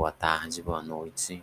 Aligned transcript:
Boa 0.00 0.12
tarde, 0.12 0.62
boa 0.62 0.82
noite. 0.82 1.42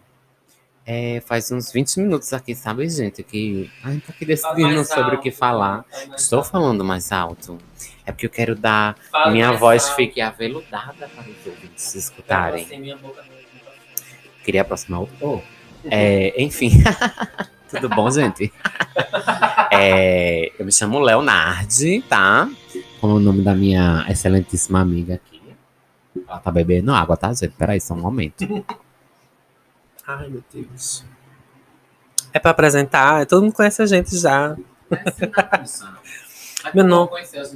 É, 0.84 1.22
faz 1.28 1.52
uns 1.52 1.72
20 1.72 2.00
minutos 2.00 2.34
aqui, 2.34 2.56
sabe, 2.56 2.90
gente, 2.90 3.22
que 3.22 3.70
a 3.84 3.92
gente 3.92 4.08
tá 4.08 4.12
aqui 4.12 4.26
decidindo 4.26 4.84
sobre 4.84 5.02
o 5.02 5.06
alto, 5.12 5.22
que 5.22 5.30
falar. 5.30 5.86
Estou 6.18 6.40
alto. 6.40 6.50
falando 6.50 6.84
mais 6.84 7.12
alto. 7.12 7.60
É 8.04 8.12
porque 8.12 8.26
eu 8.26 8.32
quero 8.32 8.56
dar. 8.56 8.98
Fala 9.12 9.30
minha 9.30 9.52
voz 9.52 9.84
alto. 9.84 9.96
fique 9.96 10.20
aveludada 10.20 11.08
para 11.08 11.30
os 11.30 11.46
ouvintes 11.46 11.94
escutarem. 11.94 12.66
Queria 14.44 14.64
aproximar 14.64 15.04
o. 15.04 15.10
Oh. 15.22 15.40
É, 15.92 16.34
enfim. 16.42 16.72
Tudo 17.70 17.88
bom, 17.90 18.10
gente? 18.10 18.52
É, 19.72 20.52
eu 20.58 20.66
me 20.66 20.72
chamo 20.72 21.00
Leonardi, 21.00 22.02
tá? 22.10 22.50
Como 23.00 23.18
o 23.18 23.20
nome 23.20 23.44
da 23.44 23.54
minha 23.54 24.04
excelentíssima 24.10 24.82
amiga 24.82 25.14
aqui. 25.14 25.37
Ela 26.28 26.40
tá 26.40 26.52
bebendo 26.52 26.92
água, 26.94 27.16
tá, 27.16 27.30
gente? 27.34 27.50
Peraí, 27.58 27.80
só 27.80 27.94
um 27.94 28.02
momento. 28.02 28.46
Ai, 30.06 30.28
meu 30.28 30.44
Deus. 30.54 31.04
É 32.34 32.40
pra 32.40 32.52
apresentar, 32.52 33.26
todo 33.26 33.44
mundo 33.44 33.54
conhece 33.54 33.82
a 33.82 33.86
gente 33.86 34.18
já. 34.18 34.56
Meu 36.74 36.84
nome- 36.84 37.10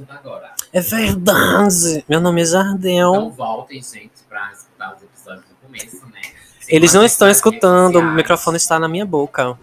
agora. 0.08 0.52
É 0.72 0.80
verdade! 0.80 2.04
Meu 2.08 2.20
nome 2.20 2.40
é 2.40 2.44
Jardel. 2.46 3.14
Então 3.14 3.30
voltem, 3.30 3.82
gente, 3.82 4.22
pra 4.28 4.50
escutar 4.52 4.94
os 4.96 5.02
episódios 5.02 5.44
do 5.46 5.54
começo, 5.66 6.06
né? 6.06 6.20
Eles 6.68 6.94
não 6.94 7.04
estão 7.04 7.28
escutando, 7.28 7.98
o 7.98 8.12
microfone 8.14 8.56
está 8.56 8.78
na 8.78 8.88
minha 8.88 9.04
boca. 9.04 9.58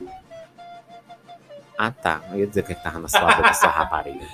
Ah, 1.77 1.89
tá. 1.91 2.21
Eu 2.31 2.39
ia 2.39 2.47
dizer 2.47 2.63
que 2.63 2.73
ele 2.73 2.79
tava 2.79 2.99
na 2.99 3.07
sua 3.07 3.33
boca, 3.35 3.53
sua 3.53 3.69
rapariga. 3.69 4.25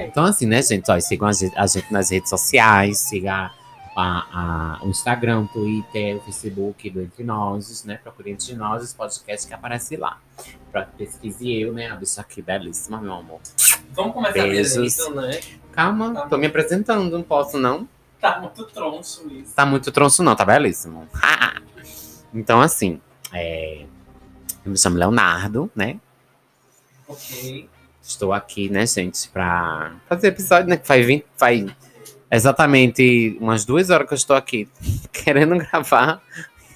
Então, 0.00 0.24
assim, 0.24 0.46
né, 0.46 0.60
gente? 0.62 0.90
Ó, 0.90 0.98
sigam 0.98 1.28
a 1.28 1.32
gente, 1.32 1.56
a 1.56 1.66
gente 1.66 1.92
nas 1.92 2.10
redes 2.10 2.30
sociais, 2.30 2.98
siga 2.98 3.52
a, 3.96 4.78
a- 4.78 4.84
o 4.84 4.88
Instagram, 4.88 5.40
o 5.40 5.48
Twitter, 5.48 6.16
o 6.16 6.20
Facebook 6.20 6.90
do 6.90 7.00
Entre 7.02 7.24
Nós, 7.24 7.82
né? 7.84 7.96
Procure 7.96 8.30
Entre 8.30 8.54
Nós, 8.54 8.82
os 8.82 8.92
podcasts 8.92 9.46
que 9.46 9.54
aparecem 9.54 9.96
lá. 9.98 10.18
Pra 10.70 10.82
pesquise 10.82 11.52
eu, 11.60 11.72
né? 11.72 11.88
A 11.90 11.96
bicha 11.96 12.20
aqui 12.20 12.42
belíssima, 12.42 13.00
meu 13.00 13.14
amor. 13.14 13.40
Vamos 13.92 14.12
começar 14.12 14.34
Beijos. 14.34 14.72
direito, 14.74 15.14
né? 15.14 15.40
Calma, 15.72 16.12
Tá 16.14 16.26
tô 16.26 16.36
me 16.36 16.46
apresentando, 16.46 17.10
não 17.10 17.22
posso, 17.22 17.58
não. 17.58 17.88
Tá 18.20 18.38
muito 18.40 18.64
troncho 18.66 19.26
isso. 19.30 19.54
Tá 19.54 19.64
muito 19.66 19.90
tronço, 19.90 20.22
não, 20.22 20.36
tá 20.36 20.44
belíssimo. 20.44 21.06
então, 22.34 22.60
assim, 22.60 23.00
é, 23.32 23.84
eu 24.64 24.70
me 24.70 24.76
chamo 24.76 24.96
Leonardo, 24.98 25.70
né? 25.74 25.98
Ok. 27.08 27.68
Estou 28.02 28.32
aqui, 28.32 28.68
né, 28.68 28.86
gente, 28.86 29.28
pra 29.30 29.92
fazer 30.08 30.28
episódio, 30.28 30.68
né? 30.68 30.76
Que 30.76 30.86
faz, 30.86 31.04
20, 31.04 31.26
faz 31.36 31.66
exatamente 32.30 33.36
umas 33.40 33.64
duas 33.64 33.90
horas 33.90 34.06
que 34.08 34.14
eu 34.14 34.16
estou 34.16 34.36
aqui 34.36 34.68
querendo 35.12 35.56
gravar. 35.58 36.20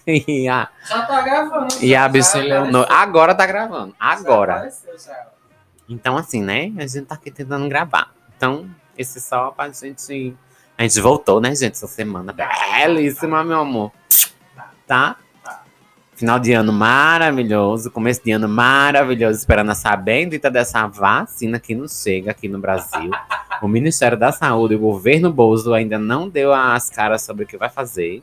E 0.07 0.49
a, 0.49 0.67
Já 0.89 1.03
tá 1.03 1.21
gravando. 1.21 1.69
e 1.81 1.91
já, 1.91 2.05
a 2.05 2.09
bicha 2.09 2.39
já 2.39 2.43
Leonor. 2.43 2.83
apareceu. 2.83 2.97
Agora 3.03 3.35
tá 3.35 3.47
gravando. 3.47 3.91
Já 3.91 3.97
Agora. 4.01 4.53
apareceu, 4.55 4.99
já. 4.99 5.27
Então, 5.89 6.17
assim, 6.17 6.43
né? 6.43 6.73
A 6.79 6.87
gente 6.87 7.05
tá 7.05 7.15
aqui 7.15 7.31
tentando 7.31 7.69
gravar. 7.69 8.13
Então, 8.37 8.69
esse 8.97 9.21
só 9.21 9.51
pra 9.51 9.69
gente. 9.71 10.35
A 10.77 10.83
gente 10.83 11.01
voltou, 11.01 11.41
né, 11.41 11.55
gente, 11.55 11.75
essa 11.75 11.87
semana. 11.87 12.33
Belíssima, 12.33 13.45
meu 13.45 13.61
amor. 13.61 13.93
Tá? 14.87 15.17
Final 16.21 16.39
de 16.39 16.53
ano 16.53 16.71
maravilhoso, 16.71 17.91
começo 17.91 18.23
de 18.23 18.31
ano 18.31 18.47
maravilhoso, 18.47 19.39
esperando 19.39 19.71
essa 19.71 19.97
bendita 19.97 20.51
dessa 20.51 20.87
vacina 20.87 21.59
que 21.59 21.75
não 21.75 21.89
chega 21.89 22.31
aqui 22.31 22.47
no 22.47 22.59
Brasil. 22.59 23.11
O 23.63 23.67
Ministério 23.67 24.19
da 24.19 24.31
Saúde, 24.31 24.75
o 24.75 24.79
governo 24.79 25.33
Bozo 25.33 25.73
ainda 25.73 25.99
não 25.99 26.29
deu 26.29 26.53
as 26.53 26.91
caras 26.91 27.23
sobre 27.23 27.45
o 27.45 27.47
que 27.47 27.57
vai 27.57 27.71
fazer. 27.71 28.23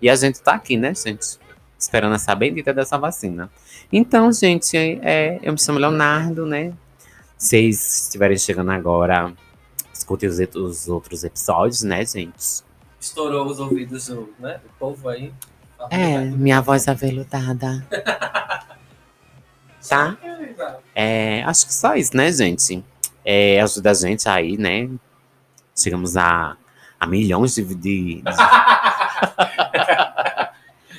E 0.00 0.08
a 0.08 0.14
gente 0.14 0.40
tá 0.40 0.52
aqui, 0.52 0.76
né, 0.76 0.94
gente? 0.94 1.36
Esperando 1.76 2.14
essa 2.14 2.32
bendita 2.32 2.72
dessa 2.72 2.96
vacina. 2.96 3.50
Então, 3.92 4.30
gente, 4.32 4.76
é, 4.76 5.40
eu 5.42 5.52
me 5.52 5.58
chamo 5.60 5.80
Leonardo, 5.80 6.46
né? 6.46 6.72
Vocês 7.36 8.04
estiverem 8.04 8.38
chegando 8.38 8.70
agora, 8.70 9.32
escutem 9.92 10.28
os, 10.28 10.38
os 10.54 10.88
outros 10.88 11.24
episódios, 11.24 11.82
né, 11.82 12.06
gente? 12.06 12.62
Estourou 13.00 13.46
os 13.46 13.58
ouvidos 13.58 14.06
do, 14.06 14.32
né, 14.38 14.60
do 14.62 14.70
povo 14.78 15.08
aí. 15.08 15.32
É, 15.90 16.18
minha 16.18 16.60
voz 16.60 16.88
aveludada. 16.88 17.86
Tá? 19.88 20.16
É, 20.94 21.42
acho 21.42 21.66
que 21.66 21.74
só 21.74 21.96
isso, 21.96 22.16
né, 22.16 22.30
gente? 22.30 22.84
É, 23.24 23.60
ajuda 23.60 23.90
a 23.90 23.94
gente 23.94 24.28
aí, 24.28 24.56
né? 24.56 24.88
Chegamos 25.76 26.16
a, 26.16 26.56
a 27.00 27.06
milhões 27.06 27.56
de, 27.56 27.64
de- 27.74 28.22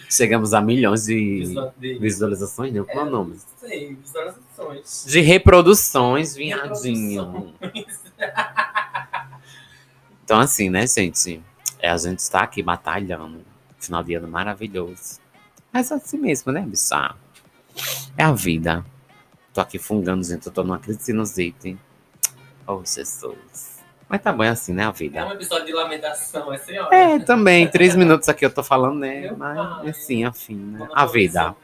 Chegamos 0.09 0.53
a 0.53 0.59
milhões 0.61 1.05
de 1.05 1.15
Visual- 1.39 1.73
de- 1.77 1.97
visualizações, 1.97 2.73
não? 2.73 2.83
Qual 2.83 3.05
é 3.05 3.07
o 3.07 3.11
nome? 3.11 3.37
Sim, 3.61 3.97
visualizações. 4.03 5.05
De 5.07 5.21
reproduções, 5.21 6.35
viadinho. 6.35 7.53
Então, 10.23 10.39
assim, 10.41 10.69
né, 10.69 10.85
gente? 10.85 11.41
É, 11.79 11.89
a 11.89 11.97
gente 11.97 12.19
está 12.19 12.41
aqui 12.41 12.61
batalhando. 12.61 13.45
Final 13.83 14.03
de 14.03 14.13
ano 14.15 14.27
maravilhoso. 14.27 15.19
Mas 15.71 15.91
é 15.91 15.95
assim 15.95 16.17
mesmo, 16.17 16.51
né, 16.51 16.61
bicha? 16.61 17.15
É 18.17 18.23
a 18.23 18.31
vida. 18.31 18.85
Tô 19.53 19.61
aqui 19.61 19.77
fungando, 19.77 20.23
gente. 20.23 20.45
Eu 20.47 20.53
tô 20.53 20.63
numa 20.63 20.79
crise 20.79 20.99
de 20.99 21.05
sinusite. 21.05 21.77
Oh, 22.65 22.79
Jesus. 22.85 23.73
Mas 24.07 24.21
tá 24.21 24.31
bom, 24.31 24.43
é 24.43 24.49
assim, 24.49 24.73
né, 24.73 24.85
a 24.85 24.89
É 24.89 24.91
vida. 24.93 25.25
um 25.25 25.31
episódio 25.31 25.65
de 25.65 25.73
lamentação, 25.73 26.53
é 26.53 26.57
senhora. 26.57 26.95
É, 26.95 27.19
também. 27.19 27.67
Três 27.67 27.95
minutos 27.95 28.29
aqui 28.29 28.45
eu 28.45 28.53
tô 28.53 28.63
falando, 28.63 28.99
né? 28.99 29.21
Meu 29.21 29.37
Mas, 29.37 29.57
pai. 29.57 29.89
assim, 29.89 30.23
afim, 30.23 30.55
né? 30.55 30.87
A 30.93 31.05
vida. 31.05 31.55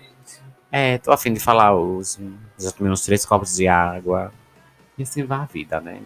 É, 0.72 0.98
tô 0.98 1.12
afim 1.12 1.32
de 1.34 1.40
falar 1.40 1.74
hoje. 1.74 2.18
Já 2.58 2.72
tomei 2.72 2.92
uns 2.92 3.02
três 3.04 3.26
copos 3.26 3.56
de 3.56 3.68
água. 3.68 4.34
E 4.98 5.04
assim 5.04 5.24
vai 5.24 5.40
a 5.40 5.46
vida, 5.46 5.80
né? 5.80 6.02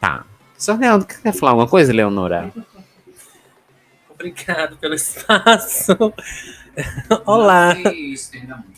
Tá. 0.00 0.24
Só 0.58 0.74
Leandro, 0.74 1.06
quer 1.06 1.32
falar 1.32 1.52
alguma 1.52 1.68
coisa, 1.68 1.92
Leonora? 1.92 2.52
Obrigado 4.14 4.76
pelo 4.76 4.94
espaço. 4.94 5.92
Olá. 7.26 7.74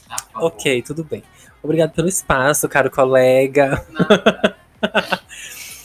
tá 0.09 0.17
Ok, 0.37 0.83
tudo 0.83 1.05
bem. 1.05 1.23
Obrigado 1.63 1.93
pelo 1.93 2.09
espaço, 2.09 2.69
caro 2.69 2.91
colega. 2.91 3.85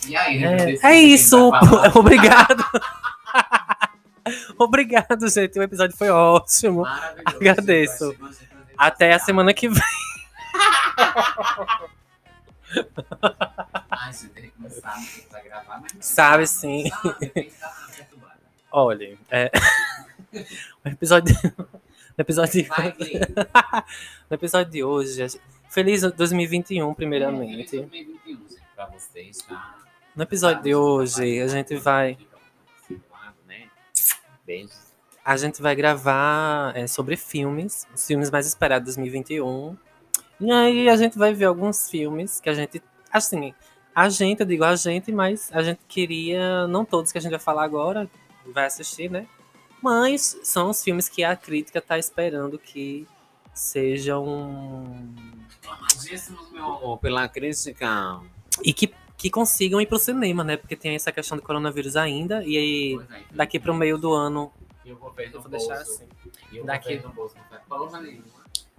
E 0.08 0.16
aí, 0.16 0.44
É, 0.44 0.78
é 0.84 1.00
isso. 1.00 1.52
Obrigado. 1.96 2.66
Obrigado, 4.58 5.28
gente. 5.30 5.58
O 5.58 5.64
episódio 5.64 5.96
foi 5.96 6.10
ótimo. 6.10 6.86
Agradeço. 7.26 8.16
Até 8.78 9.14
a 9.14 9.20
semana 9.20 9.54
que 9.54 9.68
vem. 9.70 9.84
Ai, 13.90 14.14
você 14.14 14.28
tem 14.30 14.44
que 14.44 14.52
começar 14.52 14.94
a 15.34 15.40
gravar, 15.40 15.82
mas... 15.82 16.06
Sabe 16.06 16.48
sim. 16.48 16.92
Olha, 18.72 19.18
é... 19.32 19.52
o 20.86 20.90
episódio. 20.90 21.36
No 22.18 22.24
episódio, 22.24 22.62
de... 22.62 22.68
Vai, 22.68 22.94
no 24.30 24.36
episódio 24.36 24.70
de 24.70 24.84
hoje, 24.84 25.26
feliz 25.70 26.02
2021, 26.02 26.94
primeiramente. 26.94 27.78
2021, 27.78 28.36
gente, 28.50 28.62
pra 28.76 28.88
vocês, 28.88 29.38
tá? 29.44 29.78
No 30.14 30.24
episódio 30.24 30.62
de 30.62 30.76
hoje, 30.76 31.40
a 31.40 31.48
gente 31.48 31.78
vai, 31.78 32.18
né? 33.48 33.70
Beijos. 34.46 34.92
a 35.24 35.38
gente 35.38 35.62
vai 35.62 35.74
gravar 35.78 36.76
é, 36.76 36.88
sobre 36.88 37.16
filmes, 37.16 37.88
os 37.96 38.06
filmes 38.06 38.30
mais 38.30 38.46
esperados 38.46 38.96
de 38.96 38.98
2021. 38.98 39.78
E 40.42 40.52
aí 40.52 40.90
a 40.90 40.98
gente 40.98 41.18
vai 41.18 41.34
ver 41.34 41.46
alguns 41.46 41.90
filmes 41.90 42.42
que 42.42 42.50
a 42.50 42.54
gente, 42.54 42.84
assim, 43.14 43.54
a 43.96 44.10
gente, 44.10 44.42
eu 44.42 44.46
digo 44.46 44.66
a 44.66 44.76
gente, 44.76 45.10
mas 45.14 45.50
a 45.54 45.64
gente 45.64 45.80
queria, 45.88 46.68
não 46.68 46.84
todos 46.84 47.14
que 47.14 47.18
a 47.18 47.22
gente 47.22 47.32
vai 47.32 47.40
falar 47.40 47.64
agora, 47.64 48.10
vai 48.54 48.66
assistir, 48.66 49.10
né? 49.10 49.28
Mas 49.82 50.38
são 50.44 50.70
os 50.70 50.84
filmes 50.84 51.08
que 51.08 51.24
a 51.24 51.36
crítica 51.36 51.82
tá 51.82 51.98
esperando 51.98 52.60
que 52.60 53.08
sejam 53.54 55.06
Amadíssimos, 55.68 56.52
meu 56.52 56.66
amor, 56.66 56.98
pela 57.00 57.28
crítica. 57.28 58.20
e 58.64 58.74
que, 58.74 58.94
que 59.18 59.30
consigam 59.30 59.80
ir 59.80 59.86
pro 59.86 59.98
cinema, 60.00 60.44
né? 60.44 60.58
Porque 60.58 60.76
tem 60.76 60.96
essa 60.96 61.12
questão 61.12 61.38
do 61.38 61.44
coronavírus 61.44 61.96
ainda 61.96 62.44
e 62.44 62.58
aí 62.58 63.00
daqui 63.32 63.60
pro 63.60 63.74
meio 63.74 63.98
do 63.98 64.14
ano 64.14 64.52
Eu 64.86 64.98
vou 64.98 65.14
eu 65.18 65.42
vou 65.42 65.50
deixar 65.50 65.76
bolso. 65.76 65.92
assim. 65.94 66.08
Eu 66.52 66.66
Daqui- 66.66 67.00
no 67.00 67.10
bolso. 67.10 67.36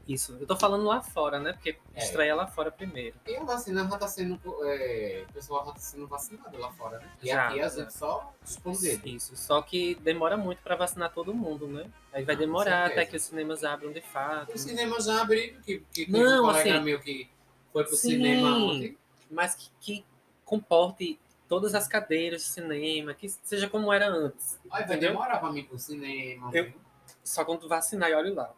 Isso. 0.08 0.36
Eu 0.40 0.46
tô 0.46 0.56
falando 0.56 0.84
lá 0.84 1.00
fora, 1.00 1.38
né? 1.38 1.52
Porque 1.52 1.78
É. 1.94 2.02
estreia 2.02 2.34
lá 2.34 2.46
fora 2.46 2.70
primeiro. 2.72 3.14
E 3.26 3.36
a 3.36 3.44
vacina 3.44 3.88
já 3.88 3.96
tá 3.96 4.08
sendo. 4.08 4.40
É, 4.64 5.24
o 5.28 5.32
pessoal 5.32 5.64
já 5.66 5.72
tá 5.72 5.78
sendo 5.78 6.06
vacinado 6.08 6.58
lá 6.58 6.72
fora, 6.72 6.98
né? 6.98 7.08
E 7.22 7.28
Já, 7.28 7.48
aqui 7.48 7.60
a 7.60 7.68
gente 7.68 7.92
só 7.92 8.32
esconde. 8.44 9.00
Isso. 9.04 9.36
Só 9.36 9.62
que 9.62 9.94
demora 9.96 10.36
muito 10.36 10.62
pra 10.62 10.74
vacinar 10.74 11.12
todo 11.12 11.32
mundo, 11.32 11.68
né? 11.68 11.88
Aí 12.12 12.24
vai 12.24 12.34
Ah, 12.34 12.38
demorar 12.38 12.86
até 12.86 13.06
que 13.06 13.16
os 13.16 13.22
cinemas 13.22 13.62
abram 13.62 13.92
de 13.92 14.00
fato. 14.00 14.52
O 14.52 14.58
cinema 14.58 15.00
já 15.00 15.20
abriu, 15.22 15.60
que, 15.64 15.78
que 15.92 16.10
Não, 16.10 16.42
um 16.44 16.46
colega 16.46 16.74
assim- 16.76 16.84
meu 16.84 16.98
que 17.00 17.30
foi 17.72 17.84
pro 17.84 17.94
Sim. 17.96 18.10
cinema 18.10 18.56
ontem. 18.56 18.98
Mas 19.30 19.54
que, 19.54 19.70
que 19.80 20.04
comporte 20.44 21.20
todas 21.48 21.74
as 21.74 21.86
cadeiras 21.86 22.42
de 22.42 22.48
cinema, 22.48 23.14
que 23.14 23.28
seja 23.28 23.68
como 23.68 23.92
era 23.92 24.08
antes. 24.08 24.58
Ai, 24.64 24.80
vai 24.80 24.82
Entendeu? 24.96 25.10
demorar 25.12 25.38
pra 25.38 25.52
mim 25.52 25.62
pro 25.64 25.78
cinema. 25.78 26.50
Eu- 26.52 26.64
viu? 26.64 26.74
Só 27.22 27.44
quando 27.44 27.60
tu 27.60 27.68
vacinar 27.68 28.10
e 28.10 28.14
olha 28.14 28.34
lá. 28.34 28.54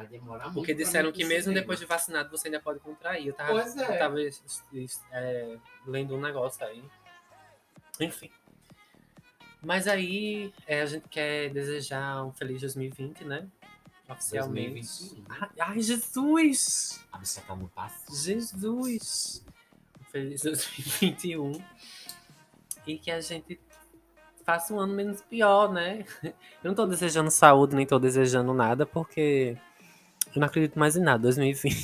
Vai 0.00 0.06
demorar 0.06 0.44
muito. 0.44 0.54
Porque 0.54 0.72
disseram 0.72 1.12
que 1.12 1.26
mesmo 1.26 1.52
depois 1.52 1.78
de 1.78 1.84
vacinado 1.84 2.30
você 2.30 2.48
ainda 2.48 2.58
pode 2.58 2.80
contrair. 2.80 3.26
Eu 3.26 3.34
tava, 3.34 3.52
Pois 3.52 3.76
é. 3.76 3.84
eu 3.84 3.98
tava 3.98 4.16
é, 5.12 5.58
lendo 5.86 6.16
um 6.16 6.20
negócio 6.20 6.64
aí. 6.64 6.82
Enfim. 8.00 8.30
Mas 9.60 9.86
aí 9.86 10.54
é, 10.66 10.80
a 10.80 10.86
gente 10.86 11.06
quer 11.06 11.50
desejar 11.50 12.24
um 12.24 12.32
feliz 12.32 12.62
2020, 12.62 13.24
né? 13.24 13.46
Oficialmente. 14.08 14.70
2021. 14.70 15.24
Ai, 15.28 15.48
ai, 15.60 15.82
Jesus! 15.82 17.04
A 17.12 17.18
bicha 17.18 17.42
tá 17.42 17.54
no 17.54 17.68
passo. 17.68 18.24
Jesus! 18.24 19.44
Um 20.00 20.04
Feliz 20.04 20.40
2021. 20.40 21.62
E 22.86 22.98
que 22.98 23.10
a 23.10 23.20
gente 23.20 23.60
faça 24.46 24.72
um 24.72 24.80
ano 24.80 24.94
menos 24.94 25.20
pior, 25.20 25.70
né? 25.70 26.06
Eu 26.64 26.68
não 26.70 26.74
tô 26.74 26.86
desejando 26.86 27.30
saúde, 27.30 27.76
nem 27.76 27.84
tô 27.86 27.98
desejando 27.98 28.54
nada, 28.54 28.86
porque 28.86 29.58
eu 30.34 30.40
não 30.40 30.46
acredito 30.46 30.78
mais 30.78 30.96
em 30.96 31.00
nada. 31.02 31.22
2020. 31.22 31.76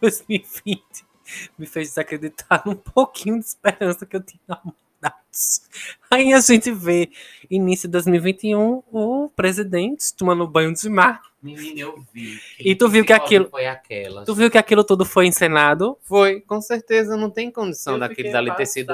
2020 0.00 0.82
me 1.58 1.66
fez 1.66 1.88
desacreditar 1.88 2.62
num 2.66 2.76
pouquinho 2.76 3.38
de 3.38 3.46
esperança 3.46 4.04
que 4.06 4.16
eu 4.16 4.22
tinha 4.22 4.40
na. 4.48 4.62
Aí 6.10 6.32
a 6.32 6.40
gente 6.40 6.70
vê 6.72 7.10
início 7.50 7.86
de 7.86 7.92
2021 7.92 8.82
o 8.90 9.30
presidente 9.36 10.14
tomando 10.14 10.46
banho 10.48 10.72
de 10.72 10.88
mar. 10.88 11.20
Menina, 11.42 11.80
eu 11.80 12.02
vi. 12.12 12.40
E 12.58 12.74
tu 12.74 12.88
viu 12.88 13.04
que 13.04 13.12
aquilo- 13.12 13.48
Foi 13.50 13.66
aquela. 13.66 14.24
Tu 14.24 14.34
viu 14.34 14.50
que 14.50 14.56
aquilo 14.58 14.82
tudo 14.82 15.04
foi 15.04 15.26
encenado? 15.26 15.98
Foi, 16.02 16.40
com 16.40 16.60
certeza 16.62 17.16
não 17.16 17.30
tem 17.30 17.50
condição 17.50 17.94
Eu 17.94 18.00
daquele 18.00 18.16
fiquei 18.16 18.32
dali 18.32 18.54
ter 18.56 18.66
sido 18.66 18.92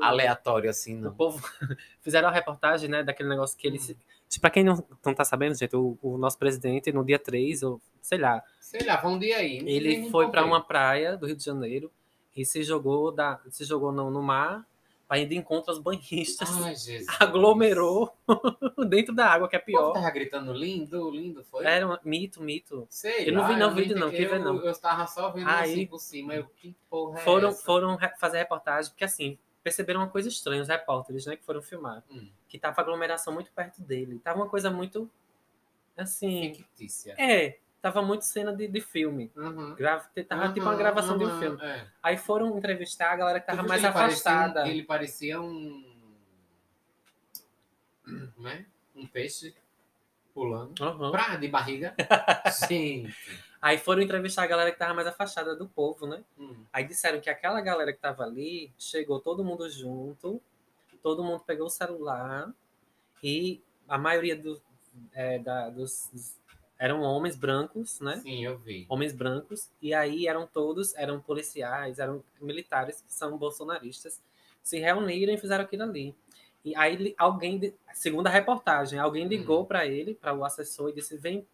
aleatório 0.00 0.68
assim, 0.68 0.98
O 0.98 1.02
não. 1.02 1.14
povo 1.14 1.40
fizeram 2.02 2.28
a 2.28 2.32
reportagem, 2.32 2.88
né, 2.90 3.02
daquele 3.02 3.28
negócio 3.28 3.56
que 3.56 3.66
ele 3.66 3.78
se... 3.78 3.96
Pra 4.40 4.50
quem 4.50 4.62
não, 4.64 4.84
não 5.04 5.14
tá 5.14 5.24
sabendo, 5.24 5.54
gente, 5.54 5.74
o, 5.74 5.96
o 6.02 6.18
nosso 6.18 6.38
presidente, 6.38 6.92
no 6.92 7.04
dia 7.04 7.18
3, 7.18 7.62
ou 7.62 7.80
sei 8.02 8.18
lá, 8.18 8.42
Sei 8.60 8.80
lá, 8.84 8.98
foi 8.98 9.10
um 9.10 9.18
dia 9.18 9.38
aí. 9.38 9.58
ele 9.66 10.10
foi 10.10 10.26
contei. 10.26 10.42
uma 10.42 10.60
praia 10.62 11.16
do 11.16 11.26
Rio 11.26 11.36
de 11.36 11.44
Janeiro 11.44 11.90
e 12.36 12.44
se 12.44 12.62
jogou, 12.62 13.10
da, 13.12 13.40
se 13.50 13.64
jogou 13.64 13.90
no, 13.92 14.10
no 14.10 14.22
mar 14.22 14.66
para 15.08 15.20
ir 15.20 15.26
de 15.26 15.36
encontro 15.36 15.70
aos 15.70 15.78
banhistas. 15.78 16.50
Ai, 16.62 16.74
Jesus. 16.76 17.06
Aglomerou 17.20 18.12
dentro 18.88 19.14
da 19.14 19.26
água, 19.26 19.48
que 19.48 19.54
é 19.56 19.58
pior. 19.60 19.92
tava 19.92 20.10
gritando 20.10 20.52
lindo, 20.52 21.08
lindo, 21.10 21.44
foi? 21.44 21.64
Era 21.64 21.88
um 21.88 21.96
mito, 22.04 22.42
mito. 22.42 22.86
Sei 22.90 23.28
Eu 23.30 23.32
não 23.32 23.42
lá, 23.42 23.48
vi 23.48 23.56
não, 23.56 23.74
vídeo 23.74 23.96
não, 23.96 24.10
que 24.10 24.26
ver 24.26 24.40
não. 24.40 24.56
Eu, 24.56 24.64
eu 24.64 24.78
tava 24.78 25.06
só 25.06 25.30
vendo 25.30 25.48
Aí- 25.48 25.72
assim 25.72 25.86
por 25.86 25.98
cima. 26.00 26.34
Eu, 26.34 26.44
que 26.56 26.74
porra 26.90 27.20
é 27.20 27.22
Foram, 27.22 27.48
essa? 27.50 27.64
foram 27.64 27.98
fazer 28.18 28.38
reportagem, 28.38 28.90
porque 28.90 29.04
assim, 29.04 29.38
perceberam 29.66 29.98
uma 29.98 30.08
coisa 30.08 30.28
estranha, 30.28 30.62
os 30.62 30.68
repórteres, 30.68 31.26
né, 31.26 31.34
que 31.34 31.44
foram 31.44 31.60
filmar. 31.60 32.00
Hum, 32.08 32.30
Que 32.48 32.56
tava 32.56 32.80
a 32.80 32.84
aglomeração 32.84 33.34
muito 33.34 33.50
perto 33.50 33.82
dele. 33.82 34.20
Tava 34.20 34.38
uma 34.38 34.48
coisa 34.48 34.70
muito, 34.70 35.10
assim... 35.96 36.54
fictícia. 36.54 37.16
É, 37.18 37.58
tava 37.82 38.00
muito 38.00 38.24
cena 38.24 38.54
de, 38.54 38.68
de 38.68 38.80
filme. 38.80 39.32
Uhum. 39.34 39.74
Grava, 39.74 40.08
tava 40.28 40.52
tipo 40.52 40.60
uma 40.64 40.70
Uhum, 40.70 40.78
gravação 40.78 41.18
de 41.18 41.24
um 41.24 41.28
uhum, 41.32 41.38
filme. 41.40 41.58
é. 41.64 41.84
Aí 42.00 42.16
foram 42.16 42.56
entrevistar 42.56 43.10
a 43.10 43.16
galera 43.16 43.40
que 43.40 43.46
tava 43.46 43.64
mais 43.64 43.82
ele 43.82 43.92
parecia 43.92 44.30
afastada. 44.30 44.68
ele 44.68 44.84
parecia 44.84 45.40
um. 45.42 45.84
Como 48.36 48.46
é? 48.46 48.64
Um 48.94 49.04
peixe 49.04 49.52
pulando. 50.32 50.80
Uhum. 50.80 51.10
Pra, 51.10 51.34
de 51.34 51.48
barriga. 51.48 51.92
Gente. 52.68 53.12
Aí 53.60 53.78
foram 53.78 54.02
entrevistar 54.02 54.42
a 54.44 54.46
galera 54.46 54.70
que 54.70 54.78
tava 54.78 54.94
mais 54.94 55.06
afastada 55.06 55.56
do 55.56 55.68
povo, 55.68 56.06
né? 56.06 56.22
Hum. 56.38 56.64
Aí 56.72 56.84
disseram 56.84 57.20
que 57.20 57.30
aquela 57.30 57.60
galera 57.60 57.92
que 57.92 57.98
tava 57.98 58.22
ali, 58.22 58.72
chegou 58.78 59.20
todo 59.20 59.42
mundo 59.44 59.68
junto, 59.68 60.40
todo 61.02 61.24
mundo 61.24 61.42
pegou 61.44 61.66
o 61.66 61.70
celular 61.70 62.52
e 63.22 63.62
a 63.88 63.96
maioria 63.98 64.36
do, 64.36 64.60
é, 65.12 65.38
da- 65.38 65.70
dos, 65.70 66.10
dos- 66.12 66.36
eram 66.78 67.00
homens 67.00 67.34
brancos, 67.36 68.00
né? 68.00 68.20
Sim, 68.22 68.44
eu 68.44 68.58
vi. 68.58 68.84
Homens 68.88 69.12
brancos, 69.14 69.70
e 69.80 69.94
aí 69.94 70.26
eram 70.26 70.46
todos, 70.46 70.94
eram 70.94 71.20
policiais, 71.20 71.98
eram 71.98 72.22
militares 72.40 73.00
que 73.00 73.12
são 73.12 73.38
bolsonaristas, 73.38 74.20
se 74.62 74.78
reuniram 74.78 75.32
e 75.32 75.38
fizeram 75.38 75.64
aquilo 75.64 75.84
ali. 75.84 76.14
E 76.62 76.74
aí 76.76 77.14
alguém, 77.16 77.72
segundo 77.94 78.26
a 78.26 78.30
reportagem, 78.30 78.98
alguém 78.98 79.26
ligou 79.26 79.64
para 79.64 79.86
ele, 79.86 80.14
para 80.14 80.34
o 80.34 80.44
assessor, 80.44 80.90
e 80.90 80.94
disse: 80.94 81.16
vem 81.16 81.46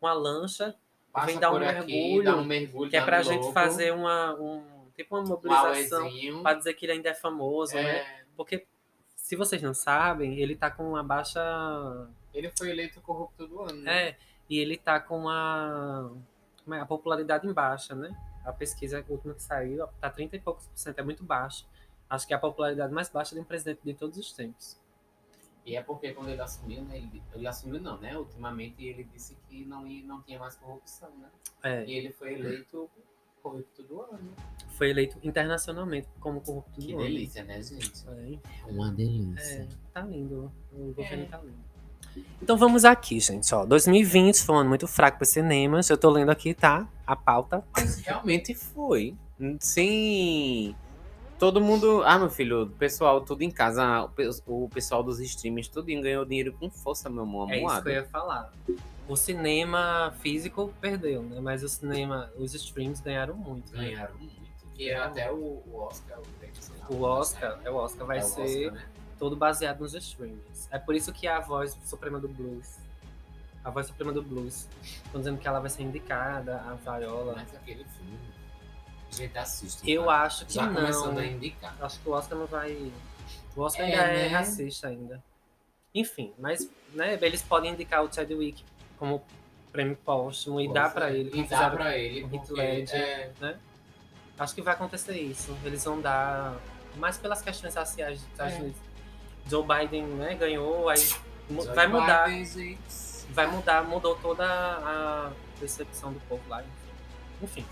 uma 0.00 0.12
lancha 0.14 0.74
Passa 1.12 1.26
Vem 1.26 1.38
dar 1.38 1.50
um 1.50 1.52
por 1.54 1.62
aqui, 1.64 1.92
mergulho, 1.92 2.24
dá 2.24 2.36
um 2.36 2.44
mergulho, 2.44 2.90
que 2.90 2.96
é 2.96 3.04
pra 3.04 3.18
no 3.18 3.24
gente 3.24 3.52
fazer 3.52 3.92
uma, 3.92 4.34
um, 4.34 4.62
tipo 4.94 5.16
uma 5.16 5.24
um 5.24 5.28
mobilização 5.28 6.02
auezinho. 6.04 6.42
para 6.42 6.56
dizer 6.56 6.74
que 6.74 6.86
ele 6.86 6.92
ainda 6.92 7.08
é 7.10 7.14
famoso, 7.14 7.74
né? 7.74 7.96
É, 7.98 8.24
Porque, 8.36 8.66
se 9.16 9.34
vocês 9.34 9.60
não 9.60 9.74
sabem, 9.74 10.38
ele 10.38 10.54
tá 10.54 10.70
com 10.70 10.88
uma 10.90 11.02
baixa. 11.02 11.40
ele 12.32 12.50
foi 12.56 12.70
eleito 12.70 13.00
corrupto 13.00 13.46
do 13.46 13.60
ano. 13.60 13.82
né? 13.82 14.08
É, 14.08 14.16
e 14.48 14.58
ele 14.58 14.76
tá 14.76 15.00
com 15.00 15.22
como 16.64 16.74
é? 16.74 16.80
A 16.80 16.86
popularidade 16.86 17.46
em 17.46 17.52
baixa, 17.52 17.94
né? 17.94 18.16
A 18.44 18.52
pesquisa 18.52 19.04
última 19.08 19.34
que 19.34 19.42
saiu 19.42 19.86
tá 20.00 20.08
30 20.08 20.36
e 20.36 20.40
poucos 20.40 20.66
por 20.66 20.78
cento, 20.78 20.98
é 20.98 21.02
muito 21.02 21.24
baixo. 21.24 21.66
Acho 22.08 22.26
que 22.26 22.32
é 22.32 22.36
a 22.36 22.40
popularidade 22.40 22.92
mais 22.92 23.08
baixa 23.08 23.34
de 23.34 23.40
um 23.40 23.44
presidente 23.44 23.80
de 23.84 23.94
todos 23.94 24.16
os 24.16 24.32
tempos. 24.32 24.79
E 25.64 25.76
é 25.76 25.82
porque 25.82 26.12
quando 26.12 26.30
ele 26.30 26.40
assumiu, 26.40 26.82
né? 26.82 26.96
Ele, 26.96 27.22
ele 27.34 27.46
assumiu 27.46 27.80
não, 27.80 27.98
né? 27.98 28.16
Ultimamente 28.16 28.82
ele 28.84 29.04
disse 29.04 29.36
que 29.48 29.64
não, 29.64 29.86
ia, 29.86 30.04
não 30.06 30.20
tinha 30.22 30.38
mais 30.38 30.54
corrupção, 30.56 31.10
né? 31.18 31.28
É, 31.62 31.84
E 31.84 31.92
ele 31.92 32.10
foi 32.10 32.34
eleito 32.34 32.88
corrupto 33.42 33.82
do 33.82 34.02
ano. 34.02 34.32
foi 34.76 34.90
eleito 34.90 35.18
internacionalmente 35.22 36.06
como 36.20 36.40
corrupto 36.40 36.78
Que 36.80 36.92
do 36.92 36.98
ano. 36.98 37.08
delícia, 37.08 37.42
né, 37.44 37.62
gente? 37.62 38.04
É, 38.08 38.38
Uma 38.70 38.88
É, 38.88 38.92
delícia. 38.92 39.68
tá 39.94 40.02
lindo. 40.02 40.50
O 40.72 40.92
governo 40.92 41.24
É. 41.24 41.26
tá 41.26 41.38
lindo. 41.38 41.70
Então 42.42 42.56
vamos 42.56 42.84
aqui, 42.84 43.20
gente. 43.20 43.54
Ó, 43.54 43.64
2020 43.64 44.42
foi 44.42 44.54
um 44.56 44.58
ano 44.58 44.68
muito 44.68 44.88
fraco 44.88 45.18
para 45.18 45.26
cinemas. 45.26 45.88
Eu 45.88 45.96
tô 45.96 46.10
lendo 46.10 46.30
aqui, 46.30 46.52
tá? 46.54 46.88
A 47.06 47.14
pauta. 47.14 47.64
Mas 47.76 48.00
realmente 48.00 48.54
foi. 48.54 49.14
Sim. 49.60 50.74
Todo 51.40 51.60
mundo. 51.60 52.02
Ah, 52.04 52.18
meu 52.18 52.28
filho, 52.30 52.64
o 52.64 52.70
pessoal 52.70 53.20
tudo 53.22 53.42
em 53.42 53.50
casa. 53.50 54.02
o 54.04 54.08
pe- 54.10 54.28
O 54.46 54.68
pessoal 54.68 55.02
dos 55.02 55.18
streams, 55.20 55.68
tudinho 55.70 56.02
ganhou 56.02 56.24
dinheiro 56.24 56.52
com 56.52 56.70
força, 56.70 57.08
meu 57.10 57.22
amor. 57.24 57.50
É 57.50 57.64
isso 57.64 57.82
que 57.82 57.88
eu 57.88 57.92
ia 57.94 58.04
falar. 58.04 58.52
O 59.08 59.16
cinema 59.16 60.14
físico 60.20 60.72
perdeu, 60.80 61.22
né? 61.22 61.40
Mas 61.40 61.64
o 61.64 61.68
cinema, 61.68 62.30
os 62.38 62.54
streams 62.54 63.02
ganharam 63.02 63.34
muito. 63.34 63.74
né? 63.74 63.88
Ganharam 63.88 64.14
muito. 64.18 64.38
Que 64.74 64.90
é 64.90 64.96
até 64.98 65.32
o, 65.32 65.36
o 65.66 65.76
Oscar. 65.76 66.18
O, 66.88 67.02
Oscar, 67.02 67.58
é 67.64 67.70
o 67.70 67.74
Oscar, 67.74 68.06
vai 68.06 68.18
É 68.18 68.22
o 68.22 68.24
ser 68.24 68.42
Oscar, 68.68 68.72
né? 68.72 68.88
todo 69.18 69.34
baseado 69.36 69.80
nos 69.80 69.94
streams. 69.94 70.68
É 70.70 70.78
por 70.78 70.94
isso 70.94 71.12
que 71.12 71.26
a 71.26 71.40
voz 71.40 71.76
suprema 71.84 72.20
do 72.20 72.28
blues. 72.28 72.78
A 73.64 73.70
voz 73.70 73.86
suprema 73.88 74.12
do 74.12 74.22
blues. 74.22 74.68
Estão 74.82 75.20
dizendo 75.20 75.38
que 75.38 75.48
ela 75.48 75.58
vai 75.60 75.70
ser 75.70 75.82
indicada, 75.82 76.56
a 76.60 76.74
Viola. 76.98 77.32
Mas 77.36 77.54
aquele 77.54 77.84
filme. 77.84 78.18
Gente, 79.10 79.36
assiste. 79.38 79.90
Eu 79.90 80.04
tá? 80.06 80.22
acho 80.22 80.46
que 80.46 80.54
Já 80.54 80.66
não. 80.66 80.74
começando 80.74 81.18
a 81.18 81.26
indicar. 81.26 81.76
Acho 81.80 81.98
que 82.00 82.08
o 82.08 82.12
Oscar 82.12 82.38
não 82.38 82.46
vai. 82.46 82.92
O 83.56 83.60
Oscar 83.62 83.82
É, 83.88 83.92
ainda 83.92 84.02
é 84.04 84.22
né? 84.22 84.28
racista 84.28 84.88
ainda. 84.88 85.22
Enfim, 85.94 86.32
mas 86.38 86.68
né, 86.94 87.18
eles 87.20 87.42
podem 87.42 87.72
indicar 87.72 88.04
o 88.04 88.12
Chadwick 88.12 88.64
como 88.98 89.22
prêmio 89.72 89.96
póstumo 89.96 90.60
e 90.60 90.64
Pois 90.66 90.74
dar 90.74 90.92
pra 90.92 91.10
é, 91.10 91.16
ele. 91.16 91.30
E 91.30 91.42
dá 91.42 91.42
fizeram- 91.56 91.76
pra 91.76 91.98
ele. 91.98 92.36
Heath 92.36 92.50
Ledger. 92.50 93.32
é, 93.42 93.56
Acho 94.38 94.54
que 94.54 94.62
vai 94.62 94.74
acontecer 94.74 95.18
isso. 95.20 95.56
Eles 95.64 95.84
vão 95.84 96.00
dar. 96.00 96.56
Mais 96.96 97.18
pelas 97.18 97.42
questões 97.42 97.74
raciais 97.74 98.20
dos 98.20 98.28
Estados 98.30 98.54
É. 98.54 98.56
Unidos. 98.58 98.80
Joe 99.48 99.64
Biden 99.66 100.04
né, 100.06 100.34
ganhou, 100.34 100.88
aí 100.88 100.96
Joe 101.48 101.66
vai 101.74 101.86
mudar. 101.86 102.28
Biden. 102.28 102.78
Vai 103.30 103.46
mudar, 103.46 103.84
mudou 103.84 104.16
toda 104.16 104.44
a 104.44 105.32
percepção 105.58 106.12
do 106.12 106.20
povo 106.20 106.42
lá. 106.48 106.62
Enfim. 107.42 107.64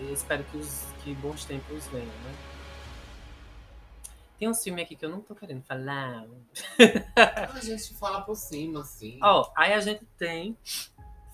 Eu 0.00 0.12
espero 0.12 0.44
que, 0.44 0.56
os, 0.56 0.86
que 1.02 1.14
bons 1.14 1.44
tempos 1.44 1.86
venham, 1.88 2.06
né? 2.06 2.34
Tem 4.38 4.48
um 4.48 4.54
filme 4.54 4.80
aqui 4.80 4.94
que 4.94 5.04
eu 5.04 5.10
não 5.10 5.20
tô 5.20 5.34
querendo 5.34 5.62
falar. 5.62 6.24
A 7.52 7.60
gente 7.60 7.94
fala 7.94 8.20
por 8.20 8.36
cima, 8.36 8.82
assim. 8.82 9.18
Ó, 9.20 9.50
aí 9.56 9.72
a 9.72 9.80
gente 9.80 10.04
tem 10.16 10.56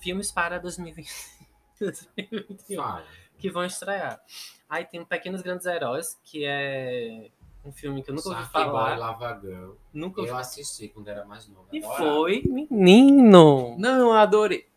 filmes 0.01 0.31
para 0.31 0.57
2020, 0.57 1.07
2021 1.79 2.81
Fala. 2.81 3.05
que 3.37 3.51
vão 3.51 3.63
estrear. 3.63 4.19
Aí 4.67 4.85
tem 4.85 5.05
Pequenos 5.05 5.43
Grandes 5.43 5.67
Heróis, 5.67 6.19
que 6.23 6.45
é 6.45 7.29
um 7.63 7.71
filme 7.71 8.01
que 8.01 8.09
eu 8.09 8.15
nunca 8.15 8.29
ouvi 8.29 8.41
Shark 8.41 8.53
Boy, 8.53 8.63
falar. 8.63 8.97
Lava 8.97 9.39
Girl. 9.39 9.73
Nunca 9.93 10.21
ouvi 10.21 10.31
Eu 10.31 10.37
assisti 10.37 10.87
quando 10.87 11.07
era 11.07 11.23
mais 11.25 11.47
novo. 11.47 11.67
E 11.71 11.77
adorava. 11.77 12.03
foi, 12.03 12.41
menino! 12.43 13.75
Não, 13.77 14.13
adorei. 14.13 14.67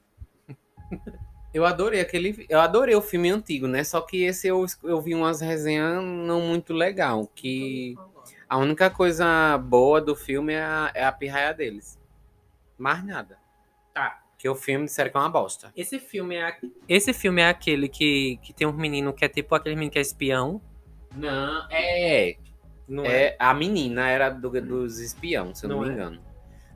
Eu 1.58 1.66
adorei 1.66 2.00
aquele. 2.00 2.46
Eu 2.48 2.60
adorei 2.60 2.94
o 2.94 3.02
filme 3.02 3.30
antigo, 3.30 3.66
né? 3.66 3.82
Só 3.84 4.00
que 4.00 4.22
esse 4.24 4.46
eu, 4.48 4.64
eu 4.84 5.00
vi 5.00 5.14
umas 5.14 5.40
resenhas 5.40 6.02
não 6.02 6.40
muito 6.40 6.72
legal. 6.72 7.26
Que 7.34 7.96
a 8.48 8.56
única 8.56 8.88
coisa 8.90 9.58
boa 9.58 10.00
do 10.00 10.14
filme 10.14 10.52
é 10.52 10.62
a, 10.62 10.90
é 10.94 11.04
a 11.04 11.12
pirraia 11.12 11.52
deles. 11.52 11.98
Mais 12.78 13.04
nada. 13.04 13.38
Tá. 13.92 14.22
Que 14.38 14.48
o 14.48 14.54
filme 14.54 14.84
disseram 14.84 15.10
que 15.10 15.16
é 15.16 15.20
uma 15.20 15.28
bosta. 15.28 15.72
Esse 15.76 15.98
filme 15.98 16.36
é, 16.36 16.44
a- 16.44 16.56
esse 16.88 17.12
filme 17.12 17.42
é 17.42 17.48
aquele 17.48 17.88
que, 17.88 18.38
que 18.40 18.52
tem 18.52 18.66
um 18.68 18.72
menino 18.72 19.12
que 19.12 19.24
é 19.24 19.28
tipo 19.28 19.52
aquele 19.54 19.74
menino 19.74 19.90
que 19.90 19.98
é 19.98 20.02
espião. 20.02 20.62
Não, 21.16 21.66
é. 21.70 22.36
Não 22.86 23.04
é? 23.04 23.22
É, 23.30 23.36
a 23.38 23.52
menina 23.52 24.08
era 24.08 24.30
do- 24.30 24.60
dos 24.60 25.00
espião, 25.00 25.52
se 25.54 25.66
eu 25.66 25.70
não, 25.70 25.78
Não 25.78 25.84
me 25.84 25.90
é? 25.90 25.92
engano. 25.94 26.20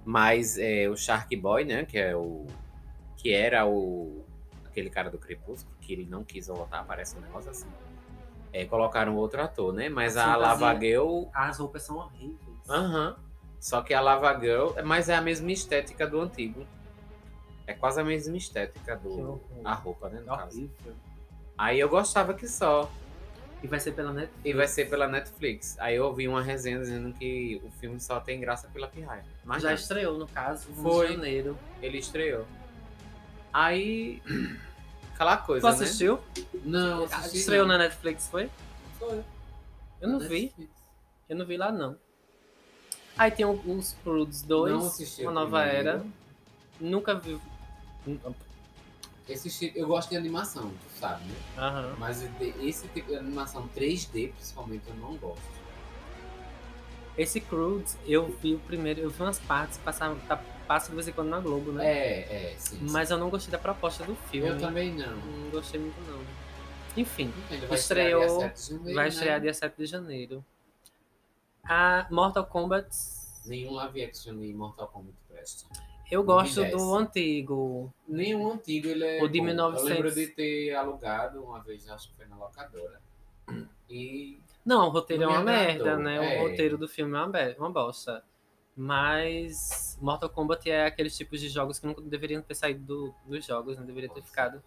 Mas 0.04 0.58
é, 0.58 0.88
o 0.88 0.96
Shark 0.96 1.36
Boy, 1.36 1.64
né? 1.64 1.84
Que 1.84 1.98
é 1.98 2.16
o. 2.16 2.46
Que 3.16 3.32
era 3.32 3.64
o. 3.64 4.24
Aquele 4.72 4.88
cara 4.88 5.10
do 5.10 5.18
Crepúsculo, 5.18 5.76
que 5.82 5.92
ele 5.92 6.06
não 6.06 6.24
quis 6.24 6.46
voltar, 6.46 6.80
aparece 6.80 7.14
um 7.16 7.20
negócio 7.20 7.50
assim. 7.50 7.68
É, 8.54 8.64
colocaram 8.64 9.14
outro 9.16 9.42
ator, 9.42 9.70
né? 9.72 9.90
Mas 9.90 10.16
A 10.16 10.32
a 10.32 10.36
Lava. 10.36 10.74
Girl. 10.80 11.24
As 11.34 11.58
roupas 11.58 11.82
são 11.82 11.96
horríveis. 11.98 12.38
Aham. 12.70 13.16
Só 13.60 13.82
que 13.82 13.92
a 13.92 14.00
Lava 14.00 14.38
Girl. 14.40 14.70
Mas 14.84 15.10
é 15.10 15.14
a 15.14 15.20
mesma 15.20 15.52
estética 15.52 16.06
do 16.06 16.20
antigo. 16.20 16.66
É 17.66 17.74
quase 17.74 18.00
a 18.00 18.04
mesma 18.04 18.36
estética 18.36 18.96
do. 18.96 19.40
A 19.62 19.74
roupa, 19.74 20.08
né? 20.08 20.20
No 20.26 20.32
É 20.32 20.36
caso. 20.38 20.56
horrível. 20.58 20.94
Aí 21.56 21.78
eu 21.78 21.88
gostava 21.88 22.32
que 22.32 22.48
só. 22.48 22.90
E 23.62 23.66
vai 23.66 23.78
ser 23.78 23.92
pela 23.92 24.10
Netflix. 24.12 24.44
E 24.44 24.52
vai 24.54 24.66
ser 24.66 24.88
pela 24.90 25.06
Netflix. 25.06 25.78
Aí 25.78 25.96
eu 25.96 26.06
ouvi 26.06 26.26
uma 26.26 26.42
resenha 26.42 26.78
dizendo 26.80 27.12
que 27.12 27.60
o 27.62 27.70
filme 27.72 28.00
só 28.00 28.18
tem 28.20 28.40
graça 28.40 28.68
pela 28.68 28.88
pirraia. 28.88 29.24
Mas 29.44 29.62
Já 29.62 29.68
não, 29.68 29.74
estreou, 29.76 30.18
no 30.18 30.26
caso, 30.26 30.72
Foi. 30.72 31.08
janeiro. 31.12 31.56
ele 31.82 31.98
estreou. 31.98 32.46
Aí. 33.52 34.22
Aquela 35.14 35.36
Tu 35.36 35.46
coisa, 35.46 35.66
né? 35.68 35.74
assistiu? 35.74 36.18
Não, 36.64 37.02
Ah, 37.04 37.16
assisti 37.18 37.38
Estreou 37.38 37.66
não. 37.66 37.76
na 37.76 37.84
Netflix, 37.84 38.28
foi? 38.28 38.50
Foi. 38.98 39.22
Eu 40.00 40.08
não 40.08 40.18
vi. 40.20 40.52
Eu 41.28 41.36
não 41.36 41.44
vi 41.46 41.56
lá, 41.56 41.70
não. 41.70 41.96
Aí 43.16 43.30
tem 43.30 43.44
os 43.46 43.92
Crudes 44.02 44.42
2, 44.42 44.72
Não 44.72 44.86
assisti 44.86 45.22
Uma 45.22 45.32
Nova. 45.32 45.64
Era. 45.64 46.02
Nunca 46.80 47.14
vi. 47.14 47.38
Esse 49.28 49.48
estilo- 49.48 49.72
eu 49.76 49.86
gosto 49.86 50.10
de 50.10 50.16
animação, 50.16 50.70
tu 50.70 50.98
sabe, 50.98 51.24
né? 51.24 51.34
Aham. 51.56 51.94
Mas 51.98 52.26
esse 52.60 52.88
tipo 52.88 53.08
de 53.08 53.16
animação 53.16 53.68
3D, 53.68 54.32
principalmente, 54.34 54.82
eu 54.88 54.94
não 54.96 55.14
gosto. 55.16 55.42
Esse 57.16 57.40
Crudes, 57.40 57.96
eu 58.06 58.26
vi 58.42 58.54
o 58.54 58.58
primeiro, 58.60 59.00
eu 59.00 59.10
vi 59.10 59.22
umas 59.22 59.38
partes, 59.38 59.78
passava, 59.78 60.16
tá, 60.26 60.42
passa 60.62 60.88
de 60.90 60.94
vez 60.94 61.08
em 61.08 61.12
quando 61.12 61.28
na 61.28 61.40
Globo, 61.40 61.72
né? 61.72 61.86
É, 61.86 62.52
é, 62.52 62.54
sim. 62.58 62.78
sim. 62.78 62.86
Mas 62.90 63.10
eu 63.10 63.18
não 63.18 63.28
gostei 63.30 63.50
da 63.50 63.58
proposta 63.58 64.04
do 64.04 64.14
filme. 64.14 64.48
eu 64.48 64.58
também 64.58 64.92
não. 64.94 65.16
Não 65.16 65.50
gostei 65.50 65.80
muito, 65.80 66.00
não. 66.10 66.20
Enfim, 66.96 67.32
Ele 67.50 67.66
vai 67.66 67.78
Estreou- 67.78 68.22
estrear 68.22 68.38
dia 68.38 68.56
7 68.56 68.56
de 68.64 68.68
janeiro, 68.76 68.94
vai 68.94 69.04
né? 69.04 69.08
estrear 69.08 69.40
dia 69.40 69.54
7 69.54 69.76
de 69.76 69.86
janeiro. 69.86 70.44
A 71.64 72.06
Mortal 72.10 72.44
Kombat, 72.46 72.88
Nenhum 73.46 73.72
live 73.72 74.04
action 74.04 74.36
de 74.38 74.52
Mortal 74.52 74.88
Kombat 74.88 75.14
presta. 75.28 75.66
eu 76.10 76.22
gosto 76.22 76.56
2010. 76.56 76.82
do 76.82 76.94
antigo. 76.94 77.94
Nenhum 78.06 78.52
antigo 78.52 78.88
ele 78.88 79.04
é. 79.04 79.22
O 79.22 79.28
de 79.28 79.38
bom. 79.38 79.46
1900. 79.46 79.88
Eu 79.90 79.94
lembro 79.96 80.14
de 80.14 80.26
ter 80.28 80.74
alugado 80.74 81.42
uma 81.42 81.60
vez, 81.60 81.88
acho 81.88 82.08
que 82.10 82.16
foi 82.16 82.26
na 82.26 82.36
locadora. 82.36 83.00
E. 83.88 84.38
Não, 84.64 84.86
o 84.86 84.90
roteiro 84.90 85.22
Não 85.24 85.30
é 85.30 85.34
uma 85.38 85.44
merda, 85.44 85.96
né? 85.96 86.36
é. 86.36 86.40
O 86.44 86.48
roteiro 86.48 86.78
do 86.78 86.86
filme 86.88 87.14
é 87.16 87.18
uma, 87.20 87.28
be- 87.28 87.56
uma 87.58 87.70
bosta. 87.70 88.22
Mas 88.76 89.98
Mortal 90.00 90.28
Kombat 90.30 90.68
é 90.70 90.86
aqueles 90.86 91.16
tipos 91.16 91.40
de 91.40 91.48
jogos 91.48 91.78
que 91.78 91.86
nunca 91.86 92.00
deveriam 92.02 92.40
ter 92.42 92.54
saído 92.54 92.82
do- 92.84 93.14
dos 93.26 93.44
jogos, 93.44 93.76
não 93.78 93.84
deveria 93.84 94.08
ter 94.08 94.22
ficado 94.22 94.62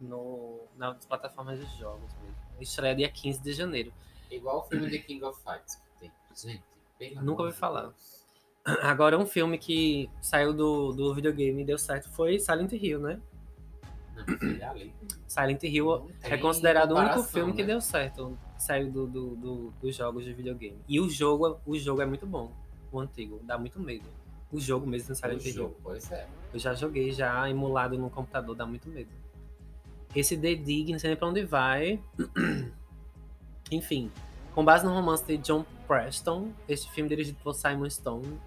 no, 0.00 0.60
nas 0.76 1.04
plataformas 1.06 1.58
de 1.58 1.78
jogos 1.78 2.12
mesmo. 2.22 2.36
Estreia 2.60 2.94
dia 2.94 3.08
15 3.10 3.42
de 3.42 3.52
janeiro. 3.52 3.92
Igual 4.30 4.60
o 4.60 4.62
filme 4.64 4.88
de 4.88 4.98
King 5.00 5.24
of 5.24 5.40
Fights 5.42 5.74
que 5.76 6.00
tem. 6.00 6.12
Gente, 6.34 6.62
pelo 6.98 7.22
Nunca 7.22 7.42
ouvi 7.42 7.54
falar. 7.54 7.82
Deus. 7.82 8.24
Agora, 8.82 9.18
um 9.18 9.26
filme 9.26 9.58
que 9.58 10.08
saiu 10.20 10.52
do, 10.52 10.92
do 10.92 11.14
videogame 11.14 11.62
e 11.62 11.64
deu 11.64 11.78
certo 11.78 12.08
foi 12.10 12.38
Silent 12.38 12.72
Hill, 12.72 13.00
né? 13.00 13.20
Não. 14.14 14.24
Silent 15.26 15.62
Hill 15.64 15.84
Não 15.86 16.10
é 16.22 16.38
considerado 16.38 16.92
o 16.92 16.98
único 16.98 17.22
filme 17.22 17.52
que 17.52 17.62
né? 17.62 17.68
deu 17.68 17.80
certo, 17.80 18.38
saiu 18.58 18.90
do, 18.90 19.06
do- 19.06 19.36
do- 19.36 19.70
dos 19.80 19.94
jogos 19.94 20.24
de 20.24 20.32
videogame. 20.32 20.78
E 20.88 20.98
o 21.00 21.08
jogo, 21.10 21.60
o 21.66 21.76
jogo 21.78 22.00
é 22.00 22.06
muito 22.06 22.26
bom, 22.26 22.50
o 22.96 23.00
antigo, 23.00 23.40
dá 23.44 23.56
muito 23.58 23.78
medo. 23.80 24.04
O 24.52 24.60
jogo 24.60 24.86
mesmo 24.86 25.08
no 25.08 25.14
O 25.14 25.16
Silent 25.16 25.44
Hill. 25.44 25.52
jogo, 25.52 25.76
pois 25.82 26.10
é. 26.12 26.26
Eu 26.52 26.58
já 26.60 26.74
joguei 26.74 27.12
já 27.12 27.48
emulado 27.50 27.98
no 27.98 28.08
computador, 28.10 28.54
dá 28.54 28.64
muito 28.64 28.88
medo. 28.88 29.10
Esse 30.14 30.36
The 30.36 30.54
Dig, 30.54 30.92
não 30.92 30.98
sei 30.98 31.10
nem 31.10 31.16
pra 31.16 31.28
onde 31.28 31.44
vai. 31.44 32.00
Enfim, 33.70 34.10
com 34.54 34.64
base 34.64 34.84
no 34.86 34.92
romance 34.92 35.24
de 35.24 35.36
John 35.38 35.64
Preston, 35.88 36.50
este 36.68 36.90
filme 36.92 37.08
dirigido 37.08 37.36
por 37.42 37.54
Simon 37.54 37.90
Stone, 37.90 38.38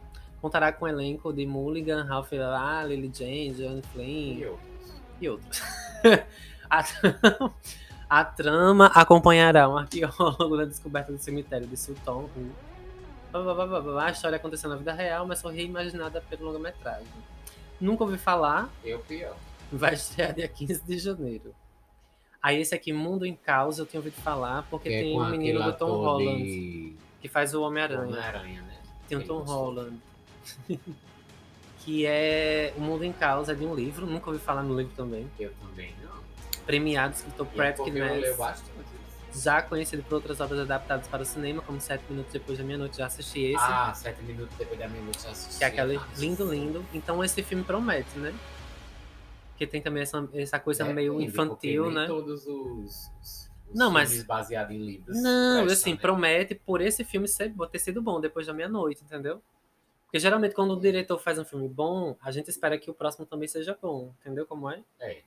contará 0.41 0.71
com 0.71 0.85
o 0.85 0.87
elenco 0.87 1.33
de 1.33 1.45
Mulligan, 1.45 2.03
Ralph 2.05 2.31
Ah, 2.33 2.83
Lily 2.85 3.11
Jane, 3.13 3.53
Joanne 3.53 3.81
Flynn 3.93 4.37
E 4.39 4.45
outros. 4.47 4.93
e 5.21 5.29
outros. 5.29 5.61
a, 6.69 6.83
a 8.09 8.23
trama 8.25 8.87
acompanhará 8.87 9.67
um 9.69 9.77
arqueólogo 9.77 10.55
na 10.55 10.65
descoberta 10.65 11.11
do 11.11 11.17
cemitério 11.19 11.67
de 11.67 11.75
Sultan. 11.75 12.13
Hu. 12.35 12.49
Blá, 13.31 13.53
blá, 13.53 13.65
blá, 13.67 13.81
blá. 13.81 14.05
A 14.07 14.11
história 14.11 14.35
aconteceu 14.37 14.69
na 14.69 14.75
vida 14.75 14.93
real, 14.93 15.25
mas 15.27 15.41
foi 15.41 15.53
reimaginada 15.55 16.21
pelo 16.21 16.45
longa-metragem. 16.45 17.05
Nunca 17.79 18.03
ouvi 18.03 18.17
falar, 18.17 18.69
Eu 18.83 18.99
pior. 18.99 19.35
vai 19.71 19.93
estrear 19.93 20.33
dia 20.33 20.47
15 20.47 20.81
de 20.83 20.97
janeiro. 20.97 21.53
Aí 22.41 22.59
esse 22.59 22.73
aqui, 22.73 22.91
Mundo 22.93 23.25
em 23.25 23.35
Caos, 23.35 23.77
eu 23.79 23.85
tinha 23.85 23.99
ouvido 23.99 24.15
falar, 24.21 24.65
porque 24.69 24.89
Que 24.89 24.95
é 24.95 25.01
tem 25.01 25.13
com 25.13 25.21
um 25.21 25.29
menino 25.29 25.61
do 25.63 25.73
Tom 25.73 25.97
Holland, 25.97 26.43
de 26.43 26.95
que 27.21 27.27
faz 27.27 27.53
o 27.53 27.61
Homem-Aranha. 27.61 28.07
Homem-Aranha, 28.07 28.61
né? 28.61 28.77
Tem 29.07 29.17
o 29.17 29.21
Ele 29.21 29.27
Tom. 29.27 29.39
Holland. 29.43 29.97
que 31.79 32.05
é 32.05 32.73
O 32.77 32.81
Mundo 32.81 33.03
em 33.03 33.11
Caos, 33.11 33.49
é 33.49 33.53
de 33.55 33.65
um 33.65 33.75
livro, 33.75 34.05
nunca 34.05 34.29
ouvi 34.29 34.41
falar 34.41 34.63
no 34.63 34.75
livro 34.77 34.93
também. 34.95 35.29
Eu 35.39 35.51
também 35.61 35.93
não. 36.03 36.19
Premiado, 36.65 37.15
escritor 37.15 37.47
é 37.47 37.57
Patrick 37.57 37.75
porque 37.77 37.99
eu 37.99 38.05
Ness, 38.05 38.37
bastante. 38.37 38.78
Já 39.33 39.61
conhecido 39.61 40.03
por 40.03 40.15
outras 40.15 40.39
obras 40.39 40.59
adaptadas 40.59 41.07
para 41.07 41.21
o 41.21 41.25
cinema, 41.25 41.61
como 41.61 41.79
Sete 41.79 42.03
Minutos 42.09 42.33
Depois 42.33 42.57
da 42.57 42.63
Meia-Noite, 42.63 42.97
já 42.97 43.05
assisti 43.05 43.39
esse, 43.41 43.63
Ah, 43.63 43.93
sete 43.93 44.21
minutos 44.23 44.55
depois 44.57 44.79
da 44.79 44.87
meia-noite 44.87 45.23
eu 45.25 45.31
assisti. 45.31 45.57
que 45.59 45.63
é 45.63 45.67
aquele 45.67 45.97
Ah, 45.97 46.07
lindo, 46.17 46.51
lindo. 46.51 46.85
Então 46.93 47.23
esse 47.23 47.41
filme 47.43 47.63
promete, 47.63 48.17
né? 48.17 48.33
Porque 49.51 49.67
tem 49.67 49.81
também 49.81 50.03
essa, 50.03 50.27
essa 50.33 50.59
coisa 50.59 50.85
meio 50.85 51.13
Depende, 51.13 51.31
infantil, 51.31 51.91
né? 51.91 52.07
todos 52.07 52.47
os, 52.47 53.11
os 53.21 53.49
Não, 53.73 53.91
mas- 53.91 54.09
filmes 54.09 54.25
baseados 54.25 54.73
em 54.73 54.79
livros. 54.79 55.21
Não, 55.21 55.65
assim, 55.65 55.91
né? 55.93 55.99
promete 55.99 56.55
por 56.55 56.79
esse 56.81 57.03
filme 57.03 57.27
ser, 57.27 57.53
ter 57.71 57.79
sido 57.79 58.01
bom 58.01 58.21
depois 58.21 58.47
da 58.47 58.53
meia-noite, 58.53 59.03
entendeu? 59.03 59.41
Porque 60.05 60.17
geralmente 60.17 60.55
quando 60.55 60.71
o 60.71 60.79
diretor 60.79 61.19
faz 61.19 61.37
um 61.37 61.45
filme 61.45 61.67
bom, 61.67 62.15
a 62.21 62.31
gente 62.31 62.49
espera 62.49 62.77
que 62.79 62.89
o 62.89 62.93
próximo 62.93 63.25
também 63.25 63.47
seja 63.47 63.77
bom, 63.79 64.11
entendeu 64.21 64.45
como 64.47 64.69
é? 64.69 64.81
É. 64.99 65.21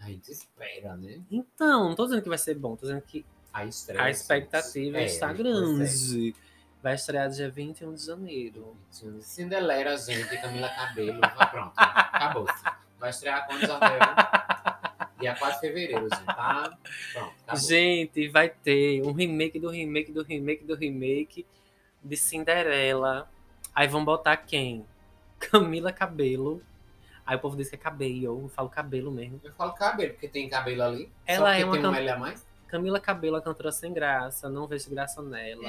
A 0.00 0.06
gente 0.06 0.32
espera, 0.32 0.96
né? 0.96 1.22
Então, 1.30 1.88
não 1.88 1.94
tô 1.94 2.04
dizendo 2.04 2.20
que 2.22 2.28
vai 2.28 2.36
ser 2.36 2.54
bom, 2.56 2.74
tô 2.74 2.82
dizendo 2.82 3.00
que 3.02 3.24
A 3.54 3.64
estreia. 3.64 4.02
a 4.02 4.10
expectativa 4.10 4.98
é, 4.98 5.04
está 5.04 5.28
pois 5.28 5.38
grande. 5.38 6.34
Vai 6.82 6.94
estrear 6.96 7.30
dia 7.30 7.48
21 7.48 7.94
de 7.94 8.02
é. 8.02 8.06
janeiro. 8.06 8.76
Cinderela, 9.20 9.96
gente, 9.96 10.36
Camila 10.38 10.68
Cabelo. 10.68 11.20
vai, 11.20 11.50
Pronto, 11.50 11.72
acabou-se. 11.76 12.62
Vai 12.98 13.10
estrear 13.10 13.46
quando 13.46 13.60
já 13.60 13.78
deu? 13.78 15.14
Dia 15.20 15.34
4 15.36 15.54
de 15.54 15.60
fevereiro, 15.60 16.02
gente. 16.12 16.24
Tá? 16.26 16.76
Pronto, 17.12 17.32
acabou. 17.46 17.60
Gente, 17.68 18.28
vai 18.28 18.48
ter 18.50 19.00
um 19.02 19.12
remake 19.12 19.58
do 19.58 19.70
remake 19.70 20.12
do 20.12 20.22
remake 20.22 20.64
do 20.64 20.74
remake 20.74 21.46
de 22.02 22.16
Cinderela. 22.16 23.30
Aí 23.74 23.88
vão 23.88 24.04
botar 24.04 24.36
quem? 24.36 24.84
Camila 25.38 25.92
Cabelo. 25.92 26.60
Aí 27.26 27.36
o 27.36 27.40
povo 27.40 27.56
diz 27.56 27.70
que 27.70 27.76
é 27.76 27.78
cabelo, 27.78 28.42
eu 28.42 28.48
falo 28.50 28.68
cabelo 28.68 29.10
mesmo. 29.10 29.40
Eu 29.42 29.52
falo 29.54 29.72
cabelo, 29.72 30.12
porque 30.12 30.28
tem 30.28 30.46
cabelo 30.46 30.82
ali. 30.82 31.10
Ela 31.24 31.56
é 31.56 31.64
uma 31.64 31.72
tem 31.72 31.80
um 31.80 31.90
cam- 31.90 31.96
L 31.98 32.10
a 32.10 32.18
mais. 32.18 32.46
Camila 32.66 33.00
Cabelo, 33.00 33.36
a 33.36 33.42
cantora 33.42 33.70
sem 33.70 33.92
graça, 33.92 34.48
não 34.48 34.66
vejo 34.66 34.90
graça 34.90 35.22
nela. 35.22 35.62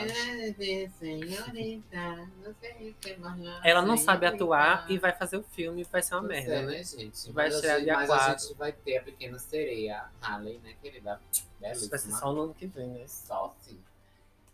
Ela 3.63 3.81
não 3.81 3.97
sabe 3.97 4.25
atuar 4.25 4.89
e 4.89 4.97
vai 4.97 5.13
fazer 5.13 5.37
o 5.37 5.43
filme 5.43 5.81
e 5.81 5.83
vai 5.83 6.01
ser 6.01 6.15
uma 6.15 6.23
merda, 6.23 6.53
é, 6.53 6.61
né? 6.65 6.77
né, 6.77 6.83
gente? 6.83 7.31
Vai 7.31 7.49
mas 7.49 7.63
a 7.63 7.79
dia 7.79 7.93
mas 7.93 8.09
a 8.09 8.17
4. 8.17 8.47
gente 8.47 8.57
vai 8.57 8.71
ter 8.71 8.97
a 8.97 9.03
pequena 9.03 9.39
sereia, 9.39 10.09
a 10.21 10.33
Harley, 10.33 10.59
né, 10.59 10.75
querida? 10.81 11.19
Isso 11.31 11.45
vai 11.61 11.75
ser 11.75 11.89
Belíssima. 11.89 12.17
só 12.19 12.33
no 12.33 12.41
ano 12.41 12.53
que 12.53 12.67
vem, 12.67 12.87
né? 12.87 13.07
Só 13.07 13.55
sim. 13.61 13.79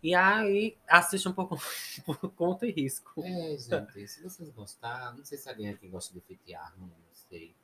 E 0.04 0.16
aí, 0.16 0.76
assiste 0.88 1.30
um 1.30 1.34
pouco 1.34 1.58
por 2.06 2.18
conta 2.32 2.66
e 2.66 2.72
risco. 2.72 3.24
É, 3.24 3.56
gente, 3.58 4.08
se 4.08 4.24
vocês 4.24 4.50
gostarem, 4.50 5.18
não 5.18 5.26
sei 5.26 5.38
se 5.38 5.48
alguém 5.48 5.70
aqui 5.70 5.88
gosta 5.88 6.14
de 6.14 6.20
fitear, 6.22 6.74
não 6.80 6.90
sei. 7.30 7.56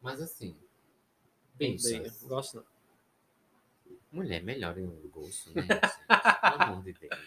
Mas 0.00 0.22
assim, 0.22 0.56
Bem, 1.54 1.72
bichas, 1.72 2.22
gosto 2.22 2.56
não. 2.56 2.64
Mulher 4.12 4.42
melhor 4.42 4.76
em 4.78 4.86
gosto, 5.08 5.54
né? 5.54 5.62
Pelo 5.66 6.62
amor 6.62 6.82
de 6.82 6.92
Deus. 6.92 7.18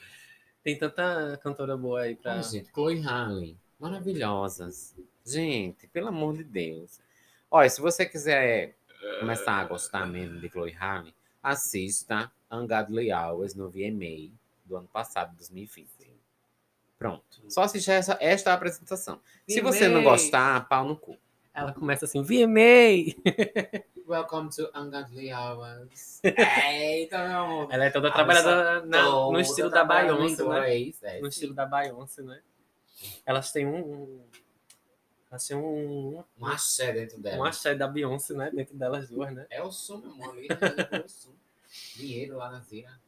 Tem 0.63 0.77
tanta 0.77 1.37
cantora 1.43 1.75
boa 1.75 2.01
aí 2.01 2.15
pra. 2.15 2.39
Ah, 2.39 2.41
gente, 2.41 2.71
Chloe 2.71 3.05
Harley, 3.05 3.57
maravilhosas. 3.79 4.95
Gente, 5.25 5.87
pelo 5.87 6.07
amor 6.07 6.37
de 6.37 6.43
Deus. 6.43 6.99
Olha, 7.51 7.69
se 7.69 7.81
você 7.81 8.05
quiser 8.05 8.75
começar 9.19 9.53
a 9.59 9.65
gostar 9.65 10.05
mesmo 10.05 10.39
de 10.39 10.49
Chloe 10.49 10.75
Harley, 10.79 11.13
assista 11.41 12.31
Ungodly 12.51 13.11
Hours 13.11 13.53
no 13.55 13.69
VMA 13.69 14.31
do 14.65 14.77
ano 14.77 14.87
passado, 14.87 15.35
2020. 15.35 15.89
Pronto. 16.97 17.23
Só 17.49 17.63
assista 17.63 17.91
essa, 17.91 18.17
esta 18.21 18.53
apresentação. 18.53 19.19
Se 19.47 19.59
você 19.59 19.89
não 19.89 20.03
gostar, 20.03 20.67
pau 20.69 20.87
no 20.87 20.95
cu. 20.95 21.17
Ela 21.53 21.73
começa 21.73 22.05
assim, 22.05 22.21
VMA! 22.21 23.13
Welcome 24.07 24.49
to 24.49 24.69
Ungodly 24.75 25.31
Hours. 25.31 26.19
Eita, 26.23 27.27
meu 27.27 27.37
amor. 27.37 27.67
Ela 27.71 27.85
é 27.85 27.89
toda 27.89 28.11
trabalhada 28.11 28.83
na- 28.85 29.03
no 29.03 29.39
estilo 29.39 29.69
da 29.69 29.83
Beyoncé, 29.85 30.43
né? 30.43 30.91
é, 31.03 31.21
No 31.21 31.27
estilo 31.27 31.53
da 31.53 31.65
Beyoncé, 31.65 32.21
né? 32.23 32.41
Elas 33.25 33.51
têm 33.51 33.65
um, 33.67 33.79
um, 33.85 34.23
Achei 35.31 35.55
um, 35.55 36.17
um, 36.19 36.23
Um 36.39 36.45
axé 36.45 36.91
dentro 36.91 37.17
dela. 37.19 37.37
um 37.37 37.43
axé 37.43 37.73
da 37.75 37.87
Beyoncé, 37.87 38.33
né? 38.33 38.51
Dentro 38.51 38.75
delas 38.75 39.09
duas, 39.09 39.33
né? 39.33 39.45
É 39.49 39.63
o 39.63 39.71
som, 39.71 39.97
meu 39.97 40.11
amor. 40.11 40.35
É 40.39 41.07
som. 41.07 41.31
Dinheiro 41.95 42.37
lá 42.37 42.51
na 42.51 42.59
Zira. 42.59 42.99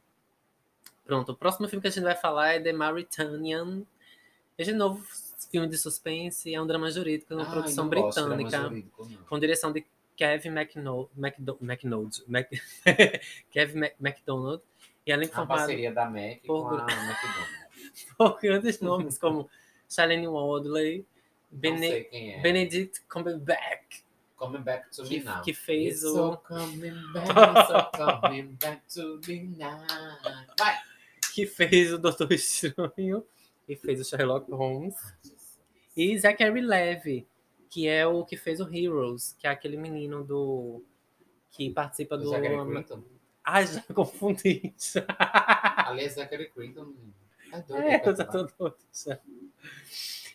Pronto, 1.04 1.32
o 1.32 1.36
próximo 1.36 1.68
filme 1.68 1.80
que 1.82 1.88
a 1.88 1.90
gente 1.90 2.02
vai 2.02 2.16
falar 2.16 2.54
é 2.54 2.60
The 2.60 2.72
Mauritanian. 2.72 3.82
Esse 4.58 4.72
novo 4.72 5.04
filme 5.50 5.68
de 5.68 5.76
suspense 5.78 6.52
é 6.54 6.60
um 6.60 6.66
drama 6.66 6.90
jurídico, 6.90 7.34
uma 7.34 7.44
Ai, 7.44 7.50
produção 7.50 7.88
britânica, 7.88 8.58
jurídico, 8.62 9.08
com 9.28 9.38
direção 9.38 9.72
de 9.72 9.84
Kevin 10.16 10.48
McNo- 10.50 11.10
McDo- 11.16 11.58
McNold. 11.60 12.22
Mac... 12.26 12.48
Kevin 13.50 13.78
Mac- 13.80 13.94
McDonald. 14.00 14.62
E 15.06 15.12
além 15.12 15.28
de 15.28 15.32
A 15.32 15.36
formado 15.36 15.58
parceria 15.58 15.92
da 15.92 16.06
Mac 16.10 16.40
por- 16.46 16.68
com 16.68 16.74
a 16.76 16.82
McDonald's. 16.82 18.06
por 18.18 18.40
grandes 18.40 18.80
nomes 18.80 19.18
como 19.18 19.48
Shailene 19.88 20.26
Woodley, 20.26 21.06
Não 21.52 21.58
Bene- 21.60 22.08
é. 22.12 22.40
Benedict 22.40 23.02
Cumberbatch, 23.08 24.04
Coming 24.36 24.60
back 24.62 24.90
to 24.94 25.02
que, 25.04 25.18
me 25.20 25.24
now. 25.24 25.40
que 25.42 25.54
fez 25.54 26.02
It's 26.02 26.04
o 26.04 26.14
so 26.14 26.36
coming 26.46 26.92
back, 27.14 27.26
so 27.68 28.20
coming 28.20 28.48
back 28.60 28.82
to 28.94 29.20
me 29.26 29.44
now. 29.56 29.80
Vai! 30.58 30.76
que 31.32 31.46
fez 31.46 31.92
o 31.92 31.98
Doutor 31.98 32.30
Estranho 32.32 33.24
e 33.68 33.76
fez 33.76 33.98
o 34.00 34.04
Sherlock 34.04 34.50
Holmes. 34.52 34.94
E 35.96 36.18
Zachary 36.18 36.60
Levi, 36.60 37.26
que 37.70 37.88
é 37.88 38.06
o 38.06 38.24
que 38.24 38.36
fez 38.36 38.60
o 38.60 38.68
Heroes, 38.72 39.34
que 39.38 39.46
é 39.46 39.50
aquele 39.50 39.76
menino 39.76 40.22
do. 40.22 40.84
que 41.50 41.70
participa 41.70 42.18
Do. 42.18 42.28
Zachary 42.28 42.74
Quinton. 42.74 43.02
Ai, 43.44 43.66
já 43.66 43.82
confundi. 43.94 44.74
Ali 45.78 46.04
é 46.04 46.08
Zachary 46.08 46.50
Quinton. 46.50 46.94
É. 47.70 47.94
É, 47.94 48.08
eu 48.08 48.14
tô 48.14 48.42
doido. 48.58 48.76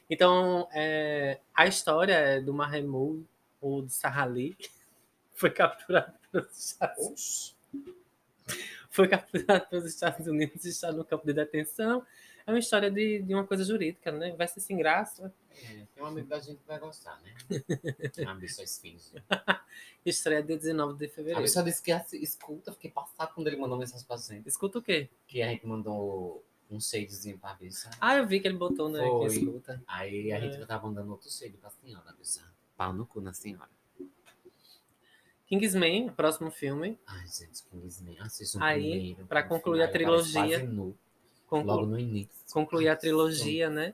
Então, 0.10 0.68
é, 0.74 1.40
a 1.54 1.68
história 1.68 2.14
é 2.14 2.42
do 2.42 2.54
Mahmoud, 2.54 3.26
ou 3.62 3.82
do 3.82 3.90
Sahali, 3.90 4.58
foi 5.34 5.52
capturado 5.52 6.14
pelos 6.32 6.58
Estados 6.58 7.06
Oxi. 7.06 7.56
foi 8.90 9.08
capturado 9.08 9.68
pelos 9.68 9.86
Estados 9.86 10.28
Unidos 10.28 10.66
e 10.66 10.70
está 10.70 10.92
no 10.92 11.06
campo 11.06 11.26
de 11.26 11.34
detenção. 11.34 12.06
É 12.46 12.52
uma 12.52 12.60
história 12.60 12.90
de, 12.92 13.22
de 13.22 13.34
uma 13.34 13.46
coisa 13.46 13.64
jurídica, 13.64 14.12
né? 14.12 14.34
Vai 14.36 14.48
ser 14.48 14.60
sem 14.60 14.78
graça. 14.78 15.34
É, 15.52 15.86
tem 15.94 16.04
um 16.04 16.06
amigo 16.08 16.28
da 16.28 16.40
gente 16.40 16.58
que 16.60 16.68
vai 16.68 16.80
gostar, 16.80 17.20
né? 17.22 17.34
A 18.28 18.34
bicha 18.34 18.64
esfinge. 18.64 19.12
Estreia 20.06 20.42
dia 20.42 20.58
19 20.58 20.98
de 20.98 21.06
A 21.06 21.10
fevereiro. 21.10 21.42
bicha 21.42 21.62
disse 21.64 21.82
que 21.84 21.92
escuta, 22.18 22.72
fiquei 22.74 22.90
passado 22.92 23.34
quando 23.36 23.48
ele 23.48 23.58
mandou 23.58 23.78
mensagem 23.78 24.06
pra 24.08 24.18
gente. 24.18 24.48
Escuta 24.48 24.80
o 24.80 24.82
quê? 24.82 25.10
Que 25.28 25.42
a 25.42 25.48
gente 25.50 25.66
mandou 25.68 26.44
um 26.70 26.80
shadezinho 26.80 27.38
pra 27.38 27.54
bicha. 27.54 27.90
Ah, 28.00 28.16
eu 28.16 28.26
vi 28.26 28.40
que 28.40 28.48
ele 28.48 28.58
botou, 28.58 28.90
né? 28.90 29.00
Foi. 29.00 29.30
Que 29.30 29.36
escuta. 29.38 29.84
Aí 29.88 30.32
a 30.32 30.40
gente 30.40 30.56
É. 30.62 30.66
tava 30.66 30.88
mandando 30.88 31.12
outro 31.12 31.30
shade 31.30 31.58
pra 31.58 31.70
senhora, 31.70 32.12
bicha. 32.18 32.42
Pau 32.78 32.92
no 32.94 33.06
cu 33.06 33.22
na 33.22 33.34
senhora. 33.34 33.70
Kingsman, 35.48 36.10
próximo 36.12 36.50
filme. 36.50 36.98
Ai, 37.06 37.28
gente, 37.28 37.62
Kingsman. 37.70 38.18
Assista 38.22 38.58
um 38.58 38.64
Aí, 38.64 38.90
primeiro. 38.92 39.26
pra 39.28 39.44
concluir 39.44 39.84
a 39.84 39.92
final, 39.92 40.14
aparece 40.14 40.32
trilogia, 40.32 40.60
Conclu- 41.52 41.76
logo 41.76 41.86
no 41.86 42.00
início. 42.00 42.32
concluir 42.54 42.88
a 42.88 42.96
trilogia, 42.96 43.70
né? 43.70 43.94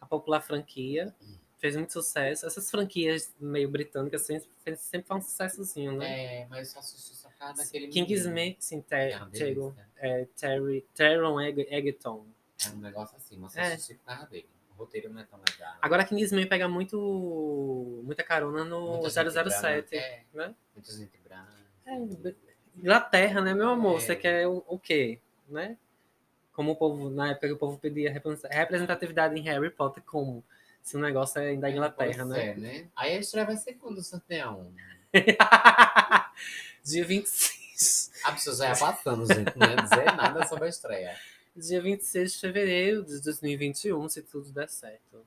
A 0.00 0.06
popular 0.06 0.40
franquia. 0.40 1.14
Fez 1.58 1.76
muito 1.76 1.92
sucesso. 1.92 2.44
Essas 2.44 2.68
franquias 2.68 3.32
meio 3.38 3.68
britânicas 3.68 4.22
sempre, 4.22 4.48
sempre 4.76 5.06
fazem 5.06 5.22
um 5.22 5.24
sucessozinho, 5.28 5.92
né? 5.96 6.40
É, 6.42 6.46
mas 6.50 6.70
só 6.70 6.82
só 6.82 7.28
causa 7.38 7.62
daquele 7.62 7.86
Kingsman, 7.86 8.56
sim. 8.58 8.80
Ter, 8.80 9.12
É 9.12 9.18
Tego, 9.26 9.70
delícia. 9.70 9.88
é, 9.98 10.26
Terry, 10.36 10.84
Teron 10.92 11.40
Eg- 11.40 11.68
Egerton. 11.70 12.26
É 12.66 12.70
um 12.70 12.78
negócio 12.78 13.16
assim, 13.16 13.36
mas 13.38 13.56
É. 13.56 13.76
por 13.94 14.04
causa 14.04 14.26
dele. 14.26 14.46
O 14.72 14.74
roteiro 14.74 15.08
não 15.12 15.20
é 15.20 15.24
tão 15.24 15.38
legal. 15.38 15.74
Agora 15.80 16.04
Kingsman 16.04 16.48
pega 16.48 16.66
muito 16.66 18.00
muita 18.02 18.24
carona 18.24 18.64
no 18.64 18.94
Muita 19.00 19.10
gente 19.10 19.32
007, 19.32 19.90
branca, 19.90 19.96
É, 19.96 20.22
né? 20.34 20.54
muita 20.74 20.92
gente 20.92 21.18
branca. 21.18 21.52
É, 21.86 21.96
Inglaterra, 22.76 23.40
né, 23.40 23.54
meu 23.54 23.68
amor? 23.68 23.98
É. 23.98 24.00
Você 24.00 24.16
quer 24.16 24.48
o, 24.48 24.64
o 24.66 24.78
quê, 24.78 25.20
né? 25.48 25.76
Como 26.62 26.72
o 26.74 26.76
povo, 26.76 27.10
na 27.10 27.30
época 27.32 27.52
o 27.52 27.56
povo 27.56 27.76
pedia 27.76 28.12
represent- 28.12 28.52
representatividade 28.52 29.36
em 29.36 29.42
Harry 29.42 29.68
Potter, 29.68 30.00
como? 30.04 30.44
Se 30.80 30.96
o 30.96 31.00
negócio 31.00 31.40
é 31.40 31.56
da 31.56 31.68
Inglaterra, 31.68 32.24
Pois 32.24 32.28
né? 32.28 32.46
É, 32.50 32.54
né? 32.54 32.86
Aí 32.94 33.16
a 33.16 33.18
estreia 33.18 33.44
vai 33.44 33.56
ser 33.56 33.74
quando, 33.74 34.00
Santeão? 34.00 34.72
Dia 36.84 37.04
26. 37.04 38.12
A 38.24 38.32
pessoa 38.32 38.54
já 38.54 38.68
ia 38.68 38.76
passando, 38.76 39.26
gente. 39.26 39.56
Não 39.58 39.68
ia 39.68 39.76
dizer 39.76 40.04
nada 40.16 40.46
sobre 40.46 40.66
a 40.66 40.68
estreia. 40.68 41.16
Dia 41.56 41.82
26 41.82 42.32
de 42.32 42.38
fevereiro 42.38 43.04
de 43.04 43.20
2021, 43.20 44.08
se 44.08 44.22
tudo 44.22 44.50
der 44.52 44.68
certo. 44.68 45.26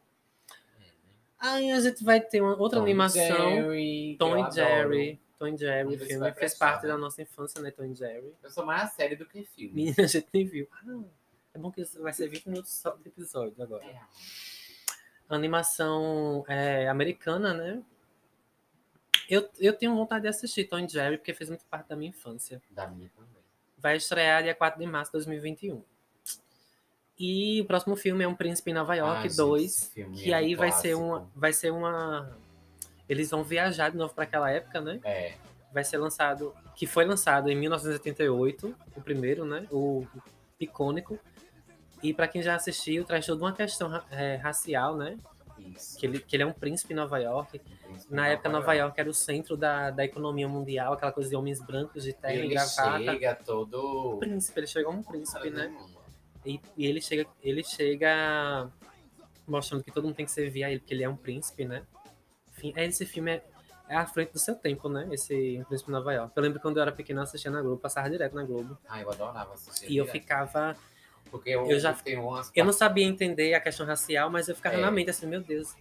Aí 1.37 1.69
a 1.71 1.81
gente 1.81 2.01
vai 2.03 2.21
ter 2.21 2.39
uma 2.41 2.55
outra 2.57 2.79
Tom 2.79 2.85
animação. 2.85 3.21
Jerry, 3.21 4.15
Tom 4.17 4.37
e 4.37 4.51
Jerry. 4.51 5.19
Tom 5.37 5.47
e 5.47 5.57
Jerry, 5.57 5.95
o 5.95 5.99
filme 5.99 6.31
fez 6.33 6.53
parte 6.55 6.83
né? 6.83 6.89
da 6.93 6.97
nossa 6.97 7.21
infância, 7.21 7.61
né? 7.61 7.69
Tom 7.71 7.83
e 7.83 7.93
Jerry. 7.93 8.33
Eu 8.41 8.49
sou 8.49 8.65
mais 8.65 8.83
a 8.83 8.87
série 8.87 9.15
do 9.17 9.25
que 9.25 9.43
filme. 9.43 9.73
Menina, 9.75 10.03
a 10.03 10.07
gente 10.07 10.27
nem 10.33 10.45
viu. 10.45 10.67
Ah, 10.71 11.03
é 11.55 11.57
bom 11.57 11.71
que 11.71 11.83
vai 11.99 12.11
ser 12.11 12.27
20 12.27 12.49
minutos 12.49 12.71
só 12.71 12.91
de 12.91 13.07
episódio 13.07 13.63
agora. 13.63 13.83
É. 13.85 13.99
Animação 15.29 16.43
é, 16.47 16.87
americana, 16.89 17.53
né? 17.53 17.81
Eu, 19.29 19.49
eu 19.57 19.73
tenho 19.73 19.95
vontade 19.95 20.23
de 20.23 20.27
assistir 20.27 20.65
Tom 20.65 20.87
Jerry, 20.87 21.17
porque 21.17 21.33
fez 21.33 21.49
muito 21.49 21.65
parte 21.65 21.87
da 21.87 21.95
minha 21.95 22.09
infância. 22.09 22.61
Da 22.69 22.87
minha 22.87 23.09
também. 23.15 23.31
Vai 23.77 23.95
estrear 23.95 24.43
dia 24.43 24.53
4 24.53 24.79
de 24.79 24.85
março 24.85 25.11
de 25.11 25.13
2021. 25.13 25.81
E 27.17 27.61
o 27.61 27.65
próximo 27.65 27.95
filme 27.95 28.23
é 28.23 28.27
Um 28.27 28.35
Príncipe 28.35 28.71
em 28.71 28.73
Nova 28.73 28.93
York 28.93 29.17
Ai, 29.17 29.29
gente, 29.29 29.37
2, 29.37 29.63
esse 29.63 29.91
filme 29.91 30.17
que 30.17 30.33
é 30.33 30.35
um 30.35 30.37
aí 30.37 30.55
vai 30.55 30.71
ser, 30.73 30.95
uma, 30.95 31.31
vai 31.33 31.53
ser 31.53 31.71
uma. 31.71 32.37
Eles 33.07 33.29
vão 33.29 33.43
viajar 33.43 33.89
de 33.89 33.97
novo 33.97 34.13
para 34.13 34.25
aquela 34.25 34.51
época, 34.51 34.81
né? 34.81 34.99
É, 35.05 35.35
Vai 35.71 35.83
ser 35.83 35.97
lançado. 35.97 36.53
Que 36.75 36.85
foi 36.85 37.05
lançado 37.05 37.49
em 37.49 37.55
1988, 37.55 38.75
o 38.95 39.01
primeiro, 39.01 39.45
né? 39.45 39.65
O 39.71 40.05
icônico. 40.59 41.17
E 42.05 42.13
para 42.13 42.27
quem 42.27 42.41
já 42.41 42.55
assistiu, 42.55 43.03
traz 43.03 43.25
toda 43.25 43.43
uma 43.43 43.53
questão 43.53 44.03
é, 44.11 44.35
racial, 44.35 44.95
né? 44.95 45.17
isso. 45.57 45.97
Que 45.97 46.05
ele, 46.05 46.19
que 46.19 46.35
ele 46.35 46.43
é 46.43 46.45
um 46.45 46.53
príncipe 46.53 46.93
em 46.93 46.95
Nova 46.95 47.17
York. 47.17 47.61
Um 47.89 48.15
Na 48.15 48.29
em 48.29 48.33
época, 48.33 48.49
Nova 48.49 48.73
York 48.73 48.99
era 48.99 49.09
o 49.09 49.13
centro 49.13 49.57
da, 49.57 49.89
da 49.89 50.05
economia 50.05 50.47
mundial, 50.47 50.93
aquela 50.93 51.11
coisa 51.11 51.29
de 51.29 51.35
homens 51.35 51.59
brancos 51.61 52.03
de 52.03 52.13
terra 52.13 52.33
e 52.35 52.39
Ele 52.39 52.49
gravata. 52.49 52.99
chega 52.99 53.35
todo... 53.35 54.17
Príncipe, 54.19 54.59
ele 54.59 54.67
chegou 54.67 54.93
um 54.93 55.01
príncipe, 55.01 55.49
né? 55.49 55.75
E, 56.45 56.59
e 56.77 56.85
ele 56.85 57.01
chega, 57.01 57.25
ele 57.41 57.63
chega 57.63 58.69
mostrando 59.47 59.83
que 59.83 59.91
todo 59.91 60.03
mundo 60.03 60.15
tem 60.15 60.25
que 60.25 60.31
servir 60.31 60.63
a 60.63 60.69
ele, 60.69 60.79
porque 60.79 60.93
ele 60.93 61.03
é 61.03 61.09
um 61.09 61.15
príncipe, 61.15 61.65
né? 61.65 61.83
Enfim, 62.51 62.73
é, 62.75 62.85
esse 62.85 63.05
filme 63.05 63.31
é, 63.31 63.43
é 63.89 63.95
à 63.95 64.05
frente 64.05 64.31
do 64.33 64.39
seu 64.39 64.55
tempo, 64.55 64.87
né? 64.87 65.07
Esse 65.11 65.63
Príncipe 65.67 65.89
em 65.89 65.93
Nova 65.93 66.13
York. 66.13 66.33
Eu 66.35 66.43
lembro 66.43 66.59
quando 66.59 66.77
eu 66.77 66.81
era 66.83 66.91
pequeno, 66.91 67.19
eu 67.19 67.23
assistia 67.23 67.49
na 67.49 67.61
Globo, 67.61 67.81
passava 67.81 68.09
direto 68.09 68.35
na 68.35 68.43
Globo. 68.43 68.77
Ah, 68.87 69.01
eu 69.01 69.09
adorava 69.09 69.53
assistir. 69.53 69.91
E 69.91 69.97
eu 69.97 70.05
direto. 70.05 70.21
ficava. 70.21 70.75
Porque 71.37 71.49
eu, 71.49 71.65
eu 71.69 71.79
já- 71.79 71.93
tenho 71.93 72.23
umas... 72.27 72.51
Eu 72.55 72.65
não 72.65 72.73
sabia 72.73 73.05
entender 73.05 73.53
a 73.53 73.59
questão 73.59 73.85
racial, 73.85 74.29
mas 74.29 74.47
eu 74.47 74.55
ficava 74.55 74.75
É. 74.75 74.79
na 74.81 74.89
mente 74.91 75.09
assim, 75.09 75.25
meu 75.27 75.41
Deus. 75.41 75.75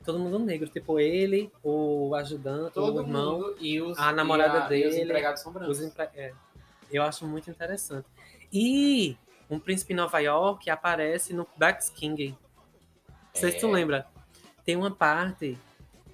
É 0.00 0.04
todo 0.04 0.18
mundo 0.18 0.38
negro, 0.38 0.68
tipo 0.68 0.98
ele, 1.00 1.50
o 1.62 2.14
ajudante, 2.14 2.74
Todo 2.74 2.98
o 2.98 3.00
irmão. 3.02 3.54
e 3.60 3.80
os, 3.80 3.98
a 3.98 4.12
namorada 4.12 4.76
e 4.76 4.82
a- 4.82 4.86
e 4.86 4.88
os 4.88 4.94
dele, 4.94 5.04
empregados 5.04 5.42
são 5.42 5.52
brancos. 5.52 5.78
Os 5.78 5.84
empre- 5.84 6.08
é. 6.14 6.32
Eu 6.90 7.02
acho 7.02 7.26
muito 7.26 7.50
interessante. 7.50 8.06
E 8.52 9.16
um 9.50 9.58
príncipe 9.58 9.92
em 9.92 9.96
Nova 9.96 10.18
York 10.20 10.68
aparece 10.70 11.32
no 11.34 11.46
Black 11.56 11.90
King. 11.92 12.36
Não 13.08 13.16
sei 13.34 13.52
se 13.52 13.58
tu 13.58 13.66
É. 13.66 13.70
lembra. 13.72 14.06
Tem 14.64 14.76
uma 14.76 14.90
parte. 14.90 15.58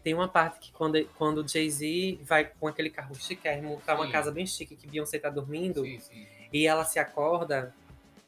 Tem 0.02 0.14
uma 0.14 0.26
parte 0.26 0.58
que 0.58 0.72
quando, 0.72 1.04
quando 1.16 1.38
o 1.38 1.46
Jay-Z 1.48 2.18
vai 2.24 2.44
com 2.58 2.66
aquele 2.66 2.90
carro 2.90 3.14
chiquérrimo 3.14 3.80
pra 3.84 3.94
uma 3.94 4.10
casa 4.10 4.32
bem 4.32 4.44
chique 4.44 4.74
que 4.74 4.86
Beyoncé 4.88 5.16
tá 5.18 5.30
dormindo 5.30 5.82
Sim, 5.84 6.00
sim. 6.00 6.26
e 6.52 6.66
ela 6.66 6.84
se 6.84 6.98
acorda. 6.98 7.72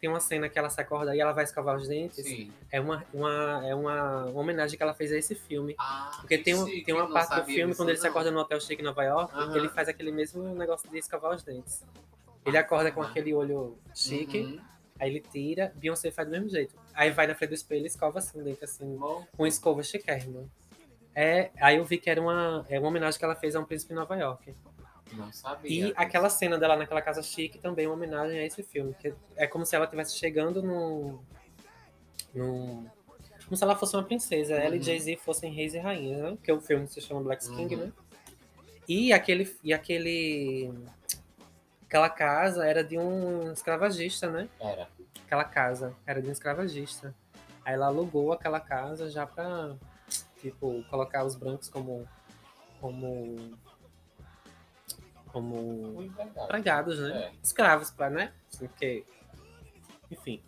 Tem 0.05 0.11
uma 0.11 0.21
cena 0.21 0.51
que 0.51 0.59
ela 0.59 0.69
se 0.69 0.79
acorda 0.79 1.17
e 1.17 1.21
ela 1.21 1.33
vai 1.33 1.45
escovar 1.45 1.75
os 1.77 1.89
dentes. 1.89 2.27
sim. 2.27 2.53
É, 2.71 2.79
uma, 2.79 3.03
uma, 3.11 3.67
é 3.67 3.75
uma, 3.75 4.27
homenagem 4.35 4.77
que 4.77 4.83
ela 4.83 4.93
fez 4.93 5.11
a 5.11 5.17
esse 5.17 5.35
filme. 5.35 5.75
Ah, 5.79 6.19
Porque 6.21 6.37
que 6.37 6.45
tem, 6.45 6.55
um, 6.55 6.67
tem 6.67 6.93
uma 6.93 7.11
parte 7.11 7.35
do 7.37 7.47
filme, 7.47 7.75
quando 7.75 7.89
ele 7.89 7.97
se 7.97 8.07
acorda 8.07 8.31
no 8.31 8.39
Hotel 8.39 8.61
Chique 8.61 8.83
em 8.83 8.85
Nova 8.85 9.03
York, 9.03 9.33
ele 9.57 9.71
faz 9.71 9.89
aquele 9.89 10.13
mesmo 10.13 10.43
negócio 10.55 10.91
de 10.91 10.99
escovar 10.99 11.35
os 11.35 11.43
dentes. 11.43 11.83
Ele 12.45 12.59
acorda 12.59 12.93
com 12.93 13.01
aquele 13.01 13.33
olho 13.33 13.79
chique, 13.95 14.41
Uhum. 14.41 14.61
aí 15.01 15.09
ele 15.09 15.21
tira, 15.21 15.73
Beyoncé 15.75 16.11
faz 16.11 16.29
do 16.29 16.33
mesmo 16.33 16.51
jeito. 16.51 16.75
Aí 16.93 17.11
vai 17.11 17.27
na 17.27 17.35
frente 17.35 17.49
do 17.49 17.55
espelho 17.55 17.85
e 17.85 17.87
escova 17.87 18.19
assim, 18.19 18.39
o 18.39 18.45
dente 18.45 18.63
assim, 18.63 19.01
com 19.35 19.47
escova 19.47 19.83
chiquérrima. 19.83 20.45
É, 21.15 21.51
aí 21.59 21.79
eu 21.79 21.85
vi 21.87 21.97
que 21.97 22.11
era 22.11 22.21
uma, 22.21 22.67
é 22.69 22.79
uma 22.79 22.89
homenagem 22.89 23.19
que 23.19 23.25
ela 23.25 23.37
fez 23.37 23.57
a 23.57 23.61
um 23.61 23.65
príncipe 23.65 23.95
em 23.95 23.97
Nova 23.97 24.15
York. 24.17 24.55
Não 25.17 25.33
sabia. 25.33 25.71
E 25.71 25.81
disso. 25.83 25.95
aquela 25.97 26.29
cena 26.31 26.59
dela 26.59 26.77
naquela 26.77 27.03
casa 27.03 27.23
chique 27.23 27.59
também 27.59 27.85
é 27.87 27.89
uma 27.89 27.95
homenagem 27.95 28.39
a 28.39 28.45
esse 28.45 28.63
filme. 28.63 28.95
Que 28.95 29.15
é 29.37 29.47
como 29.47 29.65
se 29.67 29.75
ela 29.77 29.85
estivesse 29.85 30.17
chegando 30.17 30.63
num. 30.63 31.19
num. 32.35 32.87
Como 33.45 33.57
se 33.57 33.63
ela 33.65 33.77
fosse 33.77 33.95
uma 33.97 34.03
princesa. 34.05 34.55
Ela 34.55 34.75
e 34.75 34.79
Uhum. 34.79 34.85
Jay-Z 34.85 35.17
fossem 35.17 35.53
reis 35.53 35.75
e 35.75 35.79
rainhas, 35.79 36.23
né? 36.23 36.31
Porque 36.31 36.51
o 36.53 36.61
filme 36.61 36.87
se 36.89 37.01
chama 37.01 37.23
Black 37.23 37.47
King, 37.47 37.75
Uhum. 37.75 37.87
né? 37.87 37.93
E 38.89 39.13
aquele. 39.13 39.57
E 39.63 39.73
aquele. 39.73 40.73
Aquela 41.87 42.09
casa 42.11 42.67
era 42.67 42.83
de 42.83 42.99
um 42.99 43.53
escravagista, 43.53 44.29
né? 44.31 44.49
Era. 44.59 44.89
Aquela 45.27 45.45
casa 45.45 45.95
era 46.07 46.21
de 46.21 46.29
um 46.29 46.33
escravagista. 46.33 47.15
Aí 47.65 47.75
ela 47.75 47.87
alugou 47.87 48.33
aquela 48.33 48.59
casa 48.61 49.09
já 49.11 49.27
pra 49.27 49.77
tipo, 50.41 50.83
colocar 50.91 51.25
os 51.25 51.35
brancos 51.37 51.69
como. 51.69 52.07
como. 52.81 53.37
Como 55.35 56.01
empregados, 56.01 56.99
né? 57.01 57.25
É. 57.25 57.33
Escravos, 57.43 57.91
pra, 57.91 58.09
né? 58.09 58.33
Porque. 58.57 59.05
Enfim. 60.11 60.41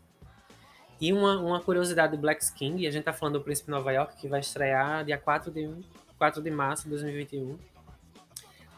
E 1.01 1.13
uma, 1.13 1.39
uma 1.39 1.61
curiosidade 1.61 2.17
do 2.17 2.21
Black 2.21 2.41
King, 2.55 2.87
a 2.87 2.91
gente 2.91 3.05
tá 3.05 3.13
falando 3.13 3.39
do 3.39 3.45
Príncipe 3.45 3.71
Nova 3.71 3.93
York, 3.93 4.17
que 4.17 4.29
vai 4.29 4.41
estrear 4.41 5.05
dia 5.05 5.19
4 5.19 5.51
de, 5.51 5.69
4 6.17 6.41
de 6.41 6.51
março 6.51 6.85
de 6.85 6.91
2021. 6.91 7.59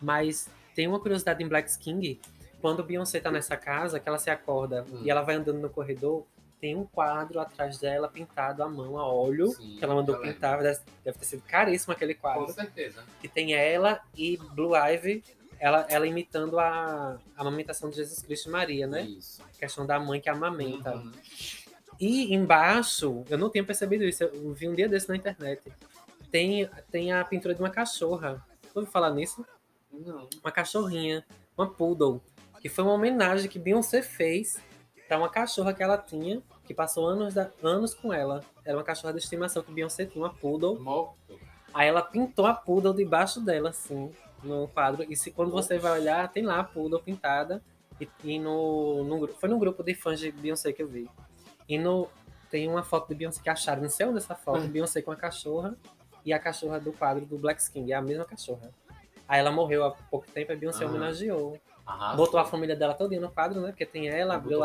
Mas 0.01 0.49
tem 0.75 0.89
uma 0.89 0.99
curiosidade 0.99 1.43
em 1.45 1.49
Black 1.49 1.77
King, 1.79 2.21
quando 2.61 2.83
Beyoncé 2.83 3.21
tá 3.21 3.31
nessa 3.31 3.57
casa, 3.57 4.01
que 4.01 4.09
ela 4.09 4.19
se 4.19 4.31
acorda 4.31 4.85
Hum. 4.91 5.03
e 5.05 5.11
ela 5.11 5.23
vai 5.23 5.37
andando 5.37 5.59
no 5.61 5.71
corredor, 5.71 6.27
tem 6.61 6.75
um 6.75 6.85
quadro 6.85 7.39
atrás 7.39 7.79
dela 7.79 8.09
pintado 8.09 8.65
à 8.65 8.69
mão, 8.69 8.99
a 8.99 9.07
óleo, 9.07 9.49
Sim, 9.53 9.77
que 9.79 9.85
ela 9.85 9.95
mandou 9.95 10.19
pintar. 10.19 10.61
Deve 10.61 10.81
deve 11.05 11.19
ter 11.19 11.25
sido 11.25 11.43
caríssimo 11.43 11.93
aquele 11.93 12.15
Com 12.15 12.23
quadro. 12.23 12.53
certeza. 12.53 13.05
Que 13.21 13.29
tem 13.29 13.55
ela 13.55 14.01
e 14.17 14.37
Blue 14.37 14.75
Ivy, 14.75 15.23
ela, 15.59 15.87
ela 15.89 16.07
imitando 16.07 16.59
a, 16.59 17.19
a 17.37 17.41
amamentação 17.41 17.91
de 17.91 17.97
Jesus 17.97 18.21
Cristo 18.23 18.49
e 18.49 18.53
Maria, 18.53 18.87
né? 18.87 19.03
Isso. 19.03 19.43
A 19.43 19.59
questão 19.59 19.87
da 19.87 19.99
mãe 19.99 20.21
que 20.21 20.29
amamenta. 20.29 20.95
Uhum. 20.97 21.13
E 22.01 22.33
embaixo, 22.35 23.25
eu 23.29 23.37
não 23.37 23.51
tinha 23.51 23.65
percebido 23.65 24.05
isso, 24.05 24.23
eu 24.23 24.53
vi 24.55 24.69
um 24.69 24.75
dia 24.75 24.89
desse 24.89 25.09
na 25.09 25.17
internet. 25.17 25.73
Tem, 26.31 26.69
tem 26.91 27.13
a 27.13 27.25
pintura 27.25 27.55
de 27.55 27.61
uma 27.61 27.71
cachorra. 27.71 28.45
Ouviu 28.75 28.91
falar 28.91 29.11
nisso? 29.11 29.45
Não. 29.91 30.29
Uma 30.43 30.53
cachorrinha, 30.53 31.25
uma 31.57 31.69
poodle, 31.69 32.23
que 32.61 32.69
foi 32.69 32.85
uma 32.85 32.93
homenagem 32.93 33.49
que 33.49 33.59
Beyoncé 33.59 34.03
fez 34.03 34.59
para 35.09 35.19
uma 35.19 35.29
cachorra 35.29 35.73
que 35.73 35.83
ela 35.83 35.97
tinha, 35.99 36.43
que 36.67 36.75
passou 36.75 37.07
anos, 37.07 37.35
da- 37.35 37.51
anos 37.63 37.95
com 37.95 38.13
ela. 38.13 38.45
Era 38.65 38.77
uma 38.77 38.85
cachorra 38.85 39.13
de 39.15 39.19
estimação 39.21 39.63
que 39.63 39.73
Beyoncé 39.73 40.05
tinha, 40.05 40.23
uma 40.23 40.33
poodle. 40.33 40.79
Morto. 40.79 41.41
Aí 41.73 41.89
ela 41.89 42.03
pintou 42.03 42.47
a 42.47 42.55
poodle 42.55 42.95
debaixo 42.95 43.41
dela, 43.41 43.71
assim, 43.71 44.11
no 44.43 44.69
quadro. 44.69 45.05
E 45.09 45.17
se 45.17 45.31
quando 45.31 45.51
você 45.51 45.79
vai 45.79 45.93
olhar, 46.01 46.31
tem 46.31 46.43
lá 46.45 46.61
a 46.61 46.65
poodle 46.65 47.01
pintada. 47.01 47.63
E, 48.01 48.09
e 48.25 48.39
no, 48.39 49.03
no 49.05 49.29
foi 49.29 49.49
no 49.49 49.59
grupo 49.59 49.83
de 49.83 49.95
fãs 49.95 50.21
de 50.21 50.31
Beyoncé 50.31 50.73
que 50.73 50.83
eu 50.83 50.89
vi. 50.89 51.09
E 51.69 51.77
no, 51.79 52.09
tem 52.51 52.69
uma 52.69 52.83
foto 52.83 53.09
de 53.09 53.15
Beyoncé 53.15 53.41
que 53.43 53.51
acharam, 53.51 53.83
não 53.83 53.91
sei 53.91 54.07
onde 54.07 54.19
essa 54.19 54.35
foto, 54.35 54.61
Hum. 54.61 54.69
Beyoncé 54.69 55.03
com 55.03 55.11
a 55.11 55.17
cachorra 55.17 55.77
e 56.25 56.33
a 56.33 56.39
cachorra 56.39 56.79
do 56.79 56.93
quadro 56.93 57.27
do 57.27 57.37
Black 57.39 57.61
King, 57.71 57.93
é 57.93 57.97
a 57.97 58.03
mesma 58.03 58.25
cachorra. 58.25 58.71
Aí 59.27 59.41
ela 59.41 59.51
morreu 59.51 59.85
há 59.85 59.91
pouco 59.91 60.27
tempo, 60.31 60.53
a 60.53 60.57
Beyoncé 60.57 60.85
Ah. 60.85 60.89
homenageou. 60.89 61.59
Arrasou. 61.85 62.17
Botou 62.19 62.39
a 62.39 62.45
família 62.45 62.77
dela 62.77 62.93
todinha 62.95 63.21
no 63.21 63.31
quadro, 63.31 63.61
né? 63.63 63.69
Porque 63.69 63.87
tem 63.87 64.09
ela, 64.09 64.35
a 64.35 64.39
Blue 64.39 64.61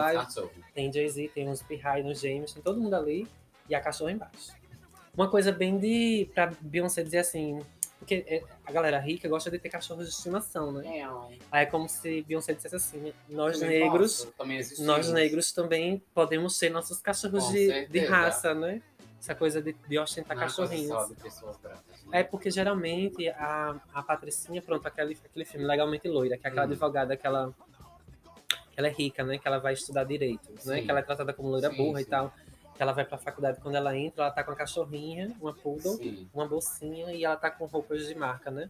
tem 0.74 0.92
Jay-Z, 0.92 1.32
tem 1.34 1.48
uns 1.50 1.62
P-High, 1.62 2.04
nos 2.04 2.20
James, 2.20 2.52
tem 2.54 2.62
todo 2.62 2.80
mundo 2.82 2.94
ali 2.94 3.28
e 3.70 3.74
a 3.74 3.80
cachorra 3.80 4.12
embaixo. 4.12 4.52
Uma 5.16 5.30
coisa 5.30 5.52
bem 5.52 5.78
de. 5.78 6.30
pra 6.34 6.52
Beyoncé 6.60 7.02
dizer 7.04 7.20
assim. 7.20 7.60
Porque 8.04 8.26
é, 8.28 8.44
a 8.66 8.72
galera 8.72 9.00
rica 9.00 9.30
gosta 9.30 9.50
de 9.50 9.58
ter 9.58 9.70
cachorros 9.70 10.06
de 10.06 10.12
estimação, 10.13 10.74
né? 10.74 10.84
Aí 11.50 11.63
é 11.63 11.66
como 11.66 11.88
se 11.88 12.22
Beyoncé 12.24 12.54
dissesse 12.54 12.76
assim: 12.76 13.13
nós 13.30 13.58
Também 13.60 13.80
negros, 13.80 14.28
nós 14.80 15.10
negros 15.10 15.52
também 15.54 16.04
podemos 16.13 16.58
ser 16.58 16.70
nossos 16.70 17.00
cachorros 17.00 17.48
de, 17.50 17.88
de 17.88 18.00
raça, 18.00 18.54
né? 18.54 18.82
Essa 19.20 19.34
coisa 19.34 19.62
de, 19.62 19.72
de 19.88 19.98
ostentar 19.98 20.36
Não 20.36 20.44
é 20.44 20.46
cachorrinhos. 20.48 21.08
de 21.08 21.16
brancas, 21.16 21.42
né? 22.08 22.20
É 22.20 22.24
porque 22.24 22.52
geralmente 22.52 23.30
a, 23.30 23.80
a 23.94 24.04
Patricinha, 24.04 24.62
pronto, 24.62 24.86
aquele, 24.86 25.18
aquele 25.24 25.46
filme 25.46 25.66
Legalmente 25.66 26.10
Loira, 26.10 26.38
que 26.38 26.46
é 26.46 26.50
aquela 26.50 26.66
Hum. 26.68 26.72
advogada 26.72 27.16
que 27.16 27.26
ela, 27.26 27.54
é 28.76 28.89
rica, 28.89 29.24
né? 29.24 29.38
Que 29.38 29.48
ela 29.48 29.60
vai 29.60 29.72
estudar 29.74 30.04
direito, 30.04 30.52
né? 30.66 30.80
Sim. 30.80 30.84
Que 30.84 30.92
ela 30.92 31.00
é 31.00 31.04
tratada 31.04 31.32
como 31.32 31.48
loira 31.48 31.70
Sim, 31.70 31.78
burra 31.78 32.02
e 32.02 32.04
sim. 32.04 32.10
tal. 32.10 32.34
Que 32.76 32.82
ela 32.82 32.92
vai 32.92 33.06
pra 33.06 33.18
faculdade 33.18 33.60
quando 33.62 33.76
ela 33.76 33.96
entra, 33.96 34.24
ela 34.24 34.32
tá 34.32 34.44
com 34.44 34.52
a 34.52 34.56
cachorrinha, 34.56 35.36
uma 35.40 35.54
poodle, 35.54 35.94
Sim. 35.98 36.28
uma 36.34 36.48
bolsinha 36.48 37.12
e 37.14 37.24
ela 37.24 37.36
tá 37.36 37.52
com 37.52 37.66
roupas 37.66 38.08
de 38.08 38.16
marca, 38.16 38.50
né? 38.50 38.70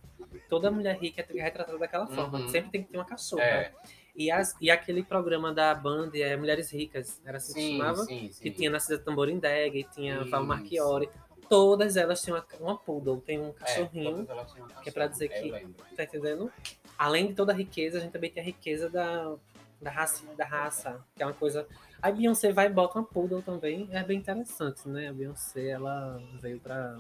Toda 0.50 0.70
mulher 0.70 0.98
rica 0.98 1.26
é 1.34 1.42
retratada 1.42 1.78
daquela 1.78 2.06
forma. 2.08 2.40
Uhum. 2.40 2.50
Sempre 2.50 2.72
tem 2.72 2.84
que 2.84 2.90
ter 2.92 2.98
uma 2.98 3.06
cachorra. 3.06 3.44
É, 3.44 3.72
E, 4.16 4.30
as, 4.30 4.56
e 4.62 4.70
aquele 4.70 5.04
programa 5.04 5.54
da 5.54 5.74
Band 5.74 6.12
é 6.16 6.36
Mulheres 6.36 6.70
Ricas, 6.72 7.22
era 7.26 7.38
assim 7.38 7.54
que 7.54 7.60
sim, 7.62 7.78
chamava? 7.78 8.04
sim, 8.06 8.30
sim. 8.32 8.42
que 8.44 8.52
tinha 8.52 8.70
Narcisa 8.70 9.00
Tamborindeg, 9.00 9.80
e 9.80 9.84
tinha 9.86 10.24
Val. 10.26 10.44
Marchiori. 10.46 11.10
Todas 11.50 11.96
elas 11.98 12.22
tinham 12.22 12.38
uma, 12.38 12.46
uma 12.72 12.78
poodle, 12.78 13.22
tem 13.22 13.40
um 13.40 13.50
É, 13.50 13.54
cachorrinho, 13.54 14.18
um 14.20 14.82
que 14.82 14.90
é 14.90 14.92
pra 14.92 15.08
dizer 15.08 15.30
que- 15.30 15.68
tá 15.96 16.04
entendendo? 16.04 16.52
Além 16.98 17.28
de 17.28 17.34
toda 17.34 17.52
a 17.52 17.56
riqueza, 17.56 17.98
a 17.98 18.02
gente 18.02 18.12
também 18.12 18.30
tem 18.32 18.42
a 18.42 18.46
riqueza 18.46 18.90
da, 18.90 19.34
da, 19.82 19.90
raça, 19.92 20.24
da 20.38 20.46
raça, 20.46 21.04
que 21.16 21.24
é 21.24 21.26
uma 21.26 21.34
coisa... 21.34 21.68
A 22.04 22.12
Beyoncé 22.12 22.52
vai 22.52 22.66
e 22.66 22.70
bota 22.70 23.00
uma 23.00 23.06
poodle 23.06 23.42
também, 23.42 23.88
é 23.90 24.04
bem 24.04 24.18
interessante, 24.18 24.86
né? 24.90 25.08
A 25.08 25.14
Beyoncé, 25.14 25.70
ela 25.70 26.22
veio 26.42 26.60
pra 26.60 26.98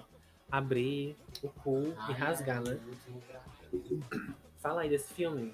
abrir 0.49 1.17
o 1.43 1.49
cu 1.49 1.87
e 1.87 1.93
Ai, 1.97 2.13
rasgar, 2.13 2.61
né? 2.61 2.79
Fala 4.61 4.83
aí 4.83 4.89
desse 4.89 5.13
filme. 5.13 5.53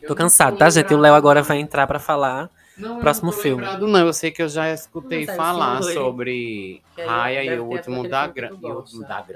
Eu 0.00 0.06
Tô 0.06 0.14
cansado, 0.14 0.52
tô 0.52 0.58
tá, 0.60 0.70
gente? 0.70 0.94
O. 0.94 0.96
Léo 0.96 1.12
agora 1.12 1.42
vai 1.42 1.58
entrar 1.58 1.88
pra 1.88 1.98
falar. 1.98 2.48
Não, 2.78 2.94
eu 2.94 3.00
Próximo 3.00 3.30
não 3.32 3.36
tô 3.36 3.42
filme. 3.42 3.62
lembrado, 3.62 3.88
Não, 3.88 4.06
eu 4.06 4.12
sei 4.12 4.30
que 4.30 4.40
eu 4.40 4.48
já 4.48 4.72
escutei 4.72 5.26
Não, 5.26 5.34
falar 5.34 5.82
sobre 5.82 6.80
Raya 6.96 7.42
e 7.44 7.58
o 7.58 7.64
último 7.66 8.08
da 8.08 8.32
E 8.32 8.52
o 8.52 8.76
último 8.76 9.02
da. 9.02 9.26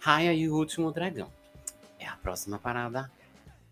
Raya 0.00 0.34
e 0.34 0.48
o 0.48 0.56
último 0.56 0.90
dragão. 0.90 1.28
É 2.00 2.08
a 2.08 2.16
próxima 2.16 2.58
parada. 2.58 3.08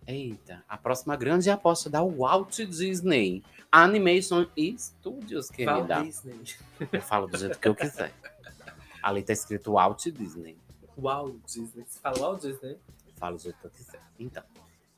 Eita, 0.07 0.63
a 0.69 0.77
próxima 0.77 1.17
grande 1.17 1.51
aposta 1.51 1.91
da 1.91 2.03
Walt 2.03 2.61
Disney 2.61 3.43
Animation 3.73 4.47
Studios, 4.79 5.49
Walt 5.49 5.57
querida. 5.57 6.03
Disney. 6.03 6.45
Eu 6.93 7.01
falo 7.01 7.27
do 7.27 7.39
jeito 7.39 7.59
que 7.59 7.67
eu 7.67 7.75
quiser. 7.75 8.13
Ali 9.03 9.23
tá 9.23 9.33
escrito 9.33 9.73
Walt 9.73 10.05
Disney. 10.09 10.59
Walt 10.97 11.35
Disney. 11.47 11.85
Você 11.89 11.99
fala 11.99 12.19
Walt 12.19 12.43
Disney? 12.43 12.73
Eu 12.73 13.15
falo 13.17 13.37
do 13.37 13.43
jeito 13.43 13.59
que 13.59 13.67
eu 13.67 13.71
quiser. 13.71 14.01
Então. 14.19 14.45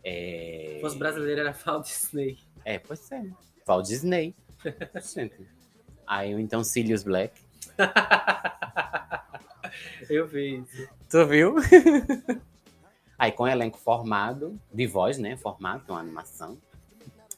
É... 0.02 0.72
Se 0.74 0.80
fosse 0.80 0.98
brasileiro, 0.98 1.40
era 1.40 1.52
Walt 1.52 1.86
Disney. 1.86 2.36
É, 2.64 2.80
pois 2.80 3.12
é. 3.12 3.24
Walt 3.64 3.86
Disney. 3.86 4.34
Gente. 5.14 5.46
Aí 6.04 6.32
então 6.32 6.64
Sirius 6.64 7.04
Black. 7.04 7.40
Eu 10.10 10.26
vi 10.26 10.58
isso. 10.58 10.88
Tu 11.08 11.26
viu? 11.26 11.54
Aí 13.18 13.32
com 13.32 13.46
elenco 13.46 13.78
formado, 13.78 14.60
de 14.72 14.86
voz, 14.86 15.16
né? 15.18 15.36
Formado, 15.36 15.84
é 15.88 15.92
uma 15.92 16.00
animação. 16.00 16.58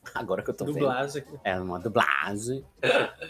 Agora 0.14 0.42
que 0.42 0.50
eu 0.50 0.54
tô 0.54 0.64
vendo. 0.64 0.74
Dublagem. 0.78 1.24
É 1.44 1.58
uma 1.58 1.78
dublagem. 1.78 2.64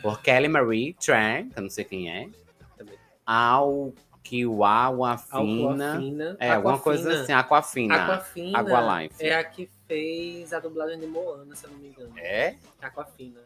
Por 0.02 0.20
Kelly 0.22 0.48
Marie 0.48 0.94
Tran, 0.94 1.48
que 1.50 1.58
eu 1.58 1.62
não 1.62 1.70
sei 1.70 1.84
quem 1.84 2.10
é. 2.10 2.28
Também. 2.76 2.98
Ao 3.24 3.92
Kiwawa 4.22 5.16
Fina. 5.18 5.92
Aquafina. 5.92 6.36
É, 6.40 6.50
alguma 6.52 6.78
coisa 6.78 7.22
assim, 7.22 7.32
Aquafina. 7.32 7.94
Aquafina. 7.94 8.58
Aqualife. 8.58 9.24
É 9.24 9.36
a 9.36 9.44
que 9.44 9.70
fez 9.86 10.52
a 10.52 10.58
dublagem 10.60 10.98
de 10.98 11.06
Moana, 11.06 11.54
se 11.54 11.64
eu 11.64 11.70
não 11.70 11.78
me 11.78 11.88
engano. 11.88 12.12
É? 12.18 12.56
Aquafina. 12.82 13.40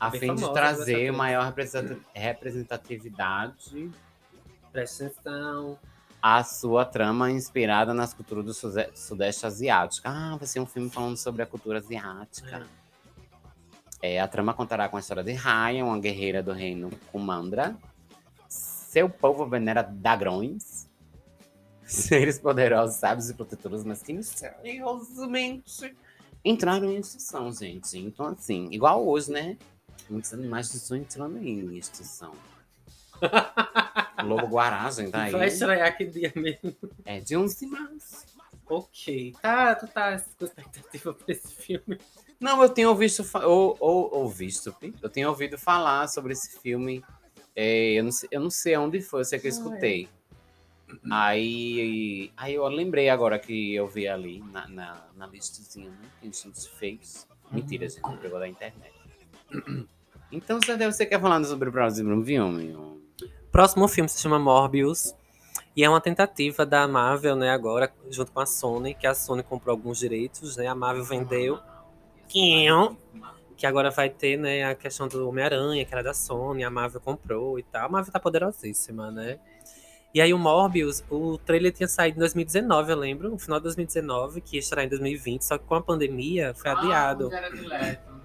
A 0.00 0.10
Bem 0.10 0.20
fim 0.20 0.34
de 0.34 0.40
famosa, 0.42 0.52
trazer 0.60 1.04
essa 1.04 1.12
maior 1.16 1.44
representa- 1.44 1.98
representatividade 2.14 3.90
Presta 4.72 5.06
atenção. 5.06 5.78
À 6.22 6.42
sua 6.42 6.84
trama 6.84 7.30
inspirada 7.30 7.94
nas 7.94 8.12
culturas 8.12 8.44
do 8.44 8.54
Sudeste 8.94 9.46
Asiático. 9.46 10.06
Ah, 10.08 10.36
vai 10.36 10.46
ser 10.46 10.60
um 10.60 10.66
filme 10.66 10.90
falando 10.90 11.16
sobre 11.16 11.42
a 11.42 11.46
cultura 11.46 11.78
asiática. 11.78 12.66
É, 14.00 14.20
a 14.20 14.28
trama 14.28 14.54
contará 14.54 14.88
com 14.88 14.96
a 14.96 15.00
história 15.00 15.24
de 15.24 15.32
Raya, 15.32 15.84
uma 15.84 15.98
guerreira 15.98 16.42
do 16.42 16.52
reino 16.52 16.90
Kumandra. 17.10 17.76
Seu 18.48 19.08
povo 19.08 19.46
venera 19.46 19.82
dragões. 19.82 20.88
Seres 21.84 22.38
poderosos, 22.38 22.96
sábios 22.96 23.30
e 23.30 23.34
protetores, 23.34 23.82
mas 23.82 24.02
que 24.02 24.12
misteriosamente 24.12 25.96
entraram 26.44 26.90
em 26.92 26.98
extinção, 26.98 27.50
gente. 27.52 27.98
Então, 27.98 28.26
assim, 28.26 28.68
igual 28.70 29.06
hoje, 29.06 29.32
né? 29.32 29.56
Muitos 30.08 30.32
animais 30.32 30.72
estão 30.72 30.96
entrando 30.96 31.38
em 31.38 31.76
extinção. 31.76 32.32
Lobo 34.22 34.46
Guará, 34.48 34.90
gente, 34.90 35.10
tá 35.10 35.22
aí. 35.24 35.32
Vai 35.32 35.46
estrear 35.48 35.96
que 35.96 36.04
dia 36.06 36.32
mesmo. 36.34 36.74
É 37.04 37.20
de 37.20 37.36
11 37.36 37.58
de 37.60 37.66
março. 37.66 38.26
Ok. 38.68 39.34
Tá, 39.40 39.74
tu 39.74 39.86
tá 39.88 40.18
com 40.38 40.44
expectativa 40.44 41.14
pra 41.14 41.24
esse 41.28 41.54
filme. 41.54 41.98
Não, 42.38 42.62
eu 42.62 42.68
tenho 42.68 42.96
fa- 43.24 43.46
ou, 43.46 43.76
ou, 43.80 44.14
ou 44.14 44.28
visto, 44.28 44.74
eu 45.02 45.08
tenho 45.08 45.28
ouvido 45.28 45.56
falar 45.58 46.06
sobre 46.08 46.32
esse 46.32 46.58
filme. 46.60 47.04
É, 47.56 47.92
eu, 47.94 48.04
não 48.04 48.12
sei, 48.12 48.28
eu 48.30 48.40
não 48.40 48.50
sei 48.50 48.76
onde 48.76 49.00
foi, 49.00 49.20
eu 49.20 49.24
sei 49.24 49.38
que 49.38 49.46
eu 49.48 49.50
Ah, 49.50 49.54
é. 49.54 49.56
escutei. 49.58 50.08
Aí, 51.10 52.32
aí 52.36 52.54
eu 52.54 52.66
lembrei 52.68 53.08
agora 53.08 53.38
que 53.38 53.74
eu 53.74 53.86
vi 53.88 54.06
ali 54.08 54.40
na, 54.52 54.68
na, 54.68 55.06
na 55.16 55.26
listazinha, 55.26 55.90
né? 55.90 56.08
Que 56.20 56.28
a 56.28 56.30
gente 56.30 56.68
fez. 56.78 57.26
Mentira, 57.50 57.84
Uhum. 57.86 57.90
gente, 57.90 58.20
pegou 58.20 58.38
da 58.38 58.48
internet. 58.48 58.92
Então, 60.30 60.60
você 60.60 61.06
quer 61.06 61.20
falar 61.20 61.42
sobre 61.44 61.68
o 61.70 61.72
próximo 61.72 62.22
filme? 62.24 62.76
Próximo 63.58 63.88
filme 63.88 64.08
se 64.08 64.20
chama 64.20 64.38
Morbius. 64.38 65.16
E 65.74 65.82
é 65.82 65.90
uma 65.90 66.00
tentativa 66.00 66.64
da 66.64 66.86
Marvel, 66.86 67.34
né, 67.34 67.50
agora, 67.50 67.92
junto 68.08 68.30
com 68.30 68.38
a 68.38 68.46
Sony, 68.46 68.94
que 68.94 69.04
a 69.04 69.12
Sony 69.12 69.42
comprou 69.42 69.72
alguns 69.72 69.98
direitos, 69.98 70.56
né? 70.56 70.68
A 70.68 70.76
Marvel 70.76 71.02
vendeu. 71.02 71.58
Quinho. 72.28 72.96
Que 73.56 73.66
agora 73.66 73.90
vai 73.90 74.10
ter, 74.10 74.36
né, 74.36 74.62
a 74.62 74.76
questão 74.76 75.08
do 75.08 75.28
Homem-Aranha, 75.28 75.84
que 75.84 75.92
era 75.92 76.04
da 76.04 76.14
Sony, 76.14 76.62
a 76.62 76.70
Marvel 76.70 77.00
comprou 77.00 77.58
e 77.58 77.64
tal. 77.64 77.86
A 77.86 77.88
Marvel 77.88 78.12
tá 78.12 78.20
poderosíssima, 78.20 79.10
né? 79.10 79.40
E 80.14 80.20
aí 80.20 80.32
o 80.32 80.38
Morbius, 80.38 81.02
o 81.10 81.36
trailer 81.38 81.72
tinha 81.72 81.88
saído 81.88 82.18
em 82.18 82.20
2019, 82.20 82.92
eu 82.92 82.96
lembro, 82.96 83.28
no 83.28 83.40
final 83.40 83.58
de 83.58 83.64
2019, 83.64 84.40
que 84.40 84.54
ia 84.54 84.60
estrear 84.60 84.86
em 84.86 84.88
2020, 84.88 85.42
só 85.42 85.58
que 85.58 85.64
com 85.64 85.74
a 85.74 85.82
pandemia 85.82 86.54
foi 86.54 86.70
adiado. 86.70 87.28
Ah, 87.32 87.36
era 87.36 87.50
direto. 87.50 88.22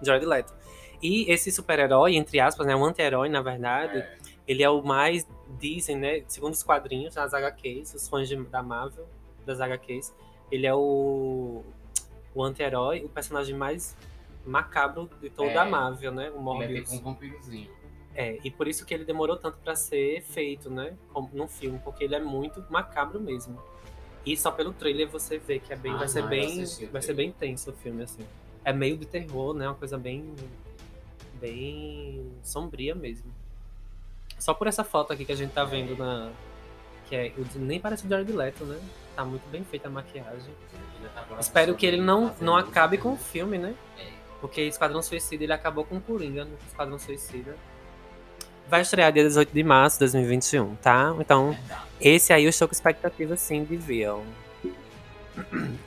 Jared 0.00 0.26
Leto. 0.26 0.54
E 1.02 1.28
esse 1.28 1.50
super-herói, 1.50 2.14
entre 2.14 2.38
aspas, 2.38 2.64
né, 2.64 2.76
um 2.76 2.84
anti-herói, 2.84 3.28
na 3.28 3.42
verdade, 3.42 3.98
É. 3.98 4.23
ele 4.46 4.62
é 4.62 4.68
o 4.70 4.82
mais, 4.82 5.26
dizem, 5.58 5.96
né, 5.96 6.22
segundo 6.28 6.52
os 6.52 6.62
quadrinhos, 6.62 7.14
nas 7.14 7.32
HQs, 7.34 7.94
os 7.94 8.08
fãs 8.08 8.28
de- 8.28 8.36
da 8.44 8.62
Marvel, 8.62 9.06
das 9.46 9.60
HQs, 9.60 10.14
ele 10.50 10.66
é 10.66 10.74
o, 10.74 11.62
o 12.34 12.42
anti-herói, 12.42 13.04
o 13.04 13.08
personagem 13.08 13.54
mais 13.56 13.96
macabro 14.44 15.08
de 15.20 15.30
toda 15.30 15.50
É. 15.52 15.58
a 15.58 15.64
Marvel, 15.64 16.12
né, 16.12 16.24
o 16.24 16.34
Ele 16.34 16.38
é 16.38 16.40
Morbius. 16.42 16.92
um 16.92 17.00
vampirozinho. 17.00 17.70
É, 18.16 18.38
e 18.44 18.50
por 18.50 18.68
isso 18.68 18.84
que 18.86 18.94
ele 18.94 19.04
demorou 19.04 19.36
tanto 19.36 19.58
pra 19.58 19.74
ser 19.74 20.22
feito, 20.22 20.70
né? 20.70 20.96
Como 21.12 21.28
num 21.32 21.48
filme, 21.48 21.80
porque 21.82 22.04
ele 22.04 22.14
é 22.14 22.20
muito 22.20 22.64
macabro 22.70 23.20
mesmo. 23.20 23.58
E 24.24 24.36
só 24.36 24.52
pelo 24.52 24.72
trailer 24.72 25.08
você 25.08 25.36
vê 25.36 25.58
que 25.58 25.72
é 25.72 25.76
bem, 25.76 25.92
Ah, 25.94 25.96
vai 25.96 26.08
ser 26.08 26.22
não, 26.22 26.28
bem, 26.28 26.62
assisti 26.62 26.86
vai 26.86 27.02
ser 27.02 27.12
bem 27.14 27.32
tenso 27.32 27.70
o 27.70 27.72
filme 27.74 28.04
assim. 28.04 28.24
É 28.64 28.72
meio 28.72 28.96
de 28.96 29.04
terror, 29.04 29.52
né? 29.52 29.66
Uma 29.66 29.74
coisa 29.74 29.98
bem 29.98 30.32
bem 31.40 32.30
sombria 32.42 32.94
mesmo. 32.94 33.34
Só 34.44 34.52
por 34.52 34.66
essa 34.66 34.84
foto 34.84 35.10
aqui 35.10 35.24
que 35.24 35.32
a 35.32 35.34
gente 35.34 35.52
tá 35.52 35.64
vendo 35.64 35.96
na 35.96 36.30
que 37.08 37.16
é 37.16 37.32
nem 37.56 37.80
parece 37.80 38.04
o 38.04 38.10
Jared 38.10 38.30
Leto, 38.30 38.66
né? 38.66 38.78
Tá 39.16 39.24
muito 39.24 39.48
bem 39.48 39.64
feita 39.64 39.88
a 39.88 39.90
maquiagem. 39.90 40.54
Espero 41.40 41.74
que 41.74 41.86
ele 41.86 41.96
não 41.96 42.30
não 42.42 42.54
acabe 42.54 42.98
com 42.98 43.14
o 43.14 43.16
filme, 43.16 43.56
né? 43.56 43.74
Porque 44.42 44.60
Esquadrão 44.60 45.00
Suicida 45.00 45.44
ele 45.44 45.52
acabou 45.54 45.82
com 45.82 45.96
o 45.96 46.00
Coringa 46.00 46.44
no 46.44 46.58
Esquadrão 46.68 46.98
Suicida. 46.98 47.56
Vai 48.68 48.82
estrear 48.82 49.10
dia 49.10 49.22
18 49.22 49.50
de 49.50 49.62
março 49.64 49.96
de 49.96 50.00
2021, 50.00 50.76
tá? 50.76 51.16
Então, 51.18 51.56
esse 51.98 52.30
aí 52.30 52.44
eu 52.44 52.50
estou 52.50 52.68
com 52.68 52.74
expectativa 52.74 53.36
sim 53.36 53.64
de 53.64 53.78
ver. 53.78 54.08
ó. 54.08 54.20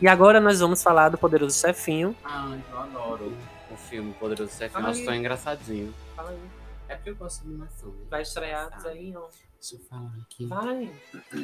E 0.02 0.08
agora 0.08 0.40
nós 0.40 0.60
vamos 0.60 0.82
falar 0.82 1.10
do 1.10 1.18
Poderoso 1.18 1.60
Chefinho. 1.60 2.16
Ah, 2.26 2.58
eu 2.72 2.80
adoro 2.80 3.38
o 3.70 3.78
filme 3.78 4.14
Poderoso 4.14 4.52
Ai. 4.60 4.70
acho 4.74 5.06
tão 5.06 5.14
engraçadinho. 5.14 5.94
Fala 6.16 6.32
aí. 6.32 6.57
É 6.90 6.96
porque 6.96 7.10
eu 7.10 7.16
gosto 7.16 7.44
de 7.44 7.50
animação. 7.50 7.90
né? 7.90 7.96
Vai 8.10 8.22
estrear 8.22 8.78
isso 8.78 8.88
aí, 8.88 9.16
ó. 9.16 9.28
Deixa 9.60 9.76
eu 9.76 9.80
falar 9.90 10.12
aqui. 10.22 10.46
Vai. 10.46 10.92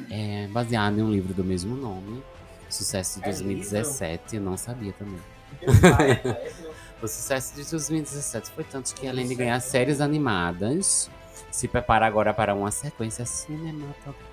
É 0.09 0.47
baseado 0.47 0.99
em 0.99 1.01
um 1.01 1.11
livro 1.11 1.33
do 1.33 1.43
mesmo 1.43 1.75
nome. 1.75 2.23
Sucesso 2.69 3.19
de 3.19 3.25
É 3.25 3.29
2017. 3.29 4.35
Eu 4.37 4.41
não 4.41 4.57
sabia 4.57 4.93
também. 4.93 5.19
O 7.01 7.07
sucesso 7.07 7.53
de 7.55 7.69
2017 7.69 8.51
foi 8.51 8.63
tanto 8.63 8.95
que, 8.95 9.05
além 9.05 9.27
de 9.27 9.35
ganhar 9.35 9.59
séries 9.59 9.99
animadas, 9.99 11.11
se 11.51 11.67
prepara 11.67 12.07
agora 12.07 12.33
para 12.33 12.55
uma 12.55 12.71
sequência 12.71 13.25
cinematográfica. 13.25 14.32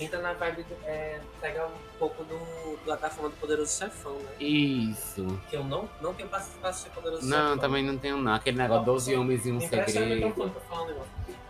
Entra 0.00 0.20
na 0.20 0.32
vibe, 0.32 0.62
do- 0.62 0.76
é, 0.84 1.18
pega 1.40 1.66
um 1.66 1.98
pouco 1.98 2.22
do, 2.24 2.36
do 2.38 2.78
plataforma 2.84 3.30
do 3.30 3.36
Poderoso 3.36 3.76
Chefão, 3.76 4.14
né? 4.14 4.30
Isso. 4.38 5.26
Que 5.50 5.56
eu 5.56 5.64
não, 5.64 5.88
não 6.00 6.14
tenho 6.14 6.28
paciência 6.28 6.58
pra 6.60 6.70
assistir 6.70 6.90
Poderoso 6.90 7.26
Não, 7.26 7.36
Chefão. 7.36 7.58
também 7.58 7.84
não 7.84 7.98
tenho 7.98 8.16
não. 8.18 8.32
Aquele 8.34 8.56
negócio 8.58 8.84
12 8.84 9.16
homens 9.16 9.44
e 9.46 9.52
um 9.52 9.60
segredo. 9.60 10.32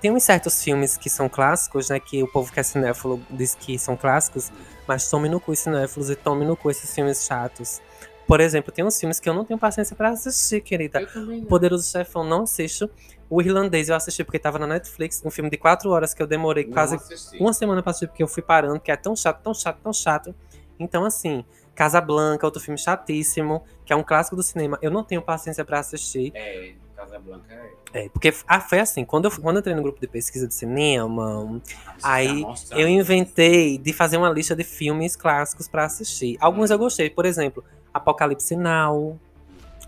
Tem 0.00 0.10
uns 0.12 0.22
certos 0.22 0.62
filmes 0.62 0.96
que 0.96 1.10
são 1.10 1.28
clássicos, 1.28 1.88
né? 1.90 1.98
Que 2.00 2.22
o 2.22 2.28
povo 2.30 2.52
que 2.52 2.60
é 2.60 2.62
cinéfilo 2.62 3.20
diz 3.30 3.54
que 3.54 3.78
são 3.78 3.96
clássicos, 3.96 4.50
mas 4.86 5.10
tome 5.10 5.28
no 5.28 5.40
cu 5.40 5.50
os 5.52 5.58
cinéfilos 5.58 6.08
e 6.08 6.16
tome 6.16 6.44
no 6.44 6.56
cu 6.56 6.70
esses 6.70 6.94
filmes 6.94 7.24
chatos. 7.26 7.80
Por 8.26 8.40
exemplo, 8.40 8.70
tem 8.70 8.84
uns 8.84 8.98
filmes 9.00 9.18
que 9.18 9.28
eu 9.28 9.34
não 9.34 9.44
tenho 9.44 9.58
paciência 9.58 9.96
pra 9.96 10.10
assistir, 10.10 10.60
querida. 10.60 11.00
Eu 11.00 11.12
também 11.12 11.40
não. 11.40 11.46
Poderoso 11.48 11.90
Chefão 11.90 12.22
não 12.24 12.42
assisto. 12.44 12.88
O 13.30 13.42
Irlandês 13.42 13.88
eu 13.88 13.94
assisti 13.96 14.24
porque 14.24 14.38
tava 14.38 14.58
na 14.58 14.66
Netflix, 14.66 15.22
um 15.24 15.30
filme 15.30 15.50
de 15.50 15.56
quatro 15.56 15.90
horas 15.90 16.14
que 16.14 16.22
eu 16.22 16.26
demorei 16.26 16.64
Não 16.64 16.72
quase 16.72 16.96
assisti. 16.96 17.38
uma 17.38 17.52
semana 17.52 17.82
pra 17.82 17.90
assistir 17.90 18.08
porque 18.08 18.22
eu 18.22 18.28
fui 18.28 18.42
parando, 18.42 18.80
que 18.80 18.90
é 18.90 18.96
tão 18.96 19.14
chato, 19.14 19.42
tão 19.42 19.52
chato, 19.52 19.78
tão 19.82 19.92
chato. 19.92 20.34
Então, 20.78 21.04
assim, 21.04 21.44
Casablanca, 21.74 22.46
outro 22.46 22.60
filme 22.60 22.78
chatíssimo, 22.78 23.62
que 23.84 23.92
é 23.92 23.96
um 23.96 24.02
clássico 24.02 24.34
do 24.36 24.42
cinema, 24.42 24.78
eu 24.80 24.90
não 24.90 25.04
tenho 25.04 25.20
paciência 25.20 25.64
pra 25.64 25.78
assistir. 25.80 26.32
É, 26.34 26.72
Casablanca 26.96 27.52
é. 27.52 27.78
É, 27.92 28.08
porque 28.10 28.34
ah, 28.46 28.60
foi 28.60 28.80
assim, 28.80 29.04
quando 29.04 29.26
eu, 29.26 29.30
quando 29.30 29.56
eu 29.56 29.60
entrei 29.60 29.74
no 29.74 29.82
grupo 29.82 30.00
de 30.00 30.06
pesquisa 30.06 30.46
de 30.46 30.54
cinema, 30.54 31.60
Aí, 32.02 32.44
Tá 32.68 32.78
eu 32.78 32.86
inventei 32.86 33.78
de 33.78 33.92
fazer 33.92 34.16
uma 34.18 34.28
lista 34.28 34.54
de 34.54 34.62
filmes 34.62 35.16
clássicos 35.16 35.68
pra 35.68 35.84
assistir. 35.84 36.36
Alguns 36.40 36.70
eu 36.70 36.78
gostei, 36.78 37.08
por 37.08 37.24
exemplo, 37.24 37.64
Apocalipse 37.92 38.54
Now, 38.56 39.18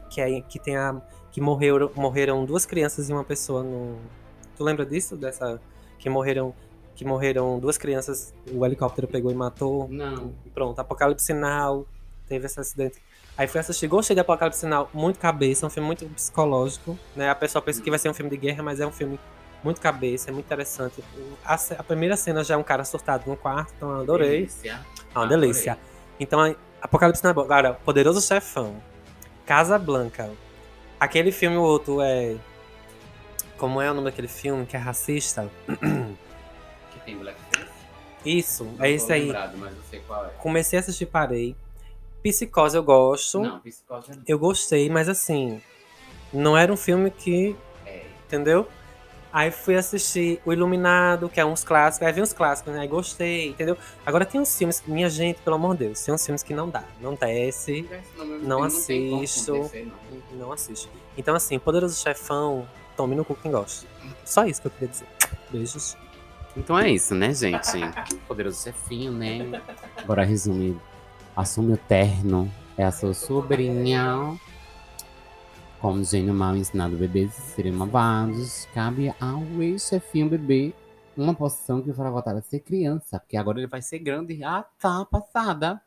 que, 0.09 0.20
é, 0.20 0.40
que 0.40 0.59
tem 0.59 0.76
a. 0.76 1.00
que 1.33 1.40
morreram, 1.40 1.90
morreram 1.95 2.45
duas 2.45 2.64
crianças 2.66 3.09
e 3.09 3.12
uma 3.12 3.25
pessoa 3.25 3.62
no. 3.62 3.97
Tu 4.57 4.64
lembra 4.64 4.85
disso? 4.87 5.16
Dessa. 5.16 5.61
Que 5.99 6.09
morreram. 6.09 6.55
Que 6.95 7.05
morreram 7.05 7.59
duas 7.59 7.79
crianças, 7.79 8.35
o 8.53 8.64
helicóptero 8.66 9.09
pegou 9.09 9.31
e 9.31 9.35
matou. 9.35 9.88
Não. 9.88 10.35
Pronto, 10.53 10.79
Apocalipse 10.81 11.33
Now, 11.33 11.87
teve 12.29 12.45
esse 12.45 12.61
acidente. 12.61 12.99
Aí 13.38 13.47
fui 13.47 13.59
assistir, 13.59 13.87
gostei 13.87 14.12
de 14.14 14.21
Apocalipse 14.21 14.66
Now, 14.66 14.87
muito 14.93 15.19
cabeça, 15.19 15.66
um 15.66 15.71
filme 15.71 15.87
muito 15.87 16.05
psicológico, 16.11 16.99
né? 17.16 17.31
A 17.31 17.35
pessoa 17.35 17.62
pensa 17.62 17.81
que 17.81 17.88
vai 17.88 17.99
ser 17.99 18.11
um 18.11 18.12
filme 18.12 18.31
de 18.31 18.37
guerra, 18.37 18.62
mas 18.62 18.81
é 18.81 18.87
um 18.87 18.93
filme 18.93 19.19
muito 19.64 19.81
cabeça, 19.81 20.29
é 20.29 20.33
muito 20.33 20.45
interessante. 20.45 21.03
A, 21.43 21.55
a 21.55 21.83
primeira 21.83 22.19
cena 22.19 22.45
já 22.45 22.53
é 22.53 22.57
um 22.59 22.62
cara 22.62 22.85
surtado 22.85 23.25
no 23.31 23.37
quarto, 23.37 23.73
então 23.75 23.90
eu 23.93 24.01
adorei. 24.03 24.40
Delícia. 24.40 24.81
É 25.14 25.19
uma 25.19 25.27
delícia. 25.27 25.79
Então, 26.19 26.38
a- 26.38 26.55
Apocalipse 26.83 27.25
Now 27.25 27.33
é. 27.33 27.40
Agora, 27.45 27.75
Poderoso 27.83 28.21
Chefão, 28.21 28.77
Casa 29.47 29.79
Blanca, 29.79 30.31
aquele 31.01 31.33
filme 31.33 31.57
o 31.57 31.63
outro 31.63 32.01
é... 32.01 32.37
Como 33.57 33.81
é 33.81 33.91
o 33.91 33.95
nome 33.95 34.05
daquele 34.07 34.29
filme 34.29 34.65
que 34.65 34.77
é 34.77 34.79
racista? 34.79 35.51
Que 35.67 37.01
tem 37.05 37.17
Blackface? 37.19 37.71
Isso, 38.25 38.65
Não 38.65 38.85
é 38.85 38.91
esse 38.91 39.13
aí. 39.13 39.25
lembrado, 39.25 39.57
mas 39.59 39.75
eu 39.75 39.83
sei 39.91 40.01
qual 40.01 40.27
é. 40.27 40.29
Comecei 40.39 40.79
a 40.79 40.81
assistir, 40.81 41.07
parei. 41.07 41.57
Psicose 42.23 42.77
eu 42.77 42.83
gosto. 42.83 43.41
Não, 43.41 43.61
Psicose 43.61 44.21
Eu 44.27 44.39
gostei, 44.39 44.91
mas 44.91 45.09
assim, 45.09 45.61
não 46.33 46.57
era 46.57 46.73
um 46.73 46.77
filme 46.77 47.11
que, 47.11 47.57
é. 47.87 48.05
entendeu? 48.27 48.69
Aí 49.33 49.51
fui 49.51 49.77
assistir 49.77 50.40
O 50.45 50.53
Iluminado, 50.53 51.29
que 51.29 51.38
é 51.40 51.45
uns 51.45 51.62
clássicos, 51.62 52.07
aí 52.07 52.12
vi 52.12 52.21
uns 52.21 52.33
clássicos, 52.33 52.73
né? 52.75 52.81
Aí 52.81 52.88
gostei, 52.88 53.51
entendeu? 53.51 53.77
Agora 54.05 54.25
tem 54.27 54.40
uns 54.40 54.57
filmes, 54.59 54.81
que- 54.81 54.90
minha 54.90 55.09
gente, 55.09 55.40
pelo 55.43 55.55
amor 55.57 55.77
de 55.77 55.85
Deus, 55.87 56.03
tem 56.03 56.12
uns 56.14 56.25
filmes 56.25 56.43
que 56.43 56.53
não 56.53 56.69
dá, 56.69 56.83
não 57.01 57.14
desce, 57.14 57.88
Não 58.43 58.62
assisto. 58.64 59.71
não 60.33 60.53
assiste. 60.53 60.88
Então 61.16 61.35
assim, 61.35 61.59
Poderoso 61.59 62.01
Chefão, 62.01 62.66
tome 62.97 63.14
no 63.14 63.25
cu 63.25 63.37
quem 63.37 63.53
gosta. 63.53 63.87
Só 64.25 64.45
isso 64.45 64.61
que 64.61 64.66
eu 64.66 64.71
queria 64.73 64.88
dizer. 64.88 65.07
Beijos. 65.51 65.97
Então 66.57 66.77
é 66.77 66.90
isso, 66.90 67.14
né, 67.14 67.33
gente? 67.33 67.71
Poderoso 68.27 68.62
chefinho, 68.64 69.12
né? 69.12 69.62
Agora 69.97 70.25
resume. 70.25 70.77
Assume 71.37 71.75
o 71.75 71.77
terno. 71.77 72.51
É 72.77 72.85
a 72.85 72.90
sua 72.90 73.14
sobrinha. 73.14 74.37
Como 75.81 76.05
gênio 76.05 76.35
mal 76.35 76.55
ensinado 76.55 76.95
bebês 76.95 77.33
serem 77.33 77.73
malvados. 77.73 78.66
Cabe 78.75 79.14
ao 79.19 79.43
ex-chefinho 79.62 80.29
bebê 80.29 80.75
uma 81.16 81.35
posição 81.35 81.81
que 81.81 81.90
fará 81.90 82.11
voltar 82.11 82.37
a 82.37 82.43
ser 82.43 82.61
criança. 82.61 83.19
Porque 83.19 83.35
agora 83.35 83.59
ele 83.59 83.66
vai 83.66 83.81
ser 83.81 83.99
grande. 83.99 84.45
Ah, 84.45 84.62
tá, 84.79 85.07
passada. 85.07 85.81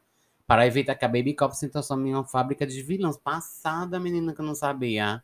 Para 0.48 0.66
evitar 0.66 0.96
que 0.96 1.06
a 1.06 1.08
Baby 1.08 1.36
Cop 1.36 1.56
se 1.56 1.70
transforme 1.70 2.10
em 2.10 2.16
uma 2.16 2.24
fábrica 2.24 2.66
de 2.66 2.82
vilões. 2.82 3.18
Passada, 3.18 4.00
menina 4.00 4.34
que 4.34 4.42
eu 4.42 4.46
não 4.46 4.56
sabia. 4.56 5.24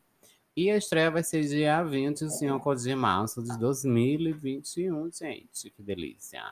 E 0.56 0.70
a 0.70 0.78
estreia 0.78 1.10
vai 1.10 1.24
ser 1.24 1.44
dia 1.46 1.82
25 1.84 2.76
de 2.76 2.94
março 2.94 3.42
de 3.42 3.58
2021, 3.58 5.10
gente. 5.12 5.72
Que 5.72 5.82
delícia. 5.82 6.44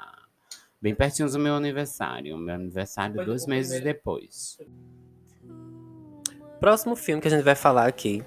Bem 0.82 0.95
pertinho 0.95 1.30
do 1.30 1.38
meu 1.38 1.53
aniversário. 1.53 2.36
Meu 2.36 2.56
aniversário 2.56 3.23
dois 3.23 3.45
meses 3.45 3.80
depois. 3.84 4.58
Próximo 6.60 6.96
filme 6.96 7.22
que 7.22 7.28
a 7.28 7.32
gente 7.32 7.43
vai 7.43 7.56
falar 7.56 7.88
aqui 7.88 8.24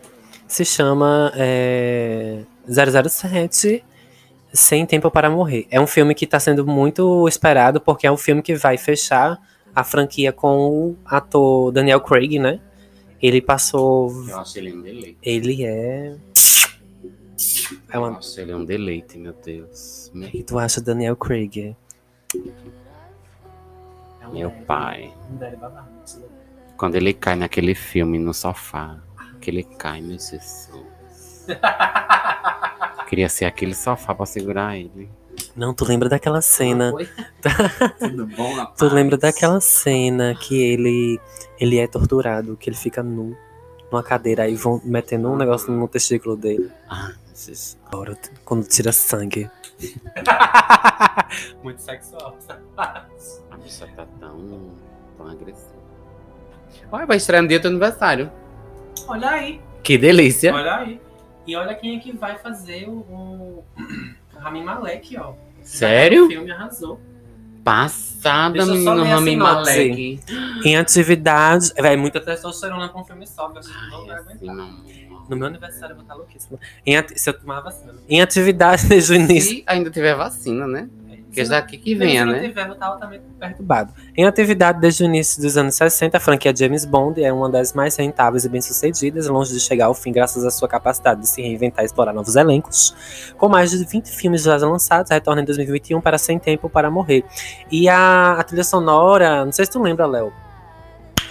se 0.47 0.65
chama 0.65 1.33
é, 1.37 2.45
007 2.67 3.85
Sem 4.53 4.85
Tempo 4.85 5.11
para 5.11 5.31
Morrer. 5.31 5.67
É 5.71 5.81
um 5.81 5.87
filme 5.87 6.15
que 6.15 6.25
está 6.25 6.41
sendo 6.41 6.67
muito 6.67 7.27
esperado 7.29 7.81
porque 7.81 8.07
é 8.07 8.13
um 8.13 8.17
filme 8.17 8.43
que 8.43 8.55
vai 8.55 8.77
fechar 8.77 9.41
a 9.75 9.85
franquia 9.85 10.33
com 10.33 10.69
o 10.69 10.97
ator 11.05 11.73
Daniel 11.73 12.01
Craig, 12.01 12.39
né? 12.39 12.61
Ele 13.23 13.41
passou. 13.41 14.11
Eu 14.29 14.39
achei 14.39 14.63
ele 14.63 14.77
um 14.77 14.83
deleite. 14.83 15.19
Ele 15.23 15.65
é. 15.65 16.17
É 17.93 17.99
uma. 17.99 18.19
achei 18.19 18.45
ele 18.45 18.55
um 18.55 18.65
deleite, 18.65 19.19
meu 19.19 19.33
Deus. 19.33 20.11
O 20.15 20.21
que 20.23 20.43
tu 20.43 20.59
acha, 20.59 20.81
Daniel 20.81 21.17
Craig? 21.17 21.77
Meu 24.33 24.51
pai. 24.67 25.13
Quando 26.81 26.95
ele 26.95 27.13
cai 27.13 27.37
naquele 27.37 27.75
filme 27.75 28.19
no 28.19 28.33
sofá, 28.33 28.97
que 29.39 29.51
ele 29.51 29.65
cai, 29.65 30.01
meu 30.01 30.13
Jesus. 30.19 30.71
Queria 33.07 33.29
ser 33.29 33.45
aquele 33.45 33.75
sofá 33.75 34.15
pra 34.15 34.25
segurar 34.25 34.79
ele. 34.79 35.11
Não, 35.55 35.75
tu 35.75 35.85
lembra 35.85 36.09
daquela 36.09 36.41
cena? 36.41 36.91
Oi? 36.95 37.07
Tudo 38.01 38.27
bom, 38.29 38.55
rapaz? 38.55 38.79
Tu 38.79 38.95
lembra 38.95 39.19
daquela 39.19 39.61
cena 39.61 40.35
que 40.35 40.59
ele 40.59 41.21
ele 41.59 41.79
é 41.79 41.87
torturado, 41.87 42.57
que 42.57 42.71
ele 42.71 42.77
fica 42.79 43.03
nu 43.03 43.37
numa 43.93 44.03
cadeira 44.03 44.45
aí 44.45 44.55
vão 44.55 44.81
metendo 44.83 45.29
um 45.29 45.37
negócio 45.37 45.71
no 45.71 45.87
testículo 45.87 46.35
dele. 46.35 46.73
Ah, 46.89 47.13
esses... 47.31 47.77
Agora, 47.93 48.17
quando 48.43 48.67
tira 48.67 48.91
sangue. 48.91 49.51
Muito 51.63 51.83
sexual. 51.83 52.39
a 52.79 53.57
bicha 53.63 53.87
tá 53.95 54.07
tão, 54.19 54.71
tão 55.19 55.29
agressiva. 55.29 55.80
Olha, 56.91 57.07
vai 57.07 57.17
estrear 57.17 57.43
no 57.43 57.49
dia 57.49 57.59
do 57.59 57.63
teu 57.63 57.71
aniversário. 57.71 58.31
Olha 59.07 59.31
aí, 59.31 59.61
Que 59.83 59.97
delícia. 59.99 60.55
olha 60.55 60.77
aí. 60.77 61.01
E 61.47 61.57
olha 61.57 61.75
quem 61.75 61.97
é 61.97 62.01
que 62.01 62.13
vai 62.13 62.37
fazer 62.39 62.87
o, 62.89 62.99
o 63.11 63.65
Rami 64.39 64.63
Malek, 64.63 65.17
ó. 65.19 65.33
Sério? 65.63 66.27
O 66.27 66.29
filme 66.29 66.51
arrasou. 66.51 67.01
Passada, 67.65 68.65
menino 68.65 69.05
Rami. 69.05 69.37
Malek. 69.37 70.21
Em 70.65 70.77
atividade. 70.77 71.73
Véi, 71.81 71.97
muita 71.97 72.21
testosterona 72.21 72.89
pra 72.89 73.01
um 73.01 73.05
filme 73.05 73.27
só, 73.27 73.49
que 73.51 73.57
eu 73.57 73.61
acho 73.61 73.69
que 73.69 73.91
não 73.91 74.07
vai 74.07 74.17
Ai, 74.17 74.21
aguentar. 74.23 74.55
não. 74.55 75.01
No 75.29 75.37
meu 75.37 75.47
aniversário 75.47 75.93
eu 75.93 75.97
vou 75.97 76.03
estar 76.03 76.15
louquíssima. 76.15 76.59
Em 76.85 76.97
Se 77.17 77.31
eu 77.31 77.35
tomar 77.35 77.61
vacina. 77.61 77.95
Em 78.09 78.21
atividade 78.21 78.87
desde 78.87 79.13
o 79.13 79.15
início. 79.15 79.57
Se 79.59 79.65
ainda 79.69 79.91
tiver 79.91 80.15
vacina, 80.17 80.67
né? 80.67 80.89
Porque 81.31 81.45
daqui 81.45 81.79
que 81.79 81.95
venha, 81.95 82.27
né? 82.27 82.49
tiver, 82.49 82.77
altamente 82.81 83.23
perturbado. 83.39 83.95
Em 84.17 84.27
atividade 84.27 84.81
desde 84.81 85.05
o 85.05 85.07
início 85.07 85.41
dos 85.41 85.57
anos 85.57 85.77
60, 85.77 86.17
a 86.17 86.21
franquia 86.21 86.53
James 86.55 86.85
Bond 86.85 87.23
é 87.23 87.33
uma 87.33 87.49
das 87.49 87.73
mais 87.73 87.95
rentáveis 87.95 88.45
e 88.45 88.49
bem-sucedidas, 88.49 89.29
longe 89.29 89.55
de 89.55 89.61
chegar 89.61 89.87
ao 89.87 89.95
fim 89.95 90.11
graças 90.11 90.45
à 90.45 90.51
sua 90.51 90.67
capacidade 90.67 91.21
de 91.21 91.29
se 91.29 91.41
reinventar 91.41 91.85
e 91.85 91.87
explorar 91.87 92.13
novos 92.13 92.35
elencos. 92.35 93.33
Com 93.39 93.49
mais 93.49 93.71
de 93.71 93.85
20 93.85 94.09
filmes 94.09 94.43
já 94.43 94.57
lançados, 94.57 95.09
retorna 95.13 95.41
em 95.41 95.45
2021 95.45 96.01
para 96.01 96.19
Sem 96.19 96.37
Tempo 96.37 96.69
para 96.69 96.91
Morrer. 96.91 97.25
E 97.71 97.89
a, 97.89 98.33
a 98.33 98.43
trilha 98.43 98.65
sonora, 98.65 99.45
não 99.45 99.53
sei 99.53 99.67
se 99.67 99.71
tu 99.71 99.81
lembra, 99.81 100.07
Léo, 100.07 100.33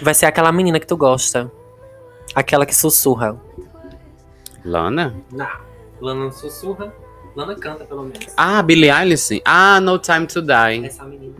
vai 0.00 0.14
ser 0.14 0.24
aquela 0.24 0.50
menina 0.50 0.80
que 0.80 0.86
tu 0.86 0.96
gosta. 0.96 1.52
Aquela 2.34 2.64
que 2.64 2.74
sussurra. 2.74 3.38
Lana? 4.64 5.14
Não, 5.30 5.46
Lana 6.00 6.24
não 6.24 6.32
sussurra, 6.32 6.90
Lana 7.36 7.54
canta 7.54 7.84
pelo 7.84 8.02
menos. 8.02 8.18
Ah, 8.36 8.62
Billie 8.62 8.90
Eilish. 8.90 9.40
Ah, 9.44 9.80
No 9.80 9.98
Time 9.98 10.26
to 10.26 10.42
Die. 10.42 10.86
Essa 10.86 11.04
menina. 11.04 11.34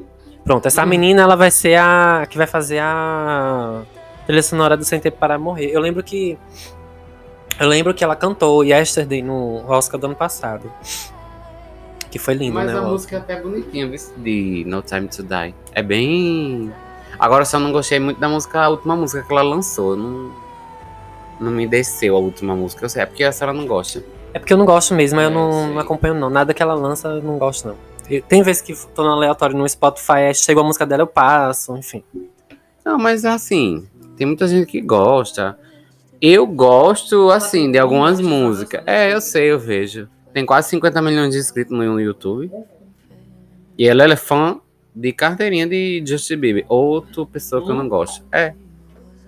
Pronto, 0.44 0.66
essa 0.66 0.86
menina 0.86 1.22
ela 1.22 1.36
vai 1.36 1.50
ser 1.50 1.76
a 1.78 2.26
que 2.28 2.36
vai 2.38 2.46
fazer 2.46 2.78
a 2.80 3.82
trilha 4.26 4.42
sonora 4.42 4.76
do 4.76 4.84
Sem 4.84 4.98
Tempo 5.00 5.18
para 5.18 5.38
Morrer. 5.38 5.66
Eu 5.70 5.80
lembro 5.80 6.02
que 6.02 6.38
eu 7.58 7.68
lembro 7.68 7.92
que 7.92 8.02
ela 8.02 8.16
cantou 8.16 8.64
Yesterday 8.64 9.22
no 9.22 9.62
Oscar 9.70 10.00
do 10.00 10.06
ano 10.06 10.16
passado. 10.16 10.72
Que 12.10 12.18
foi 12.18 12.34
lindo, 12.34 12.54
Mas 12.54 12.66
né? 12.72 12.78
a 12.78 12.82
o 12.82 12.88
música 12.88 13.16
é 13.16 13.18
até 13.18 13.40
bonitinha, 13.40 13.86
viu? 13.86 13.98
De 14.16 14.64
No 14.66 14.82
Time 14.82 15.06
to 15.08 15.22
Die. 15.22 15.54
É 15.72 15.82
bem. 15.82 16.72
Agora 17.18 17.44
só 17.44 17.58
não 17.58 17.70
gostei 17.70 18.00
muito 18.00 18.18
da 18.18 18.28
música, 18.28 18.62
a 18.62 18.68
última 18.70 18.96
música 18.96 19.22
que 19.22 19.30
ela 19.32 19.42
lançou. 19.42 19.94
Não, 19.94 20.32
não 21.38 21.52
me 21.52 21.66
desceu 21.68 22.16
a 22.16 22.18
última 22.18 22.56
música. 22.56 22.84
Eu 22.84 22.88
sei, 22.88 23.02
é 23.02 23.06
porque 23.06 23.22
essa 23.22 23.44
ela 23.44 23.52
não 23.52 23.66
gosta. 23.66 24.02
É 24.32 24.38
porque 24.38 24.52
eu 24.52 24.56
não 24.56 24.64
gosto 24.64 24.94
mesmo, 24.94 25.20
eu 25.20 25.28
É, 25.28 25.32
não, 25.32 25.74
não 25.74 25.78
acompanho 25.78 26.14
não. 26.14 26.30
Nada 26.30 26.54
que 26.54 26.62
ela 26.62 26.74
lança 26.74 27.08
eu 27.08 27.22
não 27.22 27.38
gosto 27.38 27.68
não. 27.68 27.76
E 28.08 28.20
Tem 28.20 28.42
vezes 28.42 28.62
que 28.62 28.74
tô 28.94 29.02
no 29.02 29.10
aleatório 29.10 29.56
no 29.56 29.68
Spotify, 29.68 30.12
aí 30.12 30.34
chegou 30.34 30.62
a 30.62 30.66
música 30.66 30.84
dela, 30.84 31.02
eu 31.02 31.06
passo, 31.06 31.76
enfim. 31.76 32.02
Não, 32.84 32.98
mas 32.98 33.24
assim, 33.24 33.86
tem 34.16 34.26
muita 34.26 34.48
gente 34.48 34.66
que 34.66 34.80
gosta. 34.80 35.58
Eu 36.20 36.46
gosto, 36.46 37.30
assim, 37.30 37.70
de 37.70 37.78
algumas 37.78 38.20
músicas. 38.20 38.82
É, 38.86 39.12
eu 39.12 39.20
sei, 39.20 39.50
eu 39.50 39.58
vejo. 39.58 40.08
Tem 40.32 40.44
quase 40.44 40.68
50 40.70 41.00
milhões 41.00 41.32
de 41.32 41.38
inscritos 41.38 41.76
no 41.76 42.00
YouTube. 42.00 42.50
E 43.78 43.88
ela 43.88 44.04
é 44.04 44.16
fã 44.16 44.60
de 44.94 45.12
carteirinha 45.12 45.66
de 45.66 46.02
Justin 46.06 46.36
Bieber. 46.36 46.66
Outra 46.68 47.24
pessoa 47.24 47.64
que 47.64 47.70
eu 47.70 47.74
não 47.74 47.88
gosto. 47.88 48.24
É. 48.30 48.54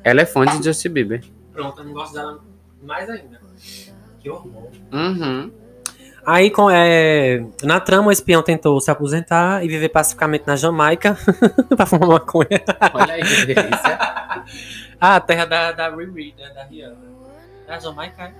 Ela 0.04 0.20
é 0.20 0.26
fã 0.26 0.44
de 0.44 0.62
Justin 0.62 0.90
Bieber. 0.90 1.24
Pronto, 1.52 1.80
eu 1.80 1.84
não 1.86 1.92
gosto 1.92 2.12
dela 2.12 2.40
mais 2.82 3.08
ainda. 3.08 3.40
Que 4.22 4.30
horror. 4.30 4.70
Uhum. 4.92 5.52
Aí, 6.24 6.50
com, 6.50 6.70
é, 6.70 7.44
na 7.64 7.80
trama, 7.80 8.08
o 8.08 8.12
espião 8.12 8.42
tentou 8.42 8.80
se 8.80 8.90
aposentar 8.90 9.64
e 9.64 9.68
viver 9.68 9.88
pacificamente 9.88 10.46
na 10.46 10.54
Jamaica 10.54 11.18
pra 11.76 11.84
fumar 11.84 12.08
maconha. 12.08 12.62
Olha 12.94 13.14
aí 13.14 13.22
que 13.22 13.46
delícia. 13.46 13.98
Ah, 15.04 15.16
a 15.16 15.20
terra 15.20 15.44
da, 15.46 15.72
da 15.72 15.90
Riri, 15.90 16.32
né, 16.38 16.48
da 16.50 16.62
Rihanna. 16.62 16.96
É 17.66 17.74
a 17.74 17.78
Jamaica? 17.80 18.22
é? 18.22 18.34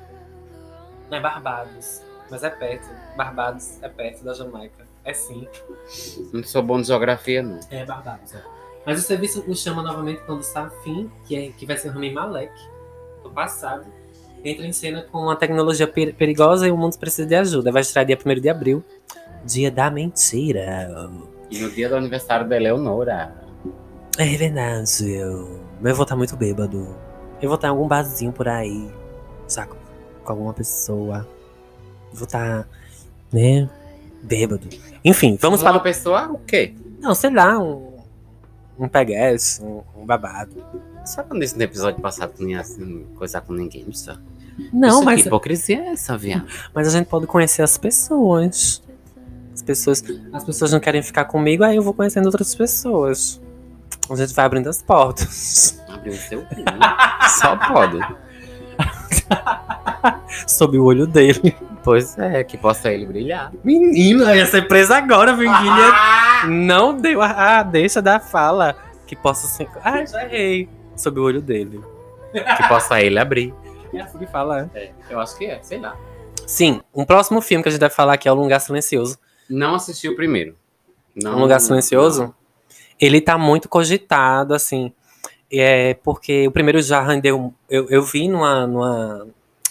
Não, 1.11 1.19
é 1.19 1.21
Barbados. 1.21 2.01
Mas 2.31 2.45
é 2.45 2.51
perto. 2.51 2.89
Barbados 3.17 3.83
é 3.83 3.89
perto 3.89 4.23
da 4.23 4.33
Jamaica. 4.33 4.87
É 5.05 5.13
sim. 5.13 5.49
Não 6.33 6.45
sou 6.45 6.63
bom 6.63 6.81
de 6.81 6.87
geografia, 6.87 7.43
não. 7.43 7.59
É 7.69 7.85
Barbados, 7.85 8.33
é. 8.33 8.45
Mas 8.87 9.01
o 9.01 9.03
serviço 9.03 9.43
nos 9.45 9.61
chama 9.61 9.83
novamente 9.83 10.23
quando 10.25 10.43
está 10.43 10.71
fim, 10.85 11.11
que, 11.25 11.35
é, 11.35 11.51
que 11.51 11.67
vai 11.67 11.77
ser 11.77 11.89
o 11.89 11.93
Rami 11.93 12.13
Malek, 12.13 12.55
do 13.25 13.31
passado. 13.31 13.85
Entra 14.45 14.67
em 14.67 14.73
cena 14.73 15.03
com 15.03 15.19
uma 15.19 15.37
tecnologia 15.37 15.87
per- 15.87 16.15
perigosa 16.15 16.67
e 16.67 16.71
o 16.71 16.77
mundo 16.77 16.99
precisa 16.99 17.27
de 17.27 17.35
ajuda. 17.35 17.71
Vai 17.71 17.83
estrear 17.83 18.05
dia 18.07 18.19
1 18.25 18.41
de 18.41 18.49
abril. 18.49 18.85
Dia 19.45 19.71
da 19.71 19.91
mentira. 19.91 21.11
E 21.51 21.59
no 21.59 21.71
dia 21.71 21.89
do 21.89 21.97
aniversário 21.97 22.49
da 22.49 22.57
Eleonora. 22.57 23.35
É 24.19 24.25
verdade, 24.37 25.11
eu. 25.13 25.61
Eu 25.83 25.95
vou 25.95 26.03
estar 26.05 26.17
muito 26.17 26.37
bêbado. 26.37 26.95
Eu 27.41 27.49
vou 27.49 27.57
estar 27.57 27.69
em 27.69 27.71
algum 27.71 27.89
barzinho 27.89 28.33
por 28.33 28.47
aí, 28.49 28.89
saco? 29.49 29.77
Com 30.25 30.33
alguma 30.33 30.53
pessoa. 30.53 31.27
Vou 32.13 32.25
estar, 32.25 32.69
né? 33.33 33.69
Bêbado. 34.23 34.69
Enfim, 35.05 35.37
vamos 35.41 35.61
Uma 35.63 35.71
para 35.71 35.79
o. 35.79 35.83
pessoa, 35.83 36.31
o 36.31 36.39
quê? 36.39 36.75
Não, 37.01 37.15
sei 37.15 37.31
lá, 37.31 37.59
um. 37.59 37.91
Um 38.79 38.89
peguete, 38.89 39.61
um, 39.63 39.83
um 39.97 40.07
babado. 40.07 40.53
Só 41.05 41.23
quando 41.25 41.41
no 41.57 41.63
episódio 41.63 42.01
passado 42.01 42.33
não 42.39 42.49
ia 42.49 42.61
assim, 42.61 43.05
coisar 43.17 43.41
com 43.41 43.53
ninguém, 43.53 43.93
só. 43.93 44.17
Não, 44.73 44.89
Isso, 44.89 45.05
mas, 45.05 45.23
Que 45.23 45.29
hipocrisia 45.29 45.81
é 45.81 45.87
essa, 45.89 46.17
viado? 46.17 46.47
mas 46.75 46.89
a 46.89 46.91
gente 46.91 47.07
pode 47.07 47.27
conhecer 47.27 47.63
as 47.63 47.77
pessoas. 47.79 48.83
As 49.53 49.63
pessoas. 49.63 50.03
As 50.33 50.45
pessoas 50.45 50.73
não 50.73 50.81
querem 50.81 51.03
ficar 51.03 51.25
comigo, 51.27 51.63
aí 51.65 51.77
eu 51.77 51.83
vou 51.83 51.95
conhecendo 51.95 52.27
outras 52.27 52.55
pessoas. 52.55 53.41
A 54.11 54.17
gente 54.17 54.35
vai 54.35 54.45
abrindo 54.45 54.69
as 54.69 54.83
portas. 54.83 55.81
Abriu 55.89 56.13
o 56.13 56.17
seu 56.17 56.43
cu. 56.43 56.55
Só 57.39 57.57
pode. 57.57 57.99
Sob 60.47 60.79
o 60.79 60.85
olho 60.85 61.07
dele. 61.07 61.55
Pois 61.83 62.17
é, 62.19 62.45
que 62.45 62.57
possa 62.57 62.93
ele 62.93 63.07
brilhar. 63.07 63.53
Menina, 63.65 64.35
ia 64.37 64.47
ser 64.47 64.69
presa 64.69 64.97
agora, 64.97 65.35
Virgínia. 65.35 65.93
Não 66.49 66.97
deu 66.97 67.21
a, 67.21 67.59
a 67.59 67.63
deixa 67.63 68.01
da 68.01 68.21
fala. 68.21 68.77
Que 69.07 69.17
possa 69.17 69.47
ser. 69.47 69.69
Ah, 69.83 70.05
já 70.05 70.25
errei. 70.25 70.69
Sob 70.97 71.21
o 71.21 71.25
olho 71.25 71.43
dele. 71.43 71.81
Que 72.33 72.69
possa 72.69 73.01
ele 73.01 73.19
abrir. 73.19 73.53
É 73.93 74.01
assim 74.01 74.19
que 74.19 74.27
fala, 74.27 74.71
é. 74.75 74.79
É, 74.79 74.93
eu 75.11 75.21
acho 75.21 75.37
que 75.37 75.47
é, 75.47 75.63
sei 75.63 75.79
lá. 75.79 75.97
Sim, 76.47 76.81
um 76.95 77.05
próximo 77.05 77.41
filme 77.41 77.63
que 77.63 77.69
a 77.69 77.73
gente 77.73 77.81
vai 77.81 77.91
falar 77.91 78.15
aqui 78.15 78.29
é 78.29 78.33
O 78.33 78.35
Lugar 78.35 78.61
Silencioso. 78.61 79.19
Não 79.49 79.75
assisti 79.75 80.09
o 80.09 80.17
primeiro. 80.17 80.57
Não, 81.15 81.37
Um 81.37 81.41
Lugar 81.41 81.61
Silencioso? 81.61 82.35
Ele 83.01 83.21
tá 83.21 83.37
muito 83.37 83.69
cogitado, 83.69 84.55
assim. 84.55 84.93
É 85.51 85.95
porque 85.95 86.49
o 86.49 86.51
primeiro 86.51 86.81
já 86.81 87.03
rendeu. 87.03 87.53
Eu, 87.69 87.87
eu 87.91 88.03
vi 88.03 88.29
numa, 88.29 88.67
numa, 88.67 89.27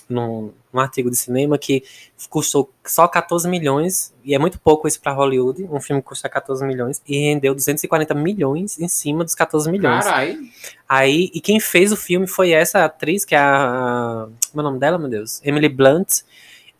num, 0.08 0.54
num 0.74 0.80
artigo 0.80 1.10
de 1.10 1.18
cinema 1.18 1.58
que 1.58 1.84
custou 2.30 2.72
só 2.86 3.08
14 3.08 3.48
milhões, 3.50 4.14
e 4.24 4.34
é 4.34 4.40
muito 4.40 4.60
pouco 4.60 4.88
isso 4.88 5.02
pra 5.02 5.12
Hollywood. 5.12 5.68
Um 5.72 5.80
filme 5.82 6.02
custa 6.02 6.30
14 6.30 6.66
milhões, 6.66 7.02
e 7.08 7.18
rendeu 7.18 7.54
240 7.54 8.14
milhões 8.14 8.80
em 8.80 8.88
cima 8.88 9.24
dos 9.24 9.36
14 9.36 9.70
milhões. 9.72 10.06
Caralho. 10.06 10.40
Aí, 10.88 11.30
e 11.34 11.42
quem 11.42 11.60
fez 11.60 11.92
o 11.92 11.98
filme 11.98 12.28
foi 12.28 12.52
essa 12.52 12.86
atriz, 12.86 13.26
que 13.26 13.36
é 13.36 13.40
a. 13.40 14.28
Como 14.52 14.62
é 14.62 14.64
o 14.64 14.64
nome 14.64 14.80
dela, 14.80 14.98
meu 14.98 15.10
Deus? 15.10 15.42
Emily 15.44 15.70
Blunt. 15.70 16.22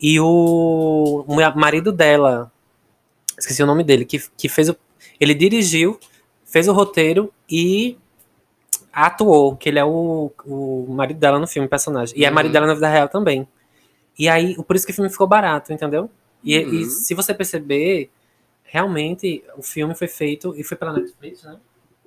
E 0.00 0.18
o, 0.18 1.24
o 1.28 1.34
marido 1.56 1.92
dela, 1.92 2.50
esqueci 3.38 3.62
o 3.62 3.66
nome 3.66 3.84
dele, 3.84 4.04
que, 4.04 4.20
que 4.36 4.48
fez 4.48 4.68
o. 4.68 4.76
Ele 5.20 5.32
dirigiu, 5.34 5.98
fez 6.44 6.66
o 6.66 6.72
roteiro 6.72 7.32
e 7.48 7.96
atuou, 8.92 9.56
que 9.56 9.68
ele 9.68 9.78
é 9.78 9.84
o, 9.84 10.30
o 10.44 10.86
marido 10.90 11.18
dela 11.18 11.38
no 11.38 11.46
filme, 11.46 11.68
personagem. 11.68 12.18
E 12.18 12.24
é 12.24 12.28
Uhum. 12.28 12.34
marido 12.34 12.52
dela 12.52 12.66
na 12.66 12.74
vida 12.74 12.88
real 12.88 13.08
também. 13.08 13.46
E 14.18 14.28
aí, 14.28 14.54
por 14.64 14.76
isso 14.76 14.86
que 14.86 14.92
o 14.92 14.94
filme 14.94 15.10
ficou 15.10 15.26
barato, 15.26 15.72
entendeu? 15.72 16.10
E, 16.44 16.58
Uhum. 16.58 16.72
e 16.74 16.84
se 16.86 17.14
você 17.14 17.32
perceber, 17.32 18.10
realmente 18.64 19.42
o 19.56 19.62
filme 19.62 19.94
foi 19.94 20.08
feito 20.08 20.54
e 20.56 20.64
foi 20.64 20.76
pela 20.76 20.92
Netflix, 20.92 21.42
né? 21.44 21.56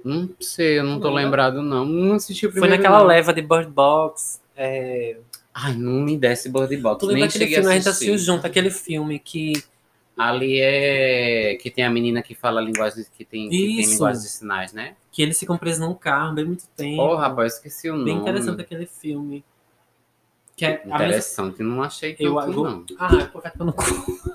Não 0.03 0.29
sei, 0.39 0.79
eu 0.79 0.83
não 0.83 0.99
tô 0.99 1.07
Não, 1.07 1.15
lembrado, 1.15 1.61
não. 1.63 1.83
Não 1.85 2.15
assisti 2.15 2.45
o 2.45 2.51
Foi 2.51 2.59
primeiro. 2.61 2.77
naquela 2.83 2.99
não. 2.99 3.07
leva 3.07 3.33
de 3.33 3.41
Bird 3.41 3.69
Box. 3.71 4.39
é, 4.55 5.17
Ai, 5.53 5.73
não 5.75 6.01
me 6.01 6.17
desce 6.17 6.49
Bird 6.49 6.75
Box. 6.77 6.99
Tu 6.99 7.05
lembra 7.07 7.25
aquele 7.27 7.47
filme? 7.47 7.67
A 7.67 7.71
a 7.71 7.75
gente 7.75 7.89
assistiu 7.89 8.17
junto, 8.17 8.45
aquele 8.45 8.69
filme 8.69 9.17
que. 9.19 9.53
Ali 10.17 10.59
é 10.61 11.55
que 11.61 11.69
tem 11.69 11.83
a 11.83 11.89
menina 11.89 12.21
que 12.21 12.33
fala 12.35 12.61
linguagem 12.61 13.03
que 13.17 13.25
tem, 13.25 13.49
que 13.49 13.57
tem 13.75 13.85
linguagem 13.85 14.21
de 14.21 14.29
sinais, 14.29 14.71
né? 14.71 14.95
que 15.11 15.21
eles 15.21 15.39
ficam 15.39 15.57
presos 15.57 15.79
num 15.79 15.93
carro 15.93 16.35
bem 16.35 16.45
muito 16.45 16.65
tempo. 16.75 17.01
Ô, 17.01 17.15
rapaz, 17.15 17.53
esqueci 17.55 17.89
o 17.89 17.93
nome. 17.93 18.05
Bem 18.05 18.17
interessante 18.17 18.61
aquele 18.61 18.85
filme. 18.85 19.43
Que 20.55 20.65
é 20.65 20.69
a 20.69 20.71
mesma. 20.85 20.95
Interessante, 20.95 21.61
não 21.61 21.83
achei 21.83 22.15
Eu, 22.19 22.35
tanto, 22.35 22.51
eu, 22.51 22.63
não. 22.63 22.85
ah, 22.97 23.07
vai 23.07 23.51
tomar 23.51 23.65
no 23.65 23.73
cu. 23.73 23.83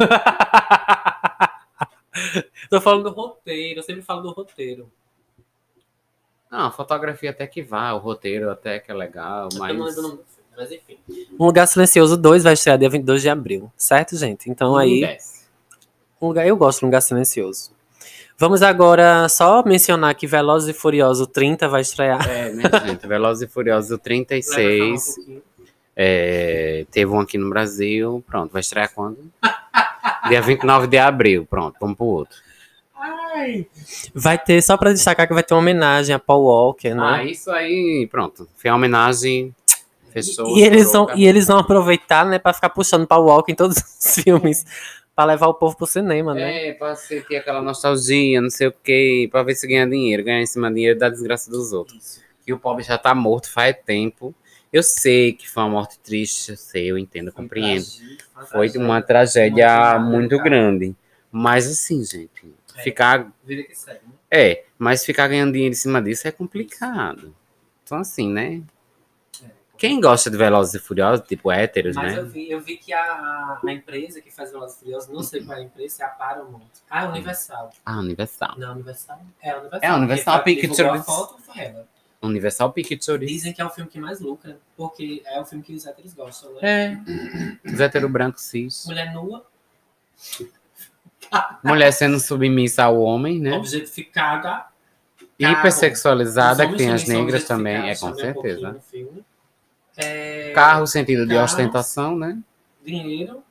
Tô 2.68 2.80
falando 2.80 3.04
do 3.04 3.10
roteiro, 3.10 3.80
eu 3.80 3.82
sempre 3.82 4.02
falo 4.02 4.22
do 4.22 4.30
roteiro. 4.30 4.90
Não, 6.50 6.66
a 6.66 6.70
fotografia 6.70 7.30
até 7.30 7.46
que 7.46 7.62
vá, 7.62 7.92
o 7.92 7.98
roteiro 7.98 8.50
até 8.50 8.80
que 8.80 8.90
é 8.90 8.94
legal, 8.94 9.48
Mas... 9.56 9.96
Eu 9.96 10.02
não 10.02 10.10
filme. 10.10 10.24
Mas 10.56 10.72
enfim. 10.72 10.98
Um 11.38 11.46
Lugar 11.46 11.66
Silencioso 11.66 12.16
2 12.16 12.42
vai 12.42 12.52
estrear 12.52 12.76
dia 12.76 12.90
22 12.90 13.22
de 13.22 13.30
abril, 13.30 13.72
certo, 13.76 14.16
gente? 14.16 14.50
Então 14.50 14.76
aí, 14.76 15.00
Desce. 15.00 15.46
um 16.20 16.28
lugar, 16.28 16.46
eu 16.46 16.56
gosto 16.56 16.80
de 16.80 16.84
um 16.84 16.88
Lugar 16.88 17.00
Silencioso. 17.00 17.70
Vamos 18.36 18.62
agora 18.62 19.28
só 19.28 19.62
mencionar 19.64 20.14
que 20.14 20.26
Velozes 20.26 20.68
e 20.68 20.78
Furioso 20.78 21.26
30 21.26 21.68
vai 21.68 21.82
estrear. 21.82 22.28
É, 22.28 22.50
minha 22.50 22.68
gente, 22.86 23.06
Velozes 23.06 23.48
e 23.48 23.52
Furiosos 23.52 23.98
36. 23.98 25.14
É, 26.02 26.86
teve 26.90 27.10
um 27.10 27.20
aqui 27.20 27.36
no 27.36 27.50
Brasil. 27.50 28.24
Pronto, 28.26 28.50
vai 28.50 28.60
estrear 28.60 28.90
quando? 28.94 29.18
Dia 30.28 30.40
29 30.40 30.86
de 30.86 30.96
abril. 30.96 31.44
Pronto, 31.44 31.76
vamos 31.78 31.94
pro 31.94 32.06
outro. 32.06 32.38
Vai 34.14 34.38
ter, 34.38 34.62
só 34.62 34.78
pra 34.78 34.94
destacar 34.94 35.28
que 35.28 35.34
vai 35.34 35.42
ter 35.42 35.52
uma 35.52 35.60
homenagem 35.60 36.14
a 36.14 36.18
Paul 36.18 36.44
Walker, 36.44 36.94
né? 36.94 37.02
Ah, 37.02 37.24
isso 37.24 37.50
aí, 37.50 38.08
pronto. 38.10 38.48
Foi 38.56 38.70
a 38.70 38.74
homenagem. 38.74 39.54
Fechou. 40.10 40.56
E 40.56 40.62
eles, 40.62 40.90
vão, 40.90 41.06
e 41.14 41.26
eles 41.26 41.46
vão 41.46 41.58
aproveitar, 41.58 42.24
né, 42.24 42.38
pra 42.38 42.54
ficar 42.54 42.70
puxando 42.70 43.06
Paul 43.06 43.26
Walker 43.26 43.52
em 43.52 43.54
todos 43.54 43.76
os 44.00 44.14
filmes. 44.24 44.64
Pra 45.14 45.26
levar 45.26 45.48
o 45.48 45.54
povo 45.54 45.76
pro 45.76 45.86
cinema, 45.86 46.32
né? 46.32 46.68
É, 46.68 46.72
pra 46.72 46.96
sentir 46.96 47.36
aquela 47.36 47.60
nostalgia, 47.60 48.40
não 48.40 48.48
sei 48.48 48.68
o 48.68 48.74
quê, 48.82 49.28
pra 49.30 49.42
ver 49.42 49.54
se 49.54 49.66
ganha 49.66 49.86
dinheiro, 49.86 50.24
ganhar 50.24 50.40
em 50.40 50.46
cima 50.46 50.72
dinheiro 50.72 50.98
da 50.98 51.10
desgraça 51.10 51.50
dos 51.50 51.74
outros. 51.74 52.22
E 52.46 52.54
o 52.54 52.58
pobre 52.58 52.82
já 52.82 52.96
tá 52.96 53.14
morto 53.14 53.52
faz 53.52 53.76
tempo. 53.84 54.34
Eu 54.72 54.82
sei 54.82 55.32
que 55.32 55.48
foi 55.48 55.62
uma 55.64 55.70
morte 55.70 55.98
triste, 55.98 56.50
eu 56.52 56.56
sei, 56.56 56.90
eu 56.90 56.96
entendo, 56.98 57.28
eu 57.28 57.32
compreendo. 57.32 57.84
Foi 58.50 58.70
uma 58.76 59.02
tragédia 59.02 59.98
muito 59.98 60.38
grande. 60.38 60.94
Mas 61.32 61.66
assim, 61.66 62.04
gente, 62.04 62.54
É. 62.76 62.82
ficar. 62.82 63.32
Vida 63.44 63.62
que 63.64 63.74
segue, 63.74 64.00
né? 64.06 64.12
É, 64.30 64.64
mas 64.78 65.04
ficar 65.04 65.26
ganhando 65.28 65.52
dinheiro 65.52 65.72
em 65.72 65.76
cima 65.76 66.00
disso 66.00 66.26
é 66.28 66.30
complicado. 66.32 67.34
Então, 67.84 67.98
assim, 67.98 68.28
né? 68.30 68.62
Quem 69.76 69.98
gosta 69.98 70.30
de 70.30 70.36
Velozes 70.36 70.74
e 70.74 70.78
Furiosos, 70.78 71.26
tipo 71.26 71.50
héteros, 71.50 71.96
Mas 71.96 72.14
eu 72.14 72.24
né? 72.24 72.28
vi, 72.28 72.50
eu 72.50 72.60
vi 72.60 72.76
que 72.76 72.92
a, 72.92 73.58
a 73.66 73.72
empresa 73.72 74.20
que 74.20 74.30
faz 74.30 74.52
Velozes 74.52 74.76
e 74.76 74.80
Furiosos, 74.80 75.08
não 75.08 75.22
sei 75.22 75.42
qual 75.42 75.56
é 75.56 75.62
a 75.62 75.64
empresa, 75.64 76.02
é 76.02 76.06
a 76.06 76.10
Paramount. 76.10 76.60
Ah, 76.88 77.04
é 77.04 77.08
Universal. 77.08 77.70
Ah, 77.84 77.98
Universal. 77.98 78.54
Não, 78.58 78.74
Universal? 78.74 79.20
É, 79.40 79.54
Universal. 79.56 79.80
É, 79.82 79.86
a 79.86 79.96
Universal 79.96 80.42
Pictures. 80.44 80.80
a 80.80 81.02
foto 81.02 81.38
foi 81.42 81.62
ela. 81.64 81.88
Universal 82.22 82.72
Pictures. 82.72 83.28
Dizem 83.28 83.52
que 83.52 83.62
é 83.62 83.64
o 83.64 83.70
filme 83.70 83.90
que 83.90 83.98
mais 83.98 84.20
lucra, 84.20 84.58
porque 84.76 85.22
é 85.26 85.40
o 85.40 85.44
filme 85.44 85.64
que 85.64 85.74
os 85.74 85.86
héteros 85.86 86.12
gostam, 86.14 86.52
né? 86.54 86.60
É. 87.64 87.70
Os 87.72 87.80
héteros 87.80 88.10
brancos 88.10 88.42
cis. 88.42 88.84
Mulher 88.86 89.12
nua, 89.12 89.44
Mulher 91.62 91.92
sendo 91.92 92.18
submissa 92.18 92.84
ao 92.84 93.00
homem, 93.00 93.38
né? 93.38 93.52
objetificada. 93.52 94.66
Hipersexualizada, 95.38 96.66
que 96.68 96.76
tem 96.76 96.90
as 96.90 97.06
negras 97.06 97.44
também, 97.44 97.88
é 97.88 97.96
com 97.96 98.08
pouquinho 98.08 98.34
certeza. 98.34 98.80
É, 99.96 100.52
Carro, 100.54 100.86
sentido 100.86 101.26
de 101.26 101.34
ostentação, 101.36 102.16
né? 102.16 102.38
dinheiro, 102.84 103.42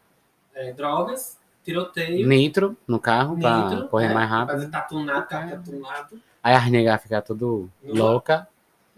é, 0.54 0.72
drogas, 0.74 1.38
tiroteio, 1.64 2.28
Nitro 2.28 2.78
no 2.88 3.00
carro 3.00 3.38
pra 3.40 3.70
nitro, 3.70 3.88
correr 3.88 4.08
é, 4.08 4.14
mais 4.14 4.30
rápido. 4.30 4.56
Fazer 4.56 4.70
tatunado, 4.70 5.28
carro 5.28 5.52
tatunado. 5.52 6.22
Aí 6.44 6.56
as 6.56 6.70
negras 6.70 7.02
ficam 7.02 7.22
tudo 7.22 7.70
louca. 7.84 8.48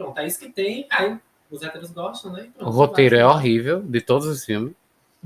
Pronto, 0.03 0.17
é 0.19 0.27
isso 0.27 0.39
que 0.39 0.49
tem. 0.49 0.87
Aí 0.89 1.17
os 1.49 1.61
héteros 1.61 1.91
gostam, 1.91 2.31
né? 2.33 2.49
Pronto, 2.57 2.69
O 2.69 2.73
roteiro 2.73 3.15
é 3.15 3.25
horrível 3.25 3.81
de 3.81 4.01
todos 4.01 4.25
os 4.27 4.43
filmes. 4.45 4.73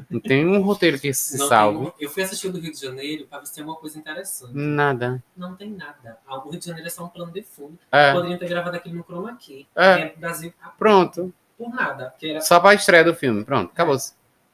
Não 0.10 0.20
tem 0.20 0.46
um 0.46 0.62
roteiro 0.62 1.00
que 1.00 1.14
se 1.14 1.38
Não 1.38 1.48
salve. 1.48 1.80
tem- 1.92 1.94
eu 2.02 2.10
fui 2.10 2.22
assistir 2.24 2.48
o 2.50 2.52
do 2.52 2.60
Rio 2.60 2.74
de 2.74 2.82
Janeiro 2.82 3.26
pra 3.28 3.40
ver 3.40 3.46
se 3.46 3.56
tem 3.56 3.64
uma 3.64 3.76
coisa 3.78 3.98
interessante. 3.98 4.52
Nada. 4.54 5.24
Não 5.38 5.56
tem 5.56 5.72
nada. 5.72 6.18
Ah, 6.28 6.38
O 6.40 6.50
Rio 6.50 6.60
de 6.60 6.66
Janeiro 6.66 6.86
é 6.88 6.90
só 6.92 7.06
um 7.06 7.08
plano 7.08 7.32
de 7.32 7.42
fundo. 7.42 7.80
É, 7.92 8.12
Poderiam 8.12 8.38
ter 8.38 8.50
gravado 8.50 8.76
aquilo 8.76 8.96
no 8.96 9.04
Chroma 9.06 9.38
Key. 9.38 9.66
É. 9.74 10.08
Pro 10.08 10.20
Brasil 10.20 10.54
pronto. 10.78 11.34
por 11.58 11.70
nada. 11.74 12.14
Era, 12.22 12.42
Só 12.42 12.60
pra 12.60 12.74
estreia 12.74 13.06
do 13.06 13.16
filme. 13.16 13.46
Pronto, 13.46 13.72
acabou. 13.72 13.96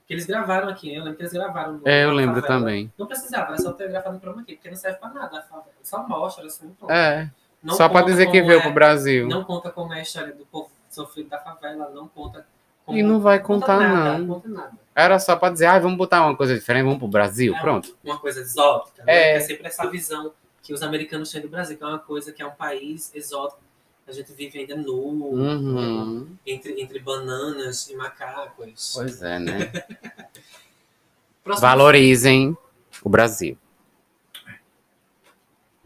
que 0.08 0.14
eles 0.14 0.26
gravaram 0.28 0.68
aqui. 0.70 0.94
Eu 0.94 1.04
lembro 1.04 1.16
que 1.18 1.24
eles 1.24 1.34
gravaram. 1.34 1.74
no- 1.78 1.88
É, 1.88 2.04
eu 2.04 2.12
lembro 2.12 2.42
favela. 2.42 2.60
também. 2.60 2.94
Não 2.98 3.08
precisava, 3.08 3.48
era 3.48 3.58
só 3.58 3.72
ter 3.72 3.88
gravado 3.90 4.14
no 4.16 4.20
Chroma 4.22 4.44
Key, 4.44 4.56
porque 4.58 4.70
não 4.70 4.76
serve 4.76 5.00
pra 5.00 5.10
nada. 5.10 5.40
a. 5.40 5.62
Só 5.82 6.08
mostra, 6.08 6.46
assim, 6.46 6.70
pronto. 6.78 6.92
É, 6.92 7.32
Não 7.62 7.76
só 7.76 7.88
conta 7.88 8.06
dizer 8.06 8.32
que 8.32 8.42
veio 8.42 8.60
é- 8.60 8.62
pro 8.62 8.72
Brasil. 8.72 9.28
Não 9.28 9.44
conta 9.44 9.70
como 9.72 9.94
é 9.94 10.00
a 10.00 10.02
história 10.02 10.34
do 10.34 10.46
povo 10.46 10.70
sofrido 10.90 11.30
da 11.30 11.40
favela, 11.40 11.90
não 11.94 12.08
conta 12.08 12.46
como... 12.86 12.98
E 12.98 13.04
não 13.04 13.20
vai 13.20 13.40
conta 13.40 13.68
contar, 13.68 13.80
nada, 13.80 14.18
não. 14.18 14.28
conta 14.36 14.50
nada. 14.50 14.72
Era 14.96 15.20
só 15.20 15.36
pra 15.36 15.50
dizer, 15.50 15.68
ah, 15.68 15.80
vamos 15.80 15.98
botar 15.98 16.26
uma 16.26 16.36
coisa 16.36 16.54
diferente, 16.56 16.84
vamos 16.84 17.00
pro 17.00 17.08
Brasil. 17.08 17.56
É. 17.56 17.60
Pronto. 17.62 17.96
Uma 18.04 18.18
coisa 18.20 18.42
exótica, 18.42 19.04
né? 19.06 19.14
É. 19.14 19.36
É 19.36 19.40
sempre 19.40 19.68
essa 19.68 19.88
visão 19.90 20.34
que 20.64 20.74
os 20.74 20.82
americanos 20.84 21.32
têm 21.32 21.42
do 21.42 21.48
Brasil, 21.48 21.78
que 21.78 21.84
é 21.84 21.88
uma 21.88 22.00
coisa 22.00 22.32
que 22.34 22.42
é 22.42 22.46
um 22.46 22.52
país 22.52 23.12
exótico. 23.16 23.62
A 24.08 24.12
gente 24.12 24.34
vive 24.34 24.60
ainda 24.60 24.76
nu, 24.76 24.94
Uhum. 24.98 26.28
entre, 26.46 26.82
entre 26.82 27.00
bananas 27.00 27.88
e 27.90 27.96
macacos. 27.96 28.92
Pois 28.96 29.22
é, 29.22 29.40
né? 29.40 29.72
Próximo 31.44 31.68
Valorizem 31.68 32.58
o 33.04 33.10
Brasil. 33.10 33.58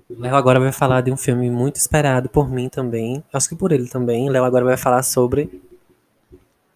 Léo 0.09 0.35
agora 0.35 0.59
vai 0.59 0.71
falar 0.71 1.01
de 1.01 1.11
um 1.11 1.17
filme 1.17 1.49
muito 1.49 1.77
esperado 1.77 2.29
por 2.29 2.49
mim 2.49 2.69
também. 2.69 3.23
Acho 3.33 3.49
que 3.49 3.55
por 3.55 3.71
ele 3.71 3.87
também. 3.87 4.29
Léo 4.29 4.43
agora 4.43 4.63
vai 4.63 4.77
falar 4.77 5.01
sobre. 5.01 5.61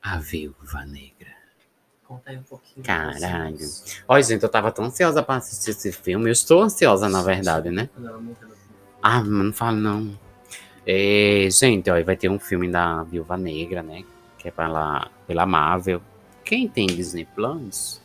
A 0.01 0.17
Viúva 0.17 0.85
Negra. 0.85 1.29
Conta 2.07 2.31
aí 2.31 2.37
um 2.37 2.43
pouquinho. 2.43 2.83
Caralho. 2.83 3.59
Olha, 4.07 4.23
gente, 4.23 4.41
eu 4.41 4.49
tava 4.49 4.71
tão 4.71 4.85
ansiosa 4.85 5.21
pra 5.21 5.35
assistir 5.35 5.71
esse 5.71 5.91
filme. 5.91 6.27
Eu 6.27 6.31
estou 6.31 6.63
ansiosa, 6.63 7.07
na 7.07 7.21
verdade, 7.21 7.69
né? 7.69 7.87
Não, 7.95 8.13
não, 8.13 8.21
não. 8.21 8.35
Ah, 9.01 9.23
não 9.23 9.53
falo 9.53 9.77
não. 9.77 10.17
É, 10.87 11.47
gente, 11.51 11.89
ó, 11.91 12.03
vai 12.03 12.17
ter 12.17 12.29
um 12.29 12.39
filme 12.39 12.67
da 12.67 13.03
Viúva 13.03 13.37
Negra, 13.37 13.83
né? 13.83 14.03
Que 14.39 14.47
é 14.47 14.51
pela, 14.51 15.07
pela 15.27 15.45
Marvel. 15.45 16.01
Quem 16.43 16.67
tem 16.67 16.87
Disney 16.87 17.25
Plus, 17.25 18.01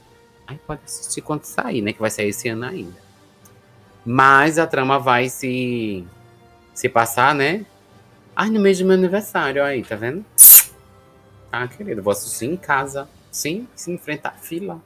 aí 0.46 0.58
pode 0.66 0.82
assistir 0.84 1.22
quando 1.22 1.44
sair, 1.44 1.80
né? 1.80 1.94
Que 1.94 2.00
vai 2.00 2.10
sair 2.10 2.28
esse 2.28 2.46
ano 2.48 2.66
ainda. 2.66 3.03
Mas 4.04 4.58
a 4.58 4.66
trama 4.66 4.98
vai 4.98 5.28
se, 5.28 6.06
se 6.74 6.88
passar, 6.88 7.34
né? 7.34 7.64
Ai, 8.36 8.50
no 8.50 8.60
mês 8.60 8.78
do 8.78 8.84
meu 8.84 8.94
aniversário, 8.94 9.62
aí, 9.64 9.82
tá 9.82 9.96
vendo? 9.96 10.24
Ah, 11.50 11.66
querido, 11.68 12.02
vou 12.02 12.10
assistir 12.12 12.46
em 12.46 12.56
casa, 12.56 13.08
sem 13.30 13.68
se 13.74 13.90
enfrentar 13.92 14.34
fila. 14.40 14.80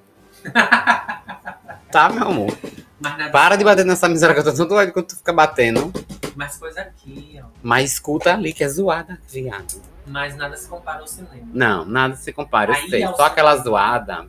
tá, 1.90 2.08
meu 2.10 2.28
amor? 2.28 2.56
Nada- 3.00 3.30
Para 3.30 3.56
de 3.56 3.64
bater 3.64 3.84
nessa 3.86 4.08
miséria 4.08 4.34
que 4.34 4.40
eu 4.40 4.44
tô 4.44 4.52
tão 4.52 4.66
doido 4.68 4.92
quando 4.92 5.06
tu 5.06 5.16
fica 5.16 5.32
batendo. 5.32 5.92
Mas 6.36 6.56
coisa 6.58 6.82
aqui, 6.82 7.40
ó. 7.42 7.46
Mas 7.62 7.92
escuta 7.92 8.32
ali 8.34 8.52
que 8.52 8.62
é 8.62 8.68
zoada, 8.68 9.18
viado. 9.28 9.80
Mas 10.06 10.36
nada 10.36 10.56
se 10.56 10.68
compara 10.68 11.00
ao 11.00 11.06
cinema. 11.06 11.48
Não, 11.52 11.84
nada 11.84 12.14
se 12.16 12.32
compara, 12.32 12.70
eu 12.72 12.76
Aí 12.76 12.88
sei. 12.90 13.02
é 13.02 13.12
Só 13.14 13.24
aquela 13.26 13.56
zoada. 13.56 14.26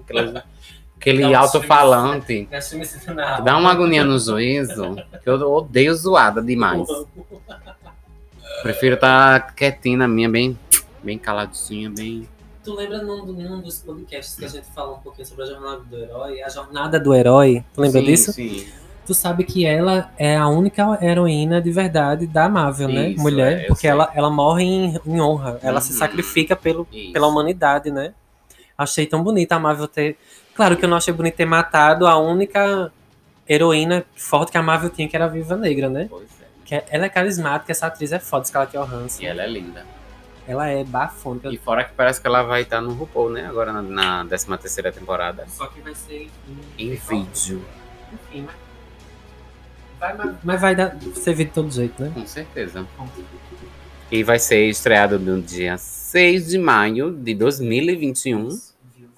Aquela- 0.00 0.44
aquele 1.00 1.34
alto-falante. 1.34 2.48
Dá 3.44 3.56
uma 3.56 3.70
agonia 3.70 4.04
no 4.04 4.18
juízo. 4.18 4.96
Que 5.22 5.30
eu 5.30 5.40
odeio 5.52 5.94
zoada 5.94 6.42
demais. 6.42 6.86
Prefiro 8.62 8.94
estar 8.96 9.54
quietinha 9.54 9.98
na 9.98 10.08
minha, 10.08 10.28
bem, 10.28 10.58
bem 11.02 11.18
caladinha, 11.18 11.90
bem. 11.90 12.28
Tu 12.64 12.74
lembra 12.74 13.02
num, 13.02 13.24
num 13.26 13.60
dos 13.60 13.78
podcasts 13.78 14.34
que 14.34 14.44
a 14.44 14.48
gente 14.48 14.66
falou 14.74 14.96
um 14.96 15.00
pouquinho 15.00 15.26
sobre 15.26 15.44
a 15.44 15.46
jornada 15.46 15.80
do 15.80 15.96
herói? 15.96 16.42
A 16.42 16.48
jornada 16.48 16.98
do 17.00 17.14
herói, 17.14 17.64
tu 17.72 17.80
lembra 17.80 18.00
Sim, 18.00 18.06
disso? 18.06 18.32
Sim. 18.32 18.66
Tu 19.06 19.14
sabe 19.14 19.44
que 19.44 19.64
ela 19.64 20.10
é 20.18 20.36
a 20.36 20.48
única 20.48 20.98
heroína 21.00 21.62
de 21.62 21.70
verdade 21.72 22.26
da 22.26 22.46
Marvel, 22.48 22.88
né? 22.88 23.10
Isso, 23.10 23.22
Mulher. 23.22 23.60
é, 23.60 23.66
porque 23.66 23.82
sei. 23.82 23.90
ela, 23.90 24.10
ela 24.14 24.28
morre 24.28 24.64
em, 24.64 25.00
em 25.06 25.20
honra. 25.20 25.58
Ela 25.62 25.80
se 25.80 25.92
Uhum. 25.92 25.98
sacrifica 25.98 26.54
pelo, 26.54 26.86
Isso. 26.92 27.12
pela 27.12 27.26
humanidade, 27.26 27.90
né? 27.90 28.12
Achei 28.76 29.06
tão 29.06 29.22
bonita 29.22 29.54
a 29.56 29.58
Marvel 29.58 29.88
ter. 29.88 30.18
Claro 30.58 30.76
que 30.76 30.84
eu 30.84 30.88
não 30.88 30.96
achei 30.96 31.14
bonito 31.14 31.36
ter 31.36 31.44
matado 31.44 32.04
a 32.04 32.18
única 32.18 32.90
heroína 33.48 34.04
forte 34.16 34.50
que 34.50 34.58
a 34.58 34.62
Marvel 34.62 34.90
tinha, 34.90 35.08
que 35.08 35.14
era 35.14 35.26
a 35.26 35.28
Viva 35.28 35.56
Negra, 35.56 35.88
né? 35.88 36.08
Pois 36.10 36.28
é. 36.42 36.46
Que 36.64 36.74
é- 36.74 36.84
ela 36.90 37.04
é 37.06 37.08
carismática, 37.08 37.70
essa 37.70 37.86
atriz 37.86 38.10
é 38.10 38.18
foda, 38.18 38.44
Scarlett 38.44 38.76
Johansson. 38.76 39.22
E 39.22 39.26
ela 39.26 39.44
é 39.44 39.46
linda. 39.46 39.86
Ela 40.48 40.66
é 40.66 40.82
bafônica. 40.82 41.48
E 41.48 41.56
fora 41.58 41.84
que 41.84 41.92
parece 41.92 42.20
que 42.20 42.26
ela 42.26 42.42
vai 42.42 42.62
estar 42.62 42.80
no 42.80 42.92
RuPaul, 42.92 43.30
né? 43.30 43.46
Agora 43.46 43.72
na, 43.72 43.82
na 43.82 44.24
13 44.24 44.58
terceira 44.58 44.90
temporada. 44.90 45.46
Só 45.46 45.68
que 45.68 45.80
vai 45.80 45.94
ser 45.94 46.28
Em 46.76 46.96
vídeo. 46.96 47.64
Enfim, 48.12 48.44
mas. 48.44 48.56
Vai, 50.00 50.16
mas, 50.16 50.36
mas 50.42 50.60
vai 50.60 50.74
dar, 50.74 50.96
ser 51.14 51.34
vídeo 51.34 51.50
de 51.50 51.54
todo 51.54 51.70
jeito, 51.70 52.02
né? 52.02 52.10
Com 52.12 52.26
certeza. 52.26 52.84
E 54.10 54.24
vai 54.24 54.40
ser 54.40 54.68
estreado 54.68 55.20
no 55.20 55.40
dia 55.40 55.78
6 55.78 56.48
de 56.48 56.58
maio 56.58 57.12
de 57.12 57.32
2021. 57.32 58.66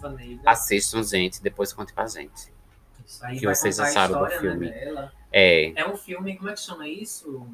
Viúva 0.01 0.11
Negra. 0.17 0.51
Assistam, 0.51 1.03
gente, 1.03 1.43
depois 1.43 1.73
conte 1.73 1.93
pra 1.93 2.07
gente. 2.07 2.53
Isso 3.07 3.25
aí 3.25 3.39
que 3.39 3.47
vocês 3.47 3.79
acharam 3.81 4.19
do 4.21 4.25
história, 4.27 4.41
filme. 4.41 4.67
Né, 4.71 4.73
dela. 4.85 5.13
É, 5.33 5.73
É 5.81 5.89
um 5.89 5.97
filme, 5.97 6.37
como 6.37 6.49
é 6.51 6.55
que 6.55 6.61
chama 6.61 6.89
isso? 6.89 7.47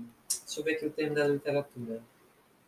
Deixa 0.46 0.60
eu 0.60 0.64
ver 0.64 0.72
aqui 0.76 0.86
o 0.86 0.90
termo 0.90 1.14
da 1.14 1.26
literatura. 1.26 2.00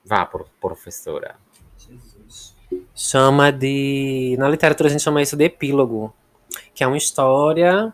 vá, 0.05 0.25
pro- 0.27 0.49
professora. 0.61 1.37
Jesus. 1.79 2.55
Chama 2.95 3.51
de. 3.53 4.37
Na 4.39 4.49
literatura 4.49 4.89
a 4.89 4.93
gente 4.93 5.03
chama 5.03 5.23
isso 5.23 5.37
de 5.37 5.45
epílogo. 5.45 6.15
Que 6.75 6.83
é 6.85 6.87
uma 6.87 6.97
história. 6.99 7.93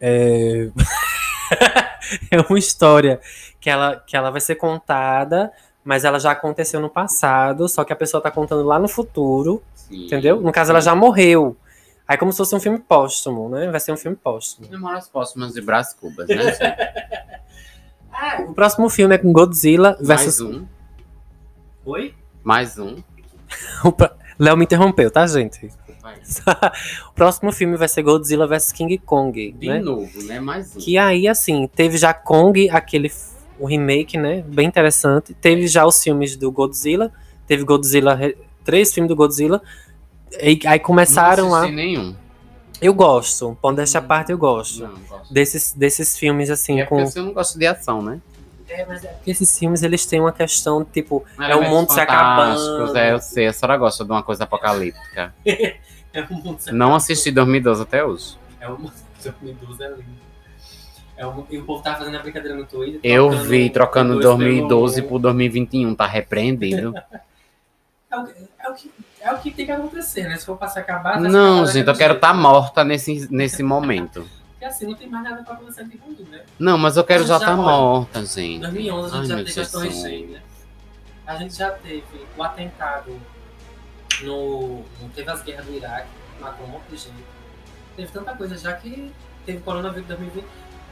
É, 0.00 0.68
é 2.30 2.40
uma 2.48 2.58
história 2.58 3.20
que 3.60 3.70
ela, 3.70 3.96
que 4.00 4.16
ela 4.16 4.30
vai 4.30 4.40
ser 4.40 4.56
contada 4.56 5.52
mas 5.86 6.04
ela 6.04 6.18
já 6.18 6.32
aconteceu 6.32 6.80
no 6.80 6.90
passado, 6.90 7.68
só 7.68 7.84
que 7.84 7.92
a 7.92 7.96
pessoa 7.96 8.20
tá 8.20 8.28
contando 8.28 8.64
lá 8.64 8.76
no 8.76 8.88
futuro, 8.88 9.62
Sim. 9.72 10.06
entendeu? 10.06 10.40
No 10.40 10.50
caso, 10.50 10.72
ela 10.72 10.80
já 10.80 10.96
morreu. 10.96 11.56
Aí 12.08 12.18
como 12.18 12.32
se 12.32 12.38
fosse 12.38 12.56
um 12.56 12.60
filme 12.60 12.80
póstumo, 12.80 13.48
né? 13.48 13.70
Vai 13.70 13.78
ser 13.78 13.92
um 13.92 13.96
filme 13.96 14.16
póstumo. 14.16 14.68
Memórias 14.68 15.08
póstumas 15.08 15.52
de 15.54 15.60
Brás 15.60 15.94
Cubas, 15.94 16.28
né? 16.28 16.36
gente? 16.36 16.58
O 18.48 18.54
próximo 18.54 18.88
filme 18.88 19.14
é 19.14 19.18
com 19.18 19.30
Godzilla 19.30 19.94
Mais 20.00 20.22
versus... 20.22 20.40
um. 20.40 20.66
Oi? 21.84 22.14
Mais 22.42 22.78
um. 22.78 22.96
Léo 24.40 24.56
me 24.56 24.64
interrompeu, 24.64 25.10
tá, 25.10 25.26
gente? 25.26 25.70
O 27.10 27.12
próximo 27.12 27.52
filme 27.52 27.76
vai 27.76 27.88
ser 27.88 28.02
Godzilla 28.02 28.46
vs 28.46 28.72
King 28.72 28.96
Kong, 28.98 29.52
De 29.52 29.68
né? 29.68 29.80
novo, 29.80 30.22
né? 30.22 30.40
Mais 30.40 30.74
um. 30.74 30.78
Que 30.78 30.96
aí, 30.96 31.28
assim, 31.28 31.68
teve 31.68 31.98
já 31.98 32.14
Kong, 32.14 32.70
aquele 32.70 33.10
o 33.58 33.66
remake, 33.66 34.16
né? 34.18 34.42
Bem 34.46 34.66
interessante. 34.66 35.34
Teve 35.34 35.66
já 35.66 35.86
os 35.86 36.02
filmes 36.02 36.36
do 36.36 36.50
Godzilla. 36.50 37.12
Teve 37.46 37.64
Godzilla, 37.64 38.18
três 38.64 38.92
filmes 38.92 39.08
do 39.08 39.16
Godzilla. 39.16 39.62
E 40.40 40.60
aí 40.66 40.78
começaram 40.78 41.48
não 41.48 41.54
a. 41.54 41.58
assisti 41.60 41.76
nenhum. 41.76 42.14
Eu 42.80 42.92
gosto, 42.92 43.56
pode 43.62 43.76
deixar 43.76 44.02
parte, 44.02 44.32
eu 44.32 44.38
gosto. 44.38 44.82
Não, 44.82 44.94
gosto. 45.08 45.32
Desses, 45.32 45.72
desses 45.72 46.18
filmes, 46.18 46.50
assim, 46.50 46.80
É 46.80 46.84
com. 46.84 47.04
porque 47.04 47.18
eu 47.18 47.24
não 47.24 47.32
gosto 47.32 47.58
de 47.58 47.66
ação, 47.66 48.02
né? 48.02 48.20
É, 48.68 48.84
mas 48.84 49.04
é 49.04 49.08
porque 49.08 49.30
esses 49.30 49.58
filmes, 49.58 49.82
eles 49.82 50.04
têm 50.04 50.20
uma 50.20 50.32
questão, 50.32 50.84
tipo, 50.84 51.24
É 51.38 51.42
o 51.42 51.60
Elementos 51.60 51.70
mundo 51.70 51.92
se 51.92 52.00
acabando. 52.00 52.96
É, 52.96 53.12
eu 53.12 53.18
sei. 53.20 53.46
A 53.46 53.52
senhora 53.52 53.78
gosta 53.78 54.04
de 54.04 54.10
uma 54.10 54.22
coisa 54.22 54.44
apocalíptica. 54.44 55.34
é 55.46 56.20
o 56.28 56.34
mundo 56.34 56.60
se 56.60 56.72
Não 56.72 56.94
assisti 56.94 57.30
2012 57.30 57.82
até 57.82 58.04
hoje. 58.04 58.36
É 58.60 58.68
o 58.68 58.78
mundo 58.78 58.92
2012 59.22 59.82
é 59.82 59.88
lindo. 59.88 60.25
É 61.16 61.26
o... 61.26 61.46
E 61.50 61.58
o 61.58 61.64
povo 61.64 61.82
tava 61.82 61.98
fazendo 61.98 62.16
a 62.16 62.22
brincadeira 62.22 62.56
no 62.56 62.66
Twitter. 62.66 63.00
Eu 63.02 63.30
vi 63.30 63.70
trocando 63.70 64.12
dois 64.14 64.24
2012 64.24 64.96
pelo- 64.96 65.08
por 65.08 65.18
2021, 65.20 65.94
tá 65.94 66.06
repreendido. 66.06 66.94
É 68.08 68.16
o, 68.18 68.24
é, 68.60 68.70
o 68.70 68.74
que, 68.74 68.90
é 69.20 69.32
o 69.32 69.38
que 69.38 69.50
tem 69.50 69.66
que 69.66 69.72
acontecer, 69.72 70.28
né? 70.28 70.36
Se 70.36 70.46
for 70.46 70.56
se 70.68 70.78
acabar. 70.78 71.20
se 71.20 71.28
Não, 71.28 71.66
gente, 71.66 71.78
eu 71.78 71.84
daquele 71.84 71.98
quero 71.98 72.14
estar 72.14 72.32
morta 72.32 72.84
nesse, 72.84 73.26
nesse 73.32 73.62
momento. 73.64 74.26
Porque 74.52 74.64
assim, 74.64 74.86
não 74.86 74.94
tem 74.94 75.08
mais 75.08 75.24
nada 75.24 75.42
pra 75.42 75.54
acontecer 75.54 75.84
de 75.84 75.96
ruim, 75.98 76.16
né? 76.30 76.42
Não, 76.58 76.78
mas 76.78 76.96
eu 76.96 77.02
quero 77.04 77.24
já 77.24 77.30
já 77.30 77.36
estar 77.38 77.52
olha, 77.58 77.62
morta, 77.62 78.20
Em 78.20 78.26
gente. 78.26 78.60
2011 78.60 79.14
a 79.14 79.18
Ai, 79.18 79.20
gente 79.24 79.28
já 79.28 79.34
meu 79.36 79.44
teve 79.44 79.60
as 79.60 79.72
Torres. 79.72 80.00
Gêmeas. 80.02 80.42
A 81.26 81.36
gente 81.36 81.56
já 81.56 81.70
teve 81.72 82.04
o 82.38 82.42
atentado 82.42 83.20
no. 84.22 84.82
Teve 85.14 85.30
as 85.30 85.42
guerras 85.42 85.66
do 85.66 85.74
Iraque, 85.74 86.08
matou 86.40 86.66
um 86.66 86.70
monte 86.70 86.84
de 86.90 86.96
gente. 86.96 87.24
Teve 87.96 88.08
tanta 88.12 88.34
coisa 88.36 88.56
já 88.56 88.72
que 88.74 89.12
teve 89.44 89.58
coronavírus 89.58 90.06
2020. 90.08 90.44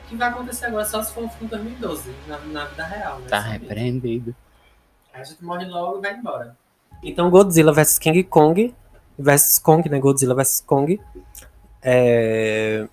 O 0.05 0.09
que 0.09 0.17
vai 0.17 0.29
acontecer 0.29 0.67
agora 0.67 0.85
só 0.85 1.03
se 1.03 1.13
for 1.13 1.25
um 1.25 1.29
filme 1.31 1.49
2012, 1.49 2.11
na, 2.29 2.39
na 2.39 2.65
vida 2.67 2.85
real, 2.85 3.19
né? 3.21 3.27
Tá 3.29 3.41
repreendido. 3.41 4.35
Aí 5.13 5.21
a 5.23 5.25
gente 5.25 5.43
morre 5.45 5.65
logo 5.67 5.99
e 5.99 6.03
vai 6.03 6.15
embora. 6.15 6.57
Então 7.03 7.31
Godzilla 7.31 7.73
vs 7.73 7.99
King 7.99 8.23
Kong 8.25 8.75
versus 9.19 9.59
Kong, 9.59 9.89
né? 9.89 9.99
Godzilla 9.99 10.35
vs 10.35 10.63
Kong. 10.67 11.01
É... 11.83 12.87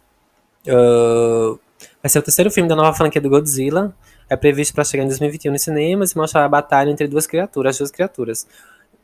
ah, 0.68 1.55
vai 2.01 2.09
ser 2.09 2.20
o 2.20 2.24
terceiro 2.24 2.51
filme 2.51 2.70
da 2.70 2.76
nova 2.76 2.93
franquia 2.93 3.22
do 3.22 3.30
Godzilla. 3.30 3.93
É 4.30 4.36
previsto 4.38 4.74
para 4.74 4.84
chegar 4.86 5.03
em 5.03 5.07
2021 5.07 5.51
nos 5.51 5.62
cinemas 5.62 6.12
e 6.12 6.18
mostrar 6.18 6.45
a 6.45 6.49
batalha 6.49 6.89
entre 6.89 7.07
duas 7.07 7.28
criaturas, 7.28 7.72
as 7.76 7.78
duas 7.80 7.91
criaturas. 7.91 8.47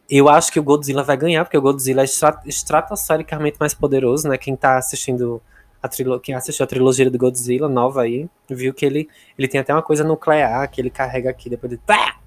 Eu 0.09 0.29
acho 0.29 0.51
que 0.53 0.59
o 0.59 0.63
Godzilla 0.63 1.03
vai 1.03 1.17
ganhar, 1.17 1.43
porque 1.43 1.57
o 1.57 1.61
Godzilla 1.61 2.01
é 2.01 2.05
estra- 2.05 2.41
estratosfericamente 2.45 3.57
mais 3.59 3.73
poderoso, 3.73 4.29
né? 4.29 4.37
Quem 4.37 4.55
tá 4.55 4.77
assistindo 4.77 5.41
a 5.81 5.89
quem 6.19 6.35
assistiu 6.35 6.63
a 6.63 6.67
trilogia 6.67 7.09
do 7.09 7.17
Godzilla 7.17 7.69
nova 7.69 8.01
aí, 8.01 8.29
viu 8.49 8.73
que 8.73 8.85
ele, 8.85 9.09
ele 9.37 9.47
tem 9.47 9.59
até 9.59 9.73
uma 9.73 9.83
coisa 9.83 10.03
nuclear 10.03 10.69
que 10.69 10.81
ele 10.81 10.89
carrega 10.89 11.29
aqui 11.29 11.49
depois 11.49 11.71
de 11.71 11.77
pá! 11.77 12.17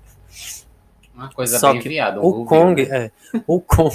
Uma 1.14 1.28
coisa 1.30 1.58
Só 1.58 1.72
bem 1.72 1.82
que 1.82 1.88
viada. 1.88 2.18
O 2.20 2.46
Kong, 2.46 2.80
é. 2.80 3.10
O 3.46 3.60
Kong. 3.60 3.94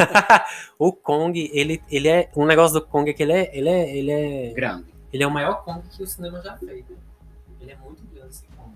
o 0.78 0.90
Kong, 0.90 1.50
ele, 1.52 1.82
ele 1.90 2.08
é. 2.08 2.30
Um 2.34 2.46
negócio 2.46 2.80
do 2.80 2.86
Kong 2.86 3.10
é 3.10 3.12
que 3.12 3.22
ele 3.22 3.32
é. 3.32 3.50
Ele 3.54 3.68
é, 3.68 3.96
ele 3.96 4.10
é, 4.10 4.52
Grande. 4.54 4.86
ele 5.12 5.22
é 5.22 5.26
o 5.26 5.30
maior 5.30 5.62
Kong 5.64 5.82
que 5.94 6.02
o 6.02 6.06
cinema 6.06 6.40
já 6.40 6.56
fez. 6.56 6.88
né? 6.88 6.96
Ele 7.60 7.72
é 7.72 7.76
muito 7.76 8.02
grande 8.06 8.30
esse 8.30 8.46
Kong. 8.56 8.72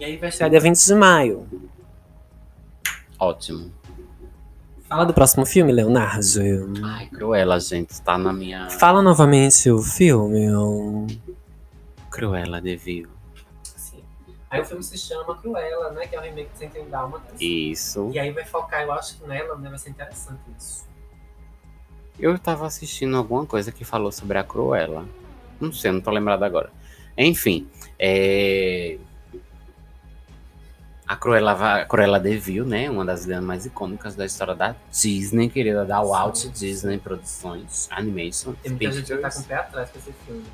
E 0.00 0.04
aí 0.04 0.16
vai 0.16 0.30
estrear 0.30 0.50
dia 0.50 0.58
20 0.58 0.84
de 0.84 0.94
maio. 0.96 1.46
Ótimo. 3.20 3.72
Fala 4.88 5.04
do 5.04 5.12
próximo 5.12 5.44
filme, 5.44 5.70
Leonardo. 5.70 6.22
Ai, 6.82 7.06
Cruella, 7.08 7.60
gente. 7.60 8.00
Tá 8.00 8.16
na 8.16 8.32
minha. 8.32 8.70
Fala 8.70 9.02
novamente 9.02 9.70
o 9.70 9.82
filme. 9.82 10.46
Cruella 12.10 12.58
de 12.58 12.74
Vil. 12.76 13.06
Sim. 13.62 14.02
Aí 14.50 14.62
o 14.62 14.64
filme 14.64 14.82
se 14.82 14.96
chama 14.96 15.36
Cruella, 15.36 15.90
né? 15.90 16.06
Que 16.06 16.16
é 16.16 16.18
o 16.18 16.22
remake 16.22 16.50
de 16.54 16.58
Cento 16.58 16.82
Dálmatas. 16.88 17.38
Isso. 17.38 18.10
E 18.14 18.18
aí 18.18 18.30
vai 18.32 18.46
focar, 18.46 18.82
eu 18.82 18.92
acho 18.92 19.18
que 19.18 19.28
nela, 19.28 19.56
né? 19.56 19.68
Vai 19.68 19.78
ser 19.78 19.90
interessante 19.90 20.40
isso. 20.58 20.88
Eu 22.18 22.38
tava 22.38 22.66
assistindo 22.66 23.14
alguma 23.16 23.44
coisa 23.44 23.70
que 23.70 23.84
falou 23.84 24.10
sobre 24.10 24.38
a 24.38 24.42
Cruella. 24.42 25.04
Não 25.60 25.70
sei, 25.70 25.92
não 25.92 26.00
tô 26.00 26.10
lembrado 26.10 26.44
agora. 26.44 26.70
Enfim, 27.16 27.68
é... 27.98 28.96
a 31.08 31.16
Cruella, 31.16 31.54
va- 31.54 31.84
Cruella 31.86 32.20
de 32.20 32.36
Vil, 32.36 32.66
né? 32.66 32.90
Uma 32.90 33.04
das 33.04 33.24
vilãs 33.24 33.42
mais 33.42 33.64
icônicas 33.64 34.14
da 34.14 34.26
história 34.26 34.54
da 34.54 34.76
Disney, 34.92 35.48
querida, 35.48 35.84
da 35.84 36.02
Walt. 36.02 36.46
Disney 36.48 36.98
Produções, 36.98 37.88
Animation, 37.90 38.52
Tem 38.62 38.72
muita 38.72 38.92
gente 38.92 39.06
que 39.06 39.16
tá 39.18 39.30
com 39.30 39.40
o 39.40 39.44
pé 39.44 39.54
atrás 39.54 39.90
com 39.90 39.98
esse 39.98 40.12
filme. 40.26 40.44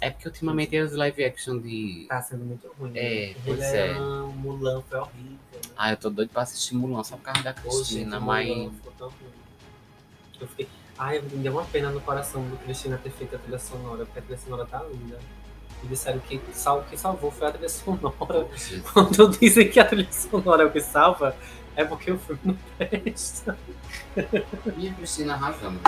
É 0.00 0.10
porque 0.10 0.28
ultimamente 0.28 0.78
os 0.78 0.92
live 0.92 1.24
action 1.24 1.58
de... 1.58 2.06
Tá 2.08 2.22
sendo 2.22 2.44
muito 2.44 2.68
ruim. 2.78 2.92
É, 2.94 3.28
né? 3.30 3.34
pois 3.44 3.60
é. 3.60 3.94
Mulan 3.94 4.82
foi 4.88 4.98
horrível. 5.00 5.30
Né? 5.52 5.60
Ah, 5.76 5.90
eu 5.90 5.96
tô 5.96 6.10
doido 6.10 6.28
pra 6.28 6.42
assistir 6.42 6.74
Mulan 6.74 7.02
só 7.02 7.16
por 7.16 7.22
causa 7.22 7.42
da 7.42 7.52
Cristina, 7.52 8.16
gente, 8.16 8.24
mas... 8.24 8.48
Mulan 8.48 8.70
ficou 8.72 8.92
tão 8.98 9.08
ruim. 9.08 9.30
Eu 10.40 10.46
fiquei. 10.48 10.68
Ai, 10.98 11.20
me 11.20 11.42
deu 11.42 11.52
uma 11.52 11.64
pena 11.64 11.90
no 11.90 12.00
coração 12.00 12.42
do 12.48 12.56
Cristina 12.58 12.98
ter 13.02 13.10
feito 13.10 13.34
a 13.36 13.38
trilha 13.38 13.58
sonora, 13.58 14.04
porque 14.04 14.18
a 14.18 14.22
trilha 14.22 14.38
sonora 14.38 14.66
tá 14.66 14.82
linda. 14.84 15.18
E 15.82 15.86
disseram 15.86 16.18
que 16.20 16.40
sal, 16.52 16.80
o 16.80 16.84
que 16.84 16.96
salvou 16.96 17.30
foi 17.30 17.48
a 17.48 17.52
trilha 17.52 17.68
sonora. 17.68 18.46
Quando 18.92 19.28
dizem 19.38 19.68
que 19.68 19.78
a 19.78 19.84
trilha 19.84 20.10
sonora 20.10 20.62
é 20.62 20.66
o 20.66 20.70
que 20.70 20.80
salva, 20.80 21.36
é 21.76 21.84
porque 21.84 22.10
o 22.10 22.18
filme 22.18 22.40
não 22.44 22.56
presta. 22.78 23.56
E 24.76 24.88
a 24.88 24.94
Cristina 24.94 25.34
arrasando, 25.34 25.78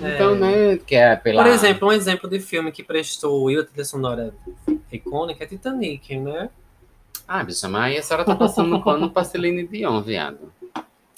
É. 0.00 0.14
Então, 0.14 0.34
né, 0.34 0.78
que 0.78 0.94
é 0.94 1.14
pela... 1.16 1.42
Por 1.42 1.50
exemplo, 1.50 1.88
um 1.88 1.92
exemplo 1.92 2.28
de 2.28 2.40
filme 2.40 2.72
que 2.72 2.82
prestou 2.82 3.50
e 3.50 3.58
a 3.58 3.64
trilha 3.64 3.84
sonora 3.84 4.34
icônica 4.90 5.44
é 5.44 5.46
Titanic, 5.46 6.16
né? 6.16 6.48
Ah, 7.26 7.44
bicha, 7.44 7.68
mas 7.68 7.98
a 7.98 8.02
senhora 8.02 8.24
tá 8.24 8.34
passando 8.34 8.82
pano 8.82 9.10
pra 9.10 9.24
Celine 9.24 9.66
Dion, 9.66 10.02
viado. 10.02 10.52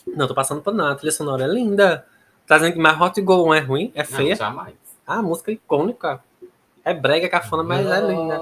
Não, 0.07 0.27
tô 0.27 0.35
passando 0.35 0.61
por 0.61 0.75
nada, 0.75 0.93
a 0.93 0.95
trilha 0.97 1.13
sonora 1.13 1.45
é 1.45 1.49
linda. 1.49 2.07
Tá 2.47 2.57
dizendo 2.57 2.75
que 2.75 2.79
mais 2.79 3.01
Hot 3.01 3.21
Go 3.21 3.45
One 3.45 3.59
é 3.59 3.63
ruim? 3.63 3.93
É 3.95 4.03
Não, 4.03 4.17
feia? 4.19 4.37
jamais. 4.37 4.75
Ah, 5.07 5.23
música 5.23 5.51
icônica. 5.51 6.23
É 6.85 6.93
brega, 6.93 7.29
cafona, 7.29 7.63
mas 7.63 7.87
é 7.87 8.01
linda. 8.01 8.39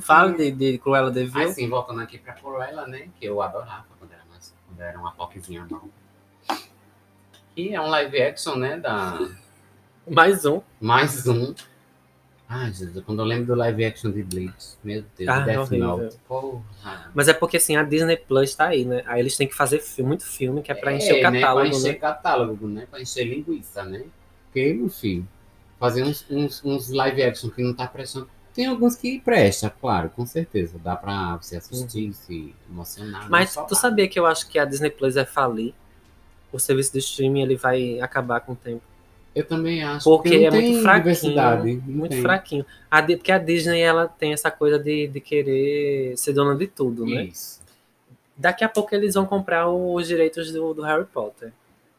Fala 0.00 0.32
de, 0.32 0.50
de 0.50 0.78
Cruella 0.78 1.10
de 1.10 1.24
Vil. 1.26 1.42
Aí 1.42 1.52
sim, 1.52 1.68
voltando 1.68 2.00
aqui 2.00 2.18
pra 2.18 2.32
Cruella, 2.32 2.86
né? 2.86 3.08
Que 3.18 3.26
eu 3.26 3.40
adorava 3.40 3.84
quando 3.98 4.12
era, 4.12 4.22
mais, 4.28 4.52
quando 4.66 4.80
era 4.80 4.98
uma 4.98 5.12
popzinha 5.12 5.64
nova. 5.70 5.86
E 7.56 7.74
é 7.74 7.80
um 7.80 7.86
live 7.88 8.20
action, 8.20 8.56
né? 8.56 8.76
Da... 8.78 9.18
Mais 10.08 10.44
um. 10.44 10.60
Mais 10.80 11.26
um. 11.26 11.54
Ai, 12.48 12.72
Jesus, 12.72 13.04
quando 13.04 13.20
eu 13.20 13.24
lembro 13.24 13.46
do 13.46 13.54
live 13.56 13.84
action 13.84 14.10
de 14.10 14.22
Bleach, 14.22 14.76
meu 14.84 15.04
Deus, 15.16 15.28
Ah, 15.28 15.40
Death. 15.40 15.70
Note. 15.70 16.16
Porra. 16.28 17.10
Mas 17.14 17.26
é 17.28 17.32
porque 17.32 17.56
assim, 17.56 17.76
a 17.76 17.82
Disney 17.82 18.16
Plus 18.16 18.54
tá 18.54 18.66
aí, 18.66 18.84
né? 18.84 19.02
Aí 19.06 19.18
eles 19.20 19.36
têm 19.36 19.48
que 19.48 19.54
fazer 19.54 19.80
fi- 19.80 20.02
muito 20.02 20.24
filme, 20.24 20.62
que 20.62 20.70
é 20.70 20.74
pra 20.74 20.92
encher 20.92 21.14
o 21.14 21.30
né, 21.30 21.40
catálogo, 21.40 21.68
pra 21.68 21.76
encher 21.78 21.92
né? 21.92 21.98
catálogo, 21.98 22.66
né? 22.68 22.86
Pra 22.88 23.00
encher 23.00 23.24
linguiça, 23.24 23.84
né? 23.84 24.04
Porque, 24.56 24.88
filho, 24.88 25.28
fazer 25.78 26.02
uns, 26.02 26.24
uns, 26.30 26.64
uns 26.64 26.88
live 26.88 27.22
action 27.22 27.50
que 27.50 27.62
não 27.62 27.74
tá 27.74 27.86
prestando. 27.86 28.26
Tem 28.54 28.64
alguns 28.64 28.96
que 28.96 29.20
presta, 29.20 29.68
claro, 29.68 30.08
com 30.08 30.24
certeza. 30.24 30.78
Dá 30.82 30.96
pra 30.96 31.36
você 31.36 31.58
assistir, 31.58 32.14
se 32.14 32.54
emocionar. 32.70 33.24
não 33.24 33.30
Mas 33.30 33.54
tu 33.54 33.74
sabia 33.74 34.08
que 34.08 34.18
eu 34.18 34.24
acho 34.24 34.48
que 34.48 34.58
a 34.58 34.64
Disney 34.64 34.88
Plus 34.88 35.14
vai 35.14 35.26
falir? 35.26 35.74
O 36.50 36.58
serviço 36.58 36.94
de 36.94 37.00
streaming 37.00 37.42
ele 37.42 37.56
vai 37.56 38.00
acabar 38.00 38.40
com 38.40 38.52
o 38.52 38.56
tempo. 38.56 38.80
Eu 39.34 39.44
também 39.44 39.84
acho. 39.84 40.04
Porque 40.04 40.38
não 40.38 40.46
é 40.46 40.50
muito 40.62 40.80
fraquinho, 40.80 41.82
Muito 41.84 42.12
tem. 42.12 42.22
fraquinho. 42.22 42.66
A, 42.90 43.02
porque 43.02 43.32
a 43.32 43.36
Disney 43.36 43.80
ela 43.80 44.08
tem 44.08 44.32
essa 44.32 44.50
coisa 44.50 44.78
de, 44.78 45.06
de 45.06 45.20
querer 45.20 46.16
ser 46.16 46.32
dona 46.32 46.56
de 46.56 46.66
tudo, 46.66 47.04
né? 47.04 47.24
Isso. 47.24 47.60
Daqui 48.34 48.64
a 48.64 48.70
pouco 48.70 48.94
eles 48.94 49.12
vão 49.12 49.26
comprar 49.26 49.68
os 49.68 50.08
direitos 50.08 50.50
do, 50.50 50.72
do 50.72 50.80
Harry 50.80 51.04
Potter. 51.04 51.52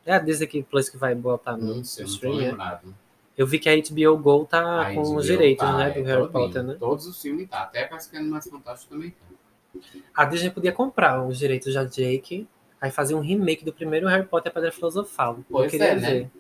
É 0.08 0.14
a 0.16 0.20
Disney 0.20 0.47
que 0.47 0.64
Plus 0.64 0.88
que 0.89 0.95
vai 0.97 1.14
botar 1.14 1.58
no, 1.58 1.76
Não 1.76 1.84
sei, 1.84 2.05
no 2.05 2.10
streaming. 2.10 2.45
é? 2.45 2.49
lembrado. 2.51 2.95
Eu 3.38 3.45
vi 3.45 3.60
que 3.60 3.70
a 3.70 3.76
HBO 3.76 4.18
Go 4.18 4.45
tá 4.45 4.82
A 4.88 4.93
com 4.95 5.01
HBO 5.03 5.16
os 5.18 5.26
direitos, 5.26 5.64
tá, 5.64 5.78
né, 5.78 5.91
do 5.91 5.99
é, 5.99 6.03
Harry. 6.03 6.30
Potter, 6.30 6.64
né? 6.64 6.76
Todos 6.80 7.05
os 7.05 7.22
filmes 7.22 7.47
tá. 7.49 7.62
Até 7.64 7.84
parece 7.86 8.10
que 8.10 8.16
é 8.18 8.22
mais 8.22 8.49
fantástico 8.49 8.93
também 8.95 9.12
tá. 9.12 9.82
A 10.16 10.26
Disney 10.26 10.49
podia 10.49 10.72
comprar 10.72 11.22
os 11.24 11.38
direitos 11.38 11.72
da 11.74 11.84
Jake, 11.84 12.47
aí 12.82 12.89
fazer 12.89 13.14
um 13.14 13.20
remake 13.20 13.64
do 13.66 13.72
primeiro 13.74 14.08
Harry 14.08 14.26
Potter 14.26 14.49
e 14.49 14.51
a 14.51 14.53
Pedra 14.53 14.72
Filosofal. 14.72 15.36
Eu 15.38 15.45
Pois 15.51 15.70
queria 15.70 15.88
é, 15.88 15.95
né? 15.95 16.10
ver. 16.10 16.32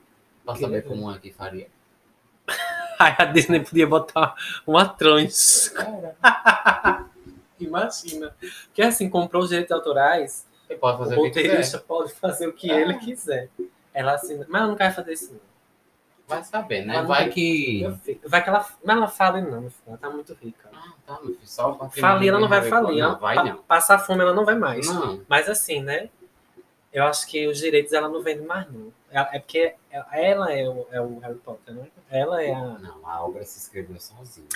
Pra 0.43 0.53
Queria 0.53 0.67
saber 0.69 0.81
ver. 0.81 0.87
como 0.87 1.11
é 1.11 1.19
que 1.19 1.31
faria. 1.33 1.67
Aí 2.97 3.13
a 3.19 3.25
Disney 3.25 3.59
podia 3.59 3.85
botar 3.85 4.33
uma 4.65 4.87
trans. 4.87 5.71
Imagina. 7.59 8.33
Porque 8.67 8.81
assim, 8.81 9.07
comprou 9.09 9.43
os 9.43 9.49
direitos 9.49 9.71
autorais, 9.71 10.46
Você 10.67 10.75
pode 10.75 10.95
o 10.95 10.99
fazer 10.99 11.17
o 11.17 11.23
que 11.23 11.41
quiser. 11.41 11.79
pode 11.83 12.13
fazer 12.13 12.47
o 12.47 12.53
que 12.53 12.69
ele 12.69 12.93
quiser. 12.95 13.49
Ela 13.93 14.13
assina. 14.15 14.45
Mas 14.49 14.59
ela 14.61 14.69
não 14.69 14.75
quer 14.77 14.93
fazer 14.93 15.13
isso, 15.13 15.33
não. 15.33 15.39
Vai 16.27 16.43
saber, 16.43 16.85
né? 16.85 16.93
Ela 16.93 17.01
não 17.03 17.07
Vai 17.07 17.23
tem- 17.23 17.33
que. 17.33 18.19
Vai 18.25 18.43
que 18.43 18.49
ela. 18.49 18.67
Mas 18.83 18.97
ela 18.97 19.07
fala, 19.07 19.39
não, 19.41 19.61
meu 19.61 19.69
filho, 19.71 19.83
ela 19.87 19.97
tá 19.97 20.09
muito 20.09 20.33
rica. 20.41 20.69
Ah, 20.73 20.91
tá, 21.05 21.13
meu 21.21 21.33
filho. 21.35 21.39
Só 21.43 21.71
o 21.71 21.89
Falir, 21.89 22.29
ela 22.29 22.39
não 22.39 22.49
vai 22.49 22.61
falir. 22.63 23.01
Não, 23.01 23.17
vai 23.17 23.35
não. 23.37 23.57
Passar 23.63 23.97
fome, 23.99 24.21
ela 24.21 24.33
não 24.33 24.43
vai 24.43 24.55
mais. 24.55 24.85
Não. 24.87 25.21
Mas 25.29 25.47
assim, 25.47 25.81
né? 25.81 26.09
Eu 26.97 27.03
acho 27.05 27.27
que 27.27 27.47
os 27.47 27.59
direitos 27.59 27.93
ela 27.93 28.09
não 28.09 28.23
vende 28.23 28.41
mais, 28.41 28.67
não. 28.71 28.91
É, 29.11 29.37
é 29.37 29.39
porque 29.39 29.75
ela 29.91 30.51
é 30.51 30.67
o, 30.67 30.87
é 30.91 30.99
o 30.99 31.19
Harry 31.19 31.35
Potter, 31.35 31.75
né? 31.75 31.87
Ela 32.09 32.41
é 32.43 32.51
a. 32.53 32.59
Não, 32.59 33.07
a 33.07 33.23
obra 33.23 33.43
se 33.43 33.59
escreveu 33.59 33.99
sozinha. 33.99 34.47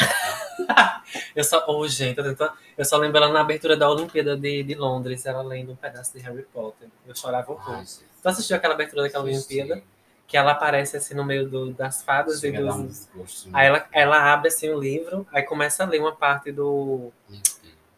Eu 1.36 1.44
só. 1.44 1.64
Oh, 1.68 1.88
gente, 1.88 2.18
eu, 2.18 2.24
tento- 2.24 2.52
eu 2.78 2.86
só 2.86 2.98
lembro 2.98 3.18
ela 3.18 3.32
na 3.32 3.42
abertura 3.42 3.76
da 3.78 3.90
Olimpíada 3.90 4.36
de, 4.38 4.64
de 4.64 4.76
Londres, 4.76 5.26
ela 5.26 5.42
lendo 5.42 5.72
um 5.72 5.76
pedaço 5.76 6.14
de 6.18 6.24
Harry 6.24 6.44
Potter. 6.44 6.88
Eu 7.08 7.16
chorava. 7.16 7.56
Ai, 7.68 7.80
gente. 7.86 8.06
Tu 8.22 8.30
assistiu 8.30 8.56
aquela 8.58 8.74
abertura 8.74 9.04
daquela 9.04 9.24
Olimpíada? 9.24 9.84
Que 10.28 10.38
ela 10.38 10.52
aparece 10.52 10.96
assim 10.96 11.14
no 11.14 11.26
meio 11.26 11.48
do- 11.50 11.72
das 11.74 12.02
fadas 12.04 12.40
Chega 12.40 12.60
e 12.62 12.66
dar 12.66 12.74
um 12.74 12.86
dos. 12.86 13.08
desgosto. 13.08 13.50
Aí 13.54 13.68
ela, 13.68 13.86
ela 13.92 14.34
abre 14.34 14.48
assim 14.48 14.70
o 14.70 14.80
livro, 14.80 15.28
aí 15.32 15.44
começa 15.44 15.84
a 15.84 15.88
ler 15.88 16.00
uma 16.00 16.16
parte 16.16 16.52
do. 16.52 17.12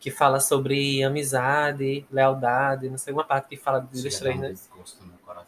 Que 0.04 0.12
fala 0.12 0.41
sobre 0.41 1.01
amizade, 1.01 2.06
lealdade, 2.12 2.89
não 2.89 2.97
sei, 2.97 3.14
uma 3.14 3.24
parte 3.24 3.47
que 3.47 3.56
fala 3.56 3.80
dos 3.80 4.01
Chega 4.01 4.20
três, 4.20 4.38
né? 4.38 4.54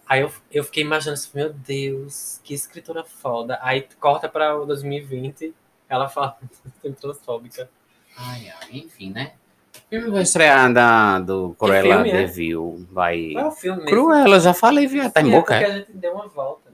Aí 0.08 0.22
eu, 0.22 0.32
eu 0.50 0.64
fiquei 0.64 0.82
imaginando 0.82 1.16
assim, 1.16 1.30
meu 1.34 1.52
Deus, 1.52 2.40
que 2.42 2.54
escritora 2.54 3.04
foda. 3.04 3.60
Aí 3.62 3.86
corta 4.00 4.30
pra 4.30 4.58
o 4.58 4.66
2020, 4.66 5.54
ela 5.90 6.08
fala 6.08 6.38
transfóbica. 7.02 7.70
Ai, 8.16 8.50
ai, 8.62 8.78
enfim, 8.78 9.12
né? 9.12 9.34
O 9.76 9.90
filme 9.90 10.10
vai 10.10 10.22
estrear 10.22 10.72
da, 10.72 11.20
do 11.20 11.54
Cruella 11.60 11.96
filme 11.96 12.12
é? 12.12 12.24
de 12.24 12.32
Vil. 12.32 12.88
Vai. 12.90 13.32
Qual 13.34 13.44
é 13.44 13.48
o 13.50 13.52
filme 13.52 13.84
mesmo? 13.84 13.92
Cruella, 13.92 14.40
já 14.40 14.54
falei, 14.54 14.88
viu? 14.88 15.12
Tá 15.12 15.20
em 15.20 15.32
boca, 15.32 15.54
é 15.54 15.58
é? 15.58 15.60
porque 15.60 15.74
a 15.74 15.78
gente 15.80 15.92
deu 15.92 16.14
uma 16.14 16.30
volta. 16.30 16.65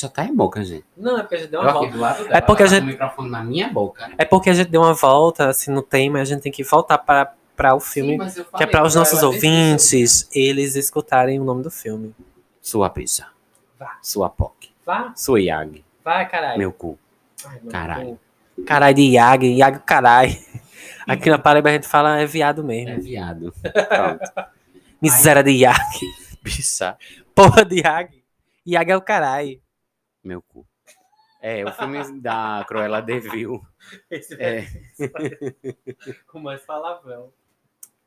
Já 0.00 0.08
tá 0.08 0.24
em 0.24 0.34
boca, 0.34 0.64
gente. 0.64 0.84
Não, 0.96 1.18
é 1.18 1.22
porque 1.22 1.34
a 1.36 1.38
gente 1.38 1.50
deu 1.50 1.60
Eu 1.62 1.68
uma 1.68 1.70
aqui 1.70 1.78
volta. 1.80 1.92
do 1.96 2.00
lado 2.00 2.24
dela, 2.24 2.36
É 2.36 2.40
porque 2.40 2.62
ela 2.62 2.68
a 2.70 2.74
tá 2.74 2.80
gente- 2.80 2.86
microfone 2.92 3.30
na 3.30 3.44
minha 3.44 3.68
boca. 3.68 4.10
É 4.18 4.24
porque 4.24 4.50
a 4.50 4.54
gente 4.54 4.70
deu 4.70 4.80
uma 4.82 4.94
volta 4.94 5.48
assim 5.48 5.70
no 5.70 5.82
tema 5.82 6.18
e 6.18 6.22
a 6.22 6.24
gente 6.24 6.42
tem 6.42 6.52
que 6.52 6.62
voltar 6.64 6.98
para, 6.98 7.32
para 7.56 7.74
o 7.74 7.80
filme. 7.80 8.12
Sim, 8.12 8.16
mas 8.18 8.36
eu 8.36 8.44
que 8.44 8.48
é 8.48 8.52
falei, 8.58 8.66
para 8.68 8.84
os 8.86 8.94
nossos 8.94 9.22
ouvintes 9.22 10.28
eles 10.34 10.74
escutarem 10.76 11.38
o 11.40 11.44
nome 11.44 11.62
do 11.62 11.70
filme. 11.70 12.14
Sua 12.60 12.88
pizza. 12.90 13.26
Vá. 13.78 13.98
Sua 14.02 14.28
POC. 14.30 14.70
Vá, 14.86 15.12
Sua 15.16 15.40
Yag. 15.40 15.84
vai, 16.04 16.28
caralho. 16.28 16.58
Meu 16.58 16.72
cu. 16.72 16.98
Ai, 17.44 17.58
meu 17.62 17.70
Caralho. 17.72 18.06
cu. 18.56 18.64
Caralho 18.64 18.94
de 18.94 19.02
Iag, 19.02 19.46
Iag 19.46 19.78
caralho. 19.80 20.36
Aqui 21.06 21.28
na 21.28 21.38
Paraíba 21.38 21.68
a 21.68 21.72
gente 21.72 21.86
fala 21.88 22.18
é 22.18 22.24
viado 22.26 22.62
mesmo. 22.64 22.90
É 22.90 22.98
viado. 22.98 23.52
Pronto. 23.62 24.48
Miséria 25.02 25.42
de 25.42 25.50
Iag. 25.50 25.78
Bicha. 26.42 26.96
Porra 27.34 27.64
de 27.64 27.80
Iag. 27.80 28.22
Iag 28.66 28.90
é 28.92 28.96
o 28.96 29.02
caralho. 29.02 29.60
Meu 30.24 30.40
cu. 30.42 30.66
É, 31.40 31.62
o 31.64 31.70
filme 31.72 32.20
da 32.20 32.64
Cruella 32.66 33.02
de 33.02 33.20
Vil. 33.20 33.62
Esse 34.10 34.34
É. 34.40 34.64
com 36.26 36.40
mais 36.40 36.62
palavrão. 36.62 37.32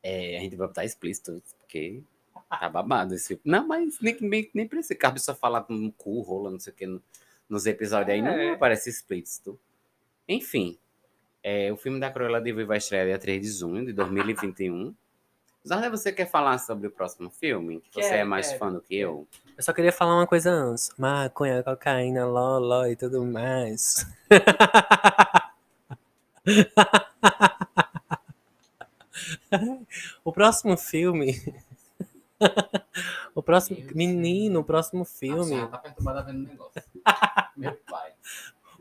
É, 0.02 0.38
a 0.38 0.40
gente 0.40 0.56
vai 0.56 0.66
botar 0.66 0.84
explícito, 0.84 1.40
porque 1.60 2.02
tá 2.48 2.68
babado 2.68 3.14
esse 3.14 3.28
filme. 3.28 3.42
Não, 3.44 3.66
mas 3.66 4.00
nem, 4.00 4.16
nem, 4.20 4.50
nem 4.54 4.66
precisa. 4.68 4.94
Cabe 4.94 5.20
só 5.20 5.34
falar 5.34 5.64
no 5.68 5.92
cu, 5.92 6.20
rola, 6.20 6.50
não 6.50 6.58
sei 6.60 6.72
o 6.72 6.76
que, 6.76 6.86
no- 6.86 7.02
nos 7.48 7.66
episódios 7.66 8.10
aí, 8.14 8.22
não 8.22 8.30
É. 8.30 8.50
aparece 8.54 8.90
explícito. 8.90 9.58
Enfim, 10.28 10.78
é, 11.42 11.72
o 11.72 11.76
filme 11.76 11.98
da 12.00 12.10
Cruella 12.10 12.40
de 12.40 12.52
Vil 12.52 12.66
vai 12.66 12.78
estrear 12.78 13.06
dia 13.06 13.18
3 13.18 13.40
de 13.42 13.48
junho 13.58 13.84
de 13.86 13.92
2021. 13.92 14.94
Zarda, 15.68 15.90
você 15.90 16.10
quer 16.10 16.24
falar 16.24 16.56
sobre 16.56 16.86
o 16.86 16.90
próximo 16.90 17.28
filme? 17.28 17.82
Que 17.90 18.02
você 18.02 18.14
é 18.14 18.24
mais 18.24 18.46
quero. 18.46 18.58
fã 18.58 18.72
do 18.72 18.80
que 18.80 18.96
eu? 18.96 19.28
Eu 19.54 19.62
só 19.62 19.70
queria 19.74 19.92
falar 19.92 20.16
uma 20.16 20.26
coisa 20.26 20.50
antes. 20.50 20.90
Maconha, 20.96 21.62
cocaína, 21.62 22.24
loló 22.24 22.86
e 22.86 22.96
tudo 22.96 23.22
mais. 23.22 24.06
o 30.24 30.32
próximo 30.32 30.74
filme. 30.78 31.34
o 33.34 33.42
próximo. 33.42 33.76
Menino, 33.94 34.60
o 34.60 34.64
próximo 34.64 35.04
filme. 35.04 35.60
Ah, 35.60 35.66
tá 35.66 35.76
perturbada 35.76 36.22
vendo 36.22 36.46
o 36.46 36.48
negócio. 36.48 36.82
Meu 37.54 37.74
pai. 37.90 38.12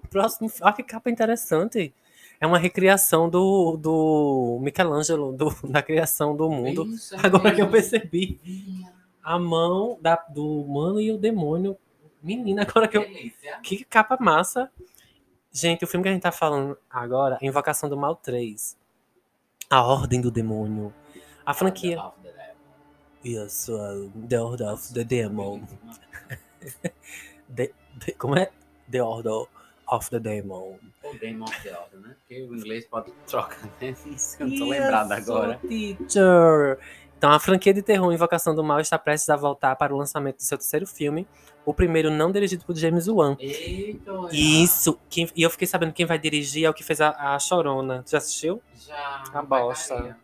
O 0.02 0.08
próximo. 0.08 0.50
Olha 0.62 0.74
que 0.74 0.84
capa 0.84 1.10
interessante. 1.10 1.94
É 2.40 2.46
uma 2.46 2.58
recriação 2.60 3.30
do, 3.30 3.78
do 3.78 4.60
Michelangelo, 4.62 5.34
do, 5.34 5.50
da 5.70 5.82
criação 5.82 6.36
do 6.36 6.50
mundo. 6.50 6.86
Bicha, 6.86 7.16
Agora 7.22 7.54
que 7.54 7.62
eu 7.62 7.70
percebi. 7.70 8.40
A 9.24 9.38
mão 9.38 9.98
da, 10.02 10.16
do 10.30 10.62
humano 10.62 11.02
e 11.02 11.12
o 11.12 11.18
demônio. 11.18 11.78
Menina, 12.22 12.62
agora 12.62 12.88
que 12.88 12.98
eu. 12.98 13.02
Delícia. 13.02 13.60
Que 13.62 13.84
capa 13.84 14.18
massa. 14.20 14.72
Gente, 15.52 15.84
o 15.84 15.88
filme 15.88 16.04
que 16.04 16.10
a 16.10 16.14
gente 16.14 16.22
tá 16.22 16.32
falando 16.32 16.78
agora 16.90 17.38
é 17.42 17.46
Invocação 17.46 17.90
do 17.90 17.98
Mal 17.98 18.16
3. 18.16 18.78
A 19.70 19.84
Ordem 19.84 20.22
do 20.22 20.30
Demônio. 20.32 20.94
A 21.46 21.54
franquia. 21.54 22.00
Yes, 23.26 23.68
uh, 23.68 24.10
The 24.30 24.40
Order 24.40 24.74
of 24.74 24.94
the 24.94 25.04
Demon. 25.04 25.62
The- 27.54 27.74
the- 28.06 28.12
como 28.18 28.38
é? 28.38 28.52
The 28.90 29.02
Order 29.04 29.48
of 29.90 30.10
the 30.10 30.20
Demon. 30.20 30.78
Ou 31.04 31.18
Demon 31.20 31.46
of 31.46 31.62
the 31.64 31.70
Order, 31.78 32.00
né? 32.00 32.16
Porque 32.20 32.44
o 32.44 32.56
inglês 32.56 32.86
pode 32.86 33.12
trocar, 33.26 33.64
né? 33.82 33.96
Isso 34.06 34.38
que 34.38 34.44
eu 34.44 34.48
não 34.48 34.58
tô 34.58 34.66
lembrado 34.66 35.12
Yes, 35.14 35.30
agora. 35.30 35.60
Teacher. 35.68 36.80
Então, 37.18 37.32
a 37.32 37.40
franquia 37.40 37.74
de 37.74 37.82
terror 37.82 38.14
Invocação 38.14 38.54
do 38.54 38.64
Mal 38.64 38.80
está 38.80 38.98
prestes 39.00 39.30
a 39.30 39.36
voltar 39.36 39.76
para 39.76 39.94
o 39.94 39.98
lançamento 39.98 40.38
do 40.38 40.44
seu 40.44 40.58
terceiro 40.58 40.86
filme. 40.86 41.28
O 41.66 41.74
primeiro 41.74 42.12
não 42.12 42.32
dirigido 42.32 42.64
por 42.64 42.76
James 42.76 43.08
Wan. 43.08 43.36
Eita. 43.40 44.12
Isso. 44.32 45.00
Quem- 45.10 45.30
e 45.36 45.42
eu 45.42 45.50
fiquei 45.50 45.66
sabendo 45.68 45.90
que 45.90 45.96
quem 45.98 46.06
vai 46.06 46.20
dirigir 46.20 46.66
é 46.66 46.70
o 46.70 46.74
que 46.74 46.84
fez 46.84 47.02
a, 47.02 47.34
a 47.34 47.40
Chorona. 47.40 48.04
Já 48.08 48.20
assistiu? 48.20 48.62
Já. 48.76 49.24
A 49.34 49.42
bosta. 49.42 50.16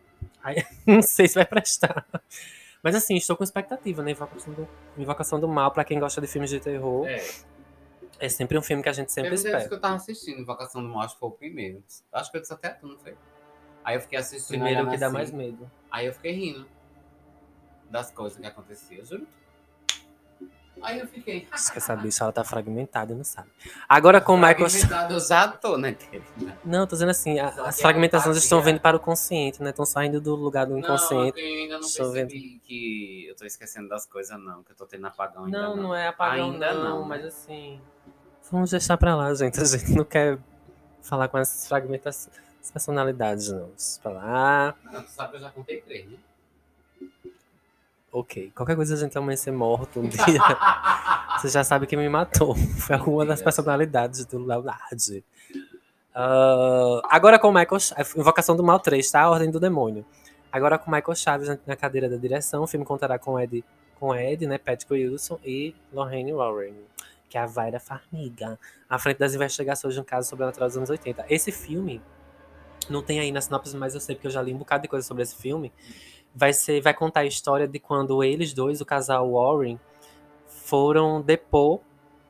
Não 0.85 1.01
sei 1.01 1.27
se 1.27 1.35
vai 1.35 1.45
prestar. 1.45 2.05
Mas 2.83 2.95
assim, 2.95 3.15
estou 3.15 3.35
com 3.35 3.43
expectativa, 3.43 4.03
né? 4.03 4.11
Invocação 4.11 4.53
do, 4.53 4.67
Invocação 4.97 5.39
do 5.39 5.47
Mal, 5.47 5.71
pra 5.71 5.83
quem 5.83 5.99
gosta 5.99 6.21
de 6.21 6.27
filmes 6.27 6.49
de 6.49 6.59
terror. 6.59 7.07
É. 7.07 7.23
É 8.23 8.29
sempre 8.29 8.57
um 8.57 8.61
filme 8.61 8.81
que 8.81 8.87
a 8.87 8.93
gente 8.93 9.11
sempre 9.11 9.31
Teve 9.31 9.49
espera. 9.49 9.67
que 9.67 9.73
eu 9.73 9.81
tava 9.81 9.95
assistindo, 9.95 10.39
Invocação 10.39 10.81
do 10.81 11.07
que 11.09 11.19
foi 11.19 11.27
o 11.27 11.31
primeiro. 11.33 11.83
Acho 12.13 12.31
que 12.31 12.37
eu 12.37 12.41
disse 12.41 12.53
até 12.53 12.69
tu, 12.69 12.87
não 12.87 12.97
foi? 12.97 13.17
Aí 13.83 13.97
eu 13.97 13.99
fiquei 14.01 14.17
assistindo. 14.17 14.47
Primeiro 14.47 14.89
que 14.89 14.95
dá 14.95 15.07
assim, 15.07 15.13
mais 15.13 15.29
medo. 15.29 15.69
Aí 15.91 16.05
eu 16.05 16.13
fiquei 16.13 16.31
rindo 16.31 16.65
das 17.89 18.11
coisas 18.11 18.39
que 18.39 18.47
aconteciam, 18.47 19.03
juro. 19.03 19.27
Aí 20.81 20.99
eu 20.99 21.07
fiquei. 21.07 21.47
Diz 21.51 21.69
que 21.69 21.77
essa 21.79 21.97
bicha 21.97 22.23
ela 22.23 22.31
tá 22.31 22.45
fragmentada, 22.45 23.13
não 23.13 23.25
sabe. 23.25 23.49
Agora 23.89 24.21
com 24.21 24.35
o 24.35 24.37
Michael. 24.37 24.67
Eu 25.09 25.19
já 25.19 25.49
tô, 25.49 25.77
né? 25.77 25.93
Não, 26.63 26.87
tô 26.87 26.95
dizendo 26.95 27.11
assim, 27.11 27.39
a- 27.39 27.49
as 27.49 27.75
que 27.75 27.81
fragmentações 27.81 28.37
estão 28.37 28.61
vindo 28.61 28.79
para 28.79 28.95
o 28.95 29.01
consciente, 29.01 29.61
né? 29.61 29.71
Estão 29.71 29.85
saindo 29.85 30.21
do 30.21 30.33
lugar 30.33 30.65
do 30.65 30.71
Não, 30.71 30.79
inconsciente. 30.79 31.37
eu 31.37 31.45
ainda 31.45 31.73
não 31.73 31.81
Estou 31.81 32.13
percebi 32.13 32.61
que 32.63 33.25
eu 33.27 33.35
tô 33.35 33.43
esquecendo 33.43 33.89
das 33.89 34.05
coisas, 34.05 34.39
não. 34.39 34.63
Que 34.63 34.71
eu 34.71 34.75
tô 34.77 34.85
tendo 34.85 35.05
apagão 35.07 35.43
ainda. 35.43 35.61
Não, 35.61 35.75
Não, 35.75 35.83
não, 35.83 35.95
é 35.95 36.07
apagão, 36.07 36.51
Ainda 36.53 36.73
não, 36.73 36.99
não, 37.01 37.05
mas 37.05 37.25
assim. 37.25 37.81
Vamos 38.51 38.71
deixar 38.71 38.97
pra 38.97 39.15
lá, 39.15 39.33
gente. 39.33 39.59
A 39.59 39.65
gente 39.65 39.91
não 39.93 40.03
quer 40.05 40.37
falar 41.01 41.27
com 41.27 41.37
essas 41.37 41.67
fragmentações. 41.67 42.35
Personalidades, 42.71 43.49
não. 43.51 43.69
Pra 44.01 44.11
lá. 44.11 44.75
Não, 44.91 45.03
tu 45.03 45.09
sabe 45.11 45.31
que 45.31 45.35
eu 45.37 45.41
já 45.41 45.49
contei 45.49 45.81
três, 45.81 46.07
né? 46.09 46.17
Ok. 48.11 48.51
Qualquer 48.55 48.75
coisa 48.75 48.93
a 48.93 48.97
gente 48.97 49.17
amanhecer 49.17 49.51
morto 49.51 49.99
um 49.99 50.07
dia. 50.07 50.21
Você 51.41 51.49
já 51.49 51.63
sabe 51.63 51.87
quem 51.87 51.97
me 51.97 52.07
matou. 52.07 52.55
Foi 52.55 52.95
alguma 52.95 53.25
das 53.25 53.41
personalidades 53.41 54.23
do 54.25 54.37
Leonardo. 54.45 55.23
Ah, 56.15 57.01
agora 57.09 57.39
com 57.39 57.49
o 57.49 57.53
Michael 57.53 57.79
Chaves. 57.79 58.15
Invocação 58.15 58.55
do 58.55 58.63
Mal 58.63 58.79
3, 58.79 59.09
tá? 59.11 59.21
A 59.21 59.29
Ordem 59.31 59.49
do 59.49 59.59
Demônio. 59.59 60.05
Agora 60.51 60.77
com 60.77 60.89
o 60.91 60.93
Michael 60.93 61.15
Chaves 61.15 61.47
na- 61.49 61.57
na 61.65 61.75
cadeira 61.75 62.07
da 62.07 62.15
direção. 62.17 62.63
O 62.63 62.67
filme 62.67 62.85
contará 62.85 63.17
com 63.17 63.39
Ed, 63.39 63.63
com 63.99 64.15
Ed 64.15 64.45
né? 64.45 64.57
Patrick 64.59 64.93
Wilson 64.93 65.39
e 65.43 65.75
Lorraine 65.91 66.31
Warren. 66.33 66.75
Que 67.33 67.37
é 67.39 67.41
a 67.41 67.47
Vaira 67.47 67.79
Farmiga. 67.79 68.59
À 68.87 68.99
frente 68.99 69.17
das 69.17 69.33
investigações 69.33 69.95
de 69.95 69.99
um 69.99 70.03
caso 70.03 70.29
sobrenatural 70.29 70.69
dos 70.69 70.77
anos 70.77 70.91
80. 70.91 71.25
Esse 71.27 71.51
filme. 71.51 71.99
Não 72.87 73.01
tem 73.01 73.19
aí 73.19 73.31
na 73.31 73.41
sinopse, 73.41 73.75
mas 73.75 73.95
eu 73.95 73.99
sei 73.99 74.13
porque 74.13 74.27
eu 74.27 74.31
já 74.31 74.39
li 74.39 74.53
um 74.53 74.57
bocado 74.59 74.83
de 74.83 74.87
coisa 74.87 75.07
sobre 75.07 75.23
esse 75.23 75.35
filme. 75.35 75.73
Vai, 76.35 76.53
ser, 76.53 76.79
vai 76.79 76.93
contar 76.93 77.21
a 77.21 77.25
história 77.25 77.67
de 77.67 77.79
quando 77.79 78.23
eles 78.23 78.53
dois, 78.53 78.81
o 78.81 78.85
casal 78.85 79.31
Warren, 79.31 79.79
foram 80.45 81.23
depor 81.23 81.79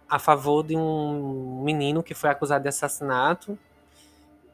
a 0.07 0.19
favor 0.19 0.63
de 0.63 0.77
um 0.77 1.61
menino 1.65 2.01
que 2.01 2.13
foi 2.13 2.29
acusado 2.29 2.61
de 2.61 2.69
assassinato, 2.69 3.59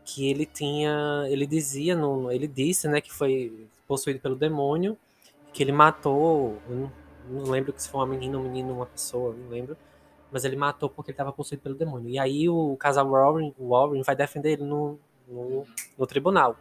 que 0.04 0.28
ele 0.32 0.47
tinha, 0.47 1.28
ele 1.30 1.45
dizia, 1.45 1.95
no, 1.95 2.32
ele 2.32 2.47
disse, 2.47 2.88
né, 2.88 3.02
que 3.02 3.14
foi 3.14 3.68
possuído 3.88 4.20
pelo 4.20 4.36
demônio, 4.36 4.97
que 5.54 5.62
ele 5.62 5.72
matou, 5.72 6.58
não, 6.68 6.91
não 7.30 7.52
lembro 7.52 7.72
se 7.78 7.88
foi 7.88 8.00
uma 8.00 8.08
menina, 8.08 8.36
um 8.39 8.41
menino, 8.41 8.74
uma 8.74 8.88
pessoa, 8.88 9.36
não 9.36 9.50
lembro, 9.50 9.78
Mas 10.32 10.45
ele 10.45 10.55
matou 10.55 10.89
porque 10.89 11.11
ele 11.11 11.13
estava 11.13 11.32
possuído 11.32 11.63
pelo 11.63 11.75
demônio. 11.75 12.09
E 12.09 12.19
aí 12.19 12.47
o 12.49 12.75
casal 12.77 13.09
Warren, 13.09 13.53
Warren 13.59 14.01
vai 14.03 14.15
defender 14.15 14.53
ele 14.53 14.63
no, 14.63 14.99
no, 15.27 15.65
no 15.97 16.07
tribunal. 16.07 16.55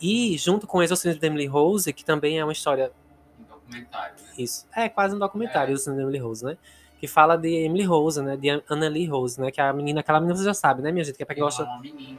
E 0.00 0.36
junto 0.38 0.66
com 0.66 0.78
o 0.78 0.82
Exorcismo 0.82 1.20
de 1.20 1.26
Emily 1.26 1.46
Rose, 1.46 1.92
que 1.92 2.04
também 2.04 2.38
é 2.38 2.44
uma 2.44 2.52
história 2.52 2.90
Um 3.38 3.44
documentário. 3.44 4.14
né? 4.20 4.28
isso. 4.38 4.66
É 4.74 4.88
quase 4.88 5.14
um 5.14 5.18
documentário 5.18 5.74
É. 5.76 5.78
do 5.78 6.00
Emily 6.00 6.18
Rose, 6.18 6.44
né? 6.44 6.56
Que 6.98 7.06
fala 7.06 7.36
de 7.36 7.48
Emily 7.48 7.84
Rose, 7.84 8.22
né? 8.22 8.36
De 8.36 8.48
Annalie 8.70 9.06
Rose, 9.06 9.40
né? 9.40 9.50
Que 9.50 9.60
é 9.60 9.64
a 9.64 9.72
menina, 9.72 10.00
aquela 10.00 10.18
menina 10.20 10.36
você 10.36 10.44
já 10.44 10.54
sabe, 10.54 10.82
né, 10.82 10.90
minha 10.92 11.04
gente? 11.04 11.16
Que 11.16 11.22
é 11.22 11.26
pra 11.26 11.34
quem 11.34 11.42
Não, 11.42 11.48
gosta. 11.48 11.64
uma 11.64 11.80
menina. 11.80 12.18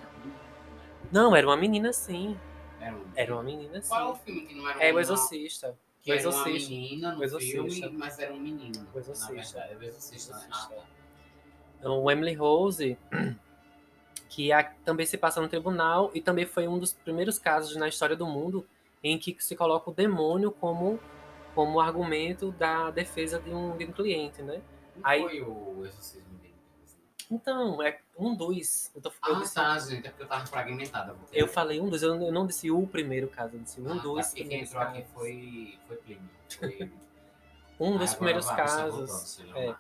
Não, 1.12 1.36
era 1.36 1.48
uma 1.48 1.56
menina 1.58 1.92
sim. 1.94 2.38
Era, 2.80 2.96
um... 2.96 3.02
Era 3.16 3.34
uma 3.34 3.44
menina 3.44 3.82
sim. 3.82 3.88
Qual 3.90 4.02
é 4.02 4.12
o 4.12 4.16
filme 4.16 4.42
que 4.42 4.54
não 4.56 4.70
era 4.70 4.84
É 4.84 4.94
o 4.94 5.00
Exorcista. 5.00 5.76
Que 6.04 6.12
O 6.12 6.16
era 6.16 6.30
uma 6.30 6.46
menina 6.46 7.16
no 7.16 7.24
Exorcista. 7.24 7.64
filme, 7.80 7.98
mas 7.98 8.20
era 8.20 8.34
um 8.34 8.40
menino. 8.40 8.86
O 8.94 9.00
Exorcista. 9.00 9.60
Na 9.60 9.66
verdade, 9.80 10.18
tá. 10.50 10.70
Então, 11.80 12.04
o 12.04 12.12
Emily 12.12 12.34
Rose, 12.34 12.98
que 14.30 14.50
também 14.84 15.06
se 15.06 15.18
passa 15.18 15.40
no 15.42 15.48
tribunal 15.48 16.12
e 16.14 16.22
também 16.22 16.46
foi 16.46 16.68
um 16.68 16.78
dos 16.78 16.92
primeiros 16.94 17.40
casos 17.40 17.76
na 17.78 17.88
história 17.88 18.16
do 18.16 18.26
mundo 18.28 18.66
em 19.04 19.18
que 19.18 19.36
se 19.40 19.56
coloca 19.56 19.90
o 19.90 19.94
demônio 19.94 20.52
como 20.52 21.00
como 21.56 21.80
argumento 21.80 22.52
da 22.54 22.90
defesa 22.90 23.40
de 23.40 23.52
um, 23.54 23.78
de 23.78 23.86
um 23.86 23.92
cliente, 23.92 24.42
né? 24.42 24.60
Não 24.96 25.02
Aí- 25.08 25.22
foi 25.22 25.42
o 25.42 25.86
Exorcismo. 25.86 26.33
Então, 27.34 27.82
é 27.82 27.98
um 28.18 28.36
dos. 28.36 28.92
Eu, 28.96 29.02
tô, 29.02 29.10
eu, 29.10 29.36
Ah, 29.36 29.40
disse- 29.40 29.56
tá, 29.56 29.80
gente. 29.80 30.06
É 30.06 30.10
porque 30.12 30.24
eu 30.24 30.28
tava 30.28 30.46
fragmentada. 30.46 31.16
eu 31.32 31.48
falei 31.48 31.82
um 31.82 31.90
dos, 31.90 32.04
eu 32.04 32.16
não- 32.16 32.26
eu 32.28 32.32
não 32.32 32.46
disse 32.46 32.70
o 32.70 32.86
primeiro 32.86 33.28
caso, 33.28 33.56
eu 33.56 33.60
disse 33.62 33.82
um 33.82 33.86
Ah, 33.92 33.96
tá, 33.96 34.02
dos 34.04 34.28
porque 34.28 34.44
quem 34.44 34.48
primeiros 34.66 34.70
entrou 34.70 34.84
aqui 34.84 35.04
foi, 35.14 35.80
foi 35.88 35.98
Plínio. 35.98 36.30
Foi... 36.60 36.92
Um 37.80 37.98
dos 37.98 38.14
Ah, 38.14 38.16
primeiros 38.16 38.48
agora 38.48 38.64
vai, 38.68 38.76
casos. 38.92 39.40
voltou, 39.40 39.62
é. 39.62 39.76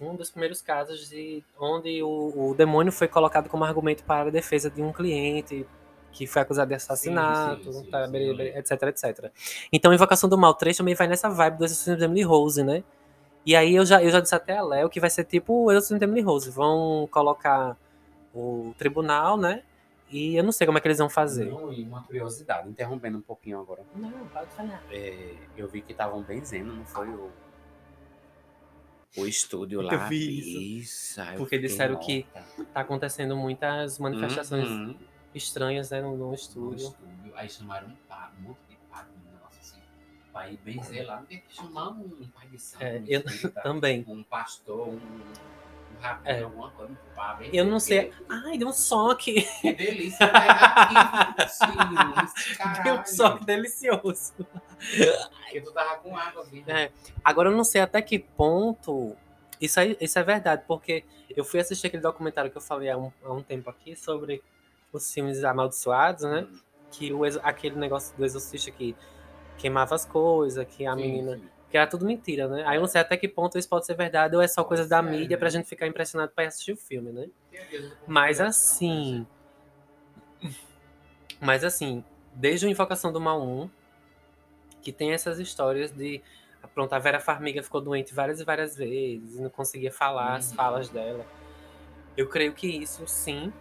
um 0.00 0.16
dos 0.16 0.30
primeiros 0.30 0.60
casos 0.60 1.08
de 1.08 1.42
onde 1.58 2.02
o, 2.02 2.50
o 2.50 2.54
demônio 2.54 2.92
foi 2.92 3.06
colocado 3.06 3.48
como 3.48 3.64
argumento 3.64 4.02
para 4.04 4.28
a 4.28 4.30
defesa 4.30 4.68
de 4.68 4.82
um 4.82 4.92
cliente 4.92 5.64
que 6.12 6.26
foi 6.26 6.42
acusado 6.42 6.68
de 6.68 6.74
assassinato, 6.74 7.72
sim, 7.72 7.80
sim, 7.84 7.90
tá, 7.90 8.06
sim, 8.06 8.10
bere- 8.12 8.32
lembro. 8.32 8.58
etc, 8.58 8.82
etc. 8.84 9.30
Então, 9.72 9.94
Invocação 9.94 10.28
do 10.28 10.36
Mal 10.36 10.52
3 10.54 10.76
também 10.76 10.94
vai 10.96 11.06
nessa 11.06 11.28
vibe 11.30 11.58
do 11.58 11.64
Exorcismo 11.64 11.96
de 11.96 12.04
Emily 12.04 12.22
Rose, 12.22 12.62
né? 12.64 12.82
E 13.48 13.56
aí 13.56 13.74
eu 13.76 13.86
já, 13.86 14.02
eu 14.02 14.10
já 14.10 14.20
disse 14.20 14.34
até 14.34 14.58
a 14.58 14.62
Léo 14.62 14.90
que 14.90 15.00
vai 15.00 15.08
ser 15.08 15.24
tipo 15.24 15.54
o 15.64 15.70
Exorcismo 15.72 15.98
de 15.98 16.04
Emily 16.04 16.20
Rose. 16.20 16.50
Vão 16.50 17.08
colocar 17.10 17.78
o 18.34 18.74
tribunal, 18.76 19.38
né? 19.38 19.62
E 20.10 20.36
eu 20.36 20.44
não 20.44 20.52
sei 20.52 20.66
como 20.66 20.76
é 20.76 20.82
que 20.82 20.86
eles 20.86 20.98
vão 20.98 21.08
fazer. 21.08 21.46
Não, 21.46 21.72
e 21.72 21.82
uma 21.82 22.02
curiosidade, 22.02 22.68
interrompendo 22.68 23.16
um 23.16 23.22
pouquinho 23.22 23.58
agora. 23.58 23.82
Não, 23.96 24.10
pode 24.28 24.50
falar. 24.50 24.82
É, 24.90 25.34
eu 25.56 25.66
vi 25.66 25.80
que 25.80 25.92
estavam 25.92 26.22
benzendo, 26.22 26.74
não 26.74 26.84
foi 26.84 27.08
o. 27.08 27.30
O 29.16 29.24
estúdio 29.26 29.80
lá. 29.82 29.94
Eu 29.94 30.08
vi 30.10 30.80
isso. 30.80 31.18
aí 31.18 31.32
eu 31.32 31.38
Porque 31.38 31.58
disseram 31.58 31.96
que. 31.96 32.26
Tá 32.74 32.80
acontecendo 32.82 33.34
muitas 33.34 33.98
manifestações 33.98 34.68
Uhum. 34.68 34.94
estranhas, 35.34 35.88
né, 35.88 36.02
no, 36.02 36.14
no 36.18 36.28
No 36.28 36.34
estúdio. 36.34 36.88
estúdio. 36.88 37.32
Aí 37.34 37.48
chamaram 37.48 37.88
um, 37.88 38.50
um. 38.50 38.54
Pra 40.38 40.48
ir 40.50 40.56
benzer 40.58 41.04
lá, 41.06 41.22
tem 41.28 41.38
que 41.40 41.54
chamar 41.54 41.88
um 41.88 42.28
pai 42.34 42.46
de 42.48 42.58
santo, 42.60 42.84
É, 42.84 42.98
um 43.00 43.04
eu 43.08 43.20
espírita, 43.20 43.60
também. 43.62 44.04
um 44.06 44.22
pastor, 44.22 44.88
um, 44.88 44.92
um 44.94 46.00
rabino, 46.00 46.28
É. 46.28 46.42
alguma 46.44 46.70
coisa. 46.70 46.92
benzer, 47.38 47.50
Eu 47.54 47.64
não 47.64 47.80
sei. 47.80 48.06
porque- 48.12 48.24
Ai, 48.28 48.58
deu 48.58 48.68
um 48.68 48.72
som 48.72 49.10
aqui. 49.10 49.42
Que 49.60 49.72
delícia 49.72 50.26
aqui, 50.26 50.94
sim, 51.48 52.82
Deu 52.84 52.94
um 53.00 53.04
som 53.04 53.36
delicioso. 53.38 54.32
Porque 54.36 55.60
tu 55.60 55.72
tava 55.72 55.96
com 55.96 56.16
água, 56.16 56.44
viu? 56.44 56.62
É. 56.68 56.90
Agora 57.24 57.48
eu 57.50 57.56
não 57.56 57.64
sei 57.64 57.80
até 57.80 58.00
que 58.00 58.18
ponto. 58.18 59.16
Isso, 59.60 59.80
aí, 59.80 59.96
isso 60.00 60.16
é 60.18 60.22
verdade, 60.22 60.62
porque 60.68 61.04
eu 61.36 61.44
fui 61.44 61.58
assistir 61.58 61.88
aquele 61.88 62.02
documentário 62.02 62.48
que 62.50 62.56
eu 62.56 62.62
falei 62.62 62.88
há 62.90 62.96
um, 62.96 63.10
há 63.24 63.32
um 63.32 63.42
tempo 63.42 63.68
aqui 63.68 63.96
sobre 63.96 64.40
os 64.92 65.12
filmes 65.12 65.42
amaldiçoados, 65.42 66.22
né? 66.22 66.46
Hum, 66.48 66.60
Que 66.92 67.12
o, 67.12 67.22
aquele 67.42 67.74
negócio 67.76 68.16
do 68.16 68.24
exorcista 68.24 68.70
que 68.70 68.94
queimava 69.58 69.94
as 69.94 70.04
coisas, 70.04 70.66
que 70.66 70.86
a 70.86 70.94
sim, 70.94 71.00
menina. 71.02 71.36
sim. 71.36 71.48
Que 71.70 71.76
era 71.76 71.86
tudo 71.86 72.06
mentira, 72.06 72.48
né? 72.48 72.64
Aí 72.66 72.76
eu 72.78 72.80
não 72.80 72.88
sei 72.88 73.00
até 73.02 73.16
que 73.16 73.28
ponto 73.28 73.58
isso 73.58 73.68
pode 73.68 73.84
ser 73.84 73.94
verdade 73.94 74.34
ou 74.34 74.40
é 74.40 74.48
só 74.48 74.64
coisa 74.64 74.86
da 74.88 75.02
mídia 75.02 75.36
pra 75.36 75.46
né? 75.46 75.50
gente 75.50 75.68
ficar 75.68 75.86
impressionado 75.86 76.32
pra 76.34 76.44
ir 76.44 76.46
assistir 76.46 76.72
o 76.72 76.76
filme, 76.76 77.12
né? 77.12 77.28
Da 77.52 77.58
Mas 78.06 78.38
conspiração, 78.38 78.48
assim. 78.48 79.26
né, 80.42 80.50
Mas 81.40 81.64
assim, 81.64 82.02
desde 82.32 82.66
o 82.66 82.68
Invocação 82.70 83.12
do 83.12 83.20
Mal 83.20 83.42
1, 83.42 83.68
que 84.80 84.92
tem 84.92 85.12
essas 85.12 85.38
histórias 85.38 85.90
de. 85.90 86.22
Pronto, 86.74 86.92
a 86.92 86.98
Vera 86.98 87.20
Farmiga 87.20 87.62
ficou 87.62 87.80
doente 87.80 88.14
várias 88.14 88.40
e 88.40 88.44
várias 88.44 88.76
vezes 88.76 89.36
e 89.36 89.40
não 89.40 89.50
conseguia 89.50 89.92
falar 89.92 90.36
as 90.36 90.50
Uhum. 90.50 90.56
falas 90.56 90.88
dela. 90.88 91.24
Eu 92.16 92.28
creio 92.28 92.52
que 92.52 92.66
isso 92.66 93.06
sim 93.06 93.52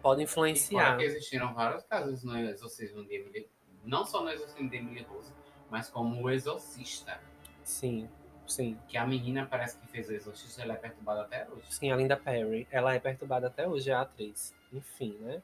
pode 0.00 0.20
E 0.20 0.24
influenciar. 0.24 0.84
fora 0.84 0.96
que 0.98 1.04
existiram 1.04 1.52
vários 1.54 1.82
casos 1.84 2.22
no 2.24 2.38
exorcismo 2.38 3.04
de 3.04 3.14
Emily, 3.14 3.48
não 3.88 4.04
só 4.04 4.22
no 4.22 4.30
exorcismo 4.30 4.68
de 4.68 4.76
Emily 4.76 5.02
Rose, 5.02 5.32
mas 5.70 5.88
como 5.88 6.22
o 6.22 6.30
exorcista, 6.30 7.20
Sim, 7.64 8.08
sim. 8.46 8.78
que 8.88 8.96
a 8.96 9.06
menina 9.06 9.46
parece 9.46 9.78
que 9.78 9.86
fez 9.88 10.08
o 10.08 10.12
exorcista, 10.12 10.62
ela 10.62 10.74
é 10.74 10.76
perturbada 10.76 11.22
até 11.22 11.48
hoje. 11.50 11.64
Sim, 11.70 11.90
a 11.90 11.96
Linda 11.96 12.16
Perry. 12.16 12.66
Ela 12.70 12.94
é 12.94 12.98
perturbada 13.00 13.46
até 13.48 13.66
hoje, 13.66 13.90
é 13.90 13.94
a 13.94 14.02
atriz. 14.02 14.54
Enfim, 14.72 15.16
né? 15.20 15.42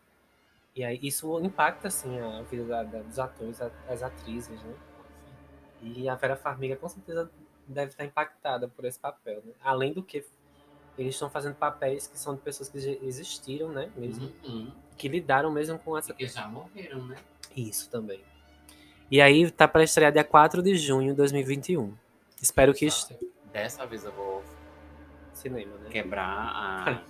E 0.77 0.85
aí 0.85 0.99
isso 1.03 1.39
impacta, 1.41 1.89
assim, 1.89 2.19
a 2.19 2.43
vida 2.43 2.65
da- 2.65 2.83
da- 2.83 3.03
dos 3.03 3.19
atores, 3.19 3.61
a- 3.63 3.71
as 3.89 4.03
atrizes, 4.03 4.61
né? 4.63 4.75
E 5.83 6.09
a 6.09 6.15
Vera 6.15 6.37
Farmiga 6.37 6.77
com 6.77 6.89
certeza 6.89 7.31
deve 7.67 7.91
estar 7.93 8.05
impactada 8.05 8.69
por 8.69 8.85
esse 8.85 8.99
papel, 8.99 9.43
né? 9.45 9.53
Além 9.63 9.93
do 9.93 10.03
que 10.03 10.25
eles 10.99 11.15
estão 11.15 11.29
fazendo 11.31 11.55
papéis 11.55 12.07
que 12.07 12.19
são 12.19 12.35
de 12.35 12.41
pessoas 12.41 12.69
que 12.69 12.79
existiram, 13.03 13.69
né? 13.71 13.91
Mesmo, 13.97 14.33
Uhum. 14.45 14.73
que 14.97 15.09
lidaram 15.09 15.51
mesmo 15.51 15.79
com 15.79 15.97
essa 15.97 16.09
Porque 16.09 16.27
já 16.27 16.47
morreram, 16.49 17.05
né? 17.07 17.17
Isso 17.57 17.89
também. 17.91 18.23
E 19.11 19.21
aí 19.21 19.51
tá 19.51 19.69
para 19.69 19.85
estrear 19.85 20.13
dia 20.13 20.25
4 20.25 20.63
de 20.63 20.77
junho 20.77 21.11
de 21.11 21.17
2021. 21.17 21.93
Espero 22.41 22.73
que 22.75 22.87
este... 22.87 23.17
Dessa 23.53 23.87
vez 23.87 24.05
eu 24.05 24.13
vou 24.13 24.43
cinema, 25.35 25.77
né? 25.79 25.91
quebrar 25.91 26.27
a, 26.27 27.03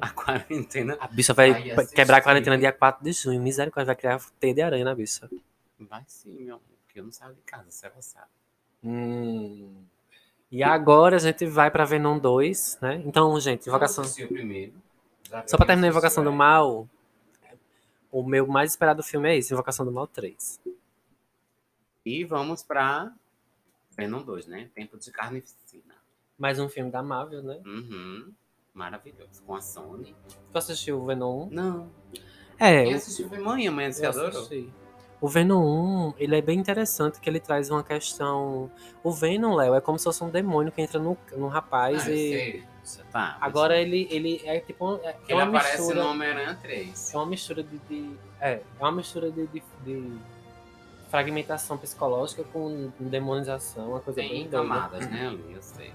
a 0.00 0.10
quarentena. 0.10 0.96
A 0.98 1.06
bicha 1.06 1.34
vai 1.34 1.50
assistir. 1.50 1.94
quebrar 1.94 2.18
a 2.18 2.22
quarentena 2.22 2.58
dia 2.58 2.72
4 2.72 3.04
de 3.04 3.12
junho. 3.12 3.40
Misericórdia, 3.40 3.86
vai 3.86 3.96
criar 3.96 4.20
teia 4.40 4.54
de 4.54 4.62
aranha 4.62 4.84
na 4.84 4.94
bicha. 4.94 5.28
Vai 5.78 6.02
sim, 6.06 6.44
meu 6.44 6.56
amor, 6.56 6.64
porque 6.86 7.00
eu 7.00 7.04
não 7.04 7.12
saio 7.12 7.34
de 7.34 7.42
casa, 7.42 7.70
você 7.70 7.88
vai 7.88 8.02
sabe. 8.02 8.26
Hum. 8.82 9.74
E 10.50 10.62
agora 10.62 11.16
a 11.16 11.18
gente 11.18 11.46
vai 11.46 11.70
pra 11.70 11.84
Venom 11.84 12.18
2, 12.18 12.78
né? 12.82 13.02
Então, 13.06 13.38
gente, 13.40 13.68
Invocação. 13.68 14.04
Eu 14.18 14.26
o 14.26 14.28
primeiro. 14.28 14.72
Só 15.46 15.56
pra 15.56 15.66
terminar 15.66 15.88
a 15.88 15.90
Invocação 15.90 16.22
do 16.22 16.30
é. 16.30 16.34
Mal, 16.34 16.88
o 18.10 18.22
meu 18.22 18.46
mais 18.46 18.70
esperado 18.70 19.02
filme 19.02 19.30
é 19.30 19.36
esse, 19.38 19.52
Invocação 19.52 19.86
do 19.86 19.92
Mal 19.92 20.06
3. 20.06 20.60
E 22.04 22.24
vamos 22.24 22.62
pra 22.62 23.12
Venom 23.96 24.22
2, 24.22 24.46
né? 24.46 24.68
Tempo 24.74 24.98
de 24.98 25.10
Carnificina. 25.10 25.94
Mais 26.38 26.58
um 26.58 26.68
filme 26.68 26.90
da 26.90 27.02
Marvel, 27.02 27.42
né? 27.42 27.60
Uhum. 27.64 28.32
Maravilhoso. 28.74 29.42
Com 29.46 29.54
a 29.54 29.60
Sony. 29.60 30.14
Tu 30.50 30.58
assistiu 30.58 31.00
o 31.00 31.06
Venom 31.06 31.44
1? 31.44 31.50
Não. 31.50 31.90
É, 32.58 32.86
eu 32.86 32.96
assistiu 32.96 33.28
foi 33.28 33.38
mãe, 33.38 33.66
a 33.68 33.72
mãe 33.72 33.92
você 33.92 34.06
adorou. 34.06 34.28
assisti. 34.40 34.72
O 35.20 35.28
Venom 35.28 36.08
1, 36.10 36.14
ele 36.18 36.36
é 36.36 36.42
bem 36.42 36.58
interessante, 36.58 37.20
que 37.20 37.30
ele 37.30 37.38
traz 37.38 37.70
uma 37.70 37.84
questão... 37.84 38.68
O 39.04 39.12
Venom, 39.12 39.54
Léo, 39.54 39.74
é 39.74 39.80
como 39.80 39.96
se 39.96 40.04
fosse 40.04 40.24
um 40.24 40.28
demônio 40.30 40.72
que 40.72 40.82
entra 40.82 40.98
no, 40.98 41.16
no 41.36 41.46
rapaz 41.46 42.08
Ah, 42.08 42.10
e... 42.10 42.64
tá. 43.12 43.36
mas- 43.40 43.42
Agora 43.42 43.80
ele, 43.80 44.08
ele 44.10 44.40
é 44.44 44.58
tipo... 44.58 44.84
um- 44.84 44.96
É, 45.04 45.10
é 45.10 45.16
ele 45.28 45.34
uma 45.34 45.44
aparece 45.44 45.78
mistura... 45.78 46.02
no 46.02 46.10
Homem-Aranha 46.10 46.58
3. 46.60 47.14
É 47.14 47.16
uma 47.16 47.26
mistura 47.26 47.62
de, 47.62 47.78
de- 47.78 48.16
é, 48.40 48.54
é 48.54 48.62
uma 48.80 48.90
mistura 48.90 49.30
de, 49.30 49.46
de- 49.46 49.62
de 49.84 50.18
fragmentação 51.12 51.76
psicológica 51.76 52.42
com 52.42 52.90
demonização, 52.98 53.90
uma 53.90 54.00
coisa 54.00 54.22
bem 54.22 54.30
Tem 54.30 54.48
doida. 54.48 54.56
camadas, 54.74 55.06
né, 55.10 55.26
ali, 55.26 55.52
eu 55.52 55.62
sei. 55.62 55.92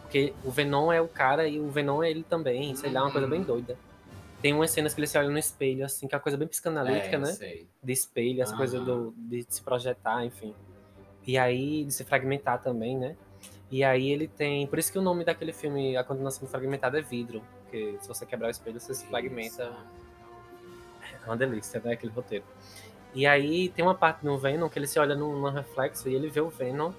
Porque 0.00 0.32
o 0.42 0.50
Venom 0.50 0.90
é 0.90 1.02
o 1.02 1.06
cara 1.08 1.46
e 1.46 1.60
o 1.60 1.68
Venom 1.68 2.02
é 2.02 2.10
ele 2.10 2.24
também, 2.24 2.74
sei 2.74 2.90
lá, 2.90 3.02
uma 3.02 3.10
coisa 3.12 3.26
bem 3.26 3.40
Uhum. 3.40 3.44
doida. 3.46 3.76
Tem 4.40 4.54
umas 4.54 4.70
cenas 4.70 4.94
que 4.94 5.00
ele 5.00 5.06
se 5.06 5.18
olha 5.18 5.28
no 5.28 5.36
espelho, 5.38 5.84
assim, 5.84 6.08
que 6.08 6.14
é 6.14 6.16
uma 6.16 6.22
coisa 6.22 6.38
bem 6.38 6.48
psicanalítica, 6.48 7.16
é, 7.16 7.18
né? 7.18 7.26
sei. 7.26 7.66
De 7.82 7.92
espelho, 7.92 8.40
essa 8.42 8.56
coisa 8.56 8.78
Aham. 8.78 8.84
do, 8.86 9.14
de 9.18 9.44
se 9.48 9.60
projetar, 9.62 10.24
enfim. 10.24 10.54
E 11.26 11.36
aí, 11.36 11.84
de 11.84 11.92
se 11.92 12.02
fragmentar 12.02 12.62
também, 12.62 12.96
né? 12.96 13.16
E 13.70 13.84
aí 13.84 14.10
ele 14.10 14.28
tem. 14.28 14.66
Por 14.66 14.78
isso 14.78 14.90
que 14.90 14.98
o 14.98 15.02
nome 15.02 15.24
daquele 15.24 15.52
filme, 15.52 15.94
A 15.96 16.04
Continuação 16.04 16.48
Fragmentada, 16.48 16.98
é 16.98 17.02
vidro. 17.02 17.42
Porque 17.62 17.96
se 18.00 18.08
você 18.08 18.24
quebrar 18.24 18.48
o 18.48 18.50
espelho, 18.50 18.80
você 18.80 18.94
se 18.94 19.04
fragmenta. 19.06 19.74
É 21.22 21.26
uma 21.26 21.36
delícia, 21.36 21.80
né? 21.84 21.92
Aquele 21.92 22.12
roteiro. 22.12 22.44
E 23.14 23.26
aí 23.26 23.68
tem 23.70 23.84
uma 23.84 23.94
parte 23.94 24.24
no 24.24 24.36
Venom 24.38 24.68
que 24.68 24.78
ele 24.78 24.86
se 24.86 24.98
olha 24.98 25.14
no, 25.14 25.38
no 25.40 25.48
reflexo 25.50 26.08
e 26.08 26.14
ele 26.14 26.28
vê 26.28 26.40
o 26.40 26.48
Venom 26.50 26.92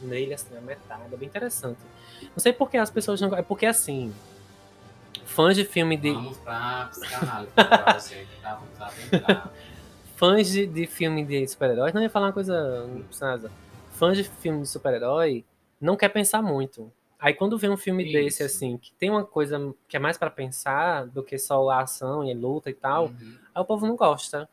nele, 0.00 0.34
assim, 0.34 0.56
a 0.56 0.60
metade. 0.60 1.02
É 1.12 1.16
bem 1.16 1.28
interessante. 1.28 1.78
Não 2.22 2.38
sei 2.38 2.52
por 2.52 2.70
que 2.70 2.76
as 2.76 2.90
pessoas 2.90 3.20
não. 3.20 3.34
É 3.34 3.42
porque 3.42 3.66
assim. 3.66 4.14
Fãs 5.24 5.54
de 5.56 5.64
filme 5.64 5.96
de. 5.96 6.10
Vamos 6.12 6.38
pra 6.38 6.88
psicanálise 6.90 8.14
gente. 8.14 8.28
Tá, 8.42 8.54
vamos 8.54 8.80
adentrar. 8.80 9.52
Fãs 10.16 10.48
de, 10.48 10.66
de 10.66 10.86
filme 10.86 11.24
de 11.24 11.46
super-heróis. 11.46 11.92
Não 11.92 12.02
ia 12.02 12.10
falar 12.10 12.26
uma 12.28 12.32
coisa. 12.32 12.88
nada. 13.20 13.50
Fãs 13.92 14.16
de 14.16 14.24
filme 14.24 14.62
de 14.62 14.68
super-herói 14.68 15.44
não 15.80 15.96
quer 15.96 16.08
pensar 16.08 16.42
muito. 16.42 16.90
Aí 17.20 17.34
quando 17.34 17.58
vem 17.58 17.68
um 17.70 17.76
filme 17.76 18.04
desse, 18.04 18.44
Isso. 18.44 18.56
assim, 18.56 18.78
que 18.78 18.92
tem 18.94 19.10
uma 19.10 19.24
coisa 19.24 19.74
que 19.88 19.96
é 19.96 20.00
mais 20.00 20.16
pra 20.16 20.30
pensar 20.30 21.06
do 21.06 21.22
que 21.22 21.36
só 21.36 21.68
a 21.68 21.80
ação 21.82 22.24
e 22.24 22.32
a 22.32 22.34
luta 22.34 22.70
e 22.70 22.74
tal, 22.74 23.06
Uhum. 23.06 23.34
aí 23.54 23.60
o 23.62 23.64
povo 23.64 23.86
não 23.86 23.96
gosta. 23.96 24.48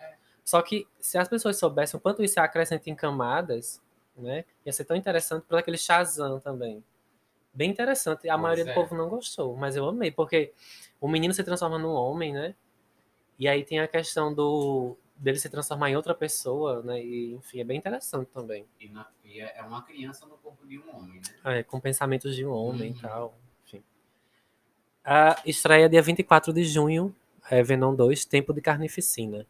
Só 0.46 0.62
que 0.62 0.88
se 1.00 1.18
as 1.18 1.28
pessoas 1.28 1.58
soubessem 1.58 1.98
o 1.98 2.02
quanto 2.02 2.24
isso 2.24 2.40
acrescenta 2.40 2.88
em 2.90 2.96
camadas, 2.96 3.82
né? 4.16 4.46
Ia 4.66 4.72
ser 4.72 4.86
tão 4.86 4.96
interessante 4.96 5.44
por 5.46 5.58
aquele 5.58 5.78
Shazam 5.78 6.40
também. 6.40 6.84
Bem 7.54 7.72
interessante. 7.72 8.30
A 8.30 8.34
Pois 8.34 8.42
maioria 8.44 8.64
é. 8.64 8.68
do 8.68 8.74
povo 8.74 8.96
não 8.96 9.10
gostou, 9.10 9.56
mas 9.58 9.76
eu 9.76 9.88
amei, 9.90 10.12
porque 10.12 10.54
o 11.02 11.08
menino 11.08 11.34
se 11.34 11.44
transforma 11.44 11.80
num 11.80 11.90
homem, 11.94 12.32
né? 12.32 12.54
E 13.40 13.48
aí 13.48 13.66
tem 13.66 13.80
a 13.80 13.88
questão 13.88 14.34
do 14.34 14.96
dele 15.18 15.40
se 15.40 15.50
transformar 15.50 15.90
em 15.90 15.96
outra 15.96 16.14
pessoa, 16.14 16.84
né? 16.84 17.02
E, 17.04 17.34
enfim, 17.34 17.62
é 17.62 17.64
bem 17.64 17.78
interessante 17.78 18.28
também. 18.34 18.66
E, 18.80 18.88
na- 18.90 19.08
e 19.24 19.40
é 19.42 19.58
é 19.58 19.64
uma 19.64 19.82
criança 19.82 20.26
no 20.28 20.38
corpo 20.38 20.66
de 20.68 20.78
um 20.78 20.96
homem, 20.96 21.22
né? 21.44 21.60
É, 21.60 21.64
com 21.64 21.80
pensamentos 21.80 22.36
de 22.36 22.46
um 22.46 22.52
homem 22.52 22.92
Uhum. 22.92 22.98
e 22.98 23.02
tal. 23.02 23.34
Enfim. 23.66 23.84
A 25.04 25.42
estreia 25.46 25.88
dia 25.90 26.02
24 26.02 26.52
de 26.54 26.64
junho, 26.66 27.16
é 27.50 27.64
Venom 27.64 27.96
2, 27.96 28.26
Tempo 28.26 28.54
de 28.54 28.62
Carnificina. 28.62 29.46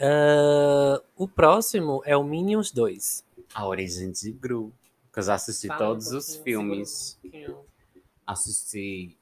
Ah, 0.00 1.02
o 1.16 1.28
próximo 1.28 2.02
é 2.04 2.16
o 2.16 2.24
Minions 2.24 2.70
2. 2.70 3.24
A 3.54 3.66
Origem 3.66 4.10
de 4.10 4.32
Gru. 4.32 4.72
Que 5.12 5.18
eu 5.18 5.22
já 5.24 5.34
assisti 5.34 5.66
Fala 5.68 5.78
todos 5.78 6.10
um 6.12 6.16
os 6.16 6.36
filmes. 6.36 7.18
um. 7.22 7.62
Assisti. 8.26 9.18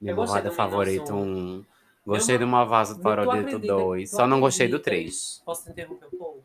Do 0.00 0.52
favorito 0.52 1.12
Minions 1.12 1.64
1. 1.64 1.64
Gostei 2.06 2.38
do 2.38 2.46
Malvado 2.46 2.94
Tu 2.96 3.02
Favorito 3.02 3.32
acredita- 3.56 3.66
2. 3.74 4.10
tu 4.10 4.16
Só 4.16 4.26
não 4.26 4.40
gostei 4.40 4.66
do 4.68 4.76
acredita- 4.76 5.02
3. 5.10 5.42
Posso 5.44 5.64
te 5.64 5.70
interromper 5.72 6.06
um 6.06 6.10
pouco? 6.18 6.42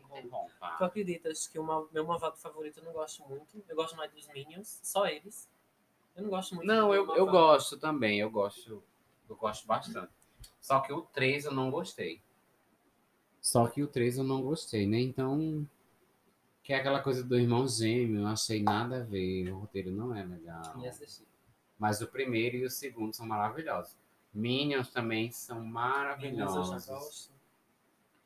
Tu 0.76 0.84
acreditas 0.84 1.46
que 1.46 1.58
o 1.58 1.88
meu 1.90 2.04
malvado 2.04 2.36
favorito 2.36 2.80
eu 2.80 2.84
não 2.84 2.92
gosto 2.92 3.22
muito? 3.26 3.62
Eu 3.66 3.74
gosto 3.76 3.96
mais 3.96 4.12
dos 4.12 4.28
Minions, 4.28 4.78
só 4.82 5.06
eles. 5.06 5.48
Eu 6.14 6.24
não 6.24 6.30
gosto 6.30 6.54
muito 6.54 6.66
Não, 6.66 6.88
do 6.88 6.94
eu, 6.94 7.16
eu 7.16 7.26
gosto 7.26 7.78
também. 7.78 8.18
Eu 8.20 8.28
gosto. 8.30 8.82
Eu 9.28 9.36
gosto 9.36 9.66
bastante. 9.66 10.12
Só 10.60 10.80
que 10.80 10.92
o 10.92 11.00
3 11.02 11.46
eu 11.46 11.52
não 11.54 11.70
gostei. 11.70 12.20
Só 13.44 13.66
que 13.66 13.82
o 13.82 13.86
3 13.86 14.16
eu 14.16 14.24
não 14.24 14.40
gostei, 14.40 14.86
né? 14.86 14.98
Então. 14.98 15.68
Que 16.62 16.72
é 16.72 16.76
aquela 16.76 17.02
coisa 17.02 17.22
do 17.22 17.38
irmão 17.38 17.68
gêmeo, 17.68 18.22
eu 18.22 18.26
achei 18.26 18.62
nada 18.62 18.96
a 18.96 19.04
ver. 19.04 19.52
O 19.52 19.58
roteiro 19.58 19.90
não 19.90 20.14
é 20.16 20.24
legal. 20.24 20.62
Mas 21.78 22.00
o 22.00 22.06
primeiro 22.06 22.56
e 22.56 22.64
o 22.64 22.70
segundo 22.70 23.12
são 23.12 23.26
maravilhosos. 23.26 23.98
Minions 24.32 24.88
também 24.90 25.30
são 25.30 25.56
Minions 25.56 25.68
eu 25.68 25.74
maravilhosos. 25.74 26.86
já 26.86 26.94
gosto. 26.94 27.30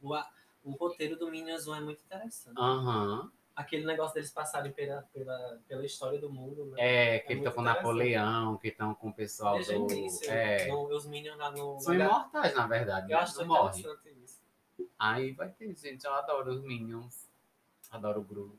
O, 0.00 0.14
a- 0.14 0.30
o 0.64 0.70
roteiro 0.70 1.16
do 1.18 1.28
Minions 1.32 1.66
1 1.66 1.74
é 1.74 1.80
muito 1.80 2.00
interessante. 2.04 2.54
Aham. 2.56 3.28
Aquele 3.56 3.84
negócio 3.84 4.14
deles 4.14 4.30
passarem 4.30 4.70
pela, 4.70 5.02
pela, 5.12 5.58
pela 5.66 5.84
história 5.84 6.20
do 6.20 6.30
mundo, 6.32 6.64
né? 6.66 6.76
É, 6.78 7.18
que 7.18 7.32
É 7.32 7.36
estão 7.36 7.42
muito 7.42 7.54
com 7.56 7.60
interessante. 7.62 7.76
Napoleão, 7.84 8.56
que 8.58 8.68
estão 8.68 8.94
com 8.94 9.08
o 9.08 9.12
pessoal 9.12 9.54
Desde 9.56 9.74
o 9.74 9.84
do. 9.84 9.92
início, 9.94 10.30
É. 10.30 10.68
no- 10.68 10.94
os 10.96 11.06
Minions 11.06 11.36
lá 11.36 11.50
no... 11.50 11.80
São 11.80 11.92
no- 11.92 12.00
imortais, 12.04 12.54
na 12.54 12.66
verdade. 12.68 13.10
Eu 13.10 13.16
né? 13.18 13.22
acho 13.24 13.32
não 13.32 13.38
tão 13.40 13.48
morrem. 13.48 13.80
interessante. 13.80 14.17
Aí 14.98 15.32
vai 15.32 15.48
ter 15.50 15.74
gente, 15.74 16.04
eu 16.04 16.12
adoro 16.14 16.52
os 16.52 16.62
Minions. 16.62 17.28
Adoro 17.90 18.20
o 18.20 18.24
Gru. 18.24 18.58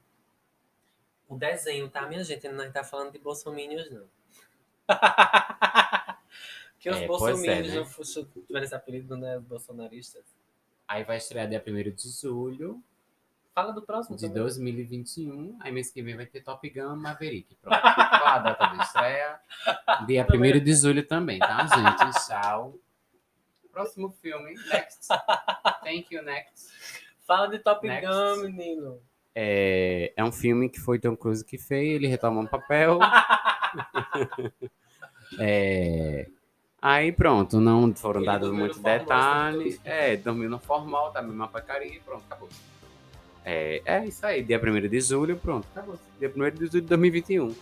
O 1.27 1.35
desenho, 1.37 1.89
tá, 1.89 2.07
minha 2.07 2.23
gente? 2.23 2.47
Não 2.47 2.71
tá 2.71 2.83
falando 2.83 3.11
de 3.11 3.19
bolsominions, 3.19 3.91
não. 3.91 4.07
que 6.79 6.89
os 6.89 6.97
É, 6.97 7.05
pois 7.05 7.21
é, 7.21 7.27
bolsominions 7.27 7.67
né? 7.67 7.75
não 7.75 8.43
tiveram 8.45 8.65
esse 8.65 8.75
apelido, 8.75 9.15
né? 9.15 9.37
Os 9.37 9.43
bolsonaristas. 9.43 10.23
Aí 10.87 11.03
vai 11.03 11.17
estrear 11.17 11.47
dia 11.47 11.63
1 11.65 11.93
de 11.93 12.09
julho 12.09 12.83
Fala 13.59 13.73
do 13.73 13.81
próximo 13.81 14.15
de 14.15 14.27
também. 14.27 14.41
2021. 14.41 15.57
Aí 15.59 15.69
mês 15.69 15.91
que 15.91 16.01
vem 16.01 16.15
vai 16.15 16.25
ter 16.25 16.41
Top 16.41 16.67
Gun 16.69 16.95
Maverick. 16.95 17.55
Pronto. 17.55 17.77
Qual 17.81 18.27
a 18.27 18.39
data 18.39 18.67
da 18.67 18.83
estreia? 18.83 19.39
Dia 20.07 20.25
1 20.25 20.63
de 20.63 20.73
julho 20.73 21.05
também, 21.05 21.39
tá, 21.39 21.65
gente? 21.67 22.25
Tchau. 22.25 22.79
Próximo 23.79 24.13
filme, 24.21 24.55
next. 24.69 25.07
Thank 25.85 26.13
you, 26.13 26.21
next. 26.21 26.67
Fala 27.25 27.47
de 27.47 27.59
Top 27.59 27.87
Next. 27.87 28.05
Gun, 28.05 28.43
menino. 28.43 28.99
É, 29.33 30.11
é 30.17 30.21
um 30.21 30.33
filme 30.33 30.67
que 30.67 30.81
foi 30.81 30.99
Tom 30.99 31.15
Cruise 31.15 31.45
que 31.45 31.57
fez, 31.57 31.95
ele 31.95 32.07
retoma 32.07 32.41
um 32.41 32.45
papel. 32.45 32.99
É, 35.39 36.25
aí 36.81 37.11
pronto, 37.11 37.61
não 37.61 37.93
foram 37.93 38.21
Ele 38.21 38.25
dados 38.25 38.51
muitos 38.51 38.77
formal, 38.77 38.99
detalhes. 38.99 39.79
É, 39.85 40.17
dormiu 40.17 40.49
no 40.49 40.57
formal, 40.57 41.11
tá 41.11 41.19
a 41.19 41.21
mesma 41.21 41.47
porcaria 41.47 41.95
e 41.95 41.99
pronto, 41.99 42.23
acabou. 42.25 42.49
É, 43.45 43.79
é 43.85 44.07
isso 44.07 44.25
aí, 44.25 44.41
dia 44.41 44.59
1 44.59 44.89
de 44.89 44.99
julho, 44.99 45.37
pronto, 45.37 45.67
acabou. 45.71 45.99
Dia 46.17 46.29
1 46.29 46.31
de 46.31 46.57
julho 46.65 46.69
de 46.69 46.81
2021. 46.81 47.55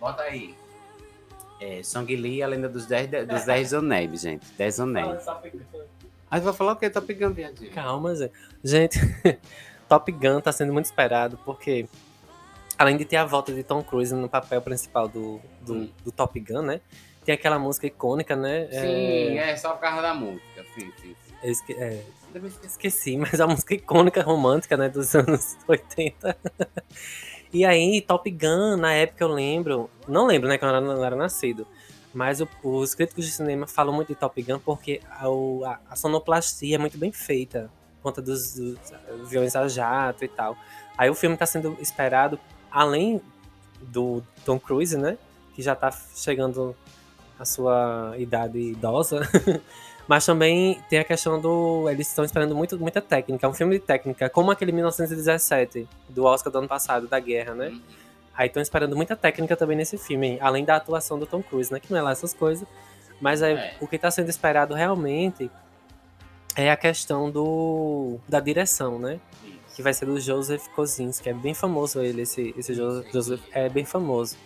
Bota 0.00 0.24
aí. 0.24 0.56
É, 1.64 1.82
Song 1.82 2.14
Lee, 2.16 2.42
a 2.42 2.46
lenda 2.48 2.68
dos 2.68 2.86
10 2.86 3.08
de- 3.08 3.24
dos 3.24 3.44
10 3.44 3.72
anéis, 3.74 4.20
gente. 4.20 4.44
10 4.58 4.76
Fala 4.76 4.88
anéis. 4.90 5.24
Aí 6.30 6.40
vai 6.40 6.52
falar 6.52 6.72
o 6.72 6.76
que? 6.76 6.90
Top 6.90 7.12
Gun, 7.14 7.32
viadinho. 7.32 7.70
Calma, 7.72 8.14
gente. 8.16 8.32
Gente, 8.64 8.98
Top 9.88 10.10
Gun 10.10 10.40
tá 10.40 10.50
sendo 10.50 10.72
muito 10.72 10.86
esperado 10.86 11.38
porque, 11.44 11.86
além 12.78 12.96
de 12.96 13.04
ter 13.04 13.16
a 13.16 13.24
volta 13.24 13.52
de 13.52 13.62
Tom 13.62 13.82
Cruise 13.82 14.12
no 14.14 14.28
papel 14.28 14.60
principal 14.62 15.06
do, 15.08 15.40
do, 15.60 15.74
Hum. 15.74 15.88
do 16.04 16.10
Top 16.10 16.38
Gun, 16.40 16.62
né? 16.62 16.80
Tem 17.24 17.34
aquela 17.34 17.58
música 17.58 17.86
icônica, 17.86 18.34
né? 18.34 18.66
Sim, 18.70 19.38
é 19.38 19.56
só 19.56 19.74
por 19.74 19.80
causa 19.82 20.02
da 20.02 20.14
música. 20.14 20.64
Sim, 20.74 20.90
sim, 21.00 21.14
eu 21.44 21.50
esque- 21.52 21.74
é, 21.74 22.02
esqueci, 22.64 23.16
mas 23.16 23.40
a 23.40 23.46
música 23.46 23.74
icônica 23.74 24.20
romântica, 24.22 24.76
né? 24.76 24.88
Dos 24.88 25.14
anos 25.14 25.56
80. 25.68 26.36
E 27.52 27.64
aí, 27.64 28.00
Top 28.00 28.28
Gun, 28.30 28.76
na 28.76 28.92
época 28.94 29.22
eu 29.24 29.28
lembro, 29.28 29.90
não 30.08 30.26
lembro, 30.26 30.48
né? 30.48 30.58
Quando 30.58 30.74
eu 30.76 30.80
não 30.80 31.04
era 31.04 31.16
nascido. 31.16 31.66
Mas 32.14 32.40
o- 32.40 32.48
os 32.62 32.94
críticos 32.94 33.24
de 33.24 33.30
cinema 33.32 33.66
falam 33.66 33.94
muito 33.94 34.08
de 34.08 34.14
Top 34.14 34.40
Gun 34.42 34.58
porque 34.58 35.00
a, 35.10 35.26
a- 35.26 35.78
a 35.90 35.96
sonoplastia 35.96 36.76
é 36.76 36.78
muito 36.78 36.98
bem 36.98 37.10
feita, 37.12 37.70
por 37.96 38.02
conta 38.10 38.20
dos, 38.22 38.54
dos 38.54 38.78
aviões 39.24 39.56
a 39.56 39.66
jato 39.68 40.24
e 40.24 40.28
tal. 40.28 40.56
Aí 40.96 41.08
o 41.08 41.14
filme 41.14 41.34
está 41.34 41.46
sendo 41.46 41.76
esperado, 41.80 42.38
além 42.70 43.20
do 43.80 44.22
Tom 44.44 44.58
Cruise, 44.58 44.96
né? 44.96 45.16
Que 45.54 45.62
já 45.62 45.74
tá 45.74 45.90
chegando 46.14 46.76
à 47.38 47.44
sua 47.44 48.14
idade 48.18 48.58
idosa. 48.58 49.20
Mas 50.08 50.26
também 50.26 50.82
tem 50.90 50.98
a 50.98 51.04
questão 51.04 51.40
do. 51.40 51.88
Eles 51.88 52.08
estão 52.08 52.24
esperando 52.24 52.54
muito, 52.54 52.78
muita 52.78 53.00
técnica. 53.00 53.46
É 53.46 53.48
um 53.48 53.54
filme 53.54 53.78
de 53.78 53.84
técnica, 53.84 54.28
como 54.28 54.50
aquele 54.50 54.72
1917, 54.72 55.88
do 56.08 56.24
Oscar 56.24 56.52
do 56.52 56.58
ano 56.58 56.68
passado, 56.68 57.06
da 57.06 57.20
guerra, 57.20 57.54
né? 57.54 57.78
Aí 58.34 58.48
estão 58.48 58.62
esperando 58.62 58.96
muita 58.96 59.14
técnica 59.14 59.56
também 59.56 59.76
nesse 59.76 59.96
filme, 59.98 60.38
além 60.40 60.64
da 60.64 60.76
atuação 60.76 61.18
do 61.18 61.26
Tom 61.26 61.42
Cruise, 61.42 61.72
né? 61.72 61.78
Que 61.78 61.90
não 61.92 61.98
é 61.98 62.02
lá 62.02 62.10
essas 62.12 62.34
coisas. 62.34 62.66
Mas 63.20 63.42
aí, 63.42 63.54
É. 63.54 63.74
o 63.80 63.86
que 63.86 63.96
está 63.96 64.10
sendo 64.10 64.28
esperado 64.28 64.74
realmente 64.74 65.50
é 66.56 66.70
a 66.70 66.76
questão 66.76 67.30
do 67.30 68.18
da 68.28 68.40
direção, 68.40 68.98
né? 68.98 69.20
Isso. 69.44 69.76
Que 69.76 69.82
vai 69.82 69.94
ser 69.94 70.06
do 70.06 70.18
Joseph 70.20 70.66
Kosinski, 70.74 71.28
é 71.28 71.32
bem 71.32 71.54
famoso 71.54 72.00
ele, 72.00 72.22
esse, 72.22 72.52
esse 72.58 72.74
Jo- 72.74 73.04
Joseph, 73.12 73.40
é 73.52 73.68
bem 73.68 73.84
famoso. 73.84 74.36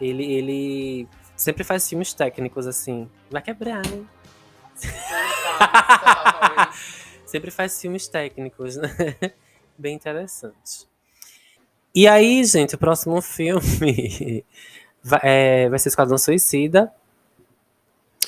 Ele, 0.00 0.24
ele 0.32 1.08
sempre 1.36 1.62
faz 1.64 1.88
filmes 1.88 2.12
técnicos, 2.14 2.66
assim. 2.66 3.08
Vai 3.30 3.42
quebrar, 3.42 3.82
né? 3.86 4.02
Sempre 7.26 7.50
faz 7.50 7.80
filmes 7.80 8.08
técnicos, 8.08 8.76
né? 8.76 9.16
Bem 9.76 9.94
interessante. 9.94 10.86
E 11.94 12.06
aí, 12.06 12.44
gente, 12.44 12.74
o 12.74 12.78
próximo 12.78 13.20
filme 13.20 14.44
vai, 15.02 15.20
é, 15.22 15.68
vai 15.68 15.78
ser 15.78 15.88
Esquadrão 15.88 16.18
Suicida. 16.18 16.92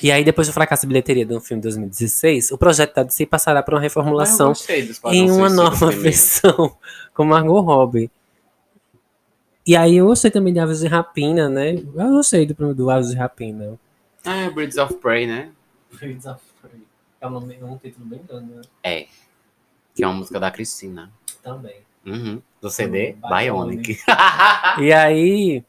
E 0.01 0.11
aí, 0.11 0.23
depois 0.23 0.47
do 0.47 0.53
fracasso 0.53 0.83
de 0.83 0.87
bilheteria 0.87 1.25
do 1.25 1.41
filme 1.41 1.61
de 1.61 1.67
2016, 1.67 2.51
o 2.51 2.57
projeto 2.57 2.95
da 2.95 3.03
DC 3.03 3.25
passará 3.25 3.61
por 3.61 3.73
uma 3.73 3.81
reformulação 3.81 4.53
Esquadrão 4.53 5.13
em 5.13 5.29
uma 5.29 5.49
nova 5.49 5.91
versão 5.91 6.75
com 7.13 7.25
Margot 7.25 7.59
Robbie. 7.59 8.09
E 9.67 9.75
aí 9.75 9.97
eu 9.97 10.07
gostei 10.07 10.31
também 10.31 10.53
de 10.53 10.59
Aves 10.59 10.79
de 10.79 10.87
Rapina, 10.87 11.49
né? 11.49 11.73
Eu 11.73 12.09
gostei 12.11 12.45
do, 12.45 12.73
do 12.73 12.89
Aves 12.89 13.11
de 13.11 13.17
Rapina. 13.17 13.77
Ah, 14.25 14.37
é 14.37 14.49
Birds 14.49 14.77
of 14.77 14.95
Prey, 14.95 15.27
né? 15.27 15.51
É 17.21 17.27
um, 17.27 17.31
nome- 17.31 17.57
é 17.59 17.65
um 17.65 17.77
título 17.77 18.05
bem 18.05 18.21
grande, 18.27 18.53
né? 18.53 18.61
É. 18.83 19.07
Que 19.95 20.03
é 20.03 20.07
uma 20.07 20.15
música 20.15 20.39
da 20.39 20.49
Cristina. 20.51 21.11
Também. 21.43 21.77
Uhum. 22.05 22.41
Do 22.61 22.69
CD 22.69 23.15
Hum, 23.23 23.29
Bionic. 23.29 23.99
E 24.79 24.93
aí, 24.93 25.63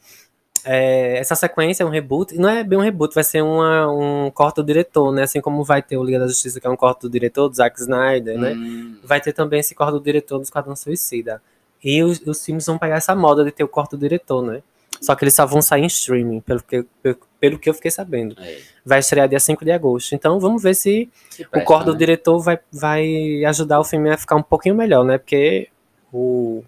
é, 0.65 1.19
essa 1.19 1.35
sequência 1.35 1.83
é 1.83 1.87
um 1.87 1.91
reboot. 1.91 2.37
Não 2.37 2.49
é 2.49 2.63
bem 2.63 2.79
um 2.79 2.83
reboot, 2.83 3.15
vai 3.15 3.25
ser 3.25 3.43
uma, 3.43 3.91
um 3.91 4.31
corte 4.31 4.57
do 4.57 4.65
diretor, 4.65 5.13
né? 5.13 5.23
Assim 5.25 5.41
como 5.41 5.65
vai 5.65 5.83
ter 5.83 5.97
o 5.97 6.05
Liga 6.05 6.21
da 6.21 6.29
Justiça, 6.29 6.61
que 6.61 6.67
é 6.67 6.71
um 6.71 6.77
corte 6.77 7.01
do 7.03 7.11
diretor, 7.11 7.49
do 7.49 7.55
Zack 7.57 7.81
Snyder, 7.81 8.39
né? 8.39 8.53
Hum. 8.53 8.99
Vai 9.03 9.21
ter 9.21 9.33
também 9.33 9.61
esse 9.61 9.75
corte 9.75 9.93
do 9.93 10.01
diretor 10.01 10.39
do 10.39 10.45
Esquadrão 10.45 10.77
Suicida. 10.77 11.43
E 11.83 12.03
os, 12.03 12.21
os 12.27 12.45
filmes 12.45 12.67
vão 12.67 12.79
pegar 12.79 12.97
essa 12.97 13.15
moda 13.15 13.43
de 13.45 13.51
ter 13.51 13.65
o 13.65 13.69
corte 13.69 13.93
do 13.93 13.99
diretor, 13.99 14.43
né? 14.43 14.63
Só 15.01 15.15
que 15.15 15.25
eles 15.25 15.35
só 15.35 15.47
vão 15.47 15.63
sair 15.63 15.83
em 15.83 15.87
streaming, 15.87 16.41
pelo 16.41 16.63
que, 16.63 16.85
pelo, 17.03 17.19
pelo 17.41 17.59
que 17.59 17.71
eu 17.71 17.75
fiquei 17.75 17.91
sabendo. 17.91 18.37
É. 18.39 18.59
Vai 18.85 18.99
estrear 18.99 19.29
dia 19.29 19.41
5 19.41 19.65
de 19.65 19.73
agosto. 19.73 20.15
Então 20.15 20.39
vamos 20.39 20.63
ver 20.63 20.75
se 20.75 21.09
Se 21.31 21.43
o 21.43 21.49
presta, 21.49 21.67
corte 21.67 21.87
do 21.87 21.93
né? 21.93 21.99
diretor 21.99 22.39
vai, 22.39 22.59
vai 22.71 23.45
ajudar 23.47 23.81
o 23.81 23.85
filme 23.85 24.11
a 24.11 24.19
ficar 24.19 24.37
um 24.37 24.43
pouquinho 24.43 24.75
melhor, 24.75 25.05
né? 25.05 25.17
Porque 25.19 25.69
o. 26.13 26.63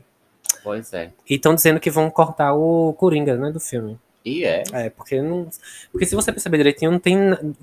Pois 0.64 0.92
é. 0.92 1.12
E 1.28 1.34
estão 1.34 1.54
dizendo 1.54 1.78
que 1.80 1.90
vão 1.90 2.08
cortar 2.10 2.54
o 2.54 2.94
Coringa, 2.94 3.36
né, 3.36 3.50
do 3.50 3.60
filme. 3.60 3.98
E 4.24 4.44
é. 4.44 4.62
É, 4.72 4.88
porque 4.90 5.20
não. 5.20 5.48
Porque 5.90 6.06
se 6.06 6.14
você 6.14 6.32
perceber 6.32 6.56
direitinho, 6.58 6.92
não 6.92 6.98
tem. 6.98 7.16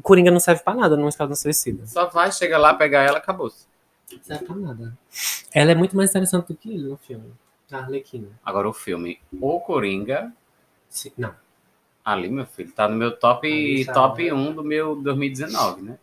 Coringa 0.04 0.30
não 0.30 0.40
serve 0.40 0.62
pra 0.62 0.74
nada 0.76 0.98
no 0.98 1.08
Esquadrão 1.08 1.36
Suicida. 1.36 1.88
Só 1.88 2.08
vai, 2.08 2.32
chega 2.32 2.58
lá, 2.58 2.74
pegar 2.74 3.04
ela, 3.04 3.18
acabou. 3.18 3.52
Não 4.12 4.20
serve 4.22 4.46
pra 4.46 4.56
nada. 4.56 4.98
Ela 5.54 5.72
é 5.72 5.76
muito 5.76 5.96
mais 5.96 6.10
interessante 6.10 6.48
do 6.48 6.56
que 6.56 6.70
ele 6.70 6.90
no 6.90 6.98
filme. 6.98 7.32
A 7.72 7.78
Arlequina. 7.78 8.28
Agora 8.44 8.68
o 8.68 8.74
filme 8.74 9.20
O 9.40 9.60
Coringa, 9.60 10.34
Sim, 10.90 11.12
Não. 11.18 11.34
ali, 12.04 12.30
meu 12.30 12.46
filho, 12.46 12.72
tá 12.72 12.88
no 12.88 12.96
meu 12.96 13.12
top, 13.16 13.48
Ali 13.48 13.86
top 13.86 14.32
1 14.32 14.54
do 14.54 14.64
meu 14.64 14.96
2019, 14.96 15.82
né? 15.84 15.98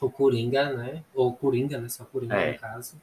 O 0.00 0.10
Coringa, 0.10 0.72
né? 0.72 1.02
Ou 1.14 1.32
Coringa, 1.32 1.78
né? 1.78 1.88
Só 1.88 2.04
Coringa 2.04 2.34
É. 2.34 2.52
no 2.52 2.58
caso. 2.58 2.94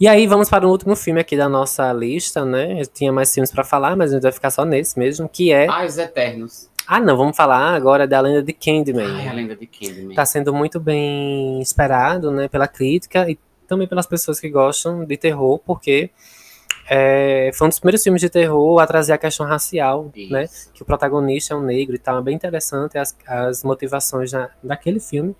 E 0.00 0.06
aí, 0.08 0.26
vamos 0.26 0.50
para 0.50 0.66
o 0.66 0.70
último 0.70 0.94
filme 0.96 1.20
aqui 1.20 1.36
da 1.36 1.48
nossa 1.48 1.92
lista, 1.92 2.44
né? 2.44 2.80
Eu 2.82 2.86
tinha 2.86 3.12
mais 3.12 3.32
filmes 3.32 3.50
pra 3.50 3.64
falar, 3.64 3.96
mas 3.96 4.10
a 4.10 4.14
gente 4.14 4.22
vai 4.24 4.32
ficar 4.32 4.50
só 4.50 4.64
nesse 4.64 4.98
mesmo, 4.98 5.28
que 5.28 5.52
é. 5.52 5.66
Ah, 5.68 5.84
os 5.84 5.96
Eternos. 5.96 6.68
Ah, 6.86 7.00
não, 7.00 7.16
vamos 7.16 7.34
falar 7.36 7.74
agora 7.74 8.06
da 8.06 8.20
lenda 8.20 8.42
de 8.42 8.52
Candyman. 8.52 9.06
Ai, 9.20 9.28
a 9.28 9.32
lenda 9.32 9.56
de 9.56 9.66
Candyman. 9.66 10.14
Tá 10.14 10.26
sendo 10.26 10.52
muito 10.52 10.78
bem 10.78 11.60
esperado, 11.62 12.30
né, 12.30 12.46
pela 12.48 12.68
crítica 12.68 13.30
e 13.30 13.38
também 13.66 13.86
pelas 13.88 14.06
pessoas 14.06 14.38
que 14.38 14.50
gostam 14.50 15.04
de 15.04 15.16
terror, 15.16 15.58
porque 15.64 16.10
é, 16.88 17.50
foi 17.54 17.66
um 17.66 17.68
dos 17.70 17.78
primeiros 17.78 18.02
filmes 18.02 18.20
de 18.20 18.28
terror 18.28 18.78
a 18.78 18.86
trazer 18.86 19.12
a 19.12 19.18
questão 19.18 19.46
racial, 19.46 20.10
né? 20.30 20.44
Isso. 20.44 20.70
Que 20.72 20.82
o 20.82 20.84
protagonista 20.84 21.54
é 21.54 21.56
um 21.56 21.62
negro 21.62 21.94
e 21.94 21.98
tal. 21.98 22.18
É 22.18 22.22
bem 22.22 22.34
interessante 22.34 22.98
as, 22.98 23.16
as 23.26 23.64
motivações 23.64 24.32
da, 24.32 24.50
daquele 24.62 25.00
filme. 25.00 25.34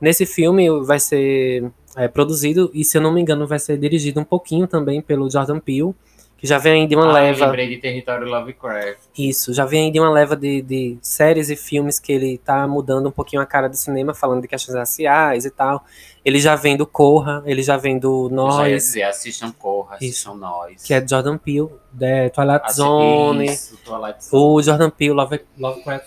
Nesse 0.00 0.26
filme 0.26 0.68
vai 0.84 1.00
ser 1.00 1.70
é, 1.96 2.08
produzido 2.08 2.70
e, 2.74 2.84
se 2.84 2.96
eu 2.96 3.02
não 3.02 3.12
me 3.12 3.20
engano, 3.20 3.46
vai 3.46 3.58
ser 3.58 3.78
dirigido 3.78 4.20
um 4.20 4.24
pouquinho 4.24 4.66
também 4.66 5.00
pelo 5.00 5.30
Jordan 5.30 5.58
Peele, 5.58 5.94
que 6.38 6.46
já 6.46 6.58
vem 6.58 6.82
aí 6.82 6.86
de 6.86 6.94
uma 6.94 7.04
Ah, 7.06 7.08
eu 7.08 7.12
leva. 7.14 7.46
lembrei 7.46 7.68
de 7.68 7.78
Território 7.78 8.26
Lovecraft. 8.28 8.98
Isso, 9.16 9.52
já 9.54 9.64
vem 9.64 9.86
aí 9.86 9.90
de 9.90 9.98
uma 9.98 10.10
leva 10.10 10.36
de, 10.36 10.60
de 10.62 10.98
séries 11.00 11.48
e 11.48 11.56
filmes 11.56 11.98
que 11.98 12.12
ele 12.12 12.36
tá 12.38 12.66
mudando 12.68 13.08
um 13.08 13.12
pouquinho 13.12 13.40
a 13.40 13.46
cara 13.46 13.68
do 13.68 13.76
cinema, 13.76 14.12
falando 14.14 14.42
de 14.42 14.48
questões 14.48 14.76
raciais 14.76 15.44
e 15.46 15.50
tal. 15.50 15.84
Ele 16.24 16.38
já 16.38 16.54
vem 16.56 16.76
do 16.76 16.84
Corra, 16.86 17.42
ele 17.46 17.62
já 17.62 17.76
vem 17.76 17.98
do 17.98 18.26
Eu 18.26 18.30
já 18.30 18.34
ia 18.68 18.74
Nós, 18.74 18.82
dizer, 18.82 19.02
assistam 19.04 19.50
Corra, 19.52 19.94
assistam 19.96 20.34
Nós. 20.34 20.82
que 20.82 20.92
é 20.92 21.06
Jordan 21.06 21.38
Peele, 21.38 21.70
de 21.92 22.30
Twilight 22.30 22.64
Assi- 22.66 22.76
Zone, 22.76 23.44
Isso, 23.46 23.76
Twilight 23.84 24.24
Zone. 24.24 24.42
o 24.42 24.62
Jordan 24.62 24.90
Peele, 24.90 25.12
Love, 25.14 25.40
Lovecraft, 25.56 26.06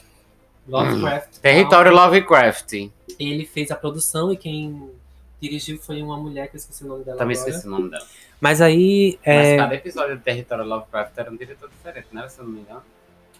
Lovecraft. 0.68 1.38
Território 1.42 1.92
Lovecraft. 1.92 2.74
Ele 3.20 3.46
fez 3.46 3.72
a 3.72 3.76
produção 3.76 4.32
e 4.32 4.38
quem 4.38 4.90
dirigiu 5.42 5.80
foi 5.80 6.02
uma 6.02 6.18
mulher 6.18 6.50
que 6.50 6.56
eu 6.56 6.60
esqueci 6.60 6.84
o 6.84 6.88
nome 6.88 7.04
dela 7.04 7.18
Também 7.18 7.36
agora. 7.36 7.50
esqueci 7.50 7.68
o 7.68 7.72
nome 7.72 7.90
dela. 7.90 8.06
Mas 8.40 8.62
aí, 8.62 9.20
Mas 9.26 9.48
é, 9.48 9.58
cada 9.58 9.76
episódio 9.76 10.18
de 10.18 10.24
Território 10.24 10.64
Lovecraft 10.66 11.18
era 11.18 11.30
um 11.32 11.36
diretor 11.36 11.70
diferente, 11.70 12.08
não 12.12 12.22
era, 12.22 12.30
se 12.30 12.40
eu 12.40 12.46
não 12.46 12.52
me 12.54 12.62
engano? 12.62 12.84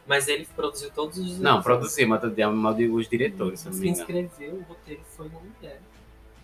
mas 0.06 0.28
ele 0.28 0.48
produziu 0.56 0.90
todos 0.90 1.20
os 1.20 1.40
Não, 1.40 1.62
produzi, 1.62 2.04
mas 2.06 2.24
eu 2.24 2.52
mal 2.52 2.74
digo 2.74 2.98
os 2.98 3.08
diretores, 3.08 3.60
se 3.60 3.68
eu 3.68 3.72
não 3.72 3.78
me 3.80 3.84
Quem 3.86 3.92
engano. 3.94 4.10
escreveu 4.28 4.56
o 4.56 4.62
roteiro 4.64 5.02
foi 5.16 5.28
uma 5.28 5.40
mulher. 5.40 5.80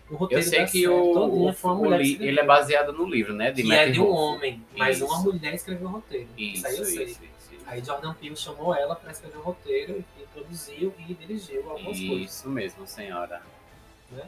O 0.08 0.14
Eu 0.14 0.18
roteiro 0.18 0.42
sei 0.44 0.58
da 0.60 0.64
que 0.66 0.70
série 0.72 0.86
o, 0.88 1.48
o, 1.48 1.52
foi 1.52 1.70
uma 1.72 1.80
o 1.80 1.82
mulher 1.82 2.00
que 2.00 2.16
li- 2.16 2.28
ele 2.28 2.38
é 2.40 2.44
baseado 2.44 2.92
no 2.92 3.04
livro, 3.04 3.34
né? 3.34 3.50
De 3.50 3.62
que 3.62 3.68
Matt 3.68 3.78
é 3.78 3.90
de 3.90 4.00
um 4.00 4.08
homem, 4.08 4.62
mas 4.76 4.98
Isso. 4.98 5.06
uma 5.06 5.18
mulher 5.20 5.52
escreveu 5.54 5.88
o 5.88 5.90
roteiro. 5.90 6.28
Isso, 6.38 6.54
Isso, 6.58 6.66
aí 6.68 6.76
eu 6.78 6.84
sei. 6.84 7.04
isso, 7.06 7.20
isso. 7.24 7.64
Aí 7.66 7.84
Jordan 7.84 8.14
Peele 8.14 8.36
chamou 8.36 8.72
ela 8.72 8.94
para 8.94 9.10
escrever 9.10 9.38
o 9.38 9.42
roteiro 9.42 10.04
e 10.16 10.22
produziu 10.32 10.94
e 11.00 11.12
dirigiu 11.14 11.68
algumas 11.68 11.98
coisas. 11.98 12.30
Isso 12.30 12.48
mesmo, 12.48 12.86
senhora. 12.86 13.42
Né? 14.12 14.22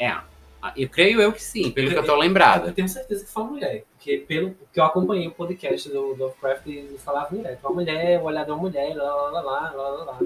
É. 0.00 0.18
Ah, 0.62 0.72
Eu 0.76 0.88
creio 0.88 1.20
eu 1.22 1.32
que 1.32 1.42
sim, 1.42 1.70
pelo 1.70 1.88
que 1.88 1.96
eu 1.96 2.04
tô 2.04 2.12
Eu 2.12 2.18
lembrado. 2.18 2.72
tenho 2.72 2.88
certeza 2.88 3.24
que 3.24 3.30
foi 3.30 3.42
uma 3.42 3.52
mulher, 3.52 3.84
porque 3.96 4.18
pelo 4.28 4.54
que 4.72 4.78
eu 4.78 4.84
acompanhei 4.84 5.26
o 5.26 5.30
podcast 5.30 5.88
do 5.88 6.14
Lovecraft 6.16 6.66
e 6.66 6.96
falava 6.98 7.34
mulher, 7.34 7.58
uma 7.64 7.72
mulher, 7.72 8.20
o 8.20 8.24
olhar 8.24 8.44
de 8.44 8.50
uma 8.50 8.58
mulher, 8.58 8.94
lá 8.94 9.14
lá 9.14 9.40
lá 9.40 9.40
lá 9.40 9.70
lá 9.70 10.04
lá. 10.04 10.18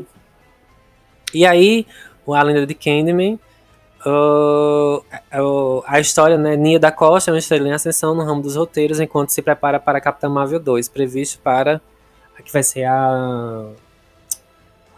E 1.32 1.46
aí, 1.46 1.86
o 2.26 2.34
A 2.34 2.42
Lenda 2.42 2.66
de 2.66 2.74
Candyman, 2.74 3.38
uh, 4.06 4.98
uh, 4.98 5.82
a 5.86 6.00
história, 6.00 6.36
né, 6.38 6.56
Nia 6.56 6.78
da 6.78 6.90
Costa 6.92 7.30
é 7.30 7.32
uma 7.32 7.38
estrela 7.38 7.68
em 7.68 7.72
ascensão 7.72 8.14
no 8.14 8.24
ramo 8.24 8.42
dos 8.42 8.56
roteiros, 8.56 8.98
enquanto 9.00 9.30
se 9.30 9.40
prepara 9.42 9.78
para 9.78 10.00
Capitã 10.00 10.28
Marvel 10.28 10.58
2, 10.60 10.88
previsto 10.88 11.38
para 11.40 11.80
a 12.38 12.42
que 12.42 12.52
vai 12.52 12.62
ser 12.62 12.84
a, 12.84 13.68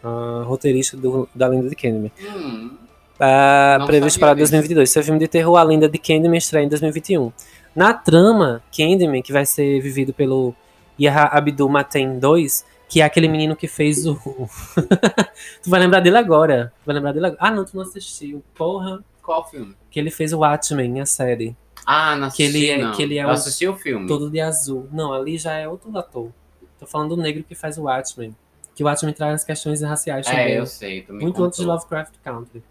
a 0.03 0.43
roteirista 0.45 0.97
do, 0.97 1.29
da 1.35 1.47
Lenda 1.49 1.69
de 1.69 1.77
Candyman. 1.77 2.11
Hum, 2.21 2.77
Ah, 3.19 3.79
previsto 3.87 4.19
para 4.21 4.35
disso. 4.35 4.51
2022. 4.53 4.91
Seu 4.91 5.03
filme 5.03 5.19
de 5.19 5.29
terror, 5.29 5.57
A 5.57 5.63
Lenda 5.63 5.89
de 5.89 5.99
Candyman, 5.99 6.37
estreia 6.39 6.65
em 6.65 6.69
2021. 6.69 7.33
Na 7.75 7.93
trama, 7.95 8.63
Candyman, 8.75 9.23
que 9.23 9.33
vai 9.33 9.45
ser 9.47 9.81
vivido 9.81 10.13
pelo 10.13 10.55
Yaha 11.01 11.25
Abdul 11.37 11.69
Mateen 11.69 12.19
2, 12.19 12.65
que 12.89 13.01
é 13.01 13.05
aquele 13.05 13.29
menino 13.29 13.55
que 13.57 13.67
fez 13.69 14.07
o... 14.07 14.15
tu 15.63 15.69
vai 15.71 15.81
lembrar 15.81 16.01
dele 16.01 16.17
agora. 16.17 16.73
Tu 16.83 16.87
vai 16.87 16.95
lembrar 16.95 17.13
dele 17.13 17.27
agora. 17.27 17.41
Ah, 17.43 17.51
não, 17.51 17.65
tu 17.65 17.75
não 17.77 17.83
assistiu. 17.83 18.43
Porra. 18.55 19.03
qual 19.23 19.49
filme? 19.49 19.75
Que 19.91 19.99
ele 20.01 20.11
fez 20.11 20.33
o 20.33 20.39
Watchmen, 20.39 21.01
a 21.01 21.07
série. 21.07 21.57
Ah, 21.85 22.17
não 22.17 22.31
Que 22.31 22.43
ele 22.43 22.59
assisti, 22.59 22.71
é- 22.71 22.79
não. 22.85 22.93
que 22.93 23.03
ele 23.03 23.19
é 23.19 23.25
eu 23.25 23.29
um- 23.29 23.31
assisti 23.31 23.67
o 23.69 23.77
filme. 23.77 24.07
Todo 24.09 24.31
de 24.31 24.41
azul. 24.41 24.89
Não, 24.93 25.13
ali 25.13 25.37
já 25.39 25.55
é 25.55 25.69
outro 25.69 25.97
ator. 25.97 26.31
Tô 26.79 26.87
falando 26.87 27.15
do 27.17 27.23
negro 27.23 27.43
que 27.45 27.55
faz 27.55 27.79
o 27.79 27.83
Watchmen. 27.85 28.35
Que 28.75 28.83
o 28.83 28.87
Watchmen 28.87 29.15
traz 29.15 29.45
questões 29.45 29.81
raciais 29.83 30.27
também. 30.27 30.53
É, 30.55 30.59
eu 30.59 30.67
sei. 30.67 31.03
Tu 31.03 31.13
me 31.13 31.23
muito 31.23 31.43
antes 31.45 31.59
de 31.59 31.65
contou. 31.65 31.75
Lovecraft 31.77 32.13
Country. 32.25 32.63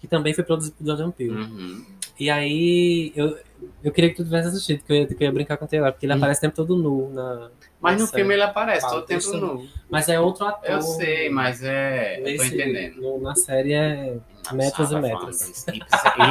Que 0.00 0.06
também 0.06 0.32
foi 0.34 0.44
produzido 0.44 0.76
por 0.76 0.86
Jordan 0.86 1.10
Peele. 1.10 1.32
Uhum. 1.36 1.84
E 2.20 2.30
aí, 2.30 3.12
eu, 3.14 3.36
eu 3.82 3.92
queria 3.92 4.10
que 4.10 4.16
tu 4.16 4.24
tivesse 4.24 4.48
assistido, 4.48 4.82
que 4.84 4.92
eu 4.92 4.96
ia, 4.96 5.06
que 5.06 5.14
eu 5.14 5.26
ia 5.26 5.32
brincar 5.32 5.56
com 5.56 5.66
ele 5.66 5.76
agora, 5.78 5.92
porque 5.92 6.06
ele 6.06 6.12
Hum. 6.14 6.16
aparece 6.16 6.38
o 6.38 6.42
tempo 6.42 6.56
todo 6.56 6.76
nu. 6.76 7.10
Na, 7.12 7.48
Mas 7.80 8.00
no 8.00 8.06
filme 8.08 8.34
ele 8.34 8.42
aparece 8.42 8.88
todo 8.88 9.06
tempo 9.06 9.20
deixa 9.22 9.36
eu- 9.36 9.40
nu. 9.40 9.68
mas 9.88 10.08
é 10.08 10.18
outro 10.20 10.44
ator. 10.46 10.68
Eu 10.70 10.82
sei, 10.82 11.28
mas 11.30 11.62
é. 11.62 12.14
Eu 12.18 12.24
tô 12.24 12.30
Nesse- 12.30 12.54
entendendo. 12.54 13.00
no- 13.02 13.20
na 13.20 13.34
série 13.36 13.72
é. 13.72 14.16
Metros 14.52 14.90
e 14.92 14.96
metros. 14.96 15.64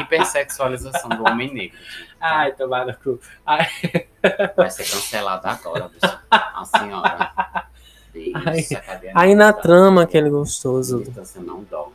Hipersexualização 0.01 1.09
do 1.09 1.23
homem 1.27 1.53
negro. 1.53 1.77
Ai, 2.19 2.51
tomara 2.53 2.93
cu. 2.95 3.19
Vai 4.55 4.69
ser 4.71 4.83
cancelado 4.89 5.47
agora, 5.47 5.87
bicho. 5.89 6.17
A 6.31 6.65
senhora. 6.65 7.31
Ai, 8.33 8.65
a 9.13 9.21
Aí 9.21 9.35
na 9.35 9.53
trama, 9.53 10.03
aquele 10.03 10.29
gostoso. 10.29 10.97
Militância 10.99 11.41
não 11.41 11.63
dorme. 11.63 11.93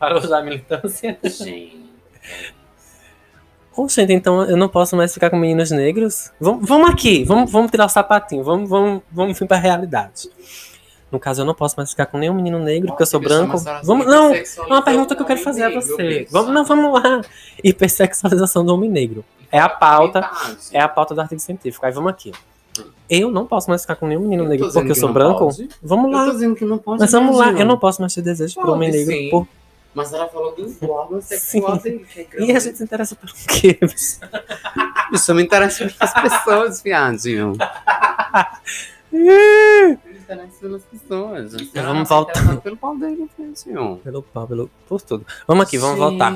Parou 0.00 0.20
já 0.20 0.38
a 0.38 0.42
militância? 0.42 1.16
Gente. 1.22 1.78
Ô, 3.76 3.86
gente, 3.88 4.12
então 4.12 4.42
eu 4.44 4.56
não 4.56 4.68
posso 4.68 4.96
mais 4.96 5.14
ficar 5.14 5.30
com 5.30 5.36
meninos 5.36 5.70
negros? 5.70 6.30
Vamos, 6.40 6.68
vamos 6.68 6.90
aqui, 6.90 7.22
vamos, 7.24 7.50
vamos 7.52 7.70
tirar 7.70 7.86
o 7.86 7.88
sapatinho, 7.88 8.42
vamos, 8.42 8.68
vamos, 8.68 9.02
vamos 9.12 9.38
vir 9.38 9.46
pra 9.46 9.56
realidade. 9.58 10.28
No 11.10 11.18
caso, 11.20 11.42
eu 11.42 11.44
não 11.44 11.54
posso 11.54 11.74
mais 11.76 11.90
ficar 11.90 12.06
com 12.06 12.18
nenhum 12.18 12.34
menino 12.34 12.58
negro, 12.58 12.88
porque 12.88 13.02
eu 13.02 13.06
sou 13.06 13.20
branco. 13.20 13.56
a 13.68 13.80
Vamos, 13.82 14.06
não, 14.06 14.32
é 14.34 14.44
uma 14.66 14.82
pergunta 14.82 15.14
que 15.14 15.22
eu 15.22 15.26
quero 15.26 15.40
fazer 15.40 15.64
a 15.64 15.68
negro, 15.68 15.82
você. 15.82 16.02
bicha. 16.20 16.26
Vamos, 16.30 16.52
não, 16.54 16.64
vamos 16.64 16.92
lá. 17.02 17.20
Hipersexualização 17.62 18.64
do 18.64 18.72
homem 18.74 18.88
negro. 18.90 19.24
É 19.52 19.58
a 19.58 19.68
pauta, 19.68 20.28
é 20.72 20.80
a 20.80 20.88
pauta 20.88 21.14
do 21.14 21.20
artigo 21.20 21.40
científico. 21.40 21.84
Aí 21.84 21.92
vamos 21.92 22.10
aqui. 22.10 22.32
Eu 23.08 23.30
não 23.30 23.44
posso 23.46 23.68
mais 23.68 23.82
ficar 23.82 23.96
com 23.96 24.06
nenhum 24.06 24.20
menino 24.20 24.44
negro 24.46 24.70
porque 24.72 24.92
eu 24.92 24.94
sou 24.94 25.12
branco. 25.12 25.46
pode. 25.46 25.68
Vamos 25.82 26.06
Eu 26.06 26.10
tô 26.12 26.16
lá. 26.26 26.30
dizendo 26.32 26.54
que 26.54 26.64
não 26.64 26.78
pode. 26.78 27.00
Mas 27.00 27.10
vamos 27.10 27.36
lá. 27.36 27.50
Eu 27.52 27.66
não 27.66 27.76
posso 27.78 28.00
mais 28.00 28.14
ter 28.14 28.22
desejo 28.22 28.54
por 28.54 28.62
Pode 28.62 28.74
homem 28.74 28.90
negro. 28.92 29.12
sim. 29.12 29.30
por- 29.30 29.48
Mas 29.92 30.12
ela 30.12 30.28
falou 30.28 30.54
do 30.54 30.90
órgão 30.90 31.20
sexual 31.20 31.80
Sim. 31.80 32.04
E 32.38 32.52
a 32.52 32.58
gente 32.60 32.78
se 32.78 32.84
interessa 32.84 33.16
pelo 33.16 33.32
quê? 33.48 33.78
Isso 35.12 35.34
me 35.34 35.42
interessa 35.42 35.88
pelas 35.88 36.14
pessoas, 36.14 36.82
viadinho. 36.82 37.52
Me 39.12 39.98
interessa 40.18 40.60
pelas 40.60 40.82
pessoas. 40.84 41.54
Então 41.54 41.82
vamos 41.84 42.08
voltar. 42.08 42.60
Pelo 42.60 42.76
pau 42.76 42.96
dele, 42.96 43.28
viadinho. 43.36 44.00
pelo 44.04 44.22
pau, 44.22 44.46
pelo, 44.46 44.70
por 44.88 45.02
tudo. 45.02 45.26
Vamos 45.46 45.66
aqui, 45.66 45.76
vamos 45.78 45.98
voltar. 45.98 46.32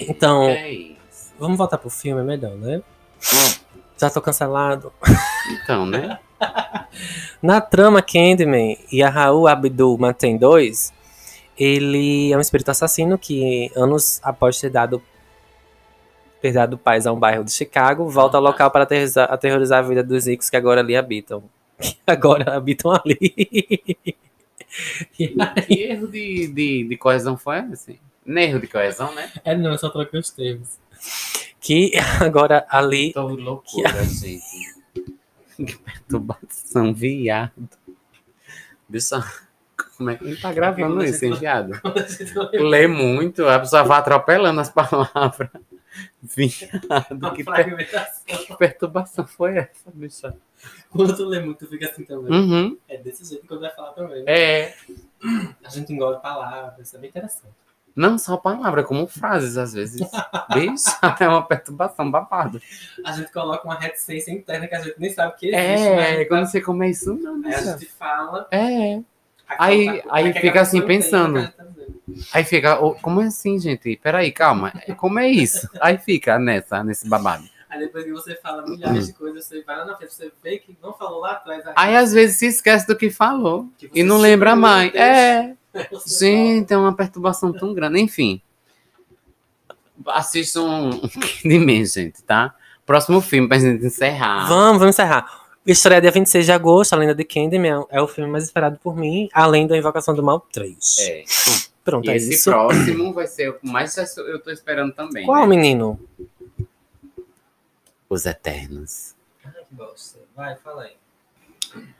Então- 0.00 0.44
é? 0.48 0.92
Vamos 1.38 1.56
voltar 1.56 1.78
pro 1.78 1.88
filme, 1.90 2.20
é 2.20 2.24
melhor, 2.24 2.54
né? 2.56 2.82
Já 3.98 4.08
tô 4.10 4.20
cancelado. 4.20 4.92
Então, 5.50 5.84
né? 5.86 6.18
Na 7.42 7.60
trama 7.60 8.00
Candyman 8.02 8.76
e 8.90 9.02
a 9.02 9.10
Raul 9.10 9.46
Abdul 9.46 9.98
Mateen 9.98 10.36
2, 10.38 10.92
ele 11.62 12.32
é 12.32 12.36
um 12.36 12.40
espírito 12.40 12.70
assassino 12.70 13.18
que, 13.18 13.70
anos 13.76 14.18
após 14.22 14.58
ter 14.58 14.70
dado, 14.70 15.02
ter 16.40 16.52
dado 16.52 16.78
paz 16.78 17.06
a 17.06 17.12
um 17.12 17.18
bairro 17.18 17.44
de 17.44 17.52
Chicago, 17.52 18.08
volta 18.08 18.38
ao 18.38 18.42
local 18.42 18.70
para 18.70 18.84
aterrorizar, 18.84 19.30
aterrorizar 19.30 19.78
a 19.80 19.86
vida 19.88 20.02
dos 20.02 20.26
ricos 20.26 20.48
que 20.48 20.56
agora 20.56 20.80
ali 20.80 20.96
habitam. 20.96 21.44
Que 21.78 21.96
agora 22.06 22.56
habitam 22.56 22.90
ali. 22.92 23.18
Aí- 23.36 24.16
Que 25.66 25.82
erro 25.82 26.06
de, 26.06 26.46
de, 26.46 26.84
de 26.84 26.96
coesão 26.96 27.36
foi 27.36 27.58
esse? 27.72 28.00
Nem 28.24 28.50
erro 28.50 28.60
de 28.60 28.68
coesão, 28.68 29.12
né? 29.14 29.30
É, 29.44 29.54
não, 29.56 29.72
eu 29.72 29.78
só 29.78 29.88
troquei 29.90 30.20
os 30.20 30.30
termos. 30.30 30.78
Que 31.60 31.92
agora 32.24 32.64
ali. 32.70 33.12
Tô 33.12 33.26
loucura, 33.26 34.04
gente. 34.04 34.40
Que 35.56 35.76
perturbação, 35.76 36.94
viado. 36.94 37.68
Bicho, 38.88 39.16
como 40.00 40.08
é 40.08 40.16
que 40.16 40.24
ele 40.24 40.36
tá 40.40 40.50
gravando 40.50 41.04
isso, 41.04 41.22
hein, 41.26 41.34
viado? 41.34 41.78
Lê 42.54 42.86
muito, 42.86 43.46
a 43.46 43.60
pessoa 43.60 43.82
vai 43.84 43.98
atropelando 43.98 44.58
as 44.58 44.70
palavras. 44.70 45.50
Viado, 46.22 47.32
que, 47.34 47.44
per- 47.44 47.86
que 48.24 48.56
perturbação 48.56 49.26
foi 49.26 49.58
essa, 49.58 49.90
bicha? 49.92 50.34
Quando 50.88 51.14
tu 51.14 51.24
lê 51.26 51.40
muito, 51.40 51.66
tu 51.66 51.66
fica 51.70 51.86
assim 51.90 52.04
também. 52.04 52.32
Uhum. 52.32 52.78
É 52.88 52.96
desse 52.96 53.28
jeito 53.28 53.46
que 53.46 53.52
eu 53.52 53.60
vai 53.60 53.70
falar 53.74 53.92
também. 53.92 54.22
né? 54.24 54.32
É. 54.32 54.74
A 55.62 55.68
gente 55.68 55.92
engole 55.92 56.18
palavras, 56.20 56.86
isso 56.86 56.96
é 56.96 57.00
bem 57.00 57.10
interessante. 57.10 57.52
Não 57.94 58.16
só 58.16 58.36
palavra, 58.36 58.84
como 58.84 59.06
frases, 59.08 59.58
às 59.58 59.72
vezes. 59.74 60.00
Bicha, 60.54 60.96
é 61.20 61.28
uma 61.28 61.42
perturbação 61.46 62.10
babado. 62.10 62.62
A 63.04 63.12
gente 63.12 63.30
coloca 63.32 63.64
uma 63.66 63.74
reticência 63.78 64.30
interna 64.30 64.68
que 64.68 64.74
a 64.76 64.80
gente 64.80 64.98
nem 64.98 65.10
sabe 65.12 65.34
que 65.36 65.48
existe, 65.48 65.86
É, 65.88 66.18
né? 66.18 66.24
quando 66.26 66.46
você 66.46 66.60
come 66.62 66.88
isso, 66.88 67.14
não, 67.14 67.34
Aí 67.44 67.52
a 67.54 67.58
bicha. 67.58 67.72
gente 67.78 67.86
fala. 67.86 68.46
É. 68.52 69.00
Aí- 69.58 69.88
aquela- 69.88 70.14
aí 70.16 70.32
fica 70.34 70.60
assim, 70.60 70.80
pensando. 70.82 71.52
Aí 72.32 72.42
fica, 72.44 72.80
"Ô, 72.80 72.94
como 72.94 73.20
assim, 73.20 73.58
gente? 73.58 73.96
Peraí, 74.02 74.32
calma. 74.32 74.72
Como 74.96 75.18
é 75.18 75.28
isso? 75.28 75.68
Aí 75.80 75.96
fica 75.98 76.38
nessa, 76.38 76.82
nesse 76.82 77.08
babado. 77.08 77.44
Aí 77.68 77.78
depois 77.78 78.04
que 78.04 78.10
você 78.10 78.34
fala 78.34 78.62
milhares 78.66 79.06
de 79.06 79.12
coisas, 79.12 79.44
você 79.44 79.62
vai 79.62 79.76
lá 79.76 79.84
na 79.84 79.96
frente, 79.96 80.12
você 80.12 80.32
vê 80.42 80.58
que 80.58 80.76
não 80.82 80.92
falou 80.92 81.20
lá 81.20 81.32
atrás. 81.32 81.62
Aí 81.76 81.94
às 81.96 82.12
vezes 82.12 82.36
se 82.36 82.46
esquece 82.46 82.84
do 82.86 82.96
que 82.96 83.10
falou 83.10 83.68
que 83.78 83.88
e 83.94 84.02
não 84.02 84.18
lembra 84.18 84.56
mais. 84.56 84.92
É, 84.92 85.54
gente, 86.04 86.72
é 86.72 86.76
uma 86.76 86.92
perturbação 86.94 87.52
tão 87.52 87.72
grande. 87.72 88.00
Enfim. 88.00 88.42
Assistam 90.06 90.90
de 91.44 91.58
mim, 91.58 91.84
gente, 91.84 92.22
tá? 92.24 92.54
Próximo 92.86 93.20
filme 93.20 93.46
pra 93.46 93.58
gente 93.58 93.84
encerrar. 93.84 94.48
Vamos, 94.48 94.78
vamos 94.80 94.94
encerrar. 94.96 95.39
Estreia 95.66 96.00
dia 96.00 96.10
26 96.10 96.46
de 96.46 96.52
agosto, 96.52 96.94
A 96.94 96.96
Lenda 96.96 97.14
de 97.14 97.24
Candyman 97.24 97.84
é 97.90 98.00
o 98.00 98.08
filme 98.08 98.30
mais 98.30 98.44
esperado 98.44 98.78
por 98.82 98.96
mim, 98.96 99.28
além 99.32 99.66
da 99.66 99.76
Invocação 99.76 100.14
do 100.14 100.22
Mal 100.22 100.40
3. 100.52 100.96
É. 101.00 101.24
Pronto, 101.84 102.06
E 102.08 102.10
é 102.12 102.16
esse 102.16 102.34
isso. 102.34 102.50
próximo 102.50 103.12
vai 103.12 103.26
ser 103.26 103.50
o 103.50 103.54
que 103.58 103.66
mais 103.66 103.96
eu 104.18 104.38
tô 104.40 104.50
esperando 104.50 104.92
também. 104.92 105.26
Qual, 105.26 105.42
né? 105.42 105.46
menino? 105.56 105.98
Os 108.08 108.26
Eternos. 108.26 109.14
Ai, 109.44 109.52
que 109.68 109.74
bosta. 109.74 110.18
Vai, 110.34 110.56
fala 110.56 110.82
aí. 110.84 110.92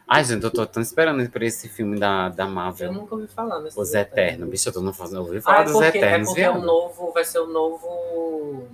Ai, 0.09 0.25
gente, 0.25 0.43
eu 0.43 0.51
tô 0.51 0.67
tão 0.67 0.83
esperando 0.83 1.29
por 1.31 1.43
esse 1.43 1.69
filme 1.69 1.99
da, 1.99 2.29
da 2.31 2.45
Eu 2.45 2.49
Marvel. 2.51 2.93
nunca 2.93 3.15
ouvi 3.15 3.29
falar 3.29 3.61
nesse 3.61 3.79
Os 3.79 3.95
Eternos. 3.95 4.49
Bicho, 4.49 4.69
eu 4.69 4.73
tô 4.73 4.81
não 4.81 4.93
fazendo. 4.93 5.19
Eu 5.19 5.25
ouvi 5.27 5.41
falar 5.41 5.59
Ah, 5.59 5.61
é 5.61 5.65
dos 5.65 5.73
porque, 5.75 5.87
é 5.87 6.01
Eternos, 6.01 6.29
porque 6.29 6.41
é 6.43 6.51
o 6.51 6.55
viado. 6.55 6.67
novo, 6.67 7.13
vai 7.13 7.25
ser 7.25 7.39
o 7.39 7.47
novo. 7.47 8.67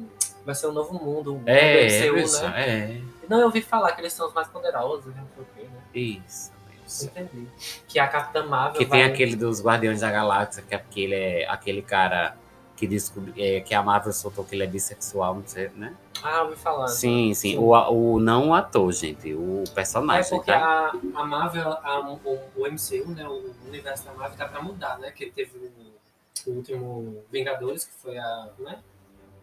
Vai 0.44 0.54
ser 0.54 0.66
o 0.68 0.72
novo 0.72 0.94
mundo. 0.94 1.42
É, 1.44 2.06
do 2.06 2.14
MCU, 2.14 2.22
bicho, 2.22 2.42
né? 2.42 2.68
é. 2.68 3.00
Não, 3.28 3.38
eu 3.40 3.46
ouvi 3.46 3.62
falar 3.62 3.92
que 3.92 4.00
eles 4.00 4.12
são 4.12 4.26
os 4.28 4.32
mais 4.34 4.48
poderosos, 4.48 5.06
não 5.14 5.26
sei 5.34 5.42
o 5.42 5.46
quê, 5.54 5.62
né? 5.62 5.80
Isso, 5.94 6.52
isso. 6.86 7.06
Entendi. 7.06 7.48
Que 7.88 7.98
a 7.98 8.06
Capitã 8.08 8.44
Marvel. 8.46 8.78
Que 8.78 8.86
tem 8.86 9.02
vai- 9.02 9.10
aquele 9.12 9.36
dos 9.36 9.62
Guardiões 9.62 10.00
da 10.00 10.10
Galáxia, 10.10 10.62
que 10.62 10.74
é 10.74 10.76
aquele, 10.78 11.14
é 11.14 11.48
aquele 11.48 11.82
cara 11.82 12.36
que 12.76 12.86
descobriu 12.86 13.32
é, 13.38 13.60
que 13.60 13.74
a 13.74 13.82
Marvel 13.82 14.12
soltou 14.12 14.44
que 14.44 14.54
ele 14.54 14.62
é 14.62 14.66
bissexual, 14.66 15.34
não 15.34 15.46
sei, 15.46 15.70
né? 15.70 15.94
Ah, 16.22 16.42
ouvi 16.42 16.56
falar. 16.56 16.88
Sim, 16.88 17.32
sim. 17.32 17.52
Sim. 17.52 17.58
O, 17.58 17.70
o, 17.70 18.20
não 18.20 18.50
o 18.50 18.54
ator, 18.54 18.92
gente, 18.92 19.32
o 19.32 19.64
É 19.66 19.70
personagem, 19.70 20.30
porque 20.30 20.52
tá? 20.52 20.92
a, 21.14 21.20
a 21.20 21.24
Marvel, 21.24 21.70
a- 21.72 22.00
o, 22.00 22.20
o 22.54 22.66
MCU, 22.66 23.08
né, 23.12 23.26
o 23.26 23.50
universo 23.66 24.04
da 24.04 24.12
Marvel 24.12 24.36
tá 24.36 24.46
pra 24.46 24.60
mudar, 24.62 24.98
né? 24.98 25.10
Que 25.10 25.30
teve 25.30 25.56
o, 25.56 26.50
o 26.50 26.54
último 26.54 27.24
Vingadores, 27.32 27.84
que 27.86 27.94
foi 27.94 28.18
a, 28.18 28.48
né? 28.58 28.78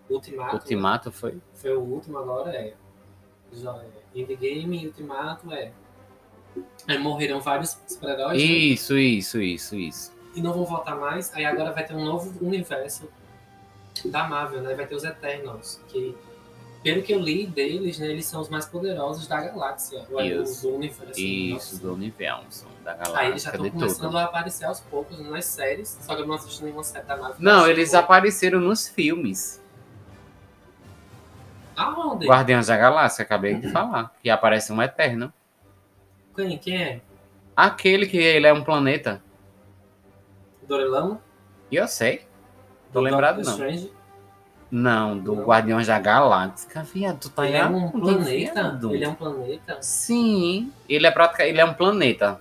Ultimato. 0.10 0.56
Ultimato 0.56 1.12
foi. 1.12 1.42
Foi 1.56 1.74
o 1.76 1.80
último 1.82 2.20
agora, 2.20 2.52
é. 2.56 2.74
Já 3.62 3.76
é. 3.78 4.20
Endgame 4.20 4.84
e 4.84 4.88
Ultimato, 4.88 5.52
é. 5.54 5.72
Aí 6.88 6.98
morreram 7.00 7.40
vários 7.40 7.78
super-heróis, 7.88 8.38
né? 8.38 8.44
Isso, 8.44 8.98
isso, 8.98 9.42
isso, 9.42 9.76
isso. 9.76 10.14
e 10.36 10.42
não 10.42 10.54
vão 10.54 10.66
voltar 10.66 10.96
mais. 10.96 11.34
Aí 11.34 11.46
agora 11.46 11.72
vai 11.72 11.86
ter 11.86 11.96
um 11.96 12.06
novo 12.06 12.34
universo 12.46 13.10
da 14.06 14.28
Marvel, 14.28 14.62
né? 14.62 14.76
Vai 14.76 14.86
ter 14.86 14.96
os 14.96 15.04
Eternals, 15.04 15.82
que 15.88 16.16
pelo 16.84 17.02
que 17.02 17.14
eu 17.14 17.20
li 17.20 17.48
deles, 17.48 17.98
né, 17.98 18.08
eles 18.08 18.26
são 18.26 18.42
os 18.42 18.50
mais 18.50 18.66
poderosos 18.66 19.26
da 19.26 19.40
galáxia, 19.40 20.06
é 20.18 20.28
Isso. 20.28 20.68
do 20.68 20.76
universo. 20.76 21.20
Isso, 21.20 21.82
do 21.82 21.94
universo, 21.94 22.68
da 22.84 22.92
Aí 23.16 23.30
eles 23.30 23.42
já 23.42 23.52
galáxia, 23.52 23.52
estão 23.52 23.70
começando 23.70 24.06
tudo. 24.08 24.18
a 24.18 24.24
aparecer 24.26 24.66
aos 24.66 24.82
poucos 24.82 25.18
nas 25.18 25.46
séries, 25.46 25.98
só 26.02 26.14
que 26.14 26.22
eu 26.22 26.28
não 26.28 26.36
assisti 26.36 26.62
nenhuma 26.62 26.84
série 26.84 27.06
da 27.06 27.16
Marvel. 27.16 27.38
Não, 27.40 27.68
eles 27.68 27.94
apareceram 27.94 28.60
nos 28.60 28.90
filmes. 28.90 29.63
Aonde? 31.76 32.28
Guardiões 32.28 32.68
da 32.68 32.78
Galáxia, 32.78 33.24
acabei 33.24 33.56
de 33.56 33.70
falar. 33.72 34.12
Que 34.22 34.30
aparece 34.30 34.72
um 34.72 34.82
Eterno. 34.82 35.32
Quem? 36.36 36.58
Quem 36.58 36.82
é? 36.84 37.02
Aquele 37.56 38.06
que 38.06 38.18
ele 38.18 38.48
é 38.48 38.54
um 38.54 38.64
planeta. 38.64 39.22
Dorelão? 40.68 41.20
Eu 41.72 41.88
sei. 41.88 42.26
Tô 42.92 43.00
Do 43.00 43.06
lembrado, 43.06 43.38
Doctor 43.38 43.58
não. 43.60 43.68
Strange? 43.70 43.94
Não, 44.72 45.20
do 45.20 45.36
Não. 45.36 45.44
Guardiões 45.44 45.86
da 45.88 46.00
Galáxia. 46.00 46.84
Viado, 46.84 47.20
tu 47.20 47.30
tá 47.30 47.46
Ele 47.46 47.58
é 47.58 47.66
um 47.66 47.90
planeta? 47.92 48.24
viado. 48.64 48.96
Ele 48.96 49.06
é 49.06 49.10
um 49.10 49.14
planeta? 49.16 49.78
Sim, 49.82 50.72
ele 50.90 51.06
é 51.06 51.12
prática, 51.12 51.46
ele 51.46 51.62
é 51.62 51.66
um 51.66 51.74
planeta. 51.74 52.40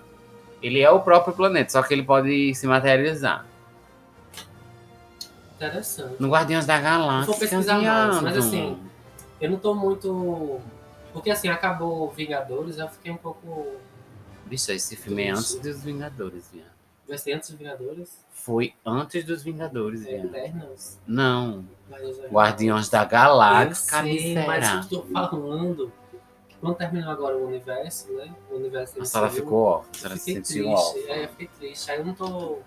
Ele 0.61 0.79
é 0.81 0.89
o 0.89 0.99
próprio 1.01 1.33
planeta, 1.35 1.71
só 1.71 1.83
que 1.83 1.93
ele 1.93 2.03
pode 2.03 2.55
se 2.55 2.65
materializar. 2.65 3.45
Interessante. 5.55 6.15
No 6.19 6.29
Guardiões 6.29 6.65
da 6.65 6.79
Galáxia. 6.79 7.25
Vou 7.27 7.37
pesquisar 7.39 7.79
mais, 7.79 8.21
mas 8.21 8.33
viado. 8.33 8.37
assim, 8.39 8.79
Eu 9.39 9.51
não 9.51 9.57
tô 9.59 9.73
muito. 9.73 10.59
Porque 11.11 11.29
assim, 11.29 11.47
acabou 11.47 12.09
Vingadores, 12.11 12.77
eu 12.77 12.87
fiquei 12.87 13.11
um 13.11 13.17
pouco. 13.17 13.75
Bicho, 14.45 14.71
esse 14.71 14.95
filme 14.95 15.23
é 15.23 15.29
antes 15.31 15.55
dos 15.55 15.83
Vingadores, 15.83 16.49
viado. 16.51 16.71
Vai 17.07 17.17
ser 17.17 17.33
antes 17.33 17.49
dos 17.49 17.59
Vingadores? 17.59 18.17
Foi 18.31 18.73
antes 18.85 19.23
dos 19.25 19.43
Vingadores, 19.43 20.05
É. 20.05 20.17
Eternals? 20.23 20.99
Não. 21.05 21.65
Já- 21.89 22.27
Guardiões 22.31 22.89
da 22.89 23.03
Eu 23.03 23.07
Galáxia, 23.09 24.01
sei, 24.03 24.33
será? 24.33 24.47
mas 24.47 24.91
eu 24.91 25.01
tô 25.01 25.05
falando 25.13 25.91
quando 26.61 26.75
terminou 26.77 27.11
agora 27.11 27.37
o 27.37 27.45
universo, 27.47 28.11
né? 28.13 28.33
O 28.49 28.55
universo 28.55 28.95
A 28.99 29.01
MCU, 29.03 29.29
ficou 29.35 29.63
off, 29.65 29.89
a 29.93 29.97
senhora 29.99 30.17
se 30.17 30.33
sentiu 30.33 30.69
off. 30.69 30.99
É, 31.09 31.25
eu 31.25 31.29
fiquei 31.29 31.47
triste. 31.59 31.91
Aí 31.91 31.99
eu 31.99 32.05
não 32.05 32.13
tô. 32.13 32.59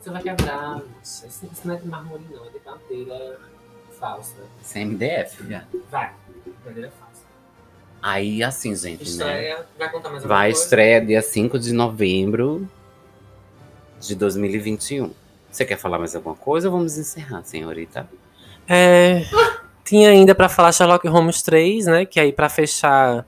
Você 0.00 0.10
vai 0.10 0.22
quebrar. 0.22 0.82
Isso 1.02 1.26
não 1.64 1.74
é 1.74 1.76
de 1.78 1.86
mármore, 1.86 2.24
não, 2.30 2.44
é 2.46 2.48
de 2.50 2.60
madeira 2.64 3.40
falsa. 4.04 4.34
Sem 4.62 4.84
MDF, 4.84 5.42
viado. 5.42 5.66
Vai, 5.90 6.12
madeira 6.64 6.92
falsa. 7.00 7.22
Aí, 8.02 8.42
assim, 8.42 8.76
gente, 8.76 8.98
né? 8.98 9.04
Estreia, 9.04 9.66
vai 9.78 9.90
contar 9.90 10.10
mais 10.10 10.22
alguma 10.22 10.36
Vai 10.36 10.50
coisa? 10.50 10.62
estreia 10.62 11.00
dia 11.00 11.22
5 11.22 11.58
de 11.58 11.72
novembro 11.72 12.68
de 13.98 14.14
2021. 14.14 15.10
Você 15.50 15.64
quer 15.64 15.78
falar 15.78 15.98
mais 15.98 16.14
alguma 16.14 16.34
coisa 16.34 16.68
ou 16.68 16.76
vamos 16.76 16.98
encerrar, 16.98 17.42
senhorita? 17.44 18.06
É, 18.68 19.22
tinha 19.84 20.10
ainda 20.10 20.34
pra 20.34 20.50
falar 20.50 20.72
Sherlock 20.72 21.08
Holmes 21.08 21.40
3, 21.40 21.86
né? 21.86 22.04
Que 22.04 22.20
aí 22.20 22.30
pra 22.30 22.50
fechar, 22.50 23.24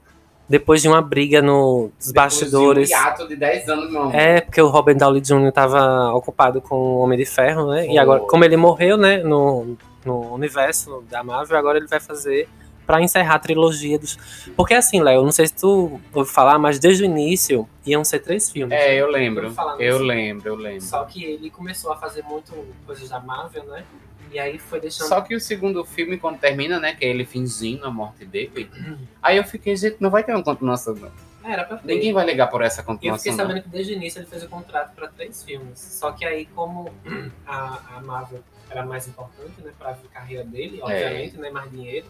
depois 0.47 0.83
de 0.83 0.89
uma 0.89 1.01
briga 1.01 1.41
no, 1.41 1.91
nos 1.97 2.13
bastidores. 2.13 2.91
Depois 2.91 3.01
de 3.01 3.07
um 3.07 3.09
hiato 3.09 3.29
de 3.29 3.37
10 3.37 3.69
anos, 3.71 3.91
meu 3.91 4.03
amor. 4.03 4.15
É, 4.15 4.43
porque 4.43 4.61
o 4.61 4.69
Robert 4.69 4.97
Downey 4.97 5.23
Jr. 5.23 5.53
tava 5.53 6.13
ocupado 6.13 6.61
com 6.61 6.75
o 6.75 6.99
Homem 6.99 7.17
de 7.19 7.25
Ferro, 7.25 7.71
né? 7.71 7.87
E 7.87 7.97
agora, 7.99 8.21
como 8.21 8.45
ele 8.45 8.59
morreu, 8.59 8.99
né, 8.99 9.19
no, 9.23 9.79
no 10.07 10.33
universo 10.33 11.05
da 11.11 11.23
Marvel, 11.23 11.59
agora 11.59 11.79
ele 11.79 11.87
vai 11.87 12.01
fazer 12.01 12.49
pra 12.87 13.03
encerrar 13.03 13.35
a 13.35 13.39
trilogia 13.39 13.99
dos. 13.99 14.17
Porque 14.57 14.73
assim, 14.73 15.03
Léo, 15.03 15.25
não 15.25 15.33
sei 15.33 15.49
se 15.49 15.55
tu 15.55 16.01
ouviu 16.15 16.33
falar, 16.33 16.59
mas 16.59 16.79
desde 16.79 17.03
o 17.03 17.07
início 17.07 17.69
iam 17.85 18.05
ser 18.05 18.21
três 18.21 18.49
filmes. 18.49 18.79
É, 18.79 18.95
eu 18.95 19.11
lembro. 19.11 19.53
Eu 19.79 19.99
lembro, 19.99 20.49
eu 20.49 20.55
lembro. 20.55 20.83
Só 20.83 21.05
que 21.05 21.25
ele 21.25 21.51
começou 21.51 21.93
a 21.93 21.97
fazer 21.97 22.23
muito 22.23 22.53
coisas 22.87 23.09
da 23.09 23.19
Marvel, 23.19 23.65
né? 23.65 23.85
E 24.33 24.39
aí 24.39 24.59
foi 24.59 24.81
deixando. 24.81 25.09
Só 25.09 25.21
que 25.21 25.35
o 25.35 25.41
segundo 25.41 25.85
filme, 25.85 26.19
quando 26.19 26.39
termina, 26.39 26.79
né? 26.79 26.95
Que 26.95 27.05
é 27.05 27.09
ele 27.09 27.25
fingindo 27.25 27.85
a 27.87 27.91
morte 27.91 28.25
dele. 28.25 28.71
Aí 29.23 29.37
eu 29.37 29.45
fiquei, 29.45 29.77
gente, 29.77 29.97
não 30.01 30.11
vai 30.11 30.23
ter 30.23 30.33
uma 30.33 30.43
continuação, 30.43 30.95
não. 30.95 31.11
Era 31.45 31.65
pra 31.65 31.77
ter. 31.77 31.87
Ninguém 31.95 32.13
vai 32.13 32.27
ligar 32.27 32.49
por 32.49 32.61
essa 32.61 32.81
E 32.81 32.83
eu 32.83 32.95
fiquei 32.95 33.11
continuação. 33.11 33.33
não. 33.33 33.39
sabendo 33.39 33.63
que 33.63 33.69
desde 33.69 33.93
o 33.93 33.97
início 33.97 34.19
ele 34.19 34.27
fez 34.27 34.43
o 34.43 34.49
contrato 34.49 34.95
para 34.95 35.09
três 35.09 35.43
filmes. 35.45 35.79
Só 35.79 36.11
que 36.11 36.25
aí, 36.25 36.47
como 36.47 36.93
a, 37.47 37.97
a 37.97 38.01
Marvel 38.01 38.43
era 38.71 38.85
mais 38.85 39.07
importante, 39.07 39.61
né, 39.63 39.73
para 39.79 39.91
a 39.91 39.97
carreira 40.13 40.45
dele, 40.45 40.81
obviamente, 40.83 41.37
né, 41.37 41.51
mais 41.51 41.71
dinheiro, 41.71 42.07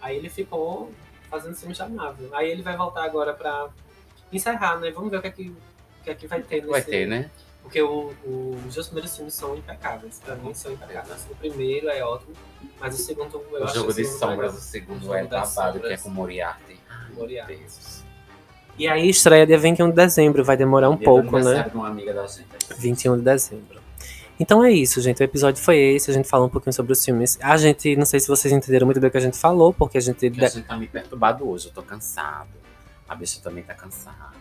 aí 0.00 0.16
ele 0.16 0.28
ficou 0.28 0.92
fazendo 1.30 1.54
filmes 1.56 1.78
da 1.78 1.88
Marvel. 1.88 2.28
Aí 2.34 2.50
ele 2.50 2.62
vai 2.62 2.76
voltar 2.76 3.04
agora 3.04 3.32
para 3.32 3.68
encerrar, 4.32 4.78
né? 4.78 4.90
Vamos 4.90 5.10
ver 5.10 5.18
o 5.18 5.20
que 5.22 5.28
é 5.28 5.30
que, 5.30 5.48
o 5.48 6.04
que, 6.04 6.10
é 6.10 6.14
que 6.14 6.26
vai 6.26 6.42
ter 6.42 6.56
nesse. 6.56 6.70
Vai 6.70 6.82
ter, 6.82 7.06
né? 7.06 7.30
Porque 7.62 7.80
o, 7.80 8.12
o- 8.24 8.60
os 8.68 8.74
dois 8.74 8.86
primeiros 8.88 9.16
filmes 9.16 9.32
são 9.34 9.56
impecáveis. 9.56 10.20
Pra 10.24 10.34
mim 10.34 10.52
são 10.52 10.72
impecáveis. 10.72 11.26
O 11.30 11.34
primeiro 11.36 11.88
é 11.88 12.04
ótimo, 12.04 12.34
mas 12.78 12.94
o 12.94 13.02
segundo 13.02 13.42
eu 13.52 13.60
O 13.60 13.64
acho 13.64 13.74
jogo 13.74 13.94
de 13.94 14.04
sombras, 14.04 14.54
o 14.54 14.60
segundo 14.60 15.08
O 15.08 15.14
é 15.14 15.24
babado, 15.24 15.80
que 15.80 15.86
é 15.86 15.96
com 15.96 16.10
Moriarty. 16.10 16.78
Moriarty. 17.14 17.56
Deus. 17.56 18.04
E 18.76 18.86
aí 18.88 19.08
estreia 19.08 19.46
dia 19.46 19.56
21 19.56 19.88
de 19.90 19.96
dezembro, 19.96 20.44
vai 20.44 20.56
demorar 20.56 20.90
um 20.90 20.96
pouco, 20.96 21.38
né? 21.38 21.62
de 21.62 21.74
uma 21.76 21.88
amiga 21.88 22.12
da 22.12 22.26
gente. 22.26 22.48
21 22.76 23.16
de 23.18 23.22
dezembro. 23.22 23.80
Então 24.38 24.64
é 24.64 24.72
isso, 24.72 25.00
gente. 25.00 25.20
O 25.20 25.24
episódio 25.24 25.62
foi 25.62 25.76
esse. 25.78 26.10
A 26.10 26.14
gente 26.14 26.28
falou 26.28 26.46
um 26.46 26.50
pouquinho 26.50 26.72
sobre 26.72 26.92
os 26.92 27.04
filmes. 27.04 27.38
A 27.40 27.56
gente, 27.56 27.94
não 27.96 28.04
sei 28.04 28.18
se 28.20 28.28
vocês 28.28 28.52
entenderam 28.52 28.86
muito 28.86 29.00
bem 29.00 29.08
o 29.08 29.10
que 29.10 29.16
a 29.16 29.20
gente 29.20 29.38
falou, 29.38 29.72
porque 29.72 29.98
a 29.98 30.00
gente. 30.00 30.28
Porque 30.28 30.44
a 30.44 30.48
gente 30.48 30.66
tá 30.66 30.76
meio 30.76 30.90
perturbado 30.90 31.48
hoje, 31.48 31.68
eu 31.68 31.72
tô 31.72 31.82
cansado. 31.82 32.48
A 33.08 33.14
bicha 33.14 33.40
também 33.42 33.62
tá 33.62 33.74
cansada. 33.74 34.34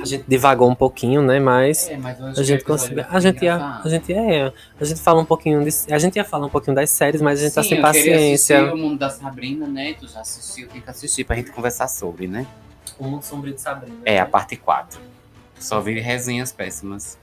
A 0.00 0.04
gente 0.04 0.24
divagou 0.28 0.68
um 0.68 0.74
pouquinho, 0.74 1.22
né? 1.22 1.40
Mas 1.40 1.88
É, 1.88 1.96
mas 1.96 2.20
a 2.20 2.42
gente 2.42 2.62
conseguiu. 2.64 3.04
A 3.08 3.20
gente 3.20 3.44
ia. 3.44 3.80
A 3.82 3.88
gente 3.88 4.12
ia. 4.12 4.52
A 4.78 4.84
gente 4.84 5.00
fala 5.00 5.20
um 5.20 5.24
pouquinho 5.24 5.64
de, 5.64 5.70
A 5.92 5.98
gente 5.98 6.16
ia 6.16 6.24
falar 6.24 6.46
um 6.46 6.50
pouquinho 6.50 6.76
das 6.76 6.90
séries, 6.90 7.22
mas 7.22 7.40
a 7.40 7.44
gente 7.44 7.54
tá 7.54 7.62
sem 7.62 7.80
paciência. 7.80 8.72
o 8.72 8.76
mundo 8.76 8.98
da 8.98 9.08
Sabrina, 9.08 9.66
né? 9.66 9.94
Tu 9.94 10.06
já 10.08 10.20
assistiu, 10.20 10.68
tem 10.68 10.80
que 10.80 10.90
assistir 10.90 11.24
pra 11.24 11.36
gente 11.36 11.50
conversar 11.50 11.88
sobre, 11.88 12.26
né? 12.26 12.46
O 12.98 13.04
Mundo 13.04 13.22
Sombrio 13.22 13.54
de 13.54 13.60
Sabrina. 13.60 13.96
É, 14.04 14.18
a 14.18 14.26
parte 14.26 14.56
4. 14.56 15.00
Só 15.58 15.80
vi 15.80 15.98
resenhas 16.00 16.52
péssimas. 16.52 17.18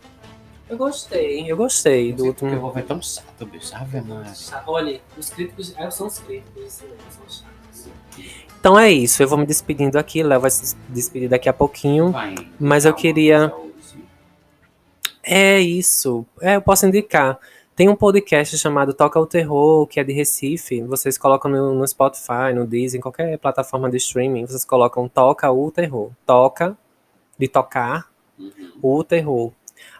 Eu 0.68 0.78
gostei, 0.78 1.50
eu 1.52 1.56
gostei 1.56 2.12
do 2.12 2.26
Porque 2.26 2.44
eu 2.44 2.48
último. 2.48 2.62
vou 2.62 2.72
ver 2.72 2.84
tão 2.86 3.02
chato, 3.02 3.46
bicho. 3.46 3.76
Ave 3.76 4.02
Maria. 4.02 4.34
Olha, 4.66 5.00
os 5.18 5.30
críticos. 5.30 5.74
é, 5.78 5.90
São 5.92 6.08
os 6.08 6.18
críticos 6.20 6.74
são 6.74 6.88
chatos. 7.30 7.90
Então 8.60 8.80
é 8.80 8.92
isso, 8.92 9.22
eu 9.22 9.28
vou 9.28 9.38
me 9.38 9.46
despedindo 9.46 10.00
aqui, 10.00 10.24
Léo 10.24 10.40
vai 10.42 10.50
se 10.50 10.76
despedir 10.90 11.30
daqui 11.30 11.48
a 11.48 11.54
pouquinho. 11.54 12.12
Vai. 12.12 12.34
Mas 12.60 12.84
eu 12.86 12.92
Calma, 12.94 13.02
queria-. 13.02 13.54
É 15.24 15.60
isso. 15.60 16.26
É, 16.42 16.56
eu 16.56 16.62
posso 16.62 16.86
indicar. 16.86 17.38
Tem 17.76 17.90
um 17.90 17.96
podcast 17.96 18.58
chamado 18.58 18.94
Toca 18.94 19.20
o 19.20 19.26
Terror, 19.26 19.86
que 19.86 20.00
é 20.00 20.04
de 20.04 20.14
Recife. 20.14 20.82
Vocês 20.84 21.18
colocam 21.18 21.52
no, 21.52 21.76
no 21.76 21.88
Spotify, 21.88 22.54
no 22.56 22.66
Disney, 22.66 23.00
em 23.00 23.02
qualquer 23.02 23.38
plataforma 23.38 23.90
de 23.90 23.98
streaming. 23.98 24.46
Vocês 24.46 24.64
colocam 24.64 25.08
Toca 25.10 25.52
o 25.52 25.70
Terror. 25.72 26.10
Toca, 26.26 26.76
de 27.38 27.48
tocar, 27.48 28.10
Uhum. 28.38 28.72
o 28.82 29.04
terror. 29.04 29.52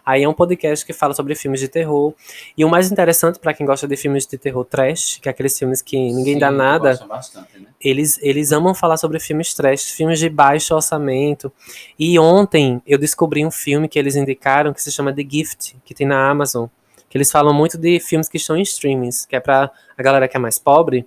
Aí 0.06 0.22
é 0.22 0.28
um 0.28 0.32
podcast 0.32 0.86
que 0.86 0.92
fala 0.92 1.12
sobre 1.14 1.34
filmes 1.34 1.58
de 1.58 1.66
terror. 1.66 2.14
E 2.56 2.64
o 2.64 2.68
mais 2.70 2.92
interessante 2.92 3.40
para 3.40 3.52
quem 3.52 3.66
gosta 3.66 3.88
de 3.88 3.96
filmes 3.96 4.24
de 4.24 4.38
terror 4.38 4.64
trash, 4.64 5.18
que 5.20 5.28
é 5.28 5.32
aqueles 5.32 5.58
filmes 5.58 5.82
que 5.82 5.96
ninguém 5.96 6.34
Sim, 6.34 6.38
dá 6.38 6.48
nada, 6.48 7.04
bastante, 7.08 7.58
né? 7.58 7.66
eles, 7.80 8.16
eles 8.22 8.52
amam 8.52 8.72
falar 8.72 8.98
sobre 8.98 9.18
filmes 9.18 9.52
trash, 9.52 9.90
filmes 9.90 10.20
de 10.20 10.28
baixo 10.28 10.76
orçamento. 10.76 11.52
E 11.98 12.16
ontem 12.20 12.80
eu 12.86 12.96
descobri 12.98 13.44
um 13.44 13.50
filme 13.50 13.88
que 13.88 13.98
eles 13.98 14.14
indicaram 14.14 14.72
que 14.72 14.80
se 14.80 14.92
chama 14.92 15.12
The 15.12 15.26
Gift, 15.28 15.76
que 15.84 15.92
tem 15.92 16.06
na 16.06 16.30
Amazon. 16.30 16.68
Que 17.08 17.18
eles 17.18 17.30
falam 17.32 17.52
muito 17.52 17.76
de 17.76 17.98
filmes 17.98 18.28
que 18.28 18.36
estão 18.36 18.56
em 18.56 18.62
streamings, 18.62 19.26
que 19.26 19.34
é 19.34 19.40
pra 19.40 19.72
a 19.98 20.02
galera 20.04 20.28
que 20.28 20.36
é 20.36 20.40
mais 20.40 20.56
pobre 20.56 21.04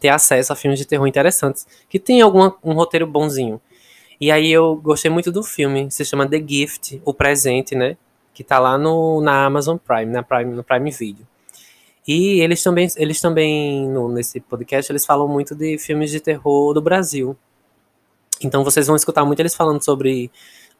ter 0.00 0.08
acesso 0.08 0.52
a 0.52 0.56
filmes 0.56 0.78
de 0.78 0.86
terror 0.86 1.06
interessantes, 1.08 1.66
que 1.88 1.98
tem 1.98 2.20
algum 2.20 2.48
um 2.62 2.74
roteiro 2.74 3.06
bonzinho. 3.08 3.60
E 4.20 4.30
aí 4.30 4.50
eu 4.50 4.76
gostei 4.76 5.10
muito 5.10 5.32
do 5.32 5.42
filme, 5.42 5.90
se 5.90 6.04
chama 6.04 6.28
The 6.28 6.42
Gift, 6.46 7.02
o 7.04 7.12
presente, 7.12 7.74
né? 7.74 7.96
Que 8.34 8.42
tá 8.44 8.58
lá 8.58 8.76
no, 8.76 9.20
na 9.22 9.46
Amazon 9.46 9.76
Prime, 9.78 10.06
na 10.12 10.22
Prime, 10.22 10.52
no 10.54 10.62
Prime 10.64 10.90
Video. 10.90 11.26
E 12.06 12.40
eles 12.40 12.62
também, 12.62 12.86
eles 12.96 13.20
também 13.20 13.88
no- 13.88 14.08
nesse 14.10 14.38
podcast, 14.40 14.92
eles 14.92 15.06
falam 15.06 15.26
muito 15.26 15.54
de 15.54 15.78
filmes 15.78 16.10
de 16.10 16.20
terror 16.20 16.74
do 16.74 16.82
Brasil. 16.82 17.34
Então 18.42 18.62
vocês 18.64 18.86
vão 18.86 18.96
escutar 18.96 19.24
muito 19.24 19.40
eles 19.40 19.54
falando 19.54 19.82
sobre 19.82 20.30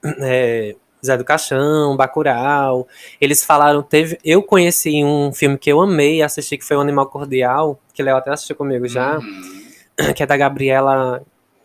é, 0.21 0.75
Zé 1.05 1.17
do 1.17 1.25
Caixão, 1.25 1.97
Bacurau. 1.97 2.87
Eles 3.21 3.43
falaram, 3.45 3.83
teve, 3.83 4.19
eu 4.25 4.43
conheci 4.43 5.03
um 5.05 5.33
filme 5.33 5.57
que 5.57 5.71
eu 5.71 5.81
amei 5.81 6.21
assistir, 6.21 6.59
que 6.59 6.65
foi 6.65 6.77
o 6.77 6.81
Animal 6.81 7.07
Cordial, 7.07 7.79
que 7.95 8.03
Léo 8.03 8.17
até 8.17 8.31
assistiu 8.33 8.57
comigo 8.57 8.87
já 8.89 9.19
Uhum. 9.19 10.13
que 10.15 10.23
é 10.23 10.27
da 10.27 10.37
Gabriela 10.37 11.23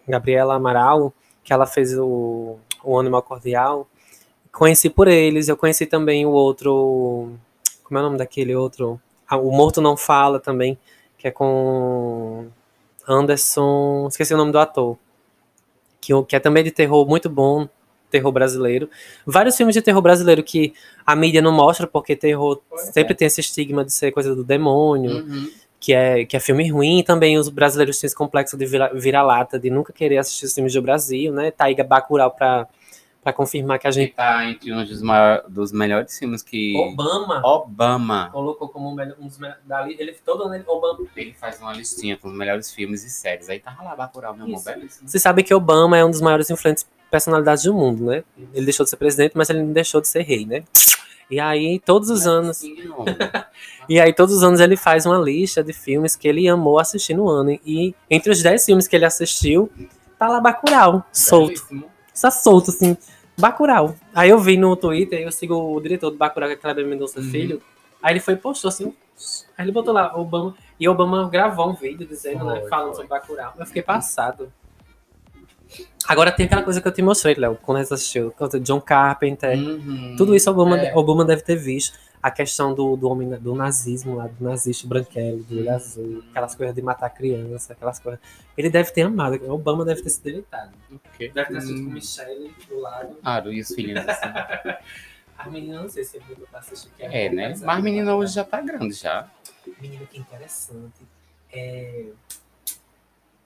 Gabriela 0.07 0.55
Amaral, 0.55 1.11
que 1.43 1.51
ela 1.51 1.65
fez 1.65 1.97
o, 1.97 2.57
o 2.83 2.97
Animal 2.99 3.23
Cordial. 3.23 3.88
Conheci 4.59 4.89
por 4.89 5.07
eles, 5.07 5.47
eu 5.47 5.55
conheci 5.55 5.85
também 5.85 6.25
o 6.25 6.31
outro. 6.31 7.31
Como 7.81 7.97
é 7.97 8.01
o 8.01 8.03
nome 8.03 8.17
daquele 8.17 8.53
outro? 8.53 8.99
Ah, 9.25 9.37
o 9.37 9.49
Morto 9.53 9.79
Não 9.79 9.95
Fala 9.95 10.37
também, 10.37 10.77
que 11.17 11.29
é 11.29 11.31
com 11.31 12.47
Anderson. 13.07 14.07
Esqueci 14.09 14.33
o 14.33 14.37
nome 14.37 14.51
do 14.51 14.59
ator. 14.59 14.97
Que, 16.01 16.11
que 16.23 16.35
é 16.35 16.39
também 16.41 16.61
de 16.61 16.71
terror 16.71 17.07
muito 17.07 17.29
bom, 17.29 17.69
terror 18.11 18.33
brasileiro. 18.33 18.89
Vários 19.25 19.55
filmes 19.55 19.75
de 19.75 19.81
terror 19.81 20.01
brasileiro 20.01 20.43
que 20.43 20.73
a 21.05 21.15
mídia 21.15 21.41
não 21.41 21.53
mostra, 21.53 21.87
porque 21.87 22.13
terror 22.13 22.59
Pois 22.69 22.81
sempre 22.93 23.13
é. 23.13 23.15
tem 23.15 23.27
esse 23.27 23.39
estigma 23.39 23.85
de 23.85 23.93
ser 23.93 24.11
coisa 24.11 24.35
do 24.35 24.43
demônio 24.43 25.23
Uhum. 25.23 25.49
que 25.79 25.93
é, 25.93 26.25
que 26.25 26.35
é 26.35 26.39
filme 26.41 26.69
ruim, 26.69 26.99
e 26.99 27.03
também 27.03 27.37
os 27.37 27.47
brasileiros 27.47 27.97
têm 27.97 28.07
esse 28.07 28.15
complexo 28.15 28.57
de 28.57 28.65
vira- 28.65 28.91
vira-lata, 28.93 29.57
de 29.57 29.69
nunca 29.69 29.93
querer 29.93 30.17
assistir 30.17 30.47
os 30.47 30.53
filmes 30.53 30.73
do 30.73 30.81
Brasil, 30.81 31.31
né? 31.31 31.53
Aí 31.57 31.75
Bacurau 31.81 32.31
pra, 32.31 32.67
pra 33.21 33.33
confirmar 33.33 33.77
que 33.79 33.87
a 33.87 33.91
gente... 33.91 34.13
tá 34.13 34.45
entre 34.45 34.73
um 34.73 34.83
dos, 34.83 35.01
maior- 35.01 35.43
dos 35.47 35.71
melhores 35.71 36.17
filmes 36.17 36.41
que. 36.41 36.75
Obama 36.77 37.41
Obama. 37.45 38.29
colocou 38.31 38.69
como 38.69 38.89
um 38.89 38.95
melhor- 38.95 39.15
um 39.19 39.27
dos 39.27 39.37
melhores... 39.37 39.61
Dali, 39.65 39.95
ele 39.99 40.13
todo 40.25 40.43
ano, 40.43 40.55
ele- 40.55 40.63
Obama... 40.67 40.99
Ele 41.15 41.33
faz 41.33 41.59
uma 41.59 41.73
listinha 41.73 42.17
com 42.17 42.27
os 42.29 42.33
melhores 42.33 42.71
filmes 42.73 43.03
e 43.03 43.09
séries. 43.09 43.49
Aí 43.49 43.59
tava 43.59 43.83
lá, 43.83 43.95
Bacurau, 43.95 44.35
meu 44.35 44.45
amor. 44.45 44.63
Belíssimo. 44.63 45.07
Você 45.07 45.19
sabe 45.19 45.43
que 45.43 45.53
Obama 45.53 45.97
é 45.97 46.05
um 46.05 46.09
dos 46.11 46.21
maiores 46.21 46.49
influentes 46.49 46.87
personalidades 47.11 47.63
do 47.63 47.73
mundo, 47.73 48.05
né? 48.05 48.23
Ele 48.53 48.65
deixou 48.65 48.83
de 48.83 48.89
ser 48.91 48.97
presidente, 48.97 49.33
mas 49.35 49.49
ele 49.49 49.63
não 49.63 49.73
deixou 49.73 49.99
de 49.99 50.07
ser 50.07 50.21
rei, 50.21 50.45
né? 50.45 50.63
E 51.29 51.39
aí, 51.39 51.79
todos 51.79 52.09
os 52.09 52.25
anos... 52.25 52.57
Sim, 52.57 52.75
meu 52.75 52.93
amor. 52.93 53.05
E 53.87 53.99
aí, 53.99 54.13
todos 54.13 54.33
os 54.35 54.43
anos 54.43 54.59
ele 54.59 54.75
faz 54.75 55.05
uma 55.05 55.17
lista 55.17 55.63
de 55.63 55.73
filmes 55.73 56.15
que 56.15 56.27
ele 56.27 56.47
amou 56.47 56.79
assistir 56.79 57.13
no 57.15 57.27
ano. 57.29 57.59
E 57.65 57.93
entre 58.09 58.31
os 58.31 58.41
10 58.41 58.65
filmes 58.65 58.87
que 58.87 58.95
ele 58.95 59.05
assistiu, 59.05 59.71
tá 60.17 60.27
lá 60.27 60.39
Bacurau, 60.39 61.03
solto. 61.11 61.47
Belíssimo. 61.69 61.85
Está 62.19 62.29
solto, 62.29 62.69
assim. 62.69 62.97
Bacurau. 63.37 63.95
Aí 64.13 64.29
eu 64.29 64.37
vi 64.39 64.57
no 64.57 64.75
Twitter, 64.75 65.21
eu 65.21 65.31
sigo 65.31 65.55
o 65.55 65.79
diretor 65.79 66.09
do 66.11 66.17
Bacurau, 66.17 66.49
que 66.49 66.55
é 66.55 66.57
Kleber 66.57 66.85
Mendonça 66.85 67.21
Uhum. 67.21 67.29
Filho. 67.31 67.61
Aí 68.03 68.11
ele 68.13 68.19
foi 68.19 68.33
e 68.33 68.37
postou 68.37 68.67
assim. 68.67 68.93
Aí 69.57 69.63
ele 69.65 69.71
botou 69.71 69.93
lá, 69.93 70.13
Obama. 70.17 70.53
E 70.77 70.87
Obama 70.89 71.29
gravou 71.29 71.69
um 71.69 71.73
vídeo 71.73 72.05
dizendo, 72.05 72.43
né? 72.43 72.59
Foi, 72.59 72.69
Falando 72.69 72.87
foi. 72.87 72.95
sobre 72.95 73.07
Bacurau. 73.09 73.53
Eu 73.57 73.65
fiquei 73.65 73.81
passado. 73.81 74.51
Agora 76.05 76.29
tem 76.31 76.45
aquela 76.45 76.63
coisa 76.63 76.81
que 76.81 76.87
eu 76.87 76.91
te 76.91 77.01
mostrei, 77.01 77.35
Léo, 77.35 77.57
quando 77.61 77.77
a 77.77 77.83
gente 77.83 77.93
assistiu. 77.93 78.33
John 78.61 78.81
Carpenter. 78.81 79.57
Uhum. 79.57 80.15
Tudo 80.17 80.35
isso 80.35 80.49
Obama, 80.51 80.77
É. 80.77 80.93
Obama 80.93 81.23
deve 81.23 81.41
ter 81.41 81.55
visto. 81.55 81.97
A 82.21 82.29
questão 82.29 82.73
do, 82.73 82.97
do 82.97 83.07
homem 83.09 83.29
do 83.29 83.55
nazismo 83.55 84.15
lá, 84.15 84.27
do 84.27 84.43
nazista 84.43 84.85
branquelo, 84.85 85.41
do 85.43 85.57
olho 85.57 85.73
azul, 85.73 86.23
aquelas 86.29 86.53
coisas 86.53 86.75
de 86.75 86.81
matar 86.81 87.09
criança, 87.11 87.71
aquelas 87.73 87.97
coisas. 87.97 88.19
Ele 88.57 88.69
deve 88.69 88.91
ter 88.91 89.03
amado. 89.03 89.35
Obama 89.51 89.85
deve 89.85 90.01
ter 90.01 90.09
se 90.09 90.21
deleitado. 90.21 90.73
Deve 91.17 91.31
ter 91.31 91.57
assistido 91.57 91.79
Hum. 91.79 91.85
com 91.85 91.91
Michelle 91.91 92.55
do 92.67 92.79
lado. 92.79 93.15
Claro, 93.21 93.53
e 93.53 93.61
os 93.61 93.69
filhinhos 93.73 94.03
assim. 94.09 94.79
A 95.37 95.49
menina, 95.49 95.81
não 95.81 95.87
sei 95.89 96.03
se 96.03 96.17
é 96.17 96.19
muito 96.25 96.41
pra 96.47 96.59
assistir. 96.59 96.89
que 96.97 97.03
É, 97.03 97.29
né? 97.29 97.49
mas 97.49 97.61
Mas 97.61 97.79
a 97.79 97.81
menina 97.81 98.13
hoje 98.15 98.33
já 98.33 98.43
tá 98.43 98.59
grande 98.59 98.93
já. 98.93 99.29
Menina, 99.81 100.05
que 100.05 100.19
interessante. 100.19 101.01
É 101.53 102.07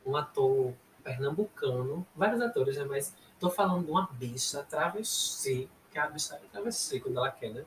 um 0.06 0.16
ator 0.18 0.74
pernambucano, 1.04 2.06
vários 2.16 2.42
atores, 2.42 2.76
né? 2.78 2.86
Mas 2.90 3.14
tô 3.40 3.50
falando 3.52 3.86
de 3.86 3.92
uma 3.92 4.10
bicha 4.14 4.64
travesti, 4.64 5.70
que 5.92 6.00
a 6.00 6.08
bicha 6.08 6.36
é 6.36 6.40
travesti 6.52 7.00
quando 7.00 7.18
ela 7.18 7.30
quer, 7.30 7.52
né? 7.54 7.64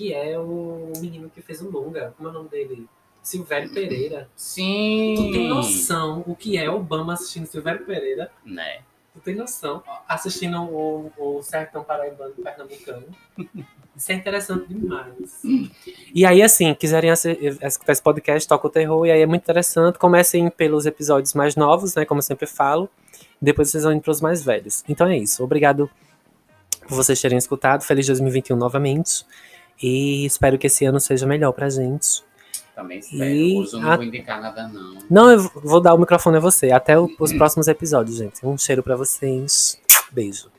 Que 0.00 0.14
é 0.14 0.38
o 0.38 0.94
menino 0.98 1.28
que 1.28 1.42
fez 1.42 1.60
o 1.60 1.68
longa. 1.68 2.14
Como 2.16 2.26
é 2.26 2.32
o 2.32 2.34
nome 2.34 2.48
dele? 2.48 2.88
Silvério 3.22 3.70
Pereira. 3.70 4.30
Sim. 4.34 5.14
Tu 5.14 5.30
tem 5.30 5.46
noção 5.46 6.24
o 6.26 6.34
que 6.34 6.56
é 6.56 6.70
Obama 6.70 7.12
assistindo 7.12 7.44
Silvério 7.44 7.84
Pereira? 7.84 8.32
Né? 8.42 8.80
Tu 9.12 9.20
tem 9.20 9.34
noção? 9.34 9.82
Assistindo 10.08 10.58
o, 10.62 11.12
o 11.18 11.42
Sertão 11.42 11.84
Paraibano 11.84 12.32
Pernambucano. 12.32 13.08
Isso 13.94 14.10
é 14.10 14.14
interessante 14.14 14.72
demais. 14.72 15.42
E 16.14 16.24
aí, 16.24 16.40
assim, 16.40 16.72
quiserem 16.72 17.12
escutar 17.12 17.92
esse 17.92 18.02
podcast, 18.02 18.48
Toca 18.48 18.68
o 18.68 18.70
Terror, 18.70 19.04
e 19.04 19.10
aí 19.10 19.20
é 19.20 19.26
muito 19.26 19.42
interessante. 19.42 19.98
Comecem 19.98 20.48
pelos 20.48 20.86
episódios 20.86 21.34
mais 21.34 21.56
novos, 21.56 21.94
né? 21.94 22.06
Como 22.06 22.20
eu 22.20 22.22
sempre 22.22 22.46
falo. 22.46 22.88
Depois 23.38 23.68
vocês 23.68 23.84
vão 23.84 23.92
indo 23.92 24.00
pros 24.00 24.22
mais 24.22 24.42
velhos. 24.42 24.82
Então 24.88 25.06
é 25.06 25.18
isso. 25.18 25.44
Obrigado 25.44 25.90
por 26.88 26.94
vocês 26.94 27.20
terem 27.20 27.36
escutado. 27.36 27.82
Feliz 27.82 28.06
2021 28.06 28.56
novamente. 28.56 29.26
E 29.82 30.24
espero 30.26 30.58
que 30.58 30.66
esse 30.66 30.84
ano 30.84 31.00
seja 31.00 31.26
melhor 31.26 31.52
pra 31.52 31.70
gente. 31.70 32.22
Também 32.74 32.98
espero. 32.98 33.24
E 33.24 33.56
Hoje 33.58 33.74
eu 33.74 33.80
não 33.80 33.90
a- 33.90 33.96
vou 33.96 34.04
indicar 34.04 34.40
nada, 34.40 34.68
não. 34.68 34.98
Não, 35.10 35.30
eu 35.30 35.50
vou 35.54 35.80
dar 35.80 35.94
o 35.94 35.98
microfone 35.98 36.36
a 36.36 36.40
você. 36.40 36.70
Até 36.70 36.98
o- 36.98 37.10
os 37.18 37.32
próximos 37.32 37.66
episódios, 37.68 38.16
gente. 38.16 38.44
Um 38.44 38.56
cheiro 38.58 38.82
pra 38.82 38.96
vocês. 38.96 39.80
Beijo. 40.12 40.50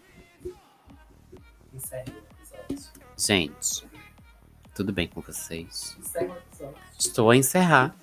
Encerre 1.73 2.11
o 2.11 2.69
episódio. 2.69 2.91
Gente, 3.17 3.87
tudo 4.73 4.91
bem 4.93 5.07
com 5.07 5.21
vocês? 5.21 5.95
Encerre 5.99 6.25
o 6.27 6.33
episódio. 6.35 6.75
Estou 6.99 7.29
a 7.29 7.35
encerrar. 7.35 7.95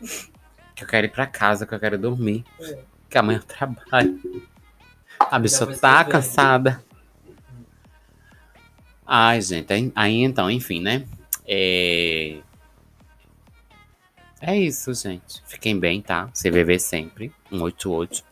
Que 0.74 0.84
eu 0.84 0.88
quero 0.88 1.06
ir 1.06 1.10
pra 1.10 1.26
casa, 1.28 1.64
que 1.66 1.72
eu 1.74 1.78
quero 1.78 1.96
dormir. 1.98 2.44
É. 2.60 2.78
Que 3.08 3.16
amanhã 3.18 3.38
eu 3.38 3.42
trabalho. 3.44 4.18
A 5.20 5.38
bicha 5.38 5.64
tá 5.76 6.02
cansada. 6.04 6.82
Ai, 9.14 9.42
gente. 9.42 9.70
Aí, 9.94 10.22
então, 10.22 10.50
enfim, 10.50 10.80
né? 10.80 11.06
É... 11.46 12.40
É 14.40 14.56
isso, 14.56 14.94
gente. 14.94 15.42
Fiquem 15.44 15.78
bem, 15.78 16.00
tá? 16.00 16.28
CVV 16.28 16.78
sempre. 16.78 17.30
188. 17.50 18.24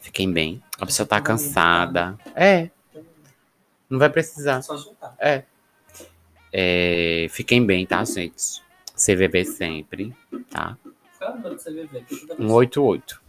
Fiquem 0.00 0.30
bem. 0.30 0.62
A 0.78 0.84
pessoa 0.84 1.06
tá 1.06 1.18
cansada. 1.18 2.14
É. 2.34 2.68
Não 3.88 3.98
vai 3.98 4.10
precisar. 4.10 4.60
Só 4.60 4.76
juntar. 4.76 5.16
É. 5.18 5.44
É, 6.52 7.26
Fiquem 7.30 7.64
bem, 7.64 7.86
tá, 7.86 8.04
gente? 8.04 8.62
CVV 8.94 9.46
sempre, 9.46 10.14
tá? 10.50 10.76
Qual 11.16 11.30
é 11.30 11.32
o 11.32 11.36
número 11.36 11.54
do 11.54 11.62
CVV? 11.62 12.04
188. 12.36 13.23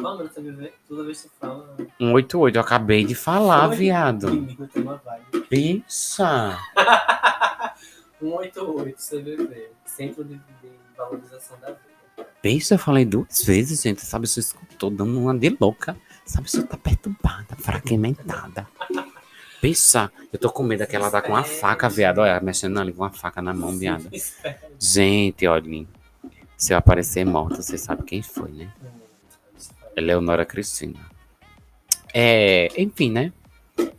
Mano, 0.00 0.28
você 0.28 0.40
vive 0.40 0.72
toda 0.86 1.04
vez 1.04 1.22
que 1.22 1.28
você 1.28 1.34
fala. 1.40 1.76
188, 1.98 2.56
eu 2.56 2.60
acabei 2.60 3.04
de 3.04 3.14
falar, 3.14 3.68
viado. 3.68 4.46
Pensa. 5.48 6.58
188 8.20 8.96
CVV, 8.98 9.70
Centro 9.84 10.24
de, 10.24 10.34
de 10.34 10.70
Valorização 10.96 11.58
da 11.60 11.68
Vida. 11.68 12.28
Pensa, 12.42 12.74
eu 12.74 12.78
falei 12.78 13.04
duas 13.04 13.42
vezes, 13.44 13.82
gente. 13.82 14.00
Sabe, 14.00 14.26
você 14.26 14.40
escutou 14.40 14.90
dando 14.90 15.18
uma 15.18 15.36
de 15.36 15.56
louca. 15.60 15.96
Sabe, 16.24 16.50
você 16.50 16.62
tá 16.62 16.76
perturbada, 16.76 17.56
fragmentada. 17.56 18.68
Pensa, 19.60 20.12
eu 20.32 20.38
tô 20.38 20.50
com 20.50 20.62
medo 20.62 20.86
que 20.86 20.94
ela 20.94 21.10
tá 21.10 21.20
com 21.20 21.32
uma 21.32 21.42
faca, 21.42 21.88
viado. 21.88 22.18
Olha, 22.18 22.40
mexendo 22.40 22.78
ali 22.78 22.92
com 22.92 23.02
uma 23.02 23.10
faca 23.10 23.42
na 23.42 23.52
mão, 23.52 23.76
viado. 23.76 24.08
Gente, 24.78 25.46
olha. 25.46 25.86
Se 26.56 26.72
eu 26.72 26.78
aparecer 26.78 27.24
morta, 27.24 27.62
você 27.62 27.78
sabe 27.78 28.02
quem 28.04 28.22
foi, 28.22 28.50
né? 28.50 28.72
Eleonora 29.98 30.44
Cristina. 30.44 30.98
É, 32.14 32.68
enfim, 32.76 33.10
né? 33.10 33.32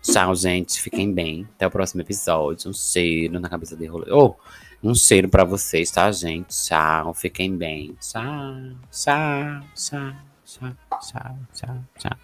Tchau, 0.01 0.35
gente. 0.35 0.81
Fiquem 0.81 1.13
bem. 1.13 1.47
Até 1.55 1.67
o 1.67 1.71
próximo 1.71 2.01
episódio. 2.01 2.69
Um 2.69 2.73
cheiro 2.73 3.39
na 3.39 3.49
cabeça 3.49 3.75
de 3.75 3.85
rolê. 3.85 4.11
Oh, 4.11 4.35
um 4.83 4.95
cheiro 4.95 5.29
pra 5.29 5.43
vocês, 5.43 5.91
tá, 5.91 6.11
gente? 6.11 6.47
Tchau. 6.49 7.13
Fiquem 7.13 7.55
bem. 7.55 7.95
Tchau, 7.99 8.55
tchau, 8.91 9.61
tchau, 9.75 10.13
tchau, 10.45 11.37
tchau, 11.53 11.77
tchau. 11.97 12.17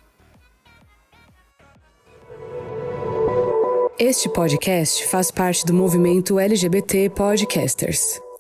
Este 3.98 4.28
podcast 4.28 5.08
faz 5.08 5.32
parte 5.32 5.66
do 5.66 5.74
movimento 5.74 6.38
LGBT 6.38 7.10
Podcasters. 7.12 8.25